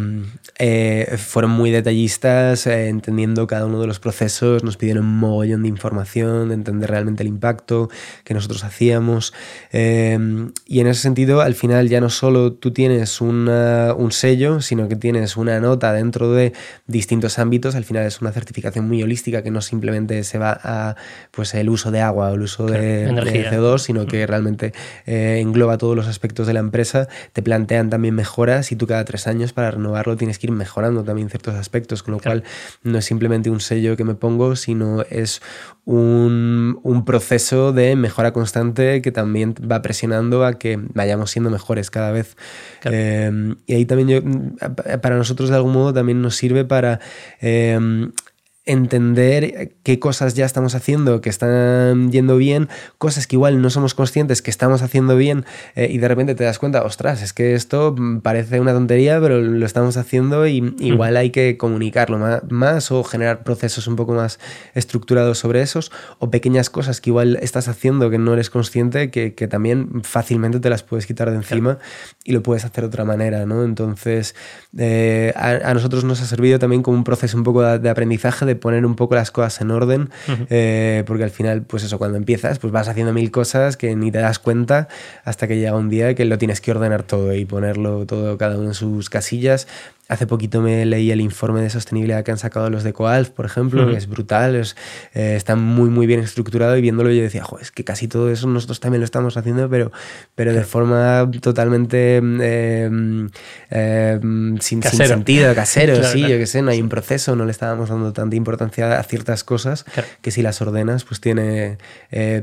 Eh, 0.61 1.15
fueron 1.17 1.51
muy 1.51 1.71
detallistas, 1.71 2.67
eh, 2.67 2.89
entendiendo 2.89 3.47
cada 3.47 3.65
uno 3.65 3.79
de 3.79 3.87
los 3.87 4.01
procesos, 4.01 4.61
nos 4.61 4.75
pidieron 4.75 5.05
un 5.05 5.17
mogollón 5.17 5.63
de 5.63 5.69
información, 5.69 6.49
de 6.49 6.55
entender 6.55 6.89
realmente 6.89 7.23
el 7.23 7.29
impacto 7.29 7.89
que 8.25 8.33
nosotros 8.33 8.65
hacíamos. 8.65 9.33
Em, 9.71 10.51
y 10.65 10.81
en 10.81 10.87
ese 10.87 11.01
sentido, 11.01 11.39
al 11.39 11.55
final 11.55 11.87
ya 11.87 12.01
no 12.01 12.09
solo 12.09 12.51
tú 12.51 12.71
tienes 12.71 13.21
una, 13.21 13.93
un 13.93 14.11
sello, 14.11 14.59
sino 14.59 14.89
que 14.89 14.97
tienes 14.97 15.37
una 15.37 15.61
nota 15.61 15.93
dentro 15.93 16.33
de 16.33 16.51
distintos 16.87 17.39
ámbitos. 17.39 17.75
Al 17.75 17.85
final 17.85 18.05
es 18.05 18.19
una 18.19 18.33
certificación 18.33 18.85
muy 18.85 19.01
holística 19.01 19.41
que 19.41 19.51
no 19.51 19.61
simplemente 19.61 20.25
se 20.25 20.39
va 20.39 20.59
a 20.61 20.95
pues, 21.31 21.53
el 21.53 21.69
uso 21.69 21.89
de 21.89 22.01
agua 22.01 22.31
o 22.31 22.35
el 22.35 22.41
uso 22.41 22.65
de, 22.65 23.05
de, 23.05 23.49
CO2, 23.49 23.77
sino 23.79 24.07
que 24.07 24.27
realmente 24.27 24.73
eh, 25.05 25.39
engloba 25.39 25.77
todos 25.77 25.95
los 25.95 26.07
aspectos 26.07 26.47
de 26.47 26.53
la 26.53 26.59
empresa. 26.59 27.07
Te 27.31 27.41
plantean 27.41 27.89
también 27.89 28.13
mejoras 28.13 28.73
y 28.73 28.75
tú 28.75 28.87
cada 28.87 29.05
tres 29.05 29.25
años 29.25 29.53
para 29.53 29.71
renovarlo 29.71 30.17
tienes 30.17 30.37
que 30.37 30.47
ir 30.47 30.48
mejorando 30.51 31.03
también 31.03 31.29
ciertos 31.29 31.55
aspectos, 31.55 32.03
con 32.03 32.13
lo 32.13 32.19
cual 32.19 32.43
no 32.83 32.97
es 32.97 33.05
simplemente 33.05 33.49
un 33.49 33.59
sello 33.59 33.95
que 33.95 34.03
me 34.03 34.15
pongo, 34.15 34.55
sino 34.55 35.01
es 35.09 35.41
un, 35.85 36.79
un, 36.83 37.05
proceso 37.05 37.71
de 37.71 37.95
mejora 37.95 38.33
constante 38.33 39.01
que 39.01 39.11
también 39.11 39.55
va 39.59 39.81
presionando 39.81 40.45
a 40.45 40.53
que 40.53 40.79
vayamos 40.93 41.31
siendo 41.31 41.49
mejores 41.49 41.89
cada 41.89 42.11
vez. 42.11 42.37
Eh, 42.83 43.55
y 43.65 43.73
ahí 43.73 43.85
también 43.85 44.07
yo, 44.09 44.99
para 45.01 45.17
nosotros 45.17 45.49
de 45.49 45.55
algún 45.55 45.73
modo 45.73 45.93
también 45.93 46.21
nos 46.21 46.35
sirve 46.35 46.65
para... 46.65 46.99
Eh, 47.41 48.09
entender 48.69 49.73
qué 49.81 49.97
cosas 49.97 50.35
ya 50.35 50.45
estamos 50.45 50.75
haciendo 50.75 51.21
que 51.21 51.29
están 51.29 52.11
yendo 52.11 52.37
bien, 52.37 52.69
cosas 52.99 53.25
que 53.25 53.35
igual 53.35 53.61
no 53.63 53.71
somos 53.71 53.95
conscientes 53.95 54.43
que 54.43 54.51
estamos 54.51 54.83
haciendo 54.83 55.15
bien 55.15 55.45
eh, 55.75 55.87
y 55.89 55.97
de 55.97 56.07
repente 56.07 56.35
te 56.35 56.43
das 56.43 56.59
cuenta, 56.59 56.83
ostras, 56.83 57.23
es 57.23 57.33
que 57.33 57.55
esto 57.55 57.95
parece 58.21 58.59
una 58.59 58.73
tontería, 58.73 59.19
pero 59.19 59.41
lo 59.41 59.65
estamos 59.65 59.97
haciendo 59.97 60.45
y 60.45 60.61
mm. 60.61 60.75
igual 60.79 61.17
hay 61.17 61.31
que 61.31 61.57
comunicarlo 61.57 62.19
más, 62.49 62.91
o 62.91 63.03
generar 63.03 63.43
procesos 63.43 63.87
un 63.87 63.95
poco 63.95 64.13
más 64.13 64.39
estructurados 64.75 65.39
sobre 65.39 65.61
esos 65.61 65.91
o 66.19 66.29
pequeñas 66.29 66.69
cosas 66.69 67.01
que 67.01 67.09
igual 67.09 67.39
estás 67.41 67.67
haciendo 67.67 68.11
que 68.11 68.19
no 68.19 68.33
eres 68.33 68.51
consciente 68.51 69.09
que, 69.09 69.31
también 69.49 70.03
fácilmente 70.03 70.59
te 70.59 70.69
las 70.69 70.83
puedes 70.83 71.07
quitar 71.07 71.31
de 71.31 71.37
encima 71.37 71.79
y 72.23 72.33
lo 72.33 72.43
puedes 72.43 72.65
hacer 72.65 72.83
de 72.83 72.87
otra 72.89 73.03
manera, 73.03 73.47
¿no? 73.47 73.63
Entonces, 73.63 74.35
eh, 74.77 75.33
a, 75.35 75.73
nosotros 75.73 76.03
nos 76.03 76.21
ha 76.21 76.25
servido 76.25 76.59
también 76.59 76.83
como 76.83 76.97
un 76.97 77.03
proceso 77.03 77.35
un 77.35 77.43
poco 77.43 77.63
de, 77.63 77.79
de 77.79 77.89
aprendizaje 77.89 78.45
de 78.45 78.58
poner 78.59 78.85
un 78.85 78.95
poco 78.95 79.15
las 79.15 79.31
cosas 79.31 79.61
en 79.61 79.71
orden, 79.71 80.09
eh, 80.49 81.03
porque 81.07 81.23
al 81.23 81.31
final, 81.31 81.63
pues 81.63 81.83
eso, 81.83 81.97
cuando 81.97 82.17
empiezas, 82.17 82.59
pues 82.59 82.71
vas 82.71 82.87
haciendo 82.87 83.13
mil 83.13 83.31
cosas 83.31 83.77
que 83.77 83.95
ni 83.95 84.11
te 84.11 84.19
das 84.19 84.39
cuenta 84.39 84.87
hasta 85.23 85.47
que 85.47 85.57
llega 85.57 85.75
un 85.75 85.89
día 85.89 86.13
que 86.15 86.25
lo 86.25 86.37
tienes 86.37 86.61
que 86.61 86.71
ordenar 86.71 87.03
todo 87.03 87.33
y 87.33 87.45
ponerlo 87.45 88.05
todo 88.05 88.37
cada 88.37 88.57
uno 88.57 88.67
en 88.67 88.73
sus 88.73 89.09
casillas 89.09 89.67
Hace 90.09 90.25
poquito 90.25 90.59
me 90.59 90.85
leí 90.87 91.11
el 91.11 91.21
informe 91.21 91.61
de 91.61 91.69
sostenibilidad 91.69 92.23
que 92.23 92.31
han 92.31 92.39
sacado 92.39 92.69
los 92.71 92.83
de 92.83 92.93
Coalf, 92.93 93.29
por 93.29 93.45
ejemplo, 93.45 93.87
que 93.87 93.95
es 93.95 94.09
brutal, 94.09 94.55
es, 94.55 94.75
eh, 95.13 95.35
está 95.35 95.55
muy, 95.55 95.91
muy 95.91 96.07
bien 96.07 96.19
estructurado 96.19 96.75
y 96.75 96.81
viéndolo 96.81 97.11
yo 97.11 97.21
decía, 97.21 97.43
es 97.61 97.71
que 97.71 97.83
casi 97.83 98.07
todo 98.07 98.31
eso 98.31 98.47
nosotros 98.47 98.79
también 98.79 99.01
lo 99.01 99.05
estamos 99.05 99.37
haciendo, 99.37 99.69
pero, 99.69 99.91
pero 100.33 100.51
de 100.51 100.63
forma 100.63 101.29
totalmente 101.41 102.17
em, 102.17 103.29
sin, 104.59 104.81
sentido, 104.81 105.53
casero, 105.55 106.03
sí, 106.03 106.21
yo 106.21 106.39
qué 106.39 106.47
sé, 106.47 106.63
no 106.63 106.71
hay 106.71 106.81
un 106.81 106.89
proceso, 106.89 107.35
no 107.35 107.45
le 107.45 107.51
estábamos 107.51 107.89
dando 107.89 108.11
tanta 108.11 108.35
importancia 108.35 108.99
a 108.99 109.03
ciertas 109.03 109.43
cosas 109.43 109.85
que 110.21 110.31
si 110.31 110.41
las 110.41 110.59
ordenas, 110.59 111.03
pues 111.03 111.21
tiene, 111.21 111.77
eh, 112.11 112.41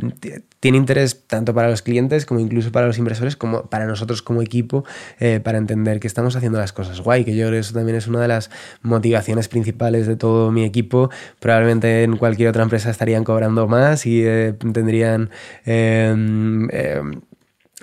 tiene 0.60 0.78
interés 0.78 1.26
tanto 1.26 1.52
para 1.52 1.68
los 1.68 1.82
clientes 1.82 2.26
como 2.26 2.38
incluso 2.40 2.70
para 2.70 2.86
los 2.86 2.98
inversores, 2.98 3.36
como 3.36 3.66
para 3.66 3.86
nosotros 3.86 4.22
como 4.22 4.40
equipo, 4.42 4.84
eh, 5.18 5.40
para 5.42 5.58
entender 5.58 6.00
que 6.00 6.06
estamos 6.06 6.36
haciendo 6.36 6.58
las 6.58 6.72
cosas 6.72 7.00
guay, 7.00 7.24
que 7.24 7.36
yo 7.36 7.50
eso 7.58 7.74
también 7.74 7.96
es 7.96 8.06
una 8.06 8.20
de 8.20 8.28
las 8.28 8.50
motivaciones 8.82 9.48
principales 9.48 10.06
de 10.06 10.16
todo 10.16 10.52
mi 10.52 10.64
equipo. 10.64 11.10
Probablemente 11.40 12.02
en 12.02 12.16
cualquier 12.16 12.48
otra 12.48 12.62
empresa 12.62 12.90
estarían 12.90 13.24
cobrando 13.24 13.66
más 13.66 14.06
y 14.06 14.22
eh, 14.24 14.54
tendrían... 14.72 15.30
Em, 15.64 16.68
em, 16.70 17.20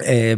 eh, 0.03 0.37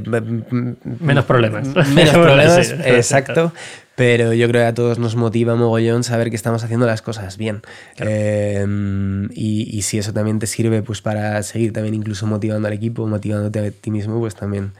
menos 1.00 1.26
problemas. 1.26 1.68
Menos 1.68 2.14
problemas, 2.14 2.76
exacto. 2.86 3.54
Pero 3.96 4.34
yo 4.34 4.50
creo 4.50 4.62
que 4.62 4.68
a 4.68 4.74
todos 4.74 5.00
nos 5.00 5.16
motiva 5.16 5.56
mogollón 5.56 6.04
saber 6.04 6.30
que 6.30 6.36
estamos 6.36 6.66
haciendo 6.66 6.86
las 6.86 7.02
cosas 7.02 7.38
bien. 7.38 7.62
Em, 7.96 9.30
y, 9.32 9.70
y, 9.72 9.84
si 9.84 9.98
eso 9.98 10.12
también 10.12 10.40
te 10.40 10.48
sirve 10.48 10.82
pues 10.82 11.02
para 11.02 11.42
seguir 11.44 11.72
también 11.72 11.96
incluso 11.96 12.28
motivando 12.28 12.68
al 12.68 12.74
equipo, 12.74 13.08
motivándote 13.08 13.60
a 13.60 13.72
ti 13.72 13.92
mismo, 13.92 14.20
pues 14.20 14.36
también 14.36 14.74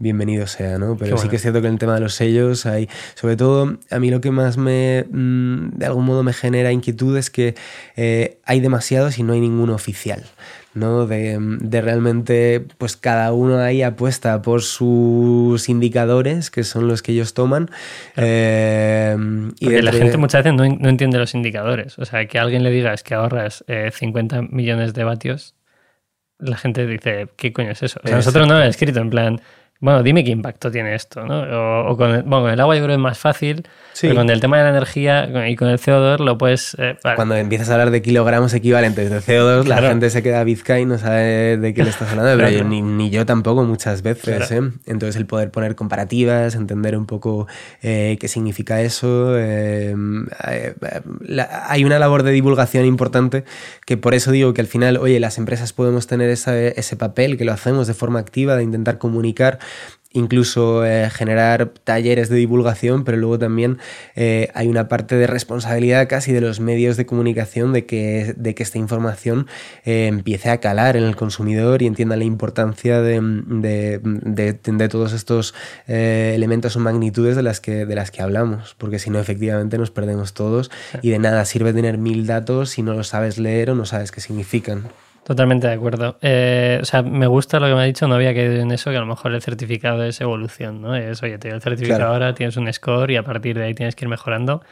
bienvenido 0.00 0.46
sea, 0.46 0.78
¿no? 0.78 0.96
Pero 0.96 1.18
sí 1.18 1.28
que 1.28 1.36
es 1.36 1.42
cierto 1.42 1.60
que 1.60 1.68
en 1.68 1.74
el 1.74 1.78
tema 1.78 1.94
de 1.94 2.00
los 2.00 2.14
sellos 2.14 2.66
hay, 2.66 2.88
sobre 3.14 3.36
todo, 3.36 3.76
a 3.90 3.98
mí 4.00 4.10
lo 4.10 4.20
que 4.20 4.30
más 4.30 4.56
me, 4.56 5.04
mm, 5.08 5.76
de 5.76 5.86
algún 5.86 6.06
modo 6.06 6.22
me 6.22 6.32
genera 6.32 6.72
inquietud 6.72 7.16
es 7.16 7.30
que 7.30 7.54
eh, 7.96 8.38
hay 8.44 8.60
demasiados 8.60 9.18
y 9.18 9.22
no 9.22 9.34
hay 9.34 9.40
ninguno 9.40 9.74
oficial. 9.74 10.24
¿no? 10.72 11.06
De, 11.06 11.36
realmente, 11.82 12.64
pues 12.78 12.96
cada 12.96 13.32
uno 13.32 13.58
ahí 13.58 13.82
apuesta 13.82 14.40
por 14.40 14.62
sus 14.62 15.68
indicadores, 15.68 16.50
que 16.50 16.62
son 16.62 16.86
los 16.86 17.02
que 17.02 17.12
ellos 17.12 17.34
toman. 17.34 17.70
Eh, 18.16 19.16
y 19.58 19.68
la 19.82 19.92
gente 19.92 20.16
muchas 20.16 20.44
veces 20.44 20.56
no, 20.56 20.88
entiende 20.88 21.18
los 21.18 21.34
indicadores. 21.34 21.98
O 21.98 22.04
sea, 22.04 22.24
que 22.26 22.38
alguien 22.38 22.62
le 22.62 22.70
diga 22.70 22.94
es 22.94 23.02
que 23.02 23.14
ahorras 23.14 23.64
50 23.92 24.38
eh, 24.38 24.48
millones 24.50 24.94
de 24.94 25.04
vatios, 25.04 25.56
la 26.38 26.56
gente 26.56 26.86
dice, 26.86 27.28
¿qué 27.36 27.52
coño 27.52 27.72
es 27.72 27.82
eso? 27.82 28.00
O 28.02 28.06
sea, 28.06 28.16
nosotros 28.16 28.46
no 28.46 28.54
lo 28.54 28.60
hemos 28.60 28.70
escrito 28.70 29.00
en 29.00 29.10
plan, 29.10 29.40
bueno, 29.80 30.02
dime 30.02 30.22
qué 30.22 30.30
impacto 30.30 30.70
tiene 30.70 30.94
esto, 30.94 31.24
¿no? 31.24 31.88
O, 31.88 31.96
con, 31.96 32.10
el, 32.10 32.22
bueno, 32.22 32.42
con 32.42 32.50
el 32.50 32.60
agua 32.60 32.76
yo 32.76 32.82
creo 32.82 32.88
que 32.88 33.00
es 33.00 33.00
más 33.00 33.18
fácil, 33.18 33.66
pero 33.98 34.14
con 34.14 34.28
el 34.28 34.38
tema 34.38 34.58
de 34.58 34.64
la 34.64 34.70
energía 34.70 35.48
y 35.48 35.56
con 35.56 35.68
el 35.68 35.78
CO2 35.78 36.18
lo 36.18 36.36
puedes... 36.36 36.76
Eh, 36.78 36.98
Cuando 37.16 37.34
empiezas 37.34 37.70
a 37.70 37.72
hablar 37.72 37.90
de 37.90 38.02
kilogramos 38.02 38.52
equivalentes 38.52 39.10
de 39.10 39.20
CO2, 39.20 39.64
la 39.64 39.80
gente 39.80 40.10
se 40.10 40.22
queda 40.22 40.44
bizca 40.44 40.78
y 40.78 40.84
no 40.84 40.98
sabe 40.98 41.56
de 41.56 41.72
qué 41.72 41.82
le 41.82 41.88
estás 41.88 42.10
hablando, 42.10 42.36
pero 42.36 42.50
yo, 42.50 42.64
ni, 42.64 43.08
yo 43.08 43.24
tampoco 43.24 43.64
muchas 43.64 44.02
veces, 44.02 44.50
¿eh? 44.50 44.60
Entonces 44.86 45.16
el 45.16 45.24
poder 45.24 45.50
poner 45.50 45.74
comparativas, 45.76 46.56
entender 46.56 46.94
un 46.94 47.06
poco 47.06 47.46
eh, 47.80 48.18
qué 48.20 48.28
significa 48.28 48.82
eso... 48.82 49.34
Eh, 49.38 49.94
hay 51.66 51.84
una 51.84 51.98
labor 51.98 52.22
de 52.22 52.32
divulgación 52.32 52.84
importante 52.84 53.44
que 53.86 53.96
por 53.96 54.12
eso 54.12 54.30
digo 54.30 54.52
que 54.52 54.60
al 54.60 54.66
final, 54.66 54.98
oye, 54.98 55.20
las 55.20 55.38
empresas 55.38 55.72
podemos 55.72 56.06
tener 56.06 56.28
ese 56.28 56.96
papel, 56.98 57.38
que 57.38 57.46
lo 57.46 57.52
hacemos 57.52 57.86
de 57.86 57.94
forma 57.94 58.18
activa, 58.18 58.56
de 58.56 58.62
intentar 58.62 58.98
comunicar 58.98 59.58
incluso 60.12 60.84
eh, 60.84 61.08
generar 61.10 61.68
talleres 61.84 62.28
de 62.28 62.36
divulgación, 62.36 63.04
pero 63.04 63.16
luego 63.16 63.38
también 63.38 63.78
eh, 64.16 64.50
hay 64.54 64.66
una 64.66 64.88
parte 64.88 65.14
de 65.14 65.26
responsabilidad 65.26 66.08
casi 66.08 66.32
de 66.32 66.40
los 66.40 66.58
medios 66.58 66.96
de 66.96 67.06
comunicación 67.06 67.72
de 67.72 67.86
que, 67.86 68.34
de 68.36 68.54
que 68.54 68.62
esta 68.62 68.78
información 68.78 69.46
eh, 69.84 70.08
empiece 70.08 70.50
a 70.50 70.58
calar 70.58 70.96
en 70.96 71.04
el 71.04 71.14
consumidor 71.14 71.82
y 71.82 71.86
entienda 71.86 72.16
la 72.16 72.24
importancia 72.24 73.00
de, 73.00 73.20
de, 74.02 74.88
todos 74.88 75.12
estos 75.12 75.54
elementos 75.86 76.74
o 76.74 76.80
magnitudes 76.80 77.36
de 77.36 77.42
las, 77.42 77.60
que, 77.60 77.86
de 77.86 77.94
las 77.94 78.10
que 78.10 78.22
hablamos, 78.22 78.74
porque 78.78 78.98
si 78.98 79.10
no 79.10 79.20
efectivamente 79.20 79.78
nos 79.78 79.92
perdemos 79.92 80.34
todos 80.34 80.70
y 81.02 81.10
de 81.10 81.20
nada 81.20 81.44
sirve 81.44 81.72
tener 81.72 81.98
mil 81.98 82.26
datos 82.26 82.70
si 82.70 82.82
no 82.82 82.94
los 82.94 83.08
sabes 83.08 83.38
leer 83.38 83.70
o 83.70 83.74
no 83.76 83.84
sabes 83.84 84.10
qué 84.10 84.20
significan. 84.20 84.88
Totalmente 85.24 85.66
de 85.66 85.74
acuerdo. 85.74 86.16
Eh, 86.22 86.78
o 86.80 86.84
sea, 86.84 87.02
me 87.02 87.26
gusta 87.26 87.60
lo 87.60 87.66
que 87.66 87.74
me 87.74 87.80
ha 87.82 87.84
dicho, 87.84 88.08
no 88.08 88.14
había 88.14 88.34
caído 88.34 88.54
en 88.54 88.72
eso, 88.72 88.90
que 88.90 88.96
a 88.96 89.00
lo 89.00 89.06
mejor 89.06 89.32
el 89.32 89.42
certificado 89.42 90.02
es 90.04 90.20
evolución, 90.20 90.80
¿no? 90.80 90.96
Es, 90.96 91.22
oye, 91.22 91.38
te 91.38 91.48
doy 91.48 91.56
el 91.56 91.62
certificado 91.62 92.12
ahora, 92.12 92.34
tienes 92.34 92.56
un 92.56 92.72
score 92.72 93.10
y 93.12 93.16
a 93.16 93.22
partir 93.22 93.58
de 93.58 93.64
ahí 93.64 93.74
tienes 93.74 93.94
que 93.94 94.06
ir 94.06 94.08
mejorando 94.08 94.62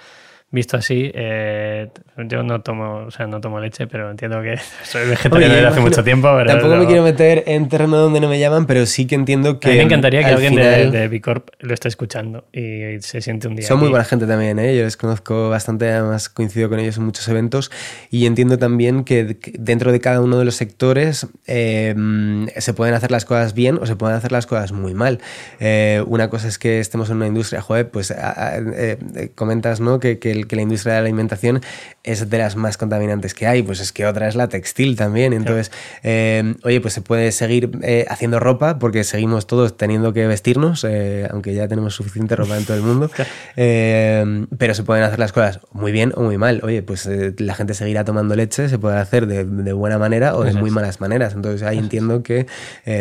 visto 0.51 0.79
así, 0.79 1.11
eh, 1.15 1.89
yo 2.17 2.43
no 2.43 2.63
tomo, 2.63 3.05
o 3.07 3.11
sea, 3.11 3.27
no 3.27 3.41
tomo 3.41 3.61
leche, 3.61 3.87
pero 3.87 4.11
entiendo 4.11 4.41
que 4.41 4.57
soy 4.83 5.07
vegetariano 5.07 5.55
desde 5.55 5.69
hace 5.69 5.81
mucho 5.81 6.03
tiempo. 6.03 6.29
tampoco 6.47 6.77
me 6.77 6.87
quiero 6.87 7.03
meter 7.03 7.45
en 7.47 7.69
terreno 7.69 7.99
donde 7.99 8.21
no 8.21 8.29
me 8.29 8.39
llaman, 8.39 8.67
pero 8.67 8.87
sí 8.87 9.07
que 9.07 9.15
entiendo 9.15 9.61
que. 9.61 9.69
A 9.69 9.71
mí 9.73 9.77
me 9.79 9.85
encantaría 9.85 10.21
que 10.21 10.31
alguien 10.31 10.55
de, 10.55 10.91
de 10.91 11.09
Bicorp 11.09 11.51
lo 11.61 11.75
esté 11.75 11.89
escuchando 11.89 12.45
y 12.53 13.01
se 13.01 13.21
siente 13.21 13.47
un 13.49 13.57
día. 13.57 13.67
Son 13.67 13.79
muy 13.79 13.91
buena 13.91 14.05
gente 14.05 14.27
también, 14.27 14.59
¿eh? 14.59 14.77
yo 14.77 14.85
les 14.85 14.97
conozco 14.97 15.51
bastante, 15.51 15.91
además 15.91 16.31
coincido 16.31 16.71
con 16.71 16.79
ellos 16.79 16.97
en 16.97 17.05
muchos 17.05 17.29
eventos 17.29 17.71
y 18.11 18.25
entiendo 18.25 18.59
también 18.59 19.05
que 19.05 19.39
dentro 19.59 19.93
de 19.93 20.01
cada 20.01 20.23
uno 20.23 20.39
de 20.39 20.47
los 20.47 20.57
sectores 20.57 21.27
em, 21.47 22.47
se 22.57 22.73
pueden 22.73 22.95
hacer 22.95 23.11
las 23.11 23.27
cosas 23.27 23.53
bien 23.53 23.79
o 23.81 23.87
se 23.87 23.97
pueden 23.97 24.17
hacer 24.17 24.33
las 24.33 24.47
cosas 24.47 24.73
muy 24.73 24.95
mal. 24.95 25.21
Eh, 25.61 26.03
una 26.07 26.31
cosa 26.31 26.49
es 26.49 26.59
que 26.59 26.81
estemos 26.81 27.11
en 27.11 27.17
una 27.17 27.27
industria, 27.27 27.61
joder, 27.61 27.91
pues 27.91 28.15
eh, 28.17 29.31
comentas, 29.35 29.81
¿no? 29.81 30.01
Que, 30.01 30.19
que 30.19 30.38
que 30.47 30.57
la 30.57 30.63
industria 30.63 30.95
de 30.95 31.01
la 31.01 31.07
alimentación 31.07 31.61
es 32.05 32.29
de 32.29 32.39
las 32.39 32.57
más 32.57 32.77
contaminantes 32.77 33.35
que 33.35 33.47
hay, 33.47 33.63
pues 33.63 33.81
es 33.81 33.93
que 33.93 34.07
otra 34.07 34.29
es 34.29 34.35
la 34.35 34.49
textil 34.49 34.97
también. 34.97 35.33
Entonces, 35.33 35.71
eh, 36.03 36.55
oye, 36.65 36.81
pues 36.81 36.95
se 36.95 37.03
puede 37.03 37.33
seguir 37.33 37.71
eh, 37.83 38.07
haciendo 38.09 38.41
ropa 38.41 38.79
porque 38.79 39.05
seguimos 39.05 39.47
todos 39.47 39.77
teniendo 39.77 40.13
que 40.13 40.27
vestirnos, 40.27 40.85
eh, 40.85 41.29
aunque 41.31 41.55
ya 41.55 41.69
tenemos 41.69 41.95
suficiente 41.95 42.37
ropa 42.37 42.57
en 42.57 42.65
todo 42.65 42.77
el 42.77 42.83
mundo, 42.83 43.11
pero 43.55 44.75
se 44.75 44.83
pueden 44.83 45.05
hacer 45.05 45.19
las 45.19 45.33
cosas 45.33 45.61
muy 45.73 45.93
bien 45.93 46.13
o 46.17 46.23
muy 46.23 46.39
mal. 46.39 46.61
Oye, 46.63 46.83
pues 46.83 47.09
la 47.39 47.55
gente 47.55 47.75
seguirá 47.75 48.05
tomando 48.05 48.35
leche, 48.37 48.69
se 48.69 48.79
puede 48.79 48.99
hacer 48.99 49.27
de, 49.27 49.73
buena 49.73 49.99
manera 49.99 50.35
o 50.35 50.45
de 50.45 50.53
muy 50.55 50.71
malas 50.71 51.01
maneras. 51.01 51.35
Entonces 51.35 51.63
ahí 51.63 51.79
entiendo 51.79 52.23
que 52.23 52.47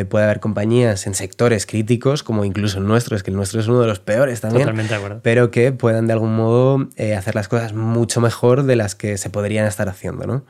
puede 0.10 0.26
haber 0.26 0.40
compañías 0.40 1.08
en 1.08 1.14
sectores 1.14 1.66
críticos, 1.66 2.24
como 2.24 2.46
incluso 2.46 2.80
el 2.80 2.88
nuestro, 2.88 3.16
es 3.16 3.24
que 3.24 3.32
el 3.32 3.38
nuestro 3.38 3.60
es 3.60 3.68
uno 3.68 3.82
de 3.82 3.88
los 3.88 4.00
peores 4.00 4.42
también, 4.42 4.64
Totalmente 4.64 4.94
de 4.94 4.98
acuerdo. 4.98 5.20
pero 5.24 5.52
que 5.52 5.72
puedan 5.72 6.08
de 6.08 6.14
algún 6.14 6.36
modo 6.36 6.90
hacer 7.18 7.27
las 7.36 7.48
cosas 7.48 7.74
mucho 7.74 8.22
mejor 8.22 8.64
de 8.64 8.76
las 8.76 8.96
que 8.96 9.18
se 9.18 9.30
podrían 9.30 9.66
estar 9.66 9.90
haciendo, 9.90 10.26
¿no? 10.26 10.44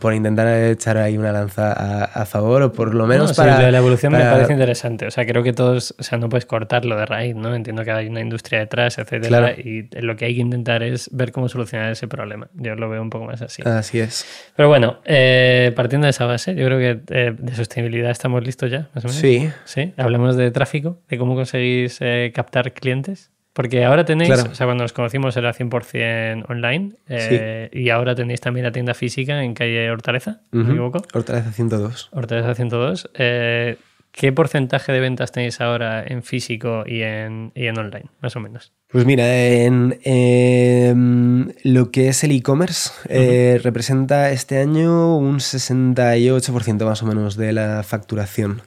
Por, 0.00 0.14
intentar 0.14 0.46
echar 0.48 0.96
ahí 0.96 1.18
una 1.18 1.32
lanza 1.32 1.72
a, 1.72 2.26
favor 2.26 2.62
o 2.62 2.72
por 2.72 2.94
lo 2.94 3.06
menos 3.06 3.34
para... 3.34 3.70
la 3.70 3.78
evolución 3.78 4.12
me 4.12 4.20
parece 4.20 4.52
interesante. 4.52 5.06
O 5.06 5.10
sea, 5.10 5.26
creo 5.26 5.42
que 5.42 5.52
todos, 5.52 5.94
o 5.98 6.02
sea, 6.02 6.18
no 6.18 6.28
puedes 6.28 6.46
cortarlo 6.46 6.96
de 6.96 7.06
raíz, 7.06 7.34
¿no? 7.34 7.54
Entiendo 7.54 7.84
que 7.84 7.90
hay 7.90 8.08
una 8.08 8.20
industria 8.20 8.60
detrás, 8.60 8.98
etcétera, 8.98 9.52
y 9.52 9.88
lo 10.00 10.16
que 10.16 10.26
hay 10.26 10.34
que 10.34 10.40
intentar 10.40 10.82
es 10.82 11.10
ver 11.12 11.32
cómo 11.32 11.48
solucionar 11.48 11.92
ese 11.92 12.08
problema. 12.08 12.48
Yo 12.54 12.74
lo 12.74 12.88
veo 12.88 13.02
un 13.02 13.10
poco 13.10 13.26
más 13.26 13.42
así. 13.42 13.62
Así 13.64 14.00
es. 14.00 14.26
Pero 14.56 14.68
bueno, 14.68 15.00
eh, 15.04 15.72
partiendo 15.74 16.06
de 16.06 16.10
esa 16.10 16.26
base, 16.26 16.54
yo 16.54 16.66
creo 16.66 16.78
que 16.78 17.02
eh, 17.14 17.34
de 17.36 17.54
sostenibilidad 17.54 18.10
estamos 18.10 18.44
listos 18.44 18.70
ya, 18.70 18.88
más 18.94 19.04
o 19.04 19.08
menos. 19.08 19.20
Sí. 19.20 19.50
Sí. 19.64 19.92
Hablamos 19.96 20.36
de 20.36 20.50
tráfico, 20.50 20.98
de 21.08 21.18
cómo 21.18 21.34
conseguís 21.34 21.98
eh, 22.00 22.32
captar 22.34 22.72
clientes. 22.72 23.30
Porque 23.54 23.84
ahora 23.84 24.04
tenéis, 24.04 24.30
o 24.32 24.54
sea, 24.54 24.66
cuando 24.66 24.82
nos 24.82 24.92
conocimos 24.92 25.36
era 25.36 25.54
100% 25.54 26.50
online 26.50 26.94
eh, 27.08 27.70
y 27.72 27.88
ahora 27.88 28.16
tenéis 28.16 28.40
también 28.40 28.64
la 28.64 28.72
tienda 28.72 28.94
física 28.94 29.42
en 29.44 29.54
calle 29.54 29.90
Hortaleza, 29.90 30.40
¿me 30.50 30.64
equivoco? 30.64 31.02
Hortaleza 31.14 31.52
102. 31.52 32.08
Hortaleza 32.12 32.54
102. 32.54 33.10
Eh, 33.14 33.76
¿Qué 34.10 34.32
porcentaje 34.32 34.92
de 34.92 34.98
ventas 34.98 35.30
tenéis 35.30 35.60
ahora 35.60 36.04
en 36.04 36.24
físico 36.24 36.84
y 36.84 37.02
en, 37.02 37.52
en 37.54 37.78
online, 37.78 38.06
más 38.20 38.34
o 38.34 38.40
menos? 38.40 38.72
Pues 38.88 39.06
mira, 39.06 39.44
en 39.44 39.98
em, 40.04 41.48
lo 41.62 41.90
que 41.90 42.08
es 42.08 42.22
el 42.22 42.32
e-commerce 42.32 42.90
eh, 43.08 43.60
representa 43.62 44.30
este 44.30 44.58
año 44.58 45.16
un 45.16 45.38
68% 45.38 46.84
más 46.84 47.02
o 47.02 47.06
menos 47.06 47.36
de 47.36 47.52
la 47.52 47.82
facturación. 47.84 48.62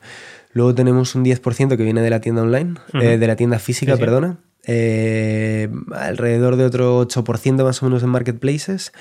Luego 0.52 0.76
tenemos 0.76 1.16
un 1.16 1.24
10% 1.24 1.78
que 1.78 1.84
viene 1.84 2.02
de 2.02 2.10
la 2.10 2.20
tienda 2.20 2.42
online, 2.42 2.76
eh, 3.02 3.18
de 3.18 3.28
la 3.28 3.36
tienda 3.36 3.60
física, 3.60 3.96
perdona. 3.96 4.40
Eh, 4.70 5.70
alrededor 5.94 6.58
de 6.58 6.66
otro 6.66 7.08
8% 7.08 7.64
más 7.64 7.82
o 7.82 7.86
menos 7.86 8.04
en 8.04 8.10
marketplaces 8.10 8.92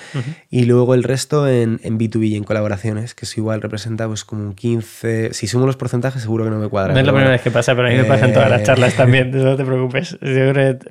y 0.49 0.63
luego 0.63 0.93
el 0.93 1.03
resto 1.03 1.45
en, 1.45 1.81
en, 1.83 1.99
B2B 1.99 2.29
y 2.29 2.35
en 2.37 2.45
colaboraciones, 2.45 3.13
que 3.13 3.25
es 3.25 3.37
igual 3.37 3.61
representa 3.61 4.07
pues 4.07 4.23
como 4.23 4.43
un 4.43 4.53
15, 4.53 5.33
si 5.33 5.47
sumo 5.47 5.65
los 5.65 5.75
porcentajes 5.75 6.21
seguro 6.21 6.45
que 6.45 6.51
no 6.51 6.59
me 6.59 6.69
cuadra. 6.69 6.93
No 6.93 7.01
es 7.01 7.05
la 7.05 7.11
primera 7.11 7.31
vez 7.31 7.41
que 7.41 7.51
pasa, 7.51 7.75
pero 7.75 7.89
a 7.89 7.91
mí 7.91 7.97
me 7.97 8.05
pasa 8.05 8.27
en 8.27 8.33
todas 8.33 8.49
las 8.49 8.63
charlas 8.63 8.93
también, 8.95 9.29
no 9.31 9.57
te 9.57 9.65
preocupes. 9.65 10.17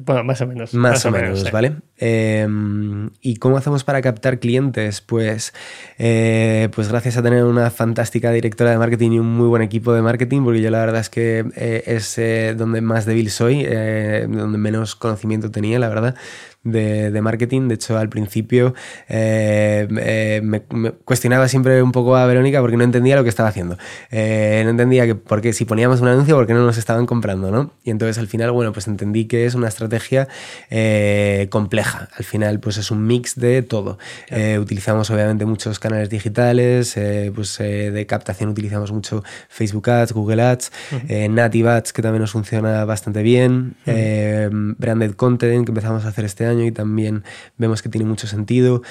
Bueno, 0.04 0.24
más 0.24 0.42
o 0.42 0.46
menos. 0.46 0.74
Más, 0.74 1.06
o, 1.06 1.10
menos, 1.10 1.50
¿vale? 1.50 1.76
Em, 1.96 3.08
¿Y 3.22 3.36
cómo 3.36 3.56
hacemos 3.56 3.82
para 3.82 4.02
captar 4.02 4.38
clientes? 4.40 5.00
Pues, 5.00 5.54
eh, 5.98 6.68
pues 6.74 6.90
gracias 6.90 7.16
a 7.16 7.22
tener 7.22 7.44
una 7.44 7.70
fantástica 7.70 8.30
directora 8.30 8.72
de 8.72 8.78
marketing 8.78 9.12
y 9.12 9.18
un 9.20 9.34
muy 9.34 9.48
buen 9.48 9.62
equipo 9.62 9.94
de 9.94 10.02
marketing, 10.02 10.44
porque 10.44 10.60
yo 10.60 10.70
la 10.70 10.80
verdad 10.80 11.00
es 11.00 11.08
que 11.08 11.46
eh, 11.56 11.82
es 11.86 12.20
donde 12.58 12.82
más 12.82 13.06
débil 13.06 13.30
soy, 13.30 13.64
donde 13.64 14.65
menos 14.66 14.96
conocimiento 14.96 15.50
tenía, 15.50 15.78
la 15.78 15.88
verdad 15.88 16.16
de, 16.66 17.20
marketing. 17.22 17.68
De 17.68 17.74
hecho, 17.74 17.96
al 17.96 18.08
principio 18.08 18.74
eh, 19.08 19.88
eh, 19.98 20.40
me, 20.42 20.62
cuestionaba 21.04 21.48
siempre 21.48 21.82
un 21.82 21.92
poco 21.92 22.16
a 22.16 22.26
Verónica 22.26 22.60
porque 22.60 22.76
no 22.76 22.84
entendía 22.84 23.16
lo 23.16 23.22
que 23.22 23.28
estaba 23.28 23.48
haciendo. 23.48 23.78
Eh, 24.10 24.62
no 24.64 24.70
entendía 24.70 25.06
que 25.06 25.14
porque 25.14 25.52
si 25.52 25.64
poníamos 25.64 26.00
un 26.00 26.08
anuncio, 26.08 26.36
porque 26.36 26.54
no 26.54 26.64
nos 26.64 26.78
estaban 26.78 27.06
comprando, 27.06 27.50
¿no? 27.50 27.72
Y 27.84 27.90
entonces 27.90 28.18
al 28.18 28.26
final, 28.26 28.52
bueno, 28.52 28.72
pues 28.72 28.86
entendí 28.86 29.26
que 29.26 29.46
es 29.46 29.54
una 29.54 29.68
estrategia 29.68 30.28
compleja. 31.50 32.08
Al 32.16 32.24
final, 32.24 32.60
pues 32.60 32.76
es 32.76 32.90
un 32.90 33.06
mix 33.06 33.36
de 33.36 33.62
todo. 33.62 33.98
utilizamos 34.60 35.10
obviamente 35.10 35.44
muchos 35.44 35.78
canales 35.78 36.10
digitales, 36.10 36.98
pues 37.34 37.58
de 37.58 38.06
captación 38.06 38.50
utilizamos 38.50 38.92
mucho 38.92 39.22
Facebook 39.48 39.88
Ads, 39.88 40.12
Google 40.12 40.42
Ads, 40.42 40.72
Native 41.30 41.68
Ads, 41.68 41.92
que 41.92 42.02
también 42.02 42.22
nos 42.22 42.32
funciona 42.32 42.84
bastante 42.84 43.22
bien, 43.22 43.76
branded 44.78 45.12
content 45.12 45.64
que 45.64 45.70
empezamos 45.70 46.04
a 46.04 46.08
hacer 46.08 46.24
este 46.24 46.46
año 46.46 46.55
y 46.64 46.72
también 46.72 47.24
vemos 47.58 47.82
que 47.82 47.88
tiene 47.88 48.06
mucho 48.06 48.26
sentido. 48.26 48.82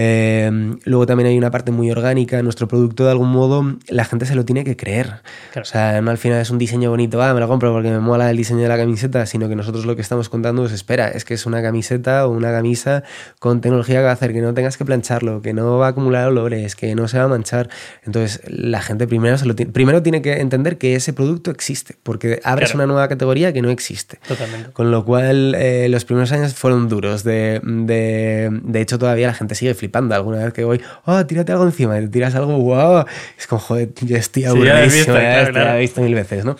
Eh, 0.00 0.76
luego 0.84 1.06
también 1.06 1.26
hay 1.26 1.36
una 1.36 1.50
parte 1.50 1.72
muy 1.72 1.90
orgánica. 1.90 2.40
Nuestro 2.40 2.68
producto, 2.68 3.04
de 3.04 3.10
algún 3.10 3.30
modo, 3.30 3.74
la 3.88 4.04
gente 4.04 4.26
se 4.26 4.36
lo 4.36 4.44
tiene 4.44 4.62
que 4.62 4.76
creer. 4.76 5.22
O 5.60 5.64
sea, 5.64 6.00
no 6.00 6.12
al 6.12 6.18
final 6.18 6.40
es 6.40 6.50
un 6.50 6.58
diseño 6.58 6.90
bonito, 6.90 7.20
ah, 7.20 7.34
me 7.34 7.40
lo 7.40 7.48
compro 7.48 7.72
porque 7.72 7.90
me 7.90 7.98
mola 7.98 8.30
el 8.30 8.36
diseño 8.36 8.60
de 8.60 8.68
la 8.68 8.76
camiseta, 8.76 9.26
sino 9.26 9.48
que 9.48 9.56
nosotros 9.56 9.86
lo 9.86 9.96
que 9.96 10.02
estamos 10.02 10.28
contando 10.28 10.64
es, 10.64 10.70
espera, 10.70 11.08
es 11.08 11.24
que 11.24 11.34
es 11.34 11.46
una 11.46 11.62
camiseta 11.62 12.28
o 12.28 12.30
una 12.30 12.52
camisa 12.52 13.02
con 13.40 13.60
tecnología 13.60 13.96
que 13.96 14.04
va 14.04 14.10
a 14.10 14.12
hacer 14.12 14.32
que 14.32 14.40
no 14.40 14.54
tengas 14.54 14.76
que 14.76 14.84
plancharlo, 14.84 15.42
que 15.42 15.52
no 15.52 15.78
va 15.78 15.86
a 15.86 15.90
acumular 15.90 16.28
olores, 16.28 16.76
que 16.76 16.94
no 16.94 17.08
se 17.08 17.18
va 17.18 17.24
a 17.24 17.28
manchar. 17.28 17.68
Entonces, 18.04 18.40
la 18.46 18.80
gente 18.80 19.08
primero, 19.08 19.36
se 19.36 19.46
lo 19.46 19.56
primero 19.56 20.00
tiene 20.00 20.22
que 20.22 20.34
entender 20.34 20.78
que 20.78 20.94
ese 20.94 21.12
producto 21.12 21.50
existe, 21.50 21.96
porque 22.04 22.40
abres 22.44 22.72
una 22.72 22.86
nueva 22.86 23.08
categoría 23.08 23.52
que 23.52 23.62
no 23.62 23.70
existe. 23.70 24.20
Totalmente. 24.28 24.70
Con 24.70 24.92
lo 24.92 25.04
cual, 25.04 25.56
eh, 25.56 25.88
los 25.88 26.04
primeros 26.04 26.30
años 26.30 26.54
fueron 26.54 26.88
duros. 26.88 27.24
De, 27.24 27.60
de, 27.64 28.48
de 28.62 28.80
hecho, 28.80 28.96
todavía 28.96 29.26
la 29.26 29.34
gente 29.34 29.56
sigue 29.56 29.74
flipando 29.74 29.87
Alguna 29.94 30.44
vez 30.44 30.52
que 30.52 30.64
voy, 30.64 30.80
oh, 31.04 31.26
tírate 31.26 31.52
algo 31.52 31.64
encima, 31.64 31.98
y 31.98 32.02
te 32.02 32.08
tiras 32.08 32.34
algo, 32.34 32.58
wow. 32.58 33.04
Es 33.38 33.46
como, 33.46 33.60
joder, 33.60 33.90
yo 34.02 34.16
estoy 34.16 34.44
aburridísimo, 34.44 35.16
sí, 35.16 35.20
ya, 35.22 35.44
visto, 35.44 35.58
he 35.60 35.80
visto 35.80 36.00
mil 36.00 36.14
veces, 36.14 36.44
¿no? 36.44 36.56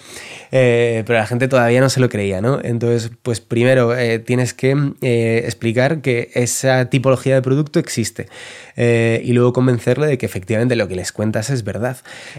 Eh, 0.50 1.02
pero 1.06 1.18
la 1.18 1.26
gente 1.26 1.48
todavía 1.48 1.80
no 1.80 1.88
se 1.90 2.00
lo 2.00 2.08
creía, 2.08 2.40
¿no? 2.40 2.58
Entonces, 2.62 3.10
pues 3.22 3.40
primero 3.40 3.96
eh, 3.96 4.18
tienes 4.18 4.54
que 4.54 4.76
eh, 5.02 5.42
explicar 5.44 6.00
que 6.00 6.30
esa 6.34 6.86
tipología 6.86 7.34
de 7.34 7.42
producto 7.42 7.78
existe 7.78 8.28
y 8.80 9.32
luego 9.32 9.52
convencerle 9.52 10.06
de 10.06 10.18
que 10.18 10.26
efectivamente 10.26 10.76
lo 10.76 10.86
que 10.86 10.94
les 10.94 11.10
cuentas 11.10 11.50
es 11.50 11.64
verdad. 11.64 11.96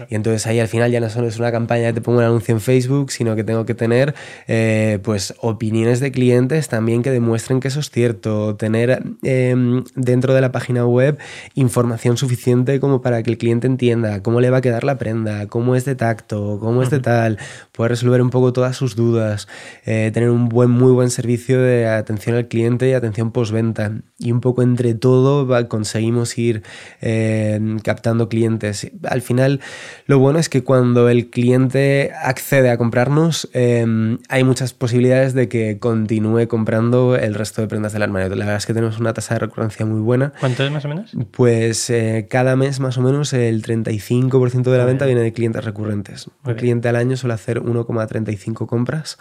Y 0.08 0.14
entonces 0.14 0.46
ahí 0.46 0.58
al 0.58 0.68
final 0.68 0.90
ya 0.90 0.98
no 0.98 1.10
solo 1.10 1.28
es 1.28 1.38
una 1.38 1.52
campaña 1.52 1.88
de 1.88 1.92
te 1.92 2.00
pongo 2.00 2.20
un 2.20 2.24
anuncio 2.24 2.54
en 2.54 2.62
Facebook, 2.62 3.12
sino 3.12 3.36
que 3.36 3.44
tengo 3.44 3.66
que 3.66 3.74
tener 3.74 4.14
pues 5.02 5.34
opiniones 5.40 6.00
de 6.00 6.10
clientes 6.10 6.68
también 6.68 7.02
que 7.02 7.10
demuestren 7.10 7.60
que 7.60 7.68
eso 7.68 7.80
es 7.80 7.90
cierto, 7.90 8.56
tener 8.56 9.02
em, 9.22 9.84
dentro 9.94 10.32
de 10.32 10.40
la 10.40 10.50
página 10.50 10.86
web 10.86 11.18
información 11.54 12.16
suficiente 12.16 12.80
como 12.80 13.02
para 13.02 13.22
que 13.22 13.30
el 13.30 13.36
cliente 13.36 13.66
entienda 13.66 14.22
cómo 14.22 14.40
le 14.40 14.48
va 14.48 14.58
a 14.58 14.60
quedar 14.62 14.84
la 14.84 14.96
prenda, 14.96 15.46
cómo 15.46 15.76
es 15.76 15.84
de 15.84 15.94
tacto, 15.94 16.58
cómo 16.58 16.82
es 16.82 16.88
de 16.88 17.00
tal, 17.00 17.38
poder 17.72 17.92
resolver 18.00 18.22
un 18.22 18.30
poco 18.30 18.52
todas 18.52 18.76
sus 18.76 18.96
dudas, 18.96 19.46
eh, 19.84 20.10
tener 20.12 20.30
un 20.30 20.48
buen, 20.48 20.70
muy 20.70 20.92
buen 20.92 21.10
servicio 21.10 21.60
de 21.60 21.86
atención 21.86 22.34
al 22.34 22.48
cliente 22.48 22.88
y 22.88 22.94
atención 22.94 23.30
postventa. 23.30 23.92
Y 24.18 24.32
un 24.32 24.40
poco 24.40 24.62
entre 24.62 24.94
todo 24.94 25.46
conseguimos 25.68 26.36
ir 26.38 26.62
eh, 27.00 27.60
captando 27.82 28.28
clientes. 28.28 28.90
Al 29.04 29.22
final, 29.22 29.60
lo 30.06 30.18
bueno 30.18 30.38
es 30.38 30.48
que 30.48 30.64
cuando 30.64 31.08
el 31.08 31.30
cliente 31.30 32.12
accede 32.22 32.70
a 32.70 32.78
comprarnos, 32.78 33.48
em, 33.52 34.18
hay 34.28 34.44
muchas 34.44 34.72
posibilidades 34.72 35.34
de 35.34 35.48
que 35.48 35.78
continúe 35.78 36.48
comprando 36.48 37.16
el 37.16 37.34
resto 37.34 37.60
de 37.60 37.68
prendas 37.68 37.92
del 37.92 38.02
armario. 38.02 38.28
La 38.30 38.44
verdad 38.44 38.56
es 38.56 38.66
que 38.66 38.74
tenemos 38.74 38.98
una 38.98 39.12
tasa 39.12 39.34
de 39.34 39.40
recurrencia 39.40 39.84
muy 39.84 40.00
buena. 40.00 40.32
¿Cuánto 40.40 40.64
es 40.64 40.70
más 40.70 40.84
o 40.84 40.88
menos? 40.88 41.12
Pues 41.30 41.90
eh, 41.90 42.26
cada 42.30 42.56
mes 42.56 42.80
más 42.80 42.96
o 42.96 43.02
menos 43.02 43.32
el 43.32 43.62
35% 43.62 44.70
de 44.70 44.78
la 44.78 44.84
venta 44.84 45.06
viene 45.06 45.20
de 45.20 45.32
clientes 45.32 45.64
recurrentes. 45.64 46.30
Un 46.44 46.54
cliente 46.54 46.88
al 46.88 46.96
año 46.96 47.16
suele 47.16 47.34
hacer 47.34 47.60
1, 47.60 47.86
35 48.06 48.66
compras. 48.66 49.18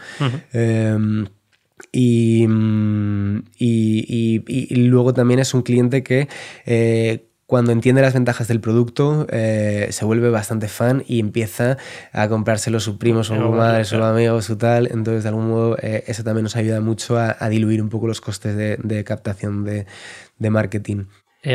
Em, 0.54 1.26
y, 1.92 2.46
y, 3.58 4.76
luego 4.76 5.14
también 5.14 5.40
es 5.40 5.54
un 5.54 5.62
cliente 5.62 6.04
que 6.04 6.28
eh, 6.66 7.30
cuando 7.50 7.72
entiende 7.72 8.04
las 8.04 8.14
ventajas 8.14 8.48
del 8.48 8.60
producto 8.60 9.26
eh, 9.32 9.88
se 9.90 10.06
vuelve 10.06 10.30
bastante 10.30 10.68
fan 10.68 11.04
y 11.08 11.20
empieza 11.20 11.78
a 12.12 12.28
comprárselo 12.28 12.80
su 12.80 13.00
primo, 13.00 13.24
su 13.24 13.34
madre, 13.34 13.86
su 13.86 13.96
amigo, 13.96 14.40
su 14.44 14.56
tal. 14.56 14.88
Entonces, 14.92 15.24
de 15.24 15.30
algún 15.30 15.48
modo, 15.48 15.76
eh, 15.82 16.04
eso 16.06 16.24
también 16.24 16.44
nos 16.44 16.56
ayuda 16.56 16.80
mucho 16.80 17.18
a, 17.18 17.50
diluir 17.50 17.82
un 17.82 17.90
poco 17.90 18.06
los 18.06 18.22
costes 18.22 18.56
de, 18.56 19.04
captación 19.04 19.64
de, 19.64 19.88
de 20.38 20.50
marketing. 20.52 21.06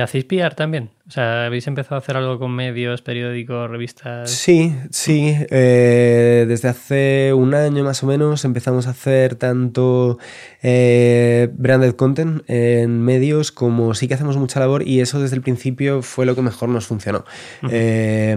¿Hacéis 0.03 0.25
PR 0.25 0.55
también? 0.57 0.91
O 1.07 1.11
sea, 1.11 1.45
¿habéis 1.45 1.67
empezado 1.67 1.97
a 1.97 1.99
hacer 1.99 2.17
algo 2.17 2.39
con 2.39 2.51
medios, 2.53 3.03
periódicos, 3.03 3.71
revistas? 3.71 4.31
Sí, 4.31 4.75
sí. 4.91 5.37
Eh, 5.51 6.47
desde 6.49 6.69
hace 6.69 7.35
un 7.35 7.53
año 7.53 7.85
más 7.85 8.03
o 8.03 8.07
menos 8.07 8.47
empezamos 8.47 8.87
a 8.87 8.91
hacer 8.91 9.35
tanto 9.35 10.19
eh, 10.63 11.51
branded 11.59 11.93
content 11.93 12.43
en 12.49 13.03
medios 13.03 13.53
como 13.53 13.93
sí 13.93 14.09
que 14.09 14.15
hacemos 14.15 14.39
mucha 14.39 14.61
labor 14.61 14.89
y 14.89 15.01
eso 15.01 15.21
desde 15.21 15.37
el 15.37 15.43
principio 15.43 16.01
fue 16.01 16.25
lo 16.25 16.35
que 16.35 16.41
mejor 16.41 16.71
nos 16.71 16.87
funcionó. 16.87 17.27
Eh, 17.71 18.35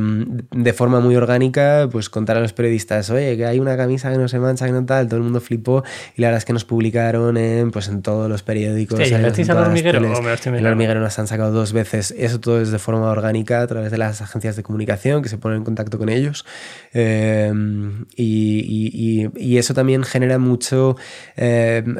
de 0.52 0.74
forma 0.74 1.00
muy 1.00 1.16
orgánica, 1.16 1.88
pues 1.90 2.10
contar 2.10 2.36
a 2.36 2.42
los 2.42 2.52
periodistas, 2.52 3.10
oye, 3.12 3.38
que 3.38 3.46
hay 3.46 3.60
una 3.60 3.78
camisa 3.78 4.12
que 4.12 4.18
no 4.18 4.28
se 4.28 4.40
mancha, 4.40 4.66
que 4.66 4.74
no 4.74 4.86
tal, 4.86 5.08
todo 5.08 5.16
el 5.16 5.24
mundo 5.24 5.40
flipó 5.40 5.86
y 6.18 6.22
la 6.22 6.28
verdad 6.28 6.40
es 6.40 6.46
que 6.46 6.52
nos 6.54 6.66
publicaron 6.66 7.38
en, 7.38 7.72
pues, 7.72 7.88
en 7.88 8.02
todos 8.02 8.30
los 8.30 8.44
periódicos. 8.44 9.00
Sí, 9.00 9.14
en, 9.14 9.24
el 9.24 9.52
hormiguero? 9.52 10.00
el 10.00 10.66
hormiguero 10.66 11.00
nos 11.00 11.18
han 11.18 11.28
sacado 11.28 11.54
dos 11.54 11.72
veces. 11.72 12.14
Eso 12.18 12.42
todo 12.42 12.57
de 12.66 12.80
forma 12.80 13.10
orgánica 13.10 13.62
a 13.62 13.68
través 13.68 13.92
de 13.92 13.98
las 13.98 14.22
agencias 14.22 14.56
de 14.56 14.64
comunicación 14.64 15.22
que 15.22 15.30
se 15.30 15.38
ponen 15.38 15.60
en 15.60 15.64
contacto 15.64 15.98
con 15.98 16.10
ellos. 16.10 16.46
Em, 16.94 18.06
y, 18.16 19.58
eso 19.58 19.74
también 19.74 20.04
genera 20.04 20.38
mucho 20.38 20.96
em, 21.36 21.98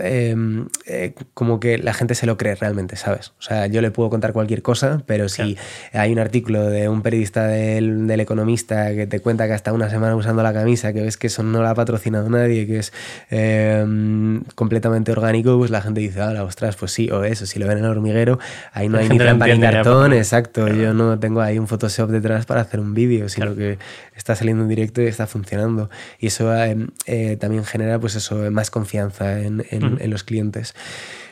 em, 0.00 0.66
eh, 0.86 1.14
como 1.32 1.60
que 1.60 1.78
la 1.78 1.94
gente 1.94 2.14
se 2.14 2.26
lo 2.26 2.36
cree 2.36 2.54
realmente, 2.54 2.96
¿sabes? 2.96 3.32
O 3.38 3.42
sea, 3.42 3.66
yo 3.68 3.80
le 3.80 3.90
puedo 3.90 4.10
contar 4.10 4.34
cualquier 4.34 4.60
cosa, 4.60 5.02
pero 5.06 5.30
si 5.30 5.56
hay 5.92 6.12
un 6.12 6.18
artículo 6.18 6.66
de 6.66 6.88
un 6.88 7.02
periodista 7.02 7.46
del, 7.46 8.18
Economista 8.18 8.92
que 8.94 9.06
te 9.06 9.20
cuenta 9.20 9.46
que 9.46 9.52
hasta 9.52 9.72
una 9.72 9.88
semana 9.88 10.16
usando 10.16 10.42
la 10.42 10.52
camisa, 10.52 10.92
que 10.92 11.02
ves 11.02 11.16
que 11.16 11.28
eso 11.28 11.44
no 11.44 11.62
la 11.62 11.70
ha 11.70 11.74
patrocinado 11.74 12.28
nadie, 12.28 12.66
que 12.66 12.78
es 12.78 12.92
completamente 14.54 15.12
orgánico, 15.12 15.56
pues 15.56 15.70
la 15.70 15.80
gente 15.80 16.00
dice, 16.00 16.20
ah, 16.20 16.42
ostras, 16.44 16.76
pues 16.76 16.92
sí, 16.92 17.10
o 17.10 17.24
eso, 17.24 17.46
si 17.46 17.58
lo 17.58 17.66
ven 17.66 17.78
en 17.78 17.84
el 17.84 17.90
hormiguero, 17.90 18.38
ahí 18.72 18.88
no 18.88 18.98
hay 18.98 19.08
ni 19.08 19.18
trampa 19.18 19.46
ni 19.46 19.57
cartón, 19.60 20.12
exacto. 20.12 20.68
Yo 20.68 20.94
no 20.94 21.18
tengo 21.18 21.40
ahí 21.40 21.58
un 21.58 21.68
Photoshop 21.68 22.10
detrás 22.10 22.46
para 22.46 22.60
hacer 22.60 22.80
un 22.80 22.94
vídeo, 22.94 23.28
sino 23.28 23.54
que 23.54 23.78
está 24.14 24.34
saliendo 24.34 24.62
en 24.62 24.68
directo 24.68 25.02
y 25.02 25.06
está 25.06 25.26
funcionando. 25.26 25.90
Y 26.18 26.28
eso 26.28 26.54
eh, 26.54 26.76
eh, 27.06 27.36
también 27.36 27.64
genera, 27.64 27.98
pues 27.98 28.14
eso, 28.14 28.50
más 28.50 28.70
confianza 28.70 29.40
en, 29.40 29.64
en 29.70 30.10
los 30.10 30.24
clientes. 30.24 30.74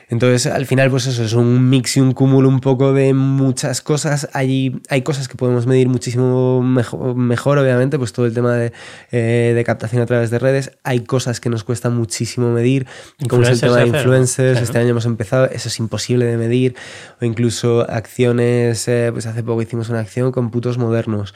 Entonces, 0.09 0.46
al 0.46 0.66
final, 0.66 0.90
pues 0.90 1.07
eso 1.07 1.24
es 1.24 1.32
un 1.32 1.68
mix 1.68 1.96
y 1.96 2.00
un 2.00 2.12
cúmulo 2.12 2.48
un 2.48 2.61
poco 2.61 2.92
de 2.92 3.12
muchas 3.12 3.80
cosas. 3.80 4.28
Hay, 4.32 4.80
hay 4.88 5.02
cosas 5.02 5.26
que 5.26 5.34
podemos 5.34 5.66
medir 5.66 5.88
muchísimo 5.88 6.62
mejor, 6.62 7.59
obviamente, 7.59 7.98
pues 7.98 8.12
todo 8.12 8.26
el 8.26 8.34
tema 8.34 8.54
de, 8.54 8.72
eh, 9.11 9.52
de, 9.54 9.64
captación 9.64 10.02
a 10.02 10.07
través 10.07 10.30
de 10.30 10.38
redes. 10.38 10.72
Hay 10.84 11.00
cosas 11.00 11.40
que 11.40 11.50
nos 11.50 11.64
cuesta 11.64 11.90
muchísimo 11.90 12.52
medir, 12.52 12.86
como 13.28 13.42
es 13.42 13.48
el 13.48 13.61
tema 13.61 13.78
de 13.78 13.88
influencers. 13.88 14.61
Este 14.61 14.78
año 14.78 14.90
hemos 14.90 15.07
empezado, 15.07 15.46
eso 15.46 15.68
es 15.68 15.78
imposible 15.80 16.24
de 16.26 16.36
medir. 16.36 16.76
O 17.20 17.24
incluso 17.24 17.88
acciones, 17.90 18.86
eh, 18.86 19.11
pues 19.12 19.26
hace 19.26 19.42
poco 19.42 19.62
hicimos 19.62 19.88
una 19.88 20.00
acción 20.00 20.30
con 20.30 20.50
putos 20.50 20.78
modernos 20.78 21.34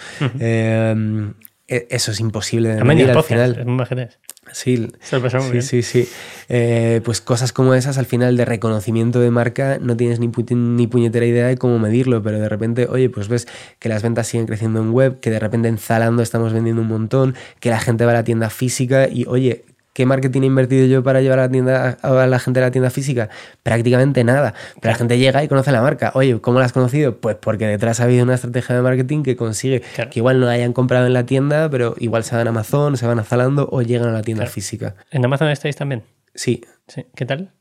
e, 1.70 1.86
eso 1.88 2.10
es 2.10 2.20
imposible 2.20 2.74
de 2.74 2.84
medir 2.84 3.10
al 3.10 3.22
final. 3.22 3.64
majetes. 3.64 4.18
Sí, 4.53 4.88
Se 5.01 5.16
lo 5.16 5.22
pasamos 5.22 5.46
sí, 5.46 5.53
bien. 5.53 5.62
sí, 5.62 5.82
sí. 5.82 6.09
Eh, 6.48 7.01
pues 7.05 7.20
cosas 7.20 7.53
como 7.53 7.74
esas, 7.74 7.98
al 7.98 8.07
final 8.07 8.36
de 8.36 8.44
reconocimiento 8.44 9.20
de 9.20 9.30
marca, 9.30 9.78
no 9.80 9.96
tienes 9.96 10.18
ni, 10.20 10.28
pu- 10.28 10.57
ni 10.57 10.86
puñetera 10.86 11.24
idea 11.26 11.46
de 11.46 11.57
cómo 11.57 11.78
medirlo, 11.78 12.22
pero 12.22 12.38
de 12.40 12.48
repente, 12.48 12.86
oye, 12.90 13.09
pues 13.11 13.28
ves 13.28 13.46
que 13.78 13.88
las 13.88 14.03
ventas 14.03 14.26
siguen 14.26 14.46
creciendo 14.46 14.80
en 14.80 14.90
web, 14.90 15.20
que 15.20 15.30
de 15.30 15.38
repente 15.38 15.68
en 15.68 15.78
Zalando 15.78 16.22
estamos 16.22 16.53
vendiendo 16.53 16.82
un 16.82 16.88
montón, 16.88 17.34
que 17.61 17.70
la 17.70 17.78
gente 17.80 18.05
va 18.05 18.11
a 18.12 18.14
la 18.14 18.24
tienda 18.24 18.51
física 18.51 19.09
y, 19.09 19.24
oye, 19.26 19.64
¿qué 20.01 20.07
marketing 20.07 20.40
he 20.40 20.46
invertido 20.46 20.86
yo 20.86 21.03
para 21.03 21.20
llevar 21.20 21.40
a 21.40 21.42
la, 21.42 21.48
tienda, 21.51 21.98
a 22.01 22.26
la 22.26 22.38
gente 22.38 22.59
a 22.61 22.62
la 22.62 22.70
tienda 22.70 22.88
física? 22.88 23.28
Prácticamente 23.62 24.24
nada. 24.24 24.55
Pero 24.80 24.92
la 24.92 24.96
gente 24.96 25.18
llega 25.18 25.44
y 25.44 25.48
conoce 25.48 25.70
la 25.72 25.82
marca. 25.82 26.11
Oye, 26.14 26.40
¿cómo 26.40 26.59
la 26.59 26.64
has 26.64 26.72
conocido? 26.72 27.18
Pues 27.18 27.36
porque 27.36 27.66
detrás 27.66 28.01
ha 28.01 28.05
habido 28.05 28.24
una 28.24 28.32
estrategia 28.36 28.74
de 28.76 28.80
marketing 28.80 29.22
que 29.22 29.36
consigue 29.36 29.82
Claro. 29.94 30.09
que 30.11 30.20
igual 30.20 30.40
no 30.40 30.48
hayan 30.48 30.72
comprado 30.72 31.07
en 31.07 31.12
la 31.12 31.26
tienda, 31.26 31.68
pero 31.68 31.94
igual 31.98 32.24
se 32.24 32.34
van 32.34 32.46
a 32.46 32.51
Amazon, 32.51 32.96
se 32.96 33.07
van 33.07 33.18
a 33.18 33.24
Zalando 33.24 33.68
o 33.70 33.82
llegan 33.82 34.09
a 34.09 34.12
la 34.12 34.22
tienda 34.22 34.44
Claro. 34.44 34.53
física. 34.55 34.94
¿En 35.11 35.22
Amazon 35.22 35.48
estáis 35.51 35.76
también? 35.76 36.03
Sí. 36.34 36.62
Sí. 36.88 37.05
¿Qué 37.14 37.26
tal? 37.26 37.53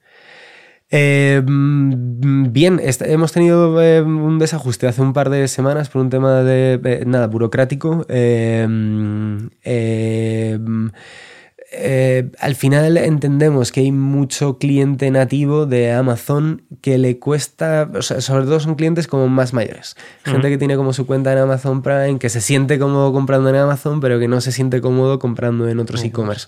Eh, 0.92 1.42
mm, 1.46 2.52
bien, 2.52 2.82
hemos 2.84 3.32
tenido 3.32 3.80
eh, 3.84 4.02
un 4.02 4.40
desajuste 4.40 4.88
hace 4.88 5.02
un 5.04 5.14
par 5.14 5.30
de 5.30 5.48
semanas 5.48 5.90
por 5.90 6.02
un 6.02 6.10
tema 6.10 6.42
de 6.42 6.80
eh, 6.84 7.04
nada 7.06 7.28
burocrático. 7.28 8.06
Eh, 8.10 8.66
mm, 8.68 9.48
eh, 11.72 12.32
al 12.39 12.55
final 12.55 12.97
entendemos 12.97 13.72
que 13.72 13.82
hay 13.82 13.91
mucho 13.91 14.57
cliente 14.57 15.11
nativo 15.11 15.67
de 15.67 15.91
Amazon 15.91 16.63
que 16.82 16.97
le 16.97 17.20
cuesta, 17.20 17.89
o 17.93 18.01
sea, 18.01 18.22
sobre 18.22 18.45
todo 18.45 18.59
son 18.59 18.76
clientes 18.76 19.05
como 19.07 19.28
más 19.28 19.53
mayores. 19.53 19.95
Gente 20.24 20.49
que 20.49 20.57
tiene 20.57 20.76
como 20.76 20.93
su 20.93 21.05
cuenta 21.05 21.32
en 21.32 21.38
Amazon 21.38 21.84
Prime, 21.84 22.17
que 22.17 22.30
se 22.30 22.41
siente 22.41 22.80
cómodo 22.80 23.13
comprando 23.13 23.49
en 23.49 23.55
Amazon, 23.55 23.99
pero 23.99 24.20
que 24.20 24.28
no 24.28 24.41
se 24.41 24.51
siente 24.51 24.82
cómodo 24.82 25.20
comprando 25.20 25.70
en 25.70 25.80
otros 25.80 26.03
e-commerce. 26.03 26.47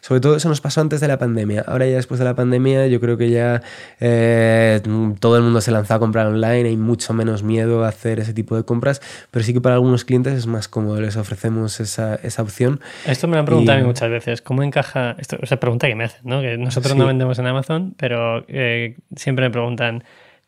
Sobre 0.00 0.20
todo 0.20 0.36
eso 0.36 0.48
nos 0.48 0.60
pasó 0.60 0.80
antes 0.80 1.00
de 1.00 1.08
la 1.08 1.18
pandemia. 1.18 1.64
Ahora 1.66 1.86
ya 1.86 1.96
después 1.96 2.18
de 2.18 2.24
la 2.24 2.34
pandemia 2.34 2.86
yo 2.86 3.00
creo 3.00 3.16
que 3.16 3.30
ya 3.30 3.62
eh, 4.00 4.80
todo 5.20 5.36
el 5.36 5.42
mundo 5.42 5.60
se 5.60 5.70
lanzó 5.70 5.94
a 5.94 5.98
comprar 5.98 6.26
online, 6.26 6.68
hay 6.68 6.76
mucho 6.76 7.12
menos 7.14 7.42
miedo 7.42 7.84
a 7.84 7.88
hacer 7.88 8.20
ese 8.20 8.32
tipo 8.32 8.56
de 8.56 8.64
compras, 8.64 9.00
pero 9.30 9.44
sí 9.44 9.52
que 9.52 9.60
para 9.60 9.74
algunos 9.76 10.04
clientes 10.04 10.32
es 10.34 10.46
más 10.46 10.68
cómodo, 10.68 11.00
les 11.00 11.16
ofrecemos 11.16 11.80
esa, 11.80 12.16
esa 12.16 12.42
opción. 12.42 12.80
Esto 13.06 13.26
me 13.28 13.34
lo 13.34 13.40
han 13.40 13.46
preguntado 13.46 13.76
Y- 13.76 13.80
a 13.80 13.82
mí 13.82 13.86
muchas 13.88 14.10
veces. 14.10 14.42
¿Cómo 14.42 14.62
encaja? 14.62 15.16
Esto 15.18 15.36
es 15.42 15.50
la 15.50 15.58
pregunta 15.60 15.86
que 15.88 15.94
me 15.94 16.04
hacen, 16.04 16.20
¿no? 16.24 16.40
Que 16.40 16.56
nosotros 16.58 16.92
Sí. 16.92 16.98
no 16.98 17.06
vendemos 17.06 17.38
en 17.38 17.46
Amazon, 17.46 17.94
pero 17.98 18.44
eh, 18.48 18.96
siempre 19.16 19.44
me 19.46 19.50
preguntan 19.50 20.04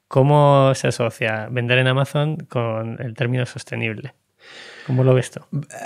cómo 0.09 0.72
se 0.74 0.88
asocia 0.88 1.48
vender 1.51 1.78
en 1.78 1.86
Amazon 1.86 2.36
con 2.48 3.01
el 3.01 3.14
término 3.14 3.46
sostenible. 3.46 4.14
¿Cómo 4.86 5.05
lo 5.05 5.14
ves 5.14 5.30
tú? 5.30 5.41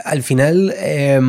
Al 0.04 0.22
final, 0.22 0.72
eh, 0.78 1.20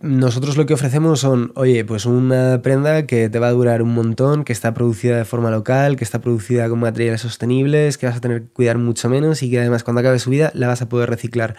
nosotros 0.00 0.56
lo 0.56 0.66
que 0.66 0.74
ofrecemos 0.74 1.20
son, 1.20 1.52
oye, 1.56 1.84
pues 1.84 2.06
una 2.06 2.62
prenda 2.62 3.06
que 3.06 3.28
te 3.28 3.38
va 3.38 3.48
a 3.48 3.52
durar 3.52 3.82
un 3.82 3.92
montón, 3.92 4.44
que 4.44 4.52
está 4.52 4.72
producida 4.74 5.16
de 5.16 5.24
forma 5.24 5.50
local, 5.50 5.96
que 5.96 6.04
está 6.04 6.20
producida 6.20 6.68
con 6.68 6.78
materiales 6.78 7.22
sostenibles, 7.22 7.98
que 7.98 8.06
vas 8.06 8.16
a 8.16 8.20
tener 8.20 8.42
que 8.42 8.48
cuidar 8.48 8.78
mucho 8.78 9.08
menos 9.08 9.42
y 9.42 9.50
que 9.50 9.58
además 9.58 9.82
cuando 9.82 10.00
acabe 10.00 10.18
su 10.18 10.30
vida 10.30 10.52
la 10.54 10.68
vas 10.68 10.82
a 10.82 10.88
poder 10.88 11.10
reciclar. 11.10 11.56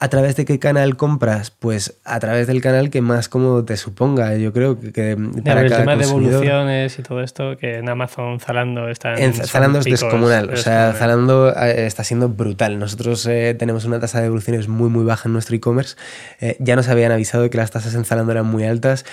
¿A 0.00 0.08
través 0.08 0.36
de 0.36 0.44
qué 0.44 0.60
canal 0.60 0.96
compras? 0.96 1.50
Pues 1.50 1.98
a 2.04 2.20
través 2.20 2.46
del 2.46 2.62
canal 2.62 2.88
que 2.88 3.00
más 3.00 3.28
cómodo 3.28 3.64
te 3.64 3.76
suponga. 3.76 4.36
Yo 4.36 4.52
creo 4.52 4.78
que, 4.78 4.92
que 4.92 5.16
para 5.44 5.62
el 5.62 5.70
cada 5.70 5.80
tema 5.80 5.96
de 5.96 6.04
evoluciones 6.04 6.96
y 7.00 7.02
todo 7.02 7.20
esto, 7.20 7.56
que 7.56 7.78
en 7.78 7.88
Amazon, 7.88 8.38
Zalando 8.38 8.88
están. 8.88 9.18
En 9.18 9.34
Zalando 9.34 9.80
es 9.80 9.84
picos, 9.86 10.02
descomunal. 10.02 10.50
O 10.50 10.56
sea. 10.56 10.92
Zalando 10.92 11.52
eh, 11.52 11.86
está 11.86 12.04
siendo 12.04 12.28
brutal. 12.28 12.78
Nosotros 12.78 13.26
eh, 13.26 13.56
tenemos 13.58 13.86
una 13.86 13.98
tasa 13.98 14.20
de 14.20 14.26
evoluciones 14.26 14.68
muy, 14.68 14.88
muy 14.88 15.04
baja 15.04 15.28
en 15.28 15.32
nuestro 15.32 15.56
e-commerce. 15.56 15.96
Eh, 16.40 16.56
ya 16.60 16.76
nos 16.76 16.88
habían 16.88 17.10
avisado 17.10 17.50
que 17.50 17.58
las 17.58 17.72
tasas 17.72 17.92
en 17.96 18.04
Zalando 18.04 18.30
eran 18.30 18.46
muy 18.46 18.64
altas. 18.64 19.04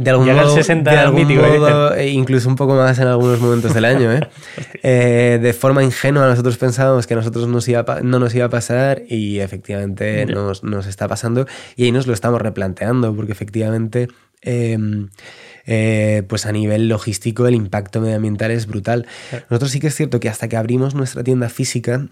De 0.00 0.10
algún 0.10 0.26
Llega 0.26 0.42
modo, 0.42 0.54
60 0.54 0.90
de 0.92 0.96
algún 0.96 1.26
mítico, 1.26 1.42
modo, 1.42 1.92
e 1.94 2.08
incluso 2.10 2.48
un 2.48 2.54
poco 2.54 2.76
más 2.76 3.00
en 3.00 3.08
algunos 3.08 3.40
momentos 3.40 3.74
del 3.74 3.84
año. 3.84 4.12
¿eh? 4.12 4.20
Eh, 4.84 5.40
de 5.42 5.52
forma 5.52 5.82
ingenua, 5.82 6.28
nosotros 6.28 6.56
pensábamos 6.56 7.08
que 7.08 7.14
a 7.14 7.16
nosotros 7.16 7.48
nos 7.48 7.66
iba 7.68 7.80
a 7.80 7.84
pa- 7.84 8.00
no 8.00 8.20
nos 8.20 8.32
iba 8.32 8.44
a 8.44 8.48
pasar 8.48 9.02
y 9.08 9.40
efectivamente 9.40 10.24
Ya. 10.28 10.32
nos, 10.34 10.62
nos 10.62 10.86
está 10.86 11.08
pasando. 11.08 11.46
Y 11.74 11.84
ahí 11.84 11.90
nos 11.92 12.06
lo 12.06 12.12
estamos 12.14 12.40
replanteando, 12.40 13.12
porque 13.16 13.32
efectivamente. 13.32 14.06
eh, 14.42 14.78
eh, 15.66 16.22
pues 16.28 16.46
a 16.46 16.52
nivel 16.52 16.88
logístico 16.88 17.46
el 17.48 17.54
impacto 17.56 18.00
medioambiental 18.00 18.52
es 18.52 18.66
brutal. 18.68 19.06
Nosotros 19.50 19.70
sí 19.72 19.80
que 19.80 19.88
es 19.88 19.94
cierto 19.96 20.20
que 20.20 20.28
hasta 20.28 20.46
que 20.48 20.56
abrimos 20.56 20.94
nuestra 20.94 21.24
tienda 21.24 21.48
física 21.48 22.06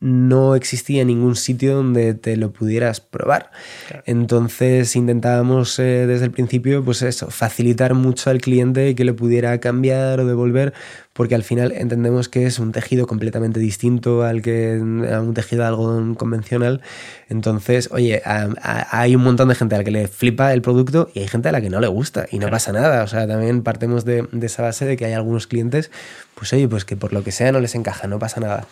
no 0.00 0.54
existía 0.54 1.02
ningún 1.04 1.34
sitio 1.34 1.76
donde 1.76 2.12
te 2.14 2.36
lo 2.36 2.52
pudieras 2.52 3.00
probar. 3.00 3.50
Claro. 3.88 4.02
Entonces 4.06 4.96
intentábamos 4.96 5.78
eh, 5.78 6.06
desde 6.06 6.26
el 6.26 6.30
principio, 6.30 6.84
pues 6.84 7.00
eso, 7.02 7.30
facilitar 7.30 7.94
mucho 7.94 8.28
al 8.28 8.40
cliente 8.40 8.94
que 8.94 9.04
lo 9.04 9.16
pudiera 9.16 9.58
cambiar 9.60 10.20
o 10.20 10.26
devolver, 10.26 10.74
porque 11.14 11.34
al 11.34 11.42
final 11.42 11.72
entendemos 11.72 12.28
que 12.28 12.44
es 12.44 12.58
un 12.58 12.72
tejido 12.72 13.06
completamente 13.06 13.60
distinto 13.60 14.24
al 14.24 14.42
que 14.42 14.74
a 15.10 15.20
un 15.20 15.32
tejido 15.32 15.62
de 15.62 15.68
algodón 15.68 16.16
convencional. 16.16 16.82
Entonces, 17.30 17.88
oye, 17.92 18.20
a- 18.26 18.48
a- 18.60 19.00
hay 19.00 19.16
un 19.16 19.22
montón 19.22 19.48
de 19.48 19.54
gente 19.54 19.74
a 19.74 19.78
la 19.78 19.84
que 19.84 19.90
le 19.90 20.08
flipa 20.08 20.52
el 20.52 20.60
producto 20.60 21.08
y 21.14 21.20
hay 21.20 21.28
gente 21.28 21.48
a 21.48 21.52
la 21.52 21.60
que 21.62 21.70
no 21.70 21.80
le 21.80 21.86
gusta 21.88 22.26
y 22.30 22.36
no 22.36 22.40
Claro. 22.40 22.52
pasa 22.56 22.72
nada. 22.72 23.04
O 23.04 23.06
sea, 23.06 23.26
también 23.26 23.62
partimos 23.62 24.04
de, 24.04 24.26
de 24.32 24.46
esa 24.46 24.62
base 24.62 24.84
de 24.84 24.96
que 24.98 25.06
hay 25.06 25.12
algunos 25.14 25.46
clientes, 25.46 25.90
pues 26.34 26.52
oye, 26.52 26.68
pues 26.68 26.84
que 26.84 26.96
por 26.96 27.12
lo 27.14 27.22
que 27.24 27.32
sea 27.32 27.52
no 27.52 27.60
les 27.60 27.74
encaja, 27.74 28.06
no 28.06 28.18
pasa 28.18 28.40
nada. 28.40 28.66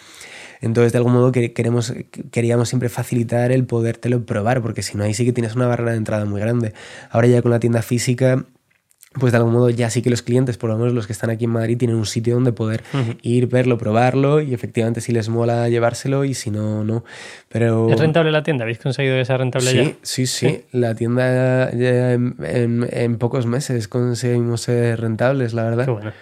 Entonces, 0.62 0.92
de 0.92 0.98
algún 0.98 1.12
modo, 1.12 1.30
que- 1.32 1.52
queremos, 1.52 1.92
queríamos 2.30 2.68
siempre 2.70 2.88
facilitar 2.88 3.52
el 3.52 3.66
podértelo 3.66 4.24
probar, 4.24 4.62
porque 4.62 4.82
si 4.82 4.96
no, 4.96 5.04
ahí 5.04 5.12
sí 5.12 5.24
que 5.26 5.32
tienes 5.34 5.54
una 5.54 5.66
barrera 5.66 5.90
de 5.90 5.98
entrada 5.98 6.24
muy 6.24 6.40
grande. 6.40 6.72
Ahora 7.10 7.26
ya 7.28 7.42
con 7.42 7.50
la 7.50 7.60
tienda 7.60 7.82
física, 7.82 8.44
pues 9.20 9.32
de 9.32 9.36
algún 9.36 9.52
modo 9.52 9.68
ya 9.68 9.90
sí 9.90 10.00
que 10.00 10.08
los 10.08 10.22
clientes, 10.22 10.56
por 10.56 10.70
lo 10.70 10.78
menos 10.78 10.94
los 10.94 11.06
que 11.06 11.12
están 11.12 11.28
aquí 11.28 11.44
en 11.44 11.50
Madrid, 11.50 11.76
tienen 11.76 11.96
un 11.98 12.06
sitio 12.06 12.32
donde 12.32 12.52
poder 12.52 12.82
ir, 13.20 13.46
verlo, 13.46 13.76
probarlo 13.76 14.40
y 14.40 14.54
efectivamente 14.54 15.02
si 15.02 15.12
les 15.12 15.28
mola 15.28 15.68
llevárselo 15.68 16.24
y 16.24 16.32
si 16.32 16.50
no, 16.50 16.82
no. 16.82 17.04
Pero... 17.50 17.90
¿Es 17.90 18.00
rentable 18.00 18.30
la 18.32 18.42
tienda? 18.42 18.62
¿Habéis 18.64 18.78
conseguido 18.78 19.22
sea 19.22 19.36
rentable 19.36 19.74
ya? 19.74 19.82
Sí, 19.84 19.96
sí, 20.00 20.26
sí. 20.26 20.64
La 20.72 20.94
tienda 20.94 21.70
ya 21.72 22.12
en, 22.14 22.36
en- 22.42 22.88
en 22.90 23.18
pocos 23.18 23.44
meses 23.44 23.86
conseguimos 23.86 24.62
ser 24.62 24.98
rentables, 25.00 25.52
la 25.52 25.64
verdad. 25.64 25.84
Qué 25.84 25.90
bueno. 25.90 26.12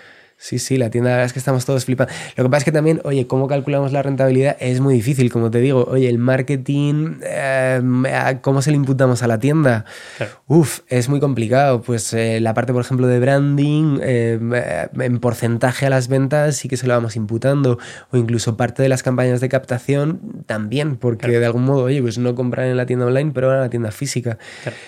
Sí, 0.42 0.58
sí, 0.58 0.78
la 0.78 0.88
tienda, 0.88 1.10
la 1.10 1.16
verdad 1.16 1.26
es 1.26 1.32
que 1.34 1.38
estamos 1.38 1.66
todos 1.66 1.84
flipando. 1.84 2.10
Lo 2.34 2.44
que 2.44 2.48
pasa 2.48 2.60
es 2.60 2.64
que 2.64 2.72
también, 2.72 3.02
oye, 3.04 3.26
¿cómo 3.26 3.46
calculamos 3.46 3.92
la 3.92 4.02
rentabilidad? 4.02 4.56
Es 4.58 4.80
muy 4.80 4.94
difícil, 4.94 5.30
como 5.30 5.50
te 5.50 5.58
digo. 5.60 5.84
Oye, 5.84 6.08
el 6.08 6.16
marketing, 6.16 7.16
eh, 7.22 8.38
¿cómo 8.40 8.62
se 8.62 8.70
le 8.70 8.76
imputamos 8.78 9.22
a 9.22 9.26
la 9.26 9.38
tienda? 9.38 9.84
Claro. 10.16 10.32
Uf, 10.46 10.80
es 10.88 11.10
muy 11.10 11.20
complicado. 11.20 11.82
Pues 11.82 12.14
eh, 12.14 12.40
la 12.40 12.54
parte, 12.54 12.72
por 12.72 12.80
ejemplo, 12.82 13.06
de 13.06 13.20
branding, 13.20 13.98
eh, 14.02 14.88
en 14.98 15.18
porcentaje 15.18 15.84
a 15.84 15.90
las 15.90 16.08
ventas 16.08 16.56
sí 16.56 16.68
que 16.68 16.78
se 16.78 16.86
lo 16.86 16.94
vamos 16.94 17.16
imputando. 17.16 17.78
O 18.10 18.16
incluso 18.16 18.56
parte 18.56 18.82
de 18.82 18.88
las 18.88 19.02
campañas 19.02 19.42
de 19.42 19.50
captación 19.50 20.20
también, 20.46 20.96
porque 20.96 21.26
Claro. 21.26 21.40
de 21.40 21.44
algún 21.46 21.64
modo, 21.64 21.82
oye, 21.84 22.00
pues 22.00 22.16
no 22.16 22.34
compran 22.34 22.68
en 22.68 22.78
la 22.78 22.86
tienda 22.86 23.04
online, 23.04 23.32
pero 23.34 23.50
a 23.50 23.56
la 23.58 23.68
tienda 23.68 23.90
física. 23.90 24.38
Claro. 24.62 24.78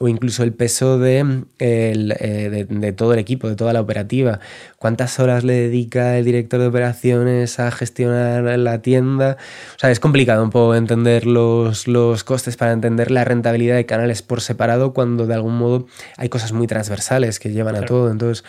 O 0.00 0.08
incluso 0.08 0.42
el 0.42 0.54
peso 0.54 0.98
de, 0.98 1.44
de 1.58 2.92
todo 2.96 3.12
el 3.12 3.18
equipo, 3.18 3.46
de 3.50 3.56
toda 3.56 3.74
la 3.74 3.82
operativa. 3.82 4.21
¿Cuántas 4.78 5.18
horas 5.20 5.44
le 5.44 5.54
dedica 5.54 6.18
el 6.18 6.24
director 6.24 6.60
de 6.60 6.66
operaciones 6.66 7.58
a 7.60 7.70
gestionar 7.70 8.58
la 8.58 8.82
tienda? 8.82 9.36
O 9.76 9.78
sea, 9.78 9.90
es 9.90 10.00
complicado 10.00 10.42
un 10.42 10.50
poco 10.50 10.74
entender 10.74 11.26
los, 11.26 11.86
los 11.88 12.24
costes 12.24 12.56
para 12.56 12.72
entender 12.72 13.10
la 13.10 13.24
rentabilidad 13.24 13.76
de 13.76 13.86
canales 13.86 14.22
por 14.22 14.40
separado 14.40 14.92
cuando 14.92 15.26
de 15.26 15.34
algún 15.34 15.56
modo 15.56 15.86
hay 16.16 16.28
cosas 16.28 16.52
muy 16.52 16.66
transversales 16.66 17.38
que 17.38 17.50
llevan 17.50 17.74
a 17.76 17.78
Claro. 17.78 17.86
todo. 17.94 18.10
Entonces, 18.10 18.44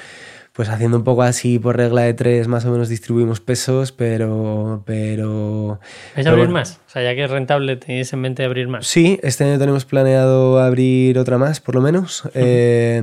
pues 0.53 0.69
haciendo 0.69 0.97
un 0.97 1.03
poco 1.03 1.23
así 1.23 1.57
por 1.57 1.77
regla 1.77 2.03
de 2.03 2.13
tres, 2.13 2.47
más 2.47 2.63
o 2.65 2.71
menos 2.71 2.87
distribuimos 2.87 3.39
pesos, 3.39 3.91
pero... 3.91 4.83
pero 4.85 5.79
¿Vais 6.15 6.27
a 6.27 6.29
abrir 6.29 6.45
bueno. 6.45 6.59
más? 6.59 6.79
O 6.87 6.89
sea, 6.91 7.01
ya 7.01 7.15
que 7.15 7.23
es 7.23 7.31
rentable, 7.31 7.75
¿tenéis 7.77 8.13
en 8.13 8.19
mente 8.21 8.43
abrir 8.43 8.67
más? 8.67 8.85
Sí, 8.85 9.19
este 9.23 9.45
año 9.45 9.57
tenemos 9.57 9.85
planeado 9.85 10.59
abrir 10.59 11.17
otra 11.17 11.39
más, 11.39 11.59
por 11.59 11.73
lo 11.73 11.81
menos. 11.81 12.29
Eh, 12.35 13.01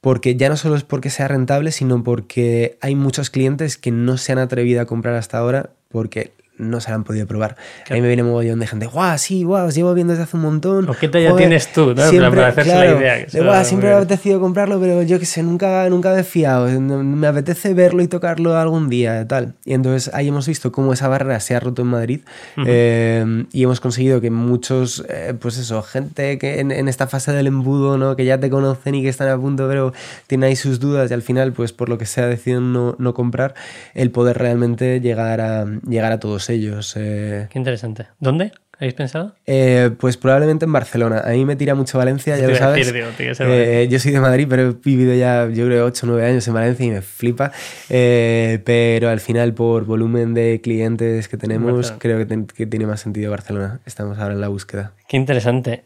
porque 0.00 0.36
ya 0.36 0.48
no 0.48 0.56
solo 0.56 0.76
es 0.76 0.84
porque 0.84 1.10
sea 1.10 1.28
rentable, 1.28 1.72
sino 1.72 2.02
porque 2.02 2.78
hay 2.80 2.94
muchos 2.94 3.30
clientes 3.30 3.76
que 3.76 3.90
no 3.90 4.16
se 4.16 4.32
han 4.32 4.38
atrevido 4.38 4.80
a 4.80 4.86
comprar 4.86 5.14
hasta 5.14 5.38
ahora 5.38 5.70
porque 5.88 6.32
no 6.60 6.80
se 6.80 6.90
la 6.90 6.96
han 6.96 7.04
podido 7.04 7.26
probar. 7.26 7.56
A 7.88 7.94
mí 7.94 8.00
me 8.00 8.06
viene 8.08 8.22
un 8.22 8.28
mogollón 8.28 8.60
de 8.60 8.66
gente, 8.66 8.86
guau, 8.86 9.18
sí, 9.18 9.42
guau, 9.44 9.66
os 9.66 9.74
llevo 9.74 9.92
viendo 9.94 10.12
desde 10.12 10.24
hace 10.24 10.36
un 10.36 10.42
montón. 10.42 10.88
¿O 10.88 10.94
qué 10.94 11.08
talla 11.08 11.30
Joder, 11.30 11.46
tienes 11.46 11.72
tú, 11.72 11.94
no? 11.94 12.08
Siempre, 12.08 12.30
para 12.30 12.48
hacerse 12.48 12.70
la 12.70 12.76
claro, 12.82 12.98
idea, 13.00 13.14
de, 13.14 13.22
eso 13.24 13.38
"Guau, 13.38 13.50
era 13.54 13.64
siempre 13.64 13.88
me 13.88 13.94
ha 13.94 13.98
bien". 13.98 14.06
apetecido 14.06 14.40
comprarlo, 14.40 14.78
pero 14.80 15.02
yo 15.02 15.18
qué 15.18 15.26
sé, 15.26 15.42
nunca, 15.42 15.88
nunca 15.88 16.12
me 16.12 16.20
he 16.20 16.24
fiado. 16.24 16.68
Me 16.80 17.26
apetece 17.26 17.74
verlo 17.74 18.02
y 18.02 18.08
tocarlo 18.08 18.56
algún 18.56 18.88
día, 18.88 19.26
tal. 19.26 19.54
Y 19.64 19.72
entonces 19.74 20.12
ahí 20.14 20.28
hemos 20.28 20.46
visto 20.46 20.70
cómo 20.72 20.92
esa 20.92 21.08
barrera 21.08 21.40
se 21.40 21.54
ha 21.56 21.60
roto 21.60 21.82
en 21.82 21.88
Madrid 21.88 22.20
eh, 22.66 23.44
y 23.52 23.62
hemos 23.62 23.80
conseguido 23.80 24.20
que 24.20 24.30
muchos, 24.30 25.04
eh, 25.08 25.34
pues 25.38 25.56
eso, 25.58 25.82
gente 25.82 26.38
que 26.38 26.60
en, 26.60 26.70
en 26.70 26.88
esta 26.88 27.06
fase 27.06 27.32
del 27.32 27.46
embudo, 27.46 27.98
¿no? 27.98 28.16
que 28.16 28.24
ya 28.24 28.38
te 28.38 28.50
conocen 28.50 28.94
y 28.94 29.02
que 29.02 29.08
están 29.08 29.28
a 29.28 29.36
punto, 29.38 29.66
pero 29.68 29.92
tienen 30.26 30.48
ahí 30.48 30.56
sus 30.56 30.80
dudas 30.80 31.10
y 31.10 31.14
al 31.14 31.22
final, 31.22 31.52
pues 31.52 31.72
por 31.72 31.88
lo 31.88 31.98
que 31.98 32.06
sea, 32.06 32.26
deciden 32.26 32.72
no, 32.72 32.96
no 32.98 33.14
comprar, 33.14 33.54
el 33.94 34.10
poder 34.10 34.38
realmente 34.38 35.00
llegar 35.00 35.40
a, 35.40 35.64
llegar 35.88 36.12
a 36.12 36.20
todos 36.20 36.49
ellos. 36.50 36.94
eh. 36.96 37.48
Qué 37.50 37.58
interesante. 37.58 38.06
¿Dónde? 38.18 38.52
¿Habéis 38.80 38.94
pensado? 38.94 39.34
Eh, 39.44 39.90
pues 39.98 40.16
probablemente 40.16 40.64
en 40.64 40.72
Barcelona. 40.72 41.20
A 41.22 41.32
mí 41.32 41.44
me 41.44 41.54
tira 41.54 41.74
mucho 41.74 41.98
Valencia, 41.98 42.38
ya 42.38 42.48
lo 42.48 42.56
sabes. 42.56 42.90
Eh, 42.94 43.88
yo 43.90 43.98
soy 43.98 44.12
de 44.12 44.20
Madrid, 44.20 44.46
pero 44.48 44.70
he 44.70 44.72
vivido 44.72 45.14
ya, 45.14 45.50
yo 45.50 45.66
creo, 45.66 45.84
8 45.84 46.06
o 46.06 46.08
9 46.08 46.26
años 46.26 46.48
en 46.48 46.54
Valencia 46.54 46.86
y 46.86 46.90
me 46.90 47.02
flipa. 47.02 47.52
Eh, 47.90 48.62
pero 48.64 49.10
al 49.10 49.20
final, 49.20 49.52
por 49.52 49.84
volumen 49.84 50.32
de 50.32 50.62
clientes 50.62 51.28
que 51.28 51.36
tenemos, 51.36 51.92
creo 51.98 52.26
que, 52.26 52.46
que, 52.46 52.66
tiene 52.66 52.86
más 52.86 53.02
sentido 53.02 53.30
Barcelona. 53.30 53.80
Estamos 53.84 54.18
ahora 54.18 54.32
en 54.32 54.40
la 54.40 54.48
búsqueda. 54.48 54.94
Qué 55.10 55.16
interesante. 55.16 55.82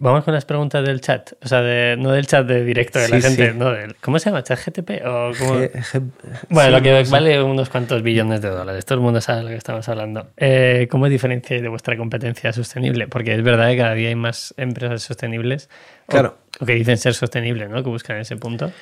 vamos 0.00 0.24
con 0.24 0.34
las 0.34 0.44
preguntas 0.44 0.84
del 0.84 1.00
chat. 1.00 1.34
O 1.40 1.46
sea, 1.46 1.62
de, 1.62 1.94
no 1.96 2.10
del 2.10 2.26
chat 2.26 2.44
de 2.44 2.64
directo 2.64 2.98
de 2.98 3.08
la 3.08 3.20
gente, 3.20 3.54
no 3.54 3.70
del, 3.70 3.94
¿cómo 4.00 4.18
se 4.18 4.28
llama? 4.28 4.42
¿Chat 4.42 4.58
GTP? 4.58 5.06
¿O 5.06 5.30
bueno, 6.48 6.70
lo 6.70 6.82
que 6.82 7.04
vale 7.08 7.40
unos 7.44 7.70
cuantos 7.70 8.02
billones 8.02 8.42
de 8.42 8.48
dólares. 8.48 8.84
Todo 8.84 8.96
el 8.96 9.02
mundo 9.02 9.20
sabe 9.20 9.38
de 9.38 9.44
lo 9.44 9.48
que 9.50 9.54
estamos 9.54 9.88
hablando. 9.88 10.30
¿Cómo 10.90 11.08
diferenciáis 11.08 11.62
de 11.62 11.68
vuestra 11.68 11.96
competencia 11.96 12.52
sostenible, 12.52 13.06
porque 13.06 13.36
es 13.36 13.42
verdad 13.44 13.70
que 13.70 13.76
cada 13.76 13.94
día 13.94 14.08
hay 14.08 14.16
más 14.16 14.52
empresas 14.56 15.00
sostenibles 15.00 15.70
claro. 16.08 16.36
o, 16.58 16.66
que 16.66 16.74
dicen 16.74 16.98
ser 16.98 17.14
sostenibles, 17.14 17.70
¿no? 17.70 17.84
que 17.84 17.88
buscan 17.88 18.16
ese 18.16 18.36
punto. 18.36 18.72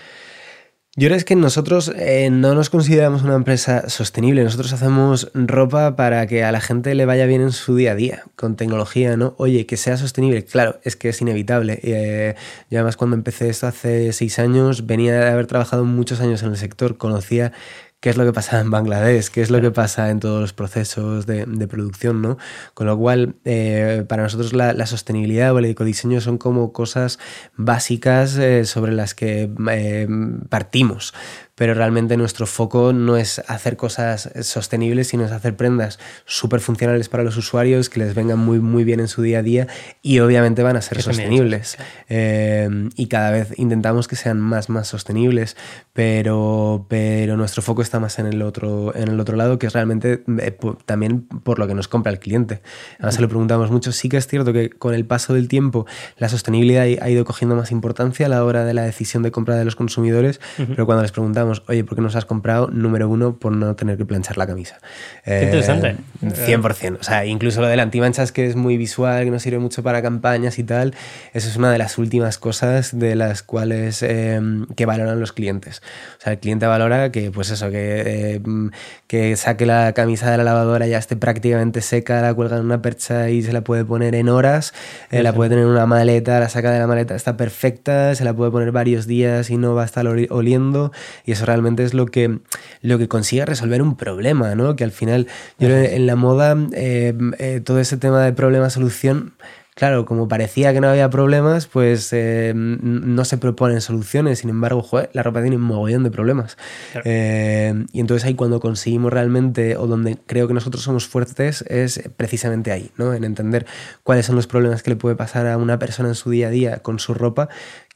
Yo 0.99 1.07
creo 1.07 1.24
que 1.24 1.36
nosotros 1.36 1.92
eh, 1.96 2.28
no 2.28 2.57
nos 2.57 2.70
consideramos 2.70 3.22
una 3.22 3.36
empresa 3.36 3.88
sostenible. 3.88 4.42
Nosotros 4.42 4.72
hacemos 4.72 5.30
ropa 5.32 5.94
para 5.94 6.26
que 6.26 6.42
a 6.42 6.51
la 6.51 6.61
gente 6.61 6.92
le 6.96 7.07
vaya 7.07 7.24
bien 7.26 7.40
en 7.40 7.53
su 7.53 7.76
día 7.76 7.92
a 7.92 7.94
día, 7.94 8.24
con 8.34 8.57
tecnología, 8.57 9.16
¿no? 9.16 9.36
Oye, 9.38 9.64
que 9.64 9.76
sea 9.76 9.96
sostenible. 9.96 10.44
Claro, 10.44 10.80
es 10.82 10.96
que 10.96 11.11
es 11.11 11.20
inevitable. 11.20 11.78
Eh, 11.84 12.34
yo 12.68 12.80
además 12.80 12.96
cuando 12.96 13.14
empecé 13.14 13.49
esto 13.49 13.68
hace 13.68 14.12
seis 14.12 14.40
años, 14.40 14.86
venía 14.86 15.12
de 15.12 15.28
haber 15.28 15.46
trabajado 15.46 15.84
muchos 15.84 16.20
años 16.20 16.42
en 16.42 16.49
el 16.49 16.57
sector, 16.57 16.96
conocía 16.96 17.53
qué 18.01 18.11
es 18.11 18.16
lo 18.16 18.24
que 18.24 18.32
pasa 18.32 18.61
en 18.61 18.70
Bangladesh, 18.70 19.28
qué 19.30 19.42
es 19.42 19.51
lo 19.51 19.61
que 19.61 19.70
pasa 19.70 20.11
en 20.11 20.20
todos 20.20 20.40
los 20.40 20.53
procesos 20.53 21.26
de, 21.26 21.68
producción, 21.68 22.22
¿no? 22.22 22.38
Con 22.74 22.86
lo 22.86 22.96
cual, 22.96 23.36
eh, 23.44 24.05
para 24.09 24.22
nosotros 24.22 24.53
la, 24.53 24.86
sostenibilidad 24.86 25.53
o 25.53 25.59
el 25.59 25.66
ecodiseño 25.66 26.20
son 26.20 26.38
como 26.38 26.72
cosas 26.72 27.18
básicas 27.57 28.36
eh, 28.36 28.64
sobre 28.64 28.92
las 28.92 29.14
que 29.14 29.51
eh, 29.70 30.09
partimos 30.49 31.12
pero 31.59 31.75
realmente 31.75 32.17
nuestro 32.17 32.47
foco 32.47 32.93
no 32.93 33.17
es 33.17 33.41
hacer 33.49 33.77
cosas 33.77 34.31
sostenibles, 34.43 35.09
sino 35.09 35.25
es 35.25 35.33
hacer 35.33 35.57
prendas 35.57 35.99
súper 36.25 36.61
funcionales 36.61 37.09
para 37.09 37.25
los 37.25 37.37
usuarios, 37.37 37.91
que 37.91 37.99
les 37.99 38.15
vengan 38.15 38.39
muy, 38.39 38.61
muy 38.61 38.85
bien 38.85 39.01
en 39.01 39.09
su 39.09 39.23
día 39.23 39.41
a 39.41 39.43
día 39.43 39.67
y 40.01 40.21
obviamente 40.21 40.63
van 40.63 40.77
a 40.77 40.83
ser 40.83 41.03
sostenibles. 41.03 41.77
Eh, 42.09 42.89
y 42.95 43.07
cada 43.07 43.33
vez 43.33 43.53
intentamos 43.57 44.07
que 44.07 44.15
sean 44.15 44.39
más, 44.39 44.69
más 44.69 44.87
sostenibles, 44.87 45.57
pero, 45.93 46.87
pero 46.89 47.37
nuestro 47.37 47.61
foco 47.61 47.83
está 47.83 47.99
más 47.99 48.21
en 48.21 48.27
el 48.27 48.43
otro, 48.43 48.95
en 48.95 49.09
el 49.09 49.19
otro 49.19 49.37
lado, 49.37 49.59
que 49.59 49.67
es 49.67 49.73
realmente 49.73 50.23
eh, 50.41 50.57
también 50.87 51.23
por 51.23 51.59
lo 51.59 51.67
que 51.67 51.75
nos 51.75 51.89
compra 51.89 52.13
el 52.13 52.21
cliente. 52.21 52.63
Además, 52.99 53.17
se 53.17 53.21
lo 53.23 53.29
preguntamos 53.29 53.73
mucho. 53.73 53.91
Sí 53.91 54.09
que 54.09 54.17
es 54.17 54.29
cierto 54.29 54.53
que 54.53 54.71
con 54.71 54.95
el 54.95 55.05
paso 55.05 55.35
del 55.35 55.49
tiempo 55.49 55.87
la 56.19 56.29
sostenibilidad 56.29 56.85
ha 56.85 57.11
ido 57.11 57.25
cogiendo 57.25 57.57
más 57.57 57.73
importancia 57.73 58.27
a 58.27 58.29
la 58.29 58.45
hora 58.45 58.65
de 58.65 58.75
la 58.75 58.83
decisión 58.83 59.25
de 59.25 59.33
compra 59.33 59.57
de 59.57 59.65
los 59.65 59.75
consumidores, 59.75 60.41
pero 60.57 60.87
cuando 60.87 61.03
les 61.03 61.11
preguntamos 61.11 61.47
oye, 61.66 61.84
¿por 61.84 61.96
qué 61.96 62.03
nos 62.03 62.16
has 62.16 62.24
comprado? 62.24 62.68
Número 62.68 63.09
uno, 63.09 63.36
por 63.36 63.53
no 63.53 63.74
tener 63.76 63.96
que 63.96 64.05
planchar 64.05 64.36
la 64.38 64.46
camisa. 64.46 64.78
Qué 65.24 65.44
interesante. 65.44 65.96
100%. 66.22 66.94
Eh, 66.94 66.99
o 67.01 67.03
sea, 67.03 67.26
incluso 67.26 67.61
lo 67.61 67.68
del 67.68 67.80
antimanchas, 67.80 68.32
que 68.32 68.46
es 68.46 68.57
muy 68.57 68.76
visual, 68.76 69.24
que 69.24 69.30
no 69.30 69.38
sirve 69.38 69.59
mucho 69.59 69.82
para 69.82 70.03
campañas 70.03 70.59
y 70.59 70.64
tal, 70.64 70.94
eso 71.32 71.49
es 71.49 71.57
una 71.57 71.70
de 71.70 71.78
las 71.78 71.99
últimas 71.99 72.38
cosas 72.38 72.99
de 72.99 73.14
las 73.14 73.42
cuales 73.42 74.03
em, 74.03 74.66
que 74.76 74.86
valoran 74.86 75.20
los 75.20 75.32
clientes. 75.32 75.82
O 76.18 76.22
sea, 76.22 76.32
el 76.32 76.38
cliente 76.38 76.66
valora 76.66 77.11
que, 77.11 77.30
pues 77.30 77.51
eso, 77.51 77.70
que, 77.70 78.34
em, 78.34 78.70
que 79.07 79.36
saque 79.36 79.66
la 79.66 79.92
camisa 79.92 80.30
de 80.30 80.36
la 80.36 80.44
lavadora, 80.44 80.86
ya 80.86 80.99
esté 80.99 81.16
prácticamente 81.16 81.80
seca, 81.80 82.20
la 82.20 82.34
cuelga 82.34 82.57
en 82.57 82.64
una 82.64 82.82
percha 82.82 83.30
y 83.30 83.42
se 83.42 83.53
la 83.53 83.62
puede 83.62 83.84
poner 83.84 84.14
en 84.14 84.28
horas, 84.28 84.74
eh, 85.11 85.22
la 85.22 85.32
puede 85.32 85.51
tener 85.51 85.64
en 85.64 85.70
una 85.70 85.86
maleta, 85.86 86.40
la 86.40 86.49
saca 86.49 86.70
de 86.70 86.78
la 86.78 86.86
maleta, 86.86 87.14
está 87.14 87.36
perfecta, 87.36 88.14
se 88.14 88.24
la 88.24 88.34
puede 88.34 88.51
poner 88.51 88.72
varios 88.72 89.07
días 89.07 89.51
y 89.51 89.57
no 89.57 89.74
va 89.74 89.82
a 89.82 89.86
estar 89.86 90.07
oliendo. 90.07 90.92
Y 91.24 91.32
eso 91.39 91.47
realmente 91.47 91.84
es 91.84 91.95
lo 91.95 92.07
que, 92.07 92.41
lo 92.82 92.99
que 92.99 93.09
consigue 93.09 93.47
resolver 93.47 93.80
un 93.80 93.97
problema, 93.97 94.55
¿no? 94.55 94.76
Que 94.76 94.84
al 94.84 94.93
final, 94.93 95.26
yo 95.59 95.68
en 95.68 96.07
la 96.07 96.16
moda, 96.16 96.57
eh, 96.72 97.14
eh, 97.39 97.61
todo 97.64 97.80
ese 97.80 97.97
tema 97.97 98.22
de 98.22 98.32
problema-solución 98.32 99.34
Claro, 99.78 100.07
como 100.07 100.26
parecía 100.26 100.72
que 100.72 100.80
no 100.80 100.89
había 100.89 101.09
problemas, 101.09 101.68
pues 101.68 102.12
eh, 102.12 102.53
no 102.53 103.24
se 103.24 103.39
proponen 103.39 103.80
soluciones. 103.80 104.41
Sin 104.41 104.51
embargo, 104.51 104.84
la 105.12 105.22
ropa 105.22 105.41
tiene 105.41 105.55
un 105.55 105.62
mogollón 105.62 106.03
de 106.03 106.11
problemas. 106.11 106.59
Eh, 107.05 107.86
y 107.93 108.01
entonces 108.01 108.26
ahí 108.26 108.34
cuando 108.34 108.59
conseguimos 108.59 109.12
realmente, 109.12 109.76
o 109.76 109.86
donde 109.86 110.18
creo 110.26 110.49
que 110.49 110.55
nosotros 110.55 110.82
somos 110.82 111.07
fuertes, 111.07 111.62
es 111.68 112.11
precisamente 112.16 112.72
ahí, 112.72 112.91
¿no? 112.97 113.14
En 113.14 113.22
entender 113.22 113.66
cuáles 114.03 114.26
son 114.26 114.34
los 114.34 114.49
problemas 114.49 114.82
que 114.82 114.91
le 114.91 114.97
puede 114.97 115.14
pasar 115.14 115.47
a 115.47 115.57
una 115.57 115.78
persona 115.78 116.09
en 116.09 116.16
su 116.16 116.30
día 116.30 116.49
a 116.49 116.51
día 116.51 116.78
con 116.78 116.99
su 116.99 117.14
ropa, 117.14 117.49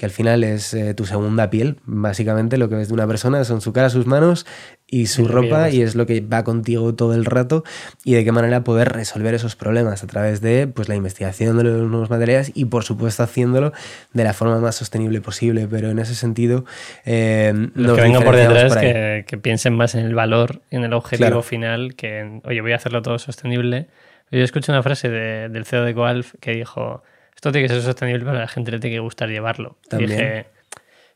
que 0.02 0.06
al 0.06 0.10
final 0.10 0.42
es 0.42 0.74
eh, 0.74 0.94
tu 0.94 1.06
segunda 1.06 1.48
piel. 1.48 1.76
Básicamente 1.84 2.58
lo 2.58 2.68
que 2.68 2.74
ves 2.74 2.88
de 2.88 2.94
una 2.94 3.06
persona 3.06 3.44
son 3.44 3.60
su 3.60 3.72
cara, 3.72 3.88
sus 3.88 4.04
manos 4.04 4.48
y 4.88 5.06
su 5.06 5.28
ropa 5.28 5.70
y 5.70 5.80
es 5.80 5.94
lo 5.94 6.06
que 6.06 6.20
va 6.20 6.42
contigo 6.42 6.92
todo 6.92 7.14
el 7.14 7.24
rato 7.24 7.62
y 8.04 8.14
de 8.14 8.24
qué 8.24 8.32
manera 8.32 8.64
poder 8.64 8.88
resolver 8.88 9.32
esos 9.32 9.54
problemas 9.54 10.02
a 10.02 10.08
través 10.08 10.40
de 10.40 10.66
pues, 10.66 10.88
la 10.88 10.96
investigación 10.96 11.56
de 11.56 11.62
los 11.62 11.88
nuevos 11.88 12.10
materiales 12.10 12.50
y 12.52 12.64
por 12.64 12.82
supuesto 12.82 13.22
haciéndolo 13.22 13.72
de 14.12 14.24
la 14.24 14.32
forma 14.32 14.58
más 14.58 14.74
sostenible 14.74 15.20
posible. 15.20 15.68
Pero 15.70 15.90
en 15.90 16.00
ese 16.00 16.16
sentido... 16.16 16.64
Eh, 17.04 17.52
los 17.76 17.94
que 17.94 18.02
vengan 18.02 18.24
por 18.24 18.34
detrás 18.34 18.76
que, 18.76 19.24
que, 19.24 19.38
piensen 19.38 19.76
más 19.76 19.94
en 19.94 20.04
el 20.04 20.16
valor, 20.16 20.62
en 20.72 20.82
el 20.82 20.94
objetivo 20.94 21.42
final 21.42 21.94
que 21.94 22.18
en, 22.18 22.42
oye, 22.44 22.60
voy 22.60 22.72
a 22.72 22.76
hacerlo 22.76 23.02
todo 23.02 23.20
sostenible. 23.20 23.86
Yo 24.32 24.42
escuché 24.42 24.72
una 24.72 24.82
frase 24.82 25.08
del 25.08 25.64
CEO 25.64 25.84
de 25.84 25.94
Coalf 25.94 26.34
que 26.40 26.50
dijo, 26.50 27.04
esto 27.34 27.52
tiene 27.52 27.68
que 27.68 27.74
ser 27.74 27.82
sostenible, 27.82 28.24
pero 28.24 28.36
a 28.36 28.40
la 28.40 28.48
gente 28.48 28.70
le 28.70 28.78
tiene 28.78 28.96
que 28.96 29.00
gustar 29.00 29.28
llevarlo. 29.28 29.76
También. 29.88 30.46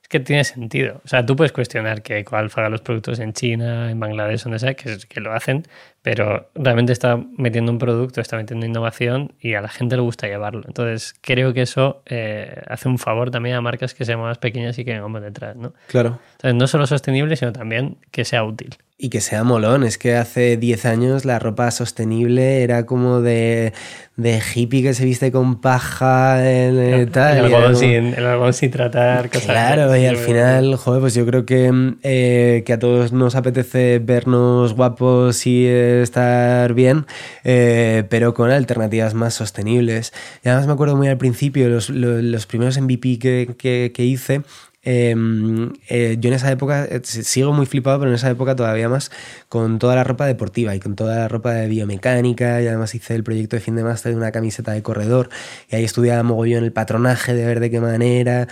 Es 0.06 0.08
que 0.08 0.20
tiene 0.20 0.44
sentido. 0.44 1.00
O 1.04 1.08
sea, 1.08 1.26
tú 1.26 1.34
puedes 1.34 1.50
cuestionar 1.50 2.00
que 2.02 2.24
Coalf 2.24 2.56
haga 2.58 2.68
los 2.68 2.80
productos 2.80 3.18
en 3.18 3.32
China, 3.32 3.90
en 3.90 3.98
Bangladesh, 3.98 4.44
donde 4.44 4.60
sea, 4.60 4.74
que, 4.74 4.98
que 5.08 5.20
lo 5.20 5.32
hacen, 5.32 5.64
pero 6.00 6.48
realmente 6.54 6.92
está 6.92 7.18
metiendo 7.36 7.72
un 7.72 7.78
producto, 7.78 8.20
está 8.20 8.36
metiendo 8.36 8.64
innovación 8.66 9.32
y 9.40 9.54
a 9.54 9.60
la 9.60 9.68
gente 9.68 9.96
le 9.96 10.02
gusta 10.02 10.28
llevarlo. 10.28 10.62
Entonces, 10.68 11.12
creo 11.20 11.52
que 11.52 11.62
eso 11.62 12.04
eh, 12.06 12.62
hace 12.68 12.88
un 12.88 12.98
favor 12.98 13.32
también 13.32 13.56
a 13.56 13.60
marcas 13.60 13.94
que 13.94 14.04
sean 14.04 14.20
más 14.20 14.38
pequeñas 14.38 14.78
y 14.78 14.84
que 14.84 14.92
vengamos 14.92 15.22
detrás, 15.22 15.56
¿no? 15.56 15.74
Claro. 15.88 16.20
Entonces, 16.34 16.54
no 16.54 16.68
solo 16.68 16.86
sostenible, 16.86 17.34
sino 17.34 17.52
también 17.52 17.98
que 18.12 18.24
sea 18.24 18.44
útil. 18.44 18.76
Y 18.98 19.10
que 19.10 19.20
sea 19.20 19.44
molón. 19.44 19.84
Es 19.84 19.98
que 19.98 20.16
hace 20.16 20.56
10 20.56 20.86
años 20.86 21.24
la 21.26 21.38
ropa 21.38 21.70
sostenible 21.70 22.62
era 22.62 22.86
como 22.86 23.20
de, 23.20 23.74
de 24.16 24.40
hippie 24.54 24.82
que 24.82 24.94
se 24.94 25.04
viste 25.04 25.30
con 25.30 25.60
paja 25.60 26.50
en, 26.50 26.78
el, 26.78 27.10
tal. 27.10 27.36
El 27.36 27.44
algodón, 27.44 27.76
sin, 27.76 28.14
el 28.14 28.54
sin 28.54 28.70
tratar, 28.70 29.28
cosas 29.28 29.44
Claro, 29.44 29.94
y 29.94 30.06
al 30.06 30.16
final, 30.16 30.76
joder, 30.76 31.02
pues 31.02 31.14
yo 31.14 31.26
creo 31.26 31.44
que, 31.44 31.94
eh, 32.02 32.62
que 32.64 32.72
a 32.72 32.78
todos 32.78 33.12
nos 33.12 33.34
apetece 33.34 33.98
vernos 33.98 34.72
guapos 34.72 35.46
y 35.46 35.66
estar 35.66 36.72
bien, 36.72 37.04
eh, 37.44 38.04
pero 38.08 38.32
con 38.32 38.50
alternativas 38.50 39.12
más 39.12 39.34
sostenibles. 39.34 40.14
Y 40.42 40.48
además 40.48 40.68
me 40.68 40.72
acuerdo 40.72 40.96
muy 40.96 41.08
al 41.08 41.18
principio, 41.18 41.68
los, 41.68 41.90
los, 41.90 42.46
primeros 42.46 42.80
MVP 42.80 43.18
que, 43.18 43.54
que, 43.58 43.92
que 43.94 44.04
hice, 44.04 44.40
em, 44.86 45.72
eh, 45.88 46.16
yo 46.18 46.28
en 46.28 46.34
esa 46.34 46.50
época, 46.50 46.86
eh, 46.86 47.00
sigo 47.02 47.52
muy 47.52 47.66
flipado, 47.66 47.98
pero 47.98 48.10
en 48.10 48.14
esa 48.14 48.30
época 48.30 48.56
todavía 48.56 48.88
más 48.88 49.10
con 49.48 49.78
toda 49.78 49.94
la 49.94 50.04
ropa 50.04 50.26
deportiva 50.26 50.74
y 50.74 50.80
con 50.80 50.96
toda 50.96 51.16
la 51.16 51.28
ropa 51.28 51.52
de 51.52 51.68
biomecánica. 51.68 52.62
Y 52.62 52.68
además 52.68 52.94
hice 52.94 53.14
el 53.14 53.24
proyecto 53.24 53.56
de 53.56 53.60
fin 53.60 53.76
de 53.76 53.84
máster 53.84 54.12
de 54.12 54.18
una 54.18 54.32
camiseta 54.32 54.72
de 54.72 54.82
corredor. 54.82 55.28
Y 55.70 55.76
ahí 55.76 55.84
estudiaba 55.84 56.22
mogollón 56.22 56.64
el 56.64 56.72
patronaje 56.72 57.34
de 57.34 57.44
ver 57.44 57.60
de 57.60 57.70
qué 57.70 57.80
manera 57.80 58.48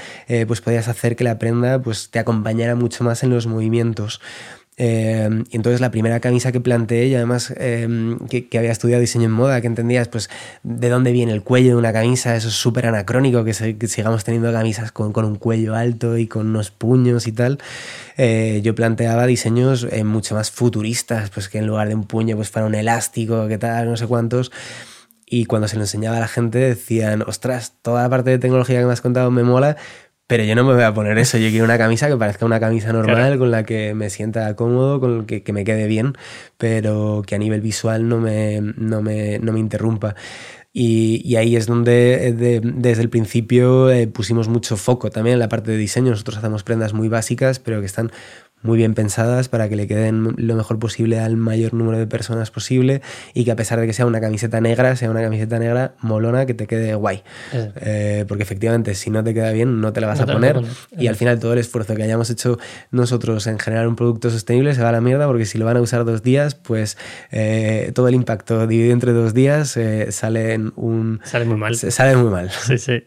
pues 0.47 0.61
podías 0.61 0.89
hacer 0.89 1.17
que 1.17 1.25
la 1.25 1.39
prenda 1.39 1.81
pues, 1.81 2.11
te 2.11 2.19
acompañara 2.19 2.75
mucho 2.75 3.05
más 3.05 3.23
en 3.23 3.31
los 3.31 3.47
movimientos. 3.47 4.21
Eh, 4.77 5.45
y 5.51 5.57
entonces 5.57 5.81
la 5.81 5.91
primera 5.91 6.19
camisa 6.21 6.51
que 6.51 6.61
planteé, 6.61 7.07
y 7.07 7.15
además 7.15 7.55
eh, 7.57 8.17
que, 8.29 8.59
había 8.59 8.73
estudiado 8.73 9.01
diseño 9.01 9.27
en 9.27 9.31
moda, 9.31 9.61
que 9.61 9.69
entendías 9.69 10.09
pues 10.09 10.29
de 10.63 10.89
dónde 10.89 11.13
viene 11.13 11.33
el 11.33 11.43
cuello 11.43 11.71
de 11.71 11.77
una 11.77 11.93
camisa, 11.93 12.35
eso 12.35 12.49
es 12.49 12.55
súper 12.55 12.87
anacrónico, 12.87 13.45
que, 13.45 13.55
sigamos 13.55 14.25
teniendo 14.25 14.53
camisas 14.53 14.91
con, 14.91 15.13
con, 15.13 15.25
un 15.25 15.37
cuello 15.37 15.75
alto 15.75 16.19
y 16.19 16.27
con 16.27 16.49
unos 16.49 16.71
puños 16.71 17.27
y 17.27 17.33
tal. 17.33 17.59
Eh, 18.17 18.61
yo 18.65 18.75
planteaba 18.75 19.27
diseños 19.27 19.87
mucho 20.05 20.35
más 20.35 20.51
futuristas, 20.51 21.31
pues 21.31 21.49
que 21.49 21.59
en 21.59 21.67
lugar 21.67 21.89
de 21.89 21.95
un 21.95 22.05
puño 22.05 22.37
pues 22.37 22.51
fuera 22.51 22.67
un 22.67 22.75
elástico, 22.75 23.47
que 23.49 23.59
tal, 23.59 23.91
no 23.91 23.97
sé 23.97 24.07
cuántos. 24.07 24.51
Y 25.27 25.47
cuando 25.47 25.69
se 25.69 25.77
lo 25.77 25.83
enseñaba 25.83 26.19
a 26.19 26.21
la 26.21 26.29
gente 26.29 26.59
decían, 26.59 27.23
ostras, 27.23 27.73
toda 27.83 28.03
la 28.03 28.11
parte 28.11 28.31
de 28.31 28.39
tecnología 28.39 28.81
que 28.81 28.87
me 28.87 28.93
has 28.93 29.01
contado 29.01 29.31
me 29.31 29.43
mola, 29.43 29.77
pero 30.27 30.45
yo 30.45 30.55
no 30.55 30.65
me 30.65 30.75
voy 30.75 30.83
a 30.83 30.95
poner 30.95 31.19
eso. 31.19 31.39
Yo 31.39 31.51
quiero 31.51 31.65
una 31.65 31.79
camisa 31.79 32.09
que 32.09 32.17
parezca 32.17 32.47
una 32.47 32.61
camisa 32.61 32.93
normal, 32.93 33.39
con 33.39 33.51
la 33.51 33.65
que 33.65 33.95
me 33.95 34.11
sienta 34.11 34.55
cómodo, 34.57 35.01
con 35.01 35.27
que, 35.27 35.43
que 35.43 35.53
me 35.53 35.65
quede 35.65 35.87
bien, 35.87 36.15
pero 36.57 37.23
que 37.27 37.35
a 37.35 37.39
nivel 37.39 37.61
visual 37.61 38.09
no 38.09 38.21
me, 38.21 38.61
no 38.61 39.03
me, 39.03 39.39
no 39.39 39.53
me 39.53 39.61
interrumpa. 39.61 40.15
Y, 40.77 41.23
y, 41.25 41.37
ahí 41.37 41.55
es 41.55 41.67
donde 41.67 42.29
eh, 42.29 42.61
desde 42.65 43.01
el 43.01 43.09
principio 43.09 43.93
eh, 43.93 44.09
pusimos 44.09 44.49
mucho 44.49 44.77
foco 44.77 45.09
también 45.09 45.35
en 45.35 45.39
la 45.39 45.49
parte 45.49 45.71
de 45.71 45.77
diseño. 45.77 46.11
Nosotros 46.11 46.39
hacemos 46.39 46.65
prendas 46.65 46.95
muy 46.95 47.09
básicas, 47.09 47.61
pero 47.61 47.79
que 47.79 47.87
están 47.87 48.11
muy 48.65 48.79
bien 48.79 48.95
pensadas 48.95 49.49
para 49.49 49.69
que 49.69 49.77
le 49.77 49.87
queden 49.87 50.35
lo 50.37 50.57
mejor 50.57 50.79
posible 50.79 51.21
al 51.21 51.37
mayor 51.37 51.75
número 51.75 51.99
de 51.99 52.07
personas 52.07 52.51
posible 52.51 53.03
y 53.35 53.45
que 53.45 53.51
a 53.51 53.57
pesar 53.57 53.79
de 53.79 53.87
que 53.87 53.93
sea 53.93 54.07
una 54.07 54.23
camiseta 54.23 54.61
negra, 54.61 54.97
sea 54.97 55.11
una 55.11 55.21
camiseta 55.21 55.59
negra 55.59 55.95
molona 56.01 56.47
que 56.47 56.55
te 56.55 56.67
quede 56.67 56.95
guay. 56.95 57.23
Eh, 57.53 58.25
porque 58.27 58.43
efectivamente, 58.43 58.95
si 58.95 59.11
no 59.11 59.23
te 59.23 59.35
queda 59.35 59.53
bien, 59.53 59.83
no 59.83 59.93
te 59.93 60.01
la 60.01 60.07
vas 60.07 60.21
a 60.21 60.27
poner. 60.27 60.63
Y 60.97 61.09
al 61.09 61.17
final 61.17 61.39
todo 61.39 61.53
el 61.53 61.59
esfuerzo 61.59 61.95
que 61.95 62.03
hayamos 62.05 62.31
hecho 62.31 62.59
nosotros 62.91 63.47
en 63.47 63.59
generar 63.59 63.87
un 63.87 63.97
producto 63.97 64.31
sostenible 64.31 64.75
se 64.75 64.83
va 64.83 64.89
a 64.89 64.93
la 64.93 65.03
mierda 65.03 65.27
porque 65.27 65.45
si 65.45 65.59
lo 65.59 65.67
van 65.67 65.77
a 65.77 65.83
usar 65.83 66.07
dos 66.07 66.23
días, 66.23 66.55
pues 66.55 66.97
eh, 67.33 67.93
todo 67.95 68.09
el 68.09 68.15
impacto 68.15 68.67
dividido 68.67 68.95
entre 68.95 69.13
dos 69.13 69.35
días 69.35 69.77
eh, 69.77 70.11
sale 70.11 70.55
en 70.55 70.73
un... 70.77 71.21
Sale 71.25 71.45
muy 71.45 71.59
mal. 71.59 71.77
Sale 71.77 72.17
muy 72.17 72.31
mal. 72.31 72.51
Sí, 72.51 72.79
sí. 72.79 73.05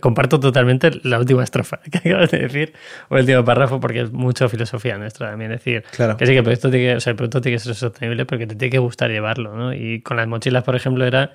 comparto 0.00 0.40
totalmente 0.40 0.90
la 1.04 1.20
última 1.20 1.44
estrofa 1.44 1.78
que 1.90 1.98
acabas 1.98 2.32
de 2.32 2.38
decir, 2.38 2.72
o 3.10 3.14
el 3.14 3.20
último 3.20 3.44
párrafo, 3.44 3.78
porque 3.78 4.00
es 4.00 4.12
mucho 4.12 4.48
filosofía 4.56 4.98
nuestra 4.98 5.30
también. 5.30 5.50
decir, 5.50 5.84
claro. 5.92 6.16
que 6.16 6.26
sí 6.26 6.32
que 6.32 6.38
el 6.38 6.44
producto, 6.44 6.70
tiene 6.70 6.86
que, 6.86 6.96
o 6.96 7.00
sea, 7.00 7.10
el 7.12 7.16
producto 7.16 7.40
tiene 7.40 7.56
que 7.56 7.64
ser 7.64 7.74
sostenible 7.74 8.26
porque 8.26 8.46
te 8.46 8.54
tiene 8.54 8.70
que 8.70 8.78
gustar 8.78 9.10
llevarlo, 9.10 9.56
¿no? 9.56 9.72
Y 9.72 10.00
con 10.00 10.16
las 10.16 10.26
mochilas, 10.26 10.64
por 10.64 10.76
ejemplo, 10.76 11.04
era, 11.04 11.32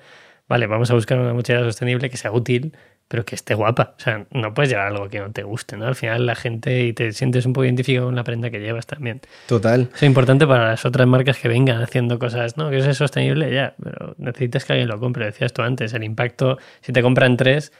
vale, 0.48 0.66
vamos 0.66 0.90
a 0.90 0.94
buscar 0.94 1.18
una 1.18 1.32
mochila 1.32 1.60
sostenible 1.60 2.10
que 2.10 2.16
sea 2.16 2.32
útil, 2.32 2.72
pero 3.08 3.24
que 3.26 3.34
esté 3.34 3.54
guapa. 3.54 3.94
O 3.98 4.00
sea, 4.00 4.24
no 4.30 4.54
puedes 4.54 4.70
llevar 4.70 4.86
algo 4.86 5.08
que 5.08 5.20
no 5.20 5.30
te 5.32 5.42
guste, 5.42 5.76
¿no? 5.76 5.86
Al 5.86 5.94
final 5.94 6.24
la 6.24 6.34
gente 6.34 6.84
y 6.84 6.92
te 6.94 7.12
sientes 7.12 7.44
un 7.44 7.52
poco 7.52 7.66
identificado 7.66 8.06
con 8.06 8.16
la 8.16 8.24
prenda 8.24 8.50
que 8.50 8.58
llevas 8.58 8.86
también. 8.86 9.20
Total. 9.46 9.82
Eso 9.82 9.96
es 9.96 10.02
importante 10.04 10.46
para 10.46 10.68
las 10.68 10.84
otras 10.86 11.06
marcas 11.06 11.38
que 11.38 11.48
vengan 11.48 11.82
haciendo 11.82 12.18
cosas, 12.18 12.56
¿no? 12.56 12.70
Que 12.70 12.78
es 12.78 12.96
sostenible 12.96 13.52
ya, 13.52 13.74
pero 13.82 14.14
necesitas 14.18 14.64
que 14.64 14.72
alguien 14.72 14.88
lo 14.88 14.98
compre. 14.98 15.26
Decías 15.26 15.52
tú 15.52 15.60
antes, 15.60 15.92
el 15.92 16.04
impacto, 16.04 16.58
si 16.80 16.92
te 16.92 17.02
compran 17.02 17.36
tres, 17.36 17.72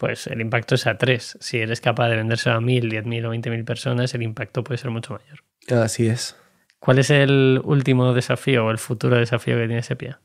pues 0.00 0.26
el 0.28 0.40
impacto 0.40 0.76
es 0.76 0.86
a 0.86 0.96
tres. 0.96 1.36
Si 1.40 1.58
eres 1.58 1.82
capaz 1.82 2.08
de 2.08 2.16
vendérselo 2.16 2.56
a 2.56 2.60
mil, 2.62 2.88
diez 2.88 3.04
mil 3.04 3.22
o 3.26 3.30
veinte 3.30 3.50
mil 3.50 3.64
personas, 3.64 4.14
el 4.14 4.22
impacto 4.22 4.64
puede 4.64 4.78
ser 4.78 4.90
mucho 4.90 5.12
mayor. 5.12 5.44
Así 5.82 6.06
es. 6.06 6.36
¿Cuál 6.78 6.98
es 6.98 7.10
el 7.10 7.60
último 7.62 8.14
desafío 8.14 8.64
o 8.64 8.70
el 8.70 8.78
futuro 8.78 9.18
desafío 9.18 9.58
que 9.58 9.66
tiene 9.66 9.82
Sepia? 9.82 10.20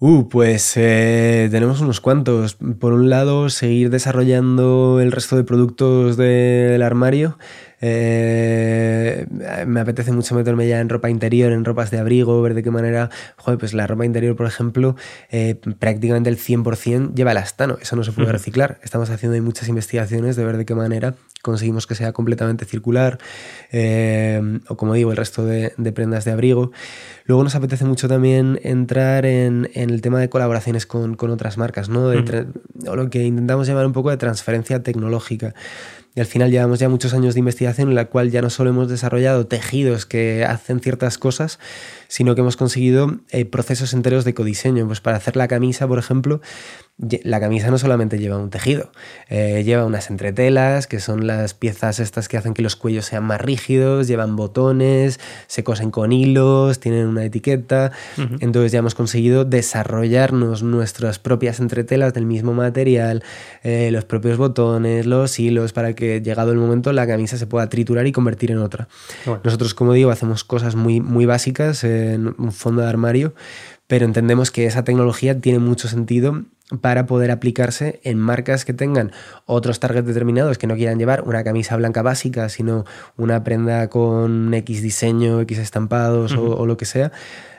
Uh, 0.00 0.28
pues 0.28 0.76
eh, 0.76 1.48
tenemos 1.52 1.80
unos 1.80 2.00
cuantos. 2.00 2.56
Por 2.56 2.92
un 2.92 3.08
lado, 3.08 3.48
seguir 3.50 3.88
desarrollando 3.88 5.00
el 5.00 5.12
resto 5.12 5.36
de 5.36 5.44
productos 5.44 6.16
del 6.16 6.82
armario. 6.82 7.38
Eh, 7.80 9.26
me 9.66 9.80
apetece 9.80 10.12
mucho 10.12 10.34
meterme 10.34 10.66
ya 10.66 10.80
en 10.80 10.88
ropa 10.88 11.10
interior, 11.10 11.52
en 11.52 11.64
ropas 11.64 11.90
de 11.90 11.98
abrigo, 11.98 12.40
ver 12.42 12.54
de 12.54 12.62
qué 12.62 12.70
manera. 12.70 13.10
Joder, 13.36 13.58
pues 13.58 13.74
la 13.74 13.86
ropa 13.86 14.04
interior, 14.04 14.36
por 14.36 14.46
ejemplo, 14.46 14.96
eh, 15.30 15.60
prácticamente 15.78 16.30
el 16.30 16.38
100% 16.38 17.14
lleva 17.14 17.32
el 17.32 17.38
astano. 17.38 17.78
Eso 17.80 17.96
no 17.96 18.04
se 18.04 18.12
puede 18.12 18.32
reciclar. 18.32 18.78
Estamos 18.82 19.10
haciendo 19.10 19.34
ahí 19.34 19.40
muchas 19.40 19.68
investigaciones 19.68 20.36
de 20.36 20.44
ver 20.44 20.56
de 20.56 20.64
qué 20.64 20.74
manera 20.74 21.14
conseguimos 21.42 21.86
que 21.86 21.94
sea 21.94 22.12
completamente 22.12 22.64
circular, 22.64 23.18
o 24.68 24.76
como 24.76 24.94
digo, 24.94 25.12
el 25.12 25.16
resto 25.16 25.44
de, 25.44 25.70
prendas 25.94 26.24
de 26.24 26.32
abrigo. 26.32 26.72
Luego 27.24 27.44
nos 27.44 27.54
apetece 27.54 27.84
mucho 27.84 28.08
también 28.08 28.58
entrar 28.64 29.24
en 29.26 29.56
en 29.74 29.90
el 29.90 30.00
tema 30.00 30.20
de 30.20 30.28
colaboraciones 30.28 30.86
con, 30.86 31.14
con 31.14 31.30
otras 31.30 31.58
marcas, 31.58 31.88
¿no? 31.88 32.06
o 32.06 32.96
lo 32.96 33.10
que 33.10 33.24
intentamos 33.24 33.66
llamar 33.66 33.86
un 33.86 33.92
poco 33.92 34.10
de 34.10 34.16
transferencia 34.16 34.82
tecnológica. 34.82 35.54
Y 36.16 36.20
al 36.20 36.26
final 36.26 36.50
llevamos 36.50 36.78
ya 36.78 36.88
muchos 36.88 37.12
años 37.12 37.34
de 37.34 37.40
investigación 37.40 37.90
en 37.90 37.94
la 37.94 38.06
cual 38.06 38.30
ya 38.30 38.40
no 38.40 38.48
solo 38.48 38.70
hemos 38.70 38.88
desarrollado 38.88 39.46
tejidos 39.46 40.06
que 40.06 40.46
hacen 40.46 40.80
ciertas 40.80 41.18
cosas, 41.18 41.58
sino 42.08 42.34
que 42.34 42.40
hemos 42.40 42.56
conseguido 42.56 43.18
eh, 43.28 43.44
procesos 43.44 43.92
enteros 43.92 44.24
de 44.24 44.32
codiseño. 44.32 44.86
Pues 44.86 45.02
para 45.02 45.18
hacer 45.18 45.36
la 45.36 45.46
camisa, 45.46 45.86
por 45.86 45.98
ejemplo, 45.98 46.40
la 46.98 47.40
camisa 47.40 47.70
no 47.70 47.76
solamente 47.76 48.18
lleva 48.18 48.38
un 48.38 48.48
tejido, 48.48 48.90
eh, 49.28 49.62
lleva 49.64 49.84
unas 49.84 50.08
entretelas, 50.08 50.86
que 50.86 50.98
son 50.98 51.26
las 51.26 51.52
piezas 51.52 52.00
estas 52.00 52.26
que 52.26 52.38
hacen 52.38 52.54
que 52.54 52.62
los 52.62 52.74
cuellos 52.74 53.04
sean 53.04 53.24
más 53.24 53.38
rígidos, 53.38 54.08
llevan 54.08 54.34
botones, 54.34 55.20
se 55.46 55.62
cosen 55.62 55.90
con 55.90 56.12
hilos, 56.12 56.80
tienen 56.80 57.06
una 57.06 57.24
etiqueta. 57.24 57.92
Entonces 58.40 58.72
ya 58.72 58.78
hemos 58.78 58.94
conseguido 58.94 59.44
desarrollarnos 59.44 60.62
nuestras 60.62 61.18
propias 61.18 61.60
entretelas 61.60 62.14
del 62.14 62.24
mismo 62.24 62.54
material, 62.54 63.22
eh, 63.62 63.90
los 63.92 64.06
propios 64.06 64.38
botones, 64.38 65.04
los 65.04 65.38
hilos, 65.38 65.74
para 65.74 65.92
que 65.92 66.22
llegado 66.22 66.50
el 66.50 66.58
momento 66.58 66.92
la 66.92 67.06
camisa 67.06 67.36
se 67.36 67.46
pueda 67.46 67.68
triturar 67.68 68.06
y 68.06 68.12
convertir 68.12 68.52
en 68.52 68.58
otra. 68.58 68.88
Nosotros, 69.44 69.74
como 69.74 69.92
digo, 69.92 70.10
hacemos 70.10 70.44
cosas 70.44 70.76
muy, 70.76 71.02
muy 71.02 71.26
básicas 71.26 71.84
en 71.84 72.34
un 72.38 72.52
fondo 72.52 72.80
de 72.80 72.88
armario, 72.88 73.34
pero 73.86 74.04
entendemos 74.04 74.50
que 74.50 74.66
esa 74.66 74.84
tecnología 74.84 75.40
tiene 75.40 75.58
mucho 75.58 75.88
sentido 75.88 76.42
para 76.80 77.06
poder 77.06 77.30
aplicarse 77.30 78.00
en 78.02 78.18
marcas 78.18 78.64
que 78.64 78.72
tengan 78.72 79.12
otros 79.44 79.78
targets 79.78 80.06
determinados 80.06 80.58
que 80.58 80.66
no 80.66 80.74
quieran 80.74 80.98
llevar 80.98 81.22
una 81.22 81.44
camisa 81.44 81.76
blanca 81.76 82.02
básica, 82.02 82.48
sino 82.48 82.84
una 83.16 83.44
prenda 83.44 83.88
con 83.88 84.52
X 84.52 84.82
diseño, 84.82 85.40
X 85.42 85.58
estampados 85.58 86.32
o, 86.32 86.66
lo 86.66 86.76
que 86.76 86.84
sea. 86.84 87.12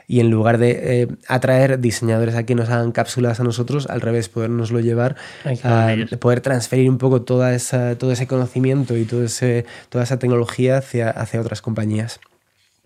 Y 0.06 0.20
en 0.20 0.30
lugar 0.30 0.56
de 0.56 1.02
eh, 1.02 1.08
atraer 1.26 1.80
diseñadores 1.80 2.34
a 2.34 2.44
que 2.44 2.54
nos 2.54 2.70
hagan 2.70 2.92
cápsulas 2.92 3.40
a 3.40 3.44
nosotros, 3.44 3.86
al 3.88 4.00
revés, 4.00 4.28
podernoslo 4.28 4.80
llevar, 4.80 5.16
a 5.64 5.94
poder 6.18 6.40
transferir 6.40 6.88
un 6.88 6.96
poco 6.96 7.22
toda 7.22 7.54
esa, 7.54 7.96
todo 7.96 8.12
ese 8.12 8.26
conocimiento 8.26 8.96
y 8.96 9.04
todo 9.04 9.24
ese, 9.24 9.66
toda 9.90 10.04
esa 10.04 10.18
tecnología 10.18 10.78
hacia, 10.78 11.10
hacia 11.10 11.40
otras 11.40 11.60
compañías. 11.60 12.20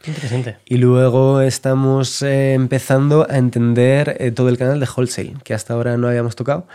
Interesante. 0.07 0.57
Y 0.65 0.79
luego 0.79 1.41
estamos 1.41 2.23
eh, 2.23 2.55
empezando 2.55 3.27
a 3.29 3.39
entender 3.39 4.17
eh, 4.19 4.31
todo 4.33 4.49
el 4.49 4.59
canal 4.59 4.81
de 4.81 4.87
wholesale, 4.87 5.35
que 5.45 5.55
hasta 5.55 5.75
ahora 5.75 5.97
no 5.97 6.09
habíamos 6.09 6.37
tocado 6.37 6.67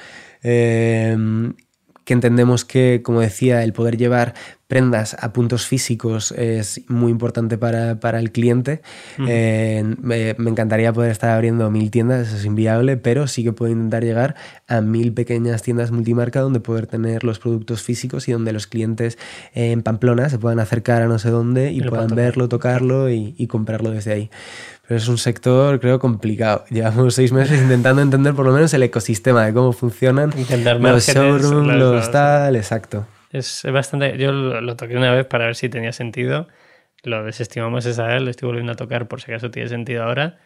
que 2.08 2.14
entendemos 2.14 2.64
que, 2.64 3.02
como 3.04 3.20
decía, 3.20 3.66
el 3.66 3.74
poder 3.74 3.98
llevar 3.98 4.34
prendas 4.68 5.18
a 5.20 5.34
puntos 5.34 5.68
físicos 5.68 6.32
es 6.32 6.82
muy 6.88 7.12
importante 7.12 7.58
para, 7.58 7.98
el 8.18 8.32
cliente. 8.32 8.82
Eh, 9.28 9.84
me, 10.02 10.30
encantaría 10.30 10.94
poder 10.94 11.12
estar 11.12 11.32
abriendo 11.32 11.70
mil 11.70 11.92
tiendas, 11.92 12.30
eso 12.30 12.38
es 12.38 12.46
inviable, 12.46 12.96
pero 12.96 13.28
sí 13.28 13.44
que 13.44 13.52
puedo 13.52 13.74
intentar 13.74 14.06
llegar 14.06 14.36
a 14.70 14.80
mil 14.80 15.12
pequeñas 15.12 15.64
tiendas 15.64 15.92
multimarca 15.92 16.40
donde 16.40 16.62
poder 16.62 16.88
tener 16.88 17.26
los 17.26 17.40
productos 17.40 17.84
físicos 17.84 18.30
y 18.30 18.32
donde 18.32 18.54
los 18.54 18.68
clientes 18.68 19.18
en 19.54 19.84
Pamplona 19.84 20.30
se 20.30 20.40
puedan 20.40 20.60
acercar 20.60 21.02
a 21.02 21.08
no 21.08 21.20
sé 21.20 21.30
dónde 21.30 21.74
y, 21.74 21.82
puedan 21.82 22.16
verlo, 22.16 22.48
tocarlo 22.48 23.10
y 23.10 23.48
comprarlo 23.48 23.92
desde 23.92 24.14
ahí. 24.14 24.32
Pero 24.88 24.98
es 24.98 25.08
un 25.08 25.18
sector, 25.18 25.80
creo, 25.80 26.00
complicado. 26.00 26.64
Llevamos 26.70 27.16
seis 27.16 27.32
meses 27.32 27.62
intentando 27.62 28.02
entender 28.02 28.34
por 28.34 28.46
lo 28.46 28.54
menos 28.54 28.74
el 28.74 28.84
ecosistema 28.84 29.46
de 29.46 29.54
cómo 29.54 29.74
funcionan 29.74 30.32
los 30.80 31.08
showrooms, 31.08 31.76
los 31.76 32.12
tal, 32.12 32.56
exacto. 32.56 33.06
Es 33.32 33.64
bastante. 33.72 34.18
Yo 34.18 34.32
lo, 34.32 34.76
toqué 34.76 34.96
una 34.96 35.14
vez 35.14 35.26
para 35.26 35.46
ver 35.46 35.56
si 35.56 35.68
tenía 35.70 35.92
sentido. 35.92 36.48
Lo 37.04 37.24
desestimamos 37.24 37.86
esa 37.86 38.08
vez, 38.08 38.22
lo 38.22 38.30
estoy 38.30 38.48
volviendo 38.48 38.72
a 38.72 38.76
tocar 38.76 39.08
por 39.08 39.22
si 39.22 39.32
acaso 39.32 39.52
tiene 39.52 39.70
sentido 39.70 40.04
ahora. 40.04 40.40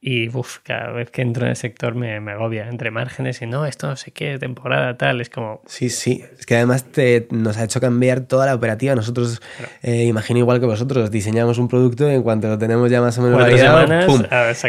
Y 0.00 0.28
uf, 0.28 0.58
cada 0.62 0.92
vez 0.92 1.10
que 1.10 1.22
entro 1.22 1.44
en 1.44 1.50
el 1.50 1.56
sector 1.56 1.94
me, 1.94 2.20
me, 2.20 2.32
agobia. 2.32 2.68
Entre 2.68 2.90
márgenes 2.90 3.40
y 3.40 3.46
no, 3.46 3.66
esto 3.66 3.88
no 3.88 3.96
sé 3.96 4.10
qué, 4.10 4.38
temporada 4.38 4.96
tal, 4.96 5.20
es 5.20 5.30
como... 5.30 5.62
Sí, 5.66 5.88
sí. 5.88 6.22
Es 6.38 6.44
que 6.46 6.54
además 6.56 6.84
te, 6.84 7.26
nos 7.30 7.56
ha 7.56 7.64
hecho 7.64 7.80
cambiar 7.80 8.20
toda 8.20 8.46
la 8.46 8.54
operativa. 8.54 8.94
Nosotros, 8.94 9.40
eh, 9.82 10.04
imagino 10.04 10.38
igual 10.38 10.60
que 10.60 10.66
vosotros, 10.66 11.10
diseñamos 11.10 11.58
un 11.58 11.68
producto 11.68 12.10
y 12.10 12.14
en 12.14 12.22
cuanto 12.22 12.48
lo 12.48 12.58
tenemos 12.58 12.90
ya 12.90 13.00
más 13.00 13.18
o 13.18 13.22
menos 13.22 13.40
variado, 13.40 14.06
¡pum! 14.06 14.22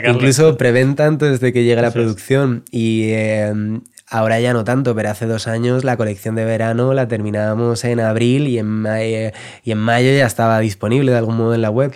Incluso 0.07 0.57
preventa 0.57 1.05
antes 1.05 1.39
de 1.39 1.51
que 1.51 1.63
llegue 1.63 1.81
la 1.81 1.91
producción. 1.91 2.63
Y 2.71 3.09
eh, 3.11 3.53
ahora 4.09 4.39
ya 4.39 4.53
no 4.53 4.63
tanto, 4.63 4.95
pero 4.95 5.09
hace 5.09 5.25
dos 5.25 5.47
años 5.47 5.83
la 5.83 5.97
colección 5.97 6.35
de 6.35 6.45
verano 6.45 6.93
la 6.93 7.07
terminábamos 7.07 7.83
en 7.83 7.99
abril 7.99 8.47
y 8.47 8.59
en, 8.59 8.67
mayo, 8.67 9.31
y 9.63 9.71
en 9.71 9.77
mayo 9.77 10.11
ya 10.13 10.25
estaba 10.25 10.59
disponible 10.59 11.11
de 11.11 11.17
algún 11.17 11.37
modo 11.37 11.53
en 11.53 11.61
la 11.61 11.69
web 11.69 11.93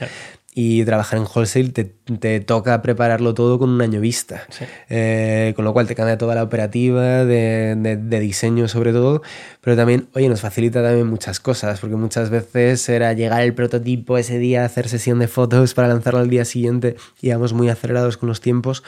y 0.53 0.83
trabajar 0.83 1.17
en 1.17 1.25
wholesale 1.33 1.69
te, 1.69 1.85
te, 1.85 2.41
toca 2.41 2.81
prepararlo 2.81 3.33
todo 3.33 3.57
con 3.57 3.69
un 3.69 3.81
año 3.81 4.01
vista. 4.01 4.43
Eh, 4.89 5.53
con 5.55 5.63
lo 5.63 5.71
cual 5.71 5.87
te 5.87 5.95
cambia 5.95 6.17
toda 6.17 6.35
la 6.35 6.43
operativa 6.43 7.23
de, 7.23 7.75
de, 7.77 8.19
diseño 8.19 8.67
sobre 8.67 8.91
todo, 8.91 9.21
pero 9.61 9.77
también, 9.77 10.09
oye, 10.13 10.27
nos 10.27 10.41
facilita 10.41 10.83
también 10.83 11.07
muchas 11.07 11.39
cosas, 11.39 11.79
porque 11.79 11.95
muchas 11.95 12.29
veces 12.29 12.87
era 12.89 13.13
llegar 13.13 13.41
el 13.43 13.53
prototipo 13.53 14.17
ese 14.17 14.39
día, 14.39 14.65
hacer 14.65 14.89
sesión 14.89 15.19
de 15.19 15.29
fotos 15.29 15.73
para 15.73 15.87
lanzarlo 15.87 16.19
al 16.19 16.29
día 16.29 16.43
siguiente, 16.43 16.97
y 17.21 17.27
íbamos 17.29 17.53
muy 17.53 17.69
acelerados 17.69 18.17
con 18.17 18.27
los 18.27 18.41
tiempos 18.41 18.83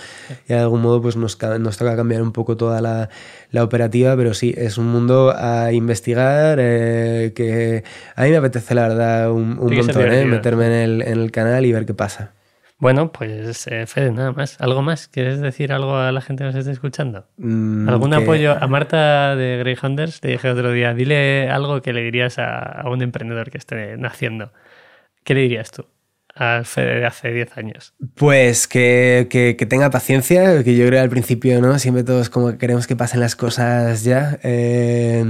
y 0.49 0.53
de 0.53 0.59
algún 0.59 0.81
modo 0.81 1.01
pues 1.01 1.15
nos, 1.15 1.41
nos 1.41 1.77
toca 1.77 1.95
cambiar 1.95 2.21
un 2.21 2.33
poco 2.33 2.57
toda 2.57 2.81
la, 2.81 3.09
la, 3.51 3.63
operativa, 3.63 4.17
pero 4.17 4.33
sí, 4.33 4.53
es 4.57 4.77
un 4.77 4.87
mundo 4.87 5.33
a 5.35 5.71
investigar 5.71 6.57
eh, 6.59 7.31
que 7.33 7.83
a 8.15 8.23
mí 8.23 8.31
me 8.31 8.37
apetece 8.37 8.75
la 8.75 8.89
verdad 8.89 9.31
un, 9.31 9.57
un 9.59 9.75
montón, 9.75 10.11
eh, 10.11 10.25
meterme 10.25 10.65
en 10.65 10.71
el, 10.73 11.01
en 11.03 11.19
el 11.19 11.31
canal 11.31 11.52
y 11.61 11.71
ver 11.71 11.85
qué 11.85 11.93
pasa. 11.93 12.33
Bueno, 12.83 13.13
pues 13.13 13.65
eh, 13.67 13.85
Fede, 13.87 14.11
nada 14.11 14.33
más. 14.33 14.59
¿Algo 14.59 14.81
más? 14.81 15.07
¿Quieres 15.07 15.39
decir 15.39 15.71
algo 15.71 15.95
a 15.95 16.11
la 16.11 16.19
gente 16.19 16.41
que 16.43 16.47
nos 16.47 16.55
esté 16.55 16.71
escuchando? 16.71 17.25
Mm, 17.37 17.87
¿Algún 17.87 18.13
apoyo 18.13 18.61
a 18.61 18.67
Marta 18.67 19.37
de 19.37 19.57
Greyhounders? 19.59 20.19
Te 20.19 20.27
dije 20.27 20.49
otro 20.49 20.71
día, 20.73 20.93
dile 20.93 21.49
algo 21.49 21.81
que 21.81 21.93
le 21.93 22.01
dirías 22.03 22.39
a, 22.39 22.83
un 22.85 23.01
emprendedor 23.01 23.51
que 23.51 23.57
esté 23.57 23.95
naciendo. 23.95 24.51
¿Qué 25.23 25.33
le 25.33 25.41
dirías 25.41 25.71
tú? 25.71 25.85
al 26.35 26.65
Fede 26.65 26.99
de 26.99 27.05
hace 27.05 27.31
10 27.31 27.57
años? 27.57 27.93
Pues 28.15 28.67
que, 28.67 29.27
que, 29.29 29.65
tenga 29.65 29.89
paciencia, 29.89 30.63
que 30.63 30.75
yo 30.75 30.87
creo 30.87 31.01
al 31.01 31.09
principio, 31.09 31.61
¿no? 31.61 31.77
Siempre 31.79 32.03
todos 32.03 32.29
como 32.29 32.57
queremos 32.57 32.87
que 32.87 32.95
pasen 32.95 33.19
las 33.19 33.35
cosas 33.35 34.03
ya 34.03 34.39
eh, 34.43 35.23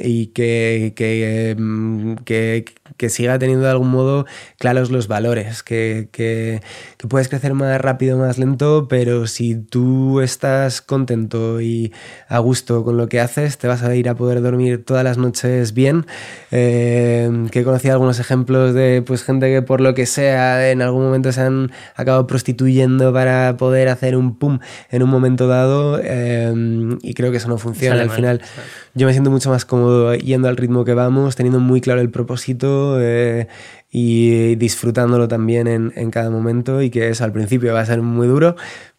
y 0.00 0.28
que, 0.28 0.94
que, 0.96 2.64
que 2.96 3.08
siga 3.08 3.38
teniendo 3.38 3.64
de 3.64 3.70
algún 3.70 3.90
modo 3.90 4.26
claros 4.58 4.90
los 4.90 5.08
valores, 5.08 5.62
que, 5.62 6.08
que, 6.12 6.60
que, 6.96 7.08
puedes 7.08 7.28
crecer 7.28 7.54
más 7.54 7.80
rápido, 7.80 8.18
más 8.18 8.38
lento, 8.38 8.86
pero 8.88 9.26
si 9.26 9.54
tú 9.54 10.20
estás 10.20 10.82
contento 10.82 11.60
y 11.60 11.92
a 12.28 12.38
gusto 12.38 12.84
con 12.84 12.96
lo 12.96 13.08
que 13.08 13.20
haces, 13.20 13.58
te 13.58 13.68
vas 13.68 13.82
a 13.82 13.94
ir 13.94 14.08
a 14.08 14.14
poder 14.14 14.42
dormir 14.42 14.84
todas 14.84 15.04
las 15.04 15.18
noches 15.18 15.74
bien. 15.74 16.06
Eh, 16.50 17.46
que 17.50 17.60
he 17.60 17.64
conocido 17.64 17.94
algunos 17.94 18.18
ejemplos 18.18 18.74
de 18.74 19.02
pues, 19.06 19.22
gente 19.22 19.52
que 19.52 19.62
por 19.62 19.80
lo 19.80 19.94
que 19.94 20.06
sea 20.06 20.70
en 20.70 20.82
algún 20.82 21.04
momento 21.04 21.32
se 21.32 21.40
han 21.40 21.72
acabado 21.94 22.26
prostituyendo 22.26 23.12
para 23.12 23.56
poder 23.56 23.88
hacer 23.88 24.16
un 24.16 24.36
pum 24.36 24.58
en 24.90 25.02
un 25.02 25.10
momento 25.10 25.46
dado 25.46 26.00
eh, 26.02 26.52
y 27.02 27.14
creo 27.14 27.30
que 27.30 27.38
eso 27.38 27.48
no 27.48 27.58
funciona. 27.58 28.00
Al 28.00 28.10
final 28.10 28.40
yo 28.96 29.06
me 29.06 29.12
siento 29.12 29.30
mucho 29.30 29.50
más 29.50 29.66
cómodo 29.66 30.14
yendo 30.14 30.48
al 30.48 30.56
ritmo 30.56 30.84
que 30.86 30.94
vamos, 30.94 31.36
teniendo 31.36 31.60
muy 31.60 31.82
claro 31.82 32.00
el 32.00 32.10
propósito 32.10 32.98
eh, 32.98 33.46
y 33.90 34.56
disfrutándolo 34.56 35.28
también 35.28 35.66
en, 35.68 35.92
en, 35.96 36.10
cada 36.10 36.30
momento 36.30 36.80
y 36.80 36.88
que 36.88 37.10
eso 37.10 37.22
al 37.22 37.32
principio 37.32 37.74
va 37.74 37.80
a 37.80 37.86
ser 37.86 38.00
muy 38.00 38.26
duro, 38.26 38.56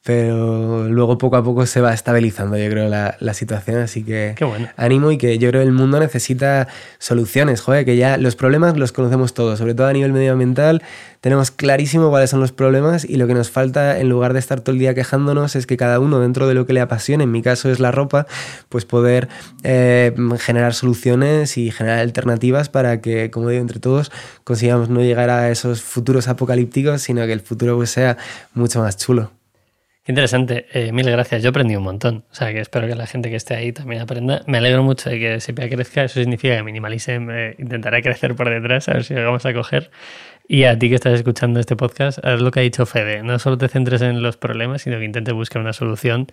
pero 0.07 0.87
luego 0.87 1.17
poco 1.17 1.35
a 1.35 1.43
poco 1.43 1.65
se 1.65 1.81
va 1.81 1.93
estabilizando, 1.93 2.57
yo 2.57 2.69
creo, 2.69 2.87
la, 2.87 3.17
la 3.19 3.33
situación. 3.33 3.79
Así 3.79 4.05
que 4.05 4.35
bueno. 4.39 4.69
ánimo 4.77 5.11
y 5.11 5.17
que 5.17 5.37
yo 5.37 5.49
creo 5.49 5.63
que 5.63 5.67
el 5.67 5.73
mundo 5.73 5.99
necesita 5.99 6.69
soluciones, 6.97 7.59
joder, 7.59 7.83
que 7.83 7.97
ya 7.97 8.15
los 8.15 8.37
problemas 8.37 8.77
los 8.77 8.93
conocemos 8.93 9.33
todos, 9.33 9.59
sobre 9.59 9.73
todo 9.73 9.87
a 9.87 9.91
nivel 9.91 10.13
medioambiental, 10.13 10.81
tenemos 11.19 11.51
clarísimo 11.51 12.09
cuáles 12.09 12.29
son 12.29 12.39
los 12.39 12.53
problemas 12.53 13.03
y 13.03 13.17
lo 13.17 13.27
que 13.27 13.33
nos 13.33 13.51
falta, 13.51 13.99
en 13.99 14.07
lugar 14.07 14.31
de 14.31 14.39
estar 14.39 14.61
todo 14.61 14.71
el 14.71 14.79
día 14.79 14.95
quejándonos, 14.95 15.57
es 15.57 15.67
que 15.67 15.75
cada 15.75 15.99
uno 15.99 16.21
dentro 16.21 16.47
de 16.47 16.53
lo 16.53 16.65
que 16.65 16.71
le 16.71 16.79
apasiona, 16.79 17.25
en 17.25 17.31
mi 17.33 17.41
caso 17.41 17.69
es 17.69 17.81
la 17.81 17.91
ropa, 17.91 18.27
pues 18.69 18.85
poder 18.85 19.27
eh, 19.63 20.15
generar 20.39 20.73
soluciones 20.73 21.57
y 21.57 21.69
generar 21.69 21.99
alternativas 21.99 22.69
para 22.69 23.01
que, 23.01 23.29
como 23.29 23.49
digo, 23.49 23.61
entre 23.61 23.81
todos 23.81 24.09
consigamos 24.45 24.87
no 24.87 25.01
llegar 25.01 25.29
a 25.29 25.51
esos 25.51 25.81
futuros 25.81 26.29
apocalípticos, 26.29 27.01
sino 27.01 27.25
que 27.25 27.33
el 27.33 27.41
futuro 27.41 27.75
pues, 27.75 27.89
sea 27.89 28.15
mucho 28.53 28.79
más 28.79 28.95
chulo. 28.95 29.36
Interesante, 30.07 30.67
eh, 30.71 30.93
mil 30.93 31.09
gracias. 31.09 31.43
Yo 31.43 31.49
aprendí 31.49 31.75
un 31.75 31.83
montón. 31.83 32.23
O 32.31 32.35
sea, 32.35 32.53
que 32.53 32.61
espero 32.61 32.87
que 32.87 32.95
la 32.95 33.07
gente 33.07 33.29
que 33.29 33.35
esté 33.35 33.55
ahí 33.55 33.73
también 33.73 34.01
aprenda. 34.01 34.41
Me 34.47 34.57
alegro 34.57 34.81
mucho 34.81 35.09
de 35.09 35.19
que 35.19 35.39
Sepia 35.41 35.69
crezca. 35.69 36.05
Eso 36.05 36.21
significa 36.21 36.55
que 36.55 36.63
minimalice. 36.63 37.15
Eh, 37.15 37.55
intentaré 37.59 38.01
crecer 38.01 38.33
por 38.33 38.49
detrás, 38.49 38.87
a 38.87 38.93
ver 38.93 39.03
si 39.03 39.13
llegamos 39.13 39.45
a 39.45 39.53
coger. 39.53 39.91
Y 40.47 40.63
a 40.63 40.79
ti 40.79 40.87
que 40.87 40.95
estás 40.95 41.13
escuchando 41.13 41.59
este 41.59 41.75
podcast, 41.75 42.23
haz 42.23 42.39
lo 42.39 42.51
que 42.51 42.61
ha 42.61 42.63
dicho 42.63 42.85
Fede. 42.85 43.21
No 43.21 43.37
solo 43.37 43.57
te 43.57 43.67
centres 43.67 44.01
en 44.01 44.21
los 44.21 44.37
problemas, 44.37 44.83
sino 44.83 44.97
que 44.97 45.03
intentes 45.03 45.33
buscar 45.33 45.61
una 45.61 45.73
solución 45.73 46.27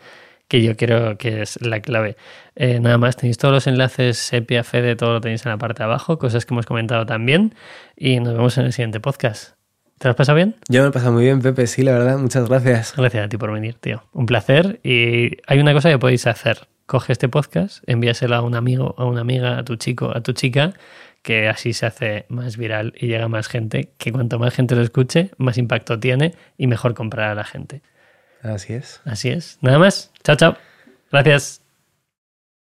que 0.46 0.62
yo 0.62 0.76
creo 0.76 1.18
que 1.18 1.42
es 1.42 1.60
la 1.60 1.80
clave. 1.80 2.16
Eh, 2.54 2.78
nada 2.78 2.98
más, 2.98 3.16
tenéis 3.16 3.38
todos 3.38 3.52
los 3.54 3.66
enlaces, 3.66 4.18
Sepia, 4.18 4.62
Fede, 4.62 4.94
todo 4.94 5.14
lo 5.14 5.20
tenéis 5.20 5.44
en 5.46 5.50
la 5.50 5.58
parte 5.58 5.78
de 5.78 5.84
abajo, 5.86 6.18
cosas 6.18 6.46
que 6.46 6.54
hemos 6.54 6.66
comentado 6.66 7.06
también. 7.06 7.54
Y 7.96 8.20
nos 8.20 8.34
vemos 8.34 8.56
en 8.58 8.66
el 8.66 8.72
siguiente 8.72 9.00
podcast. 9.00 9.63
¿Te 9.98 10.08
lo 10.08 10.10
has 10.10 10.16
pasado 10.16 10.36
bien? 10.36 10.56
Yo 10.68 10.82
me 10.82 10.88
he 10.88 10.92
pasado 10.92 11.12
muy 11.12 11.24
bien, 11.24 11.40
Pepe, 11.40 11.66
sí, 11.66 11.82
la 11.82 11.92
verdad. 11.92 12.18
Muchas 12.18 12.48
gracias. 12.48 12.94
Gracias 12.96 13.24
a 13.24 13.28
ti 13.28 13.36
por 13.36 13.52
venir, 13.52 13.74
tío. 13.74 14.02
Un 14.12 14.26
placer. 14.26 14.80
Y 14.82 15.38
hay 15.46 15.60
una 15.60 15.72
cosa 15.72 15.90
que 15.90 15.98
podéis 15.98 16.26
hacer. 16.26 16.68
Coge 16.86 17.12
este 17.12 17.28
podcast, 17.28 17.82
envíaselo 17.86 18.34
a 18.34 18.42
un 18.42 18.54
amigo, 18.54 18.94
a 18.98 19.06
una 19.06 19.22
amiga, 19.22 19.58
a 19.58 19.64
tu 19.64 19.76
chico, 19.76 20.14
a 20.14 20.20
tu 20.20 20.32
chica, 20.32 20.74
que 21.22 21.48
así 21.48 21.72
se 21.72 21.86
hace 21.86 22.26
más 22.28 22.58
viral 22.58 22.92
y 22.98 23.06
llega 23.06 23.26
más 23.28 23.48
gente, 23.48 23.92
que 23.96 24.12
cuanto 24.12 24.38
más 24.38 24.52
gente 24.52 24.74
lo 24.74 24.82
escuche, 24.82 25.30
más 25.38 25.56
impacto 25.56 25.98
tiene 25.98 26.34
y 26.58 26.66
mejor 26.66 26.92
comprará 26.92 27.32
a 27.32 27.34
la 27.34 27.44
gente. 27.44 27.80
Así 28.42 28.74
es. 28.74 29.00
Así 29.06 29.30
es. 29.30 29.58
Nada 29.62 29.78
más. 29.78 30.12
Chao, 30.22 30.36
chao. 30.36 30.56
Gracias. 31.10 31.63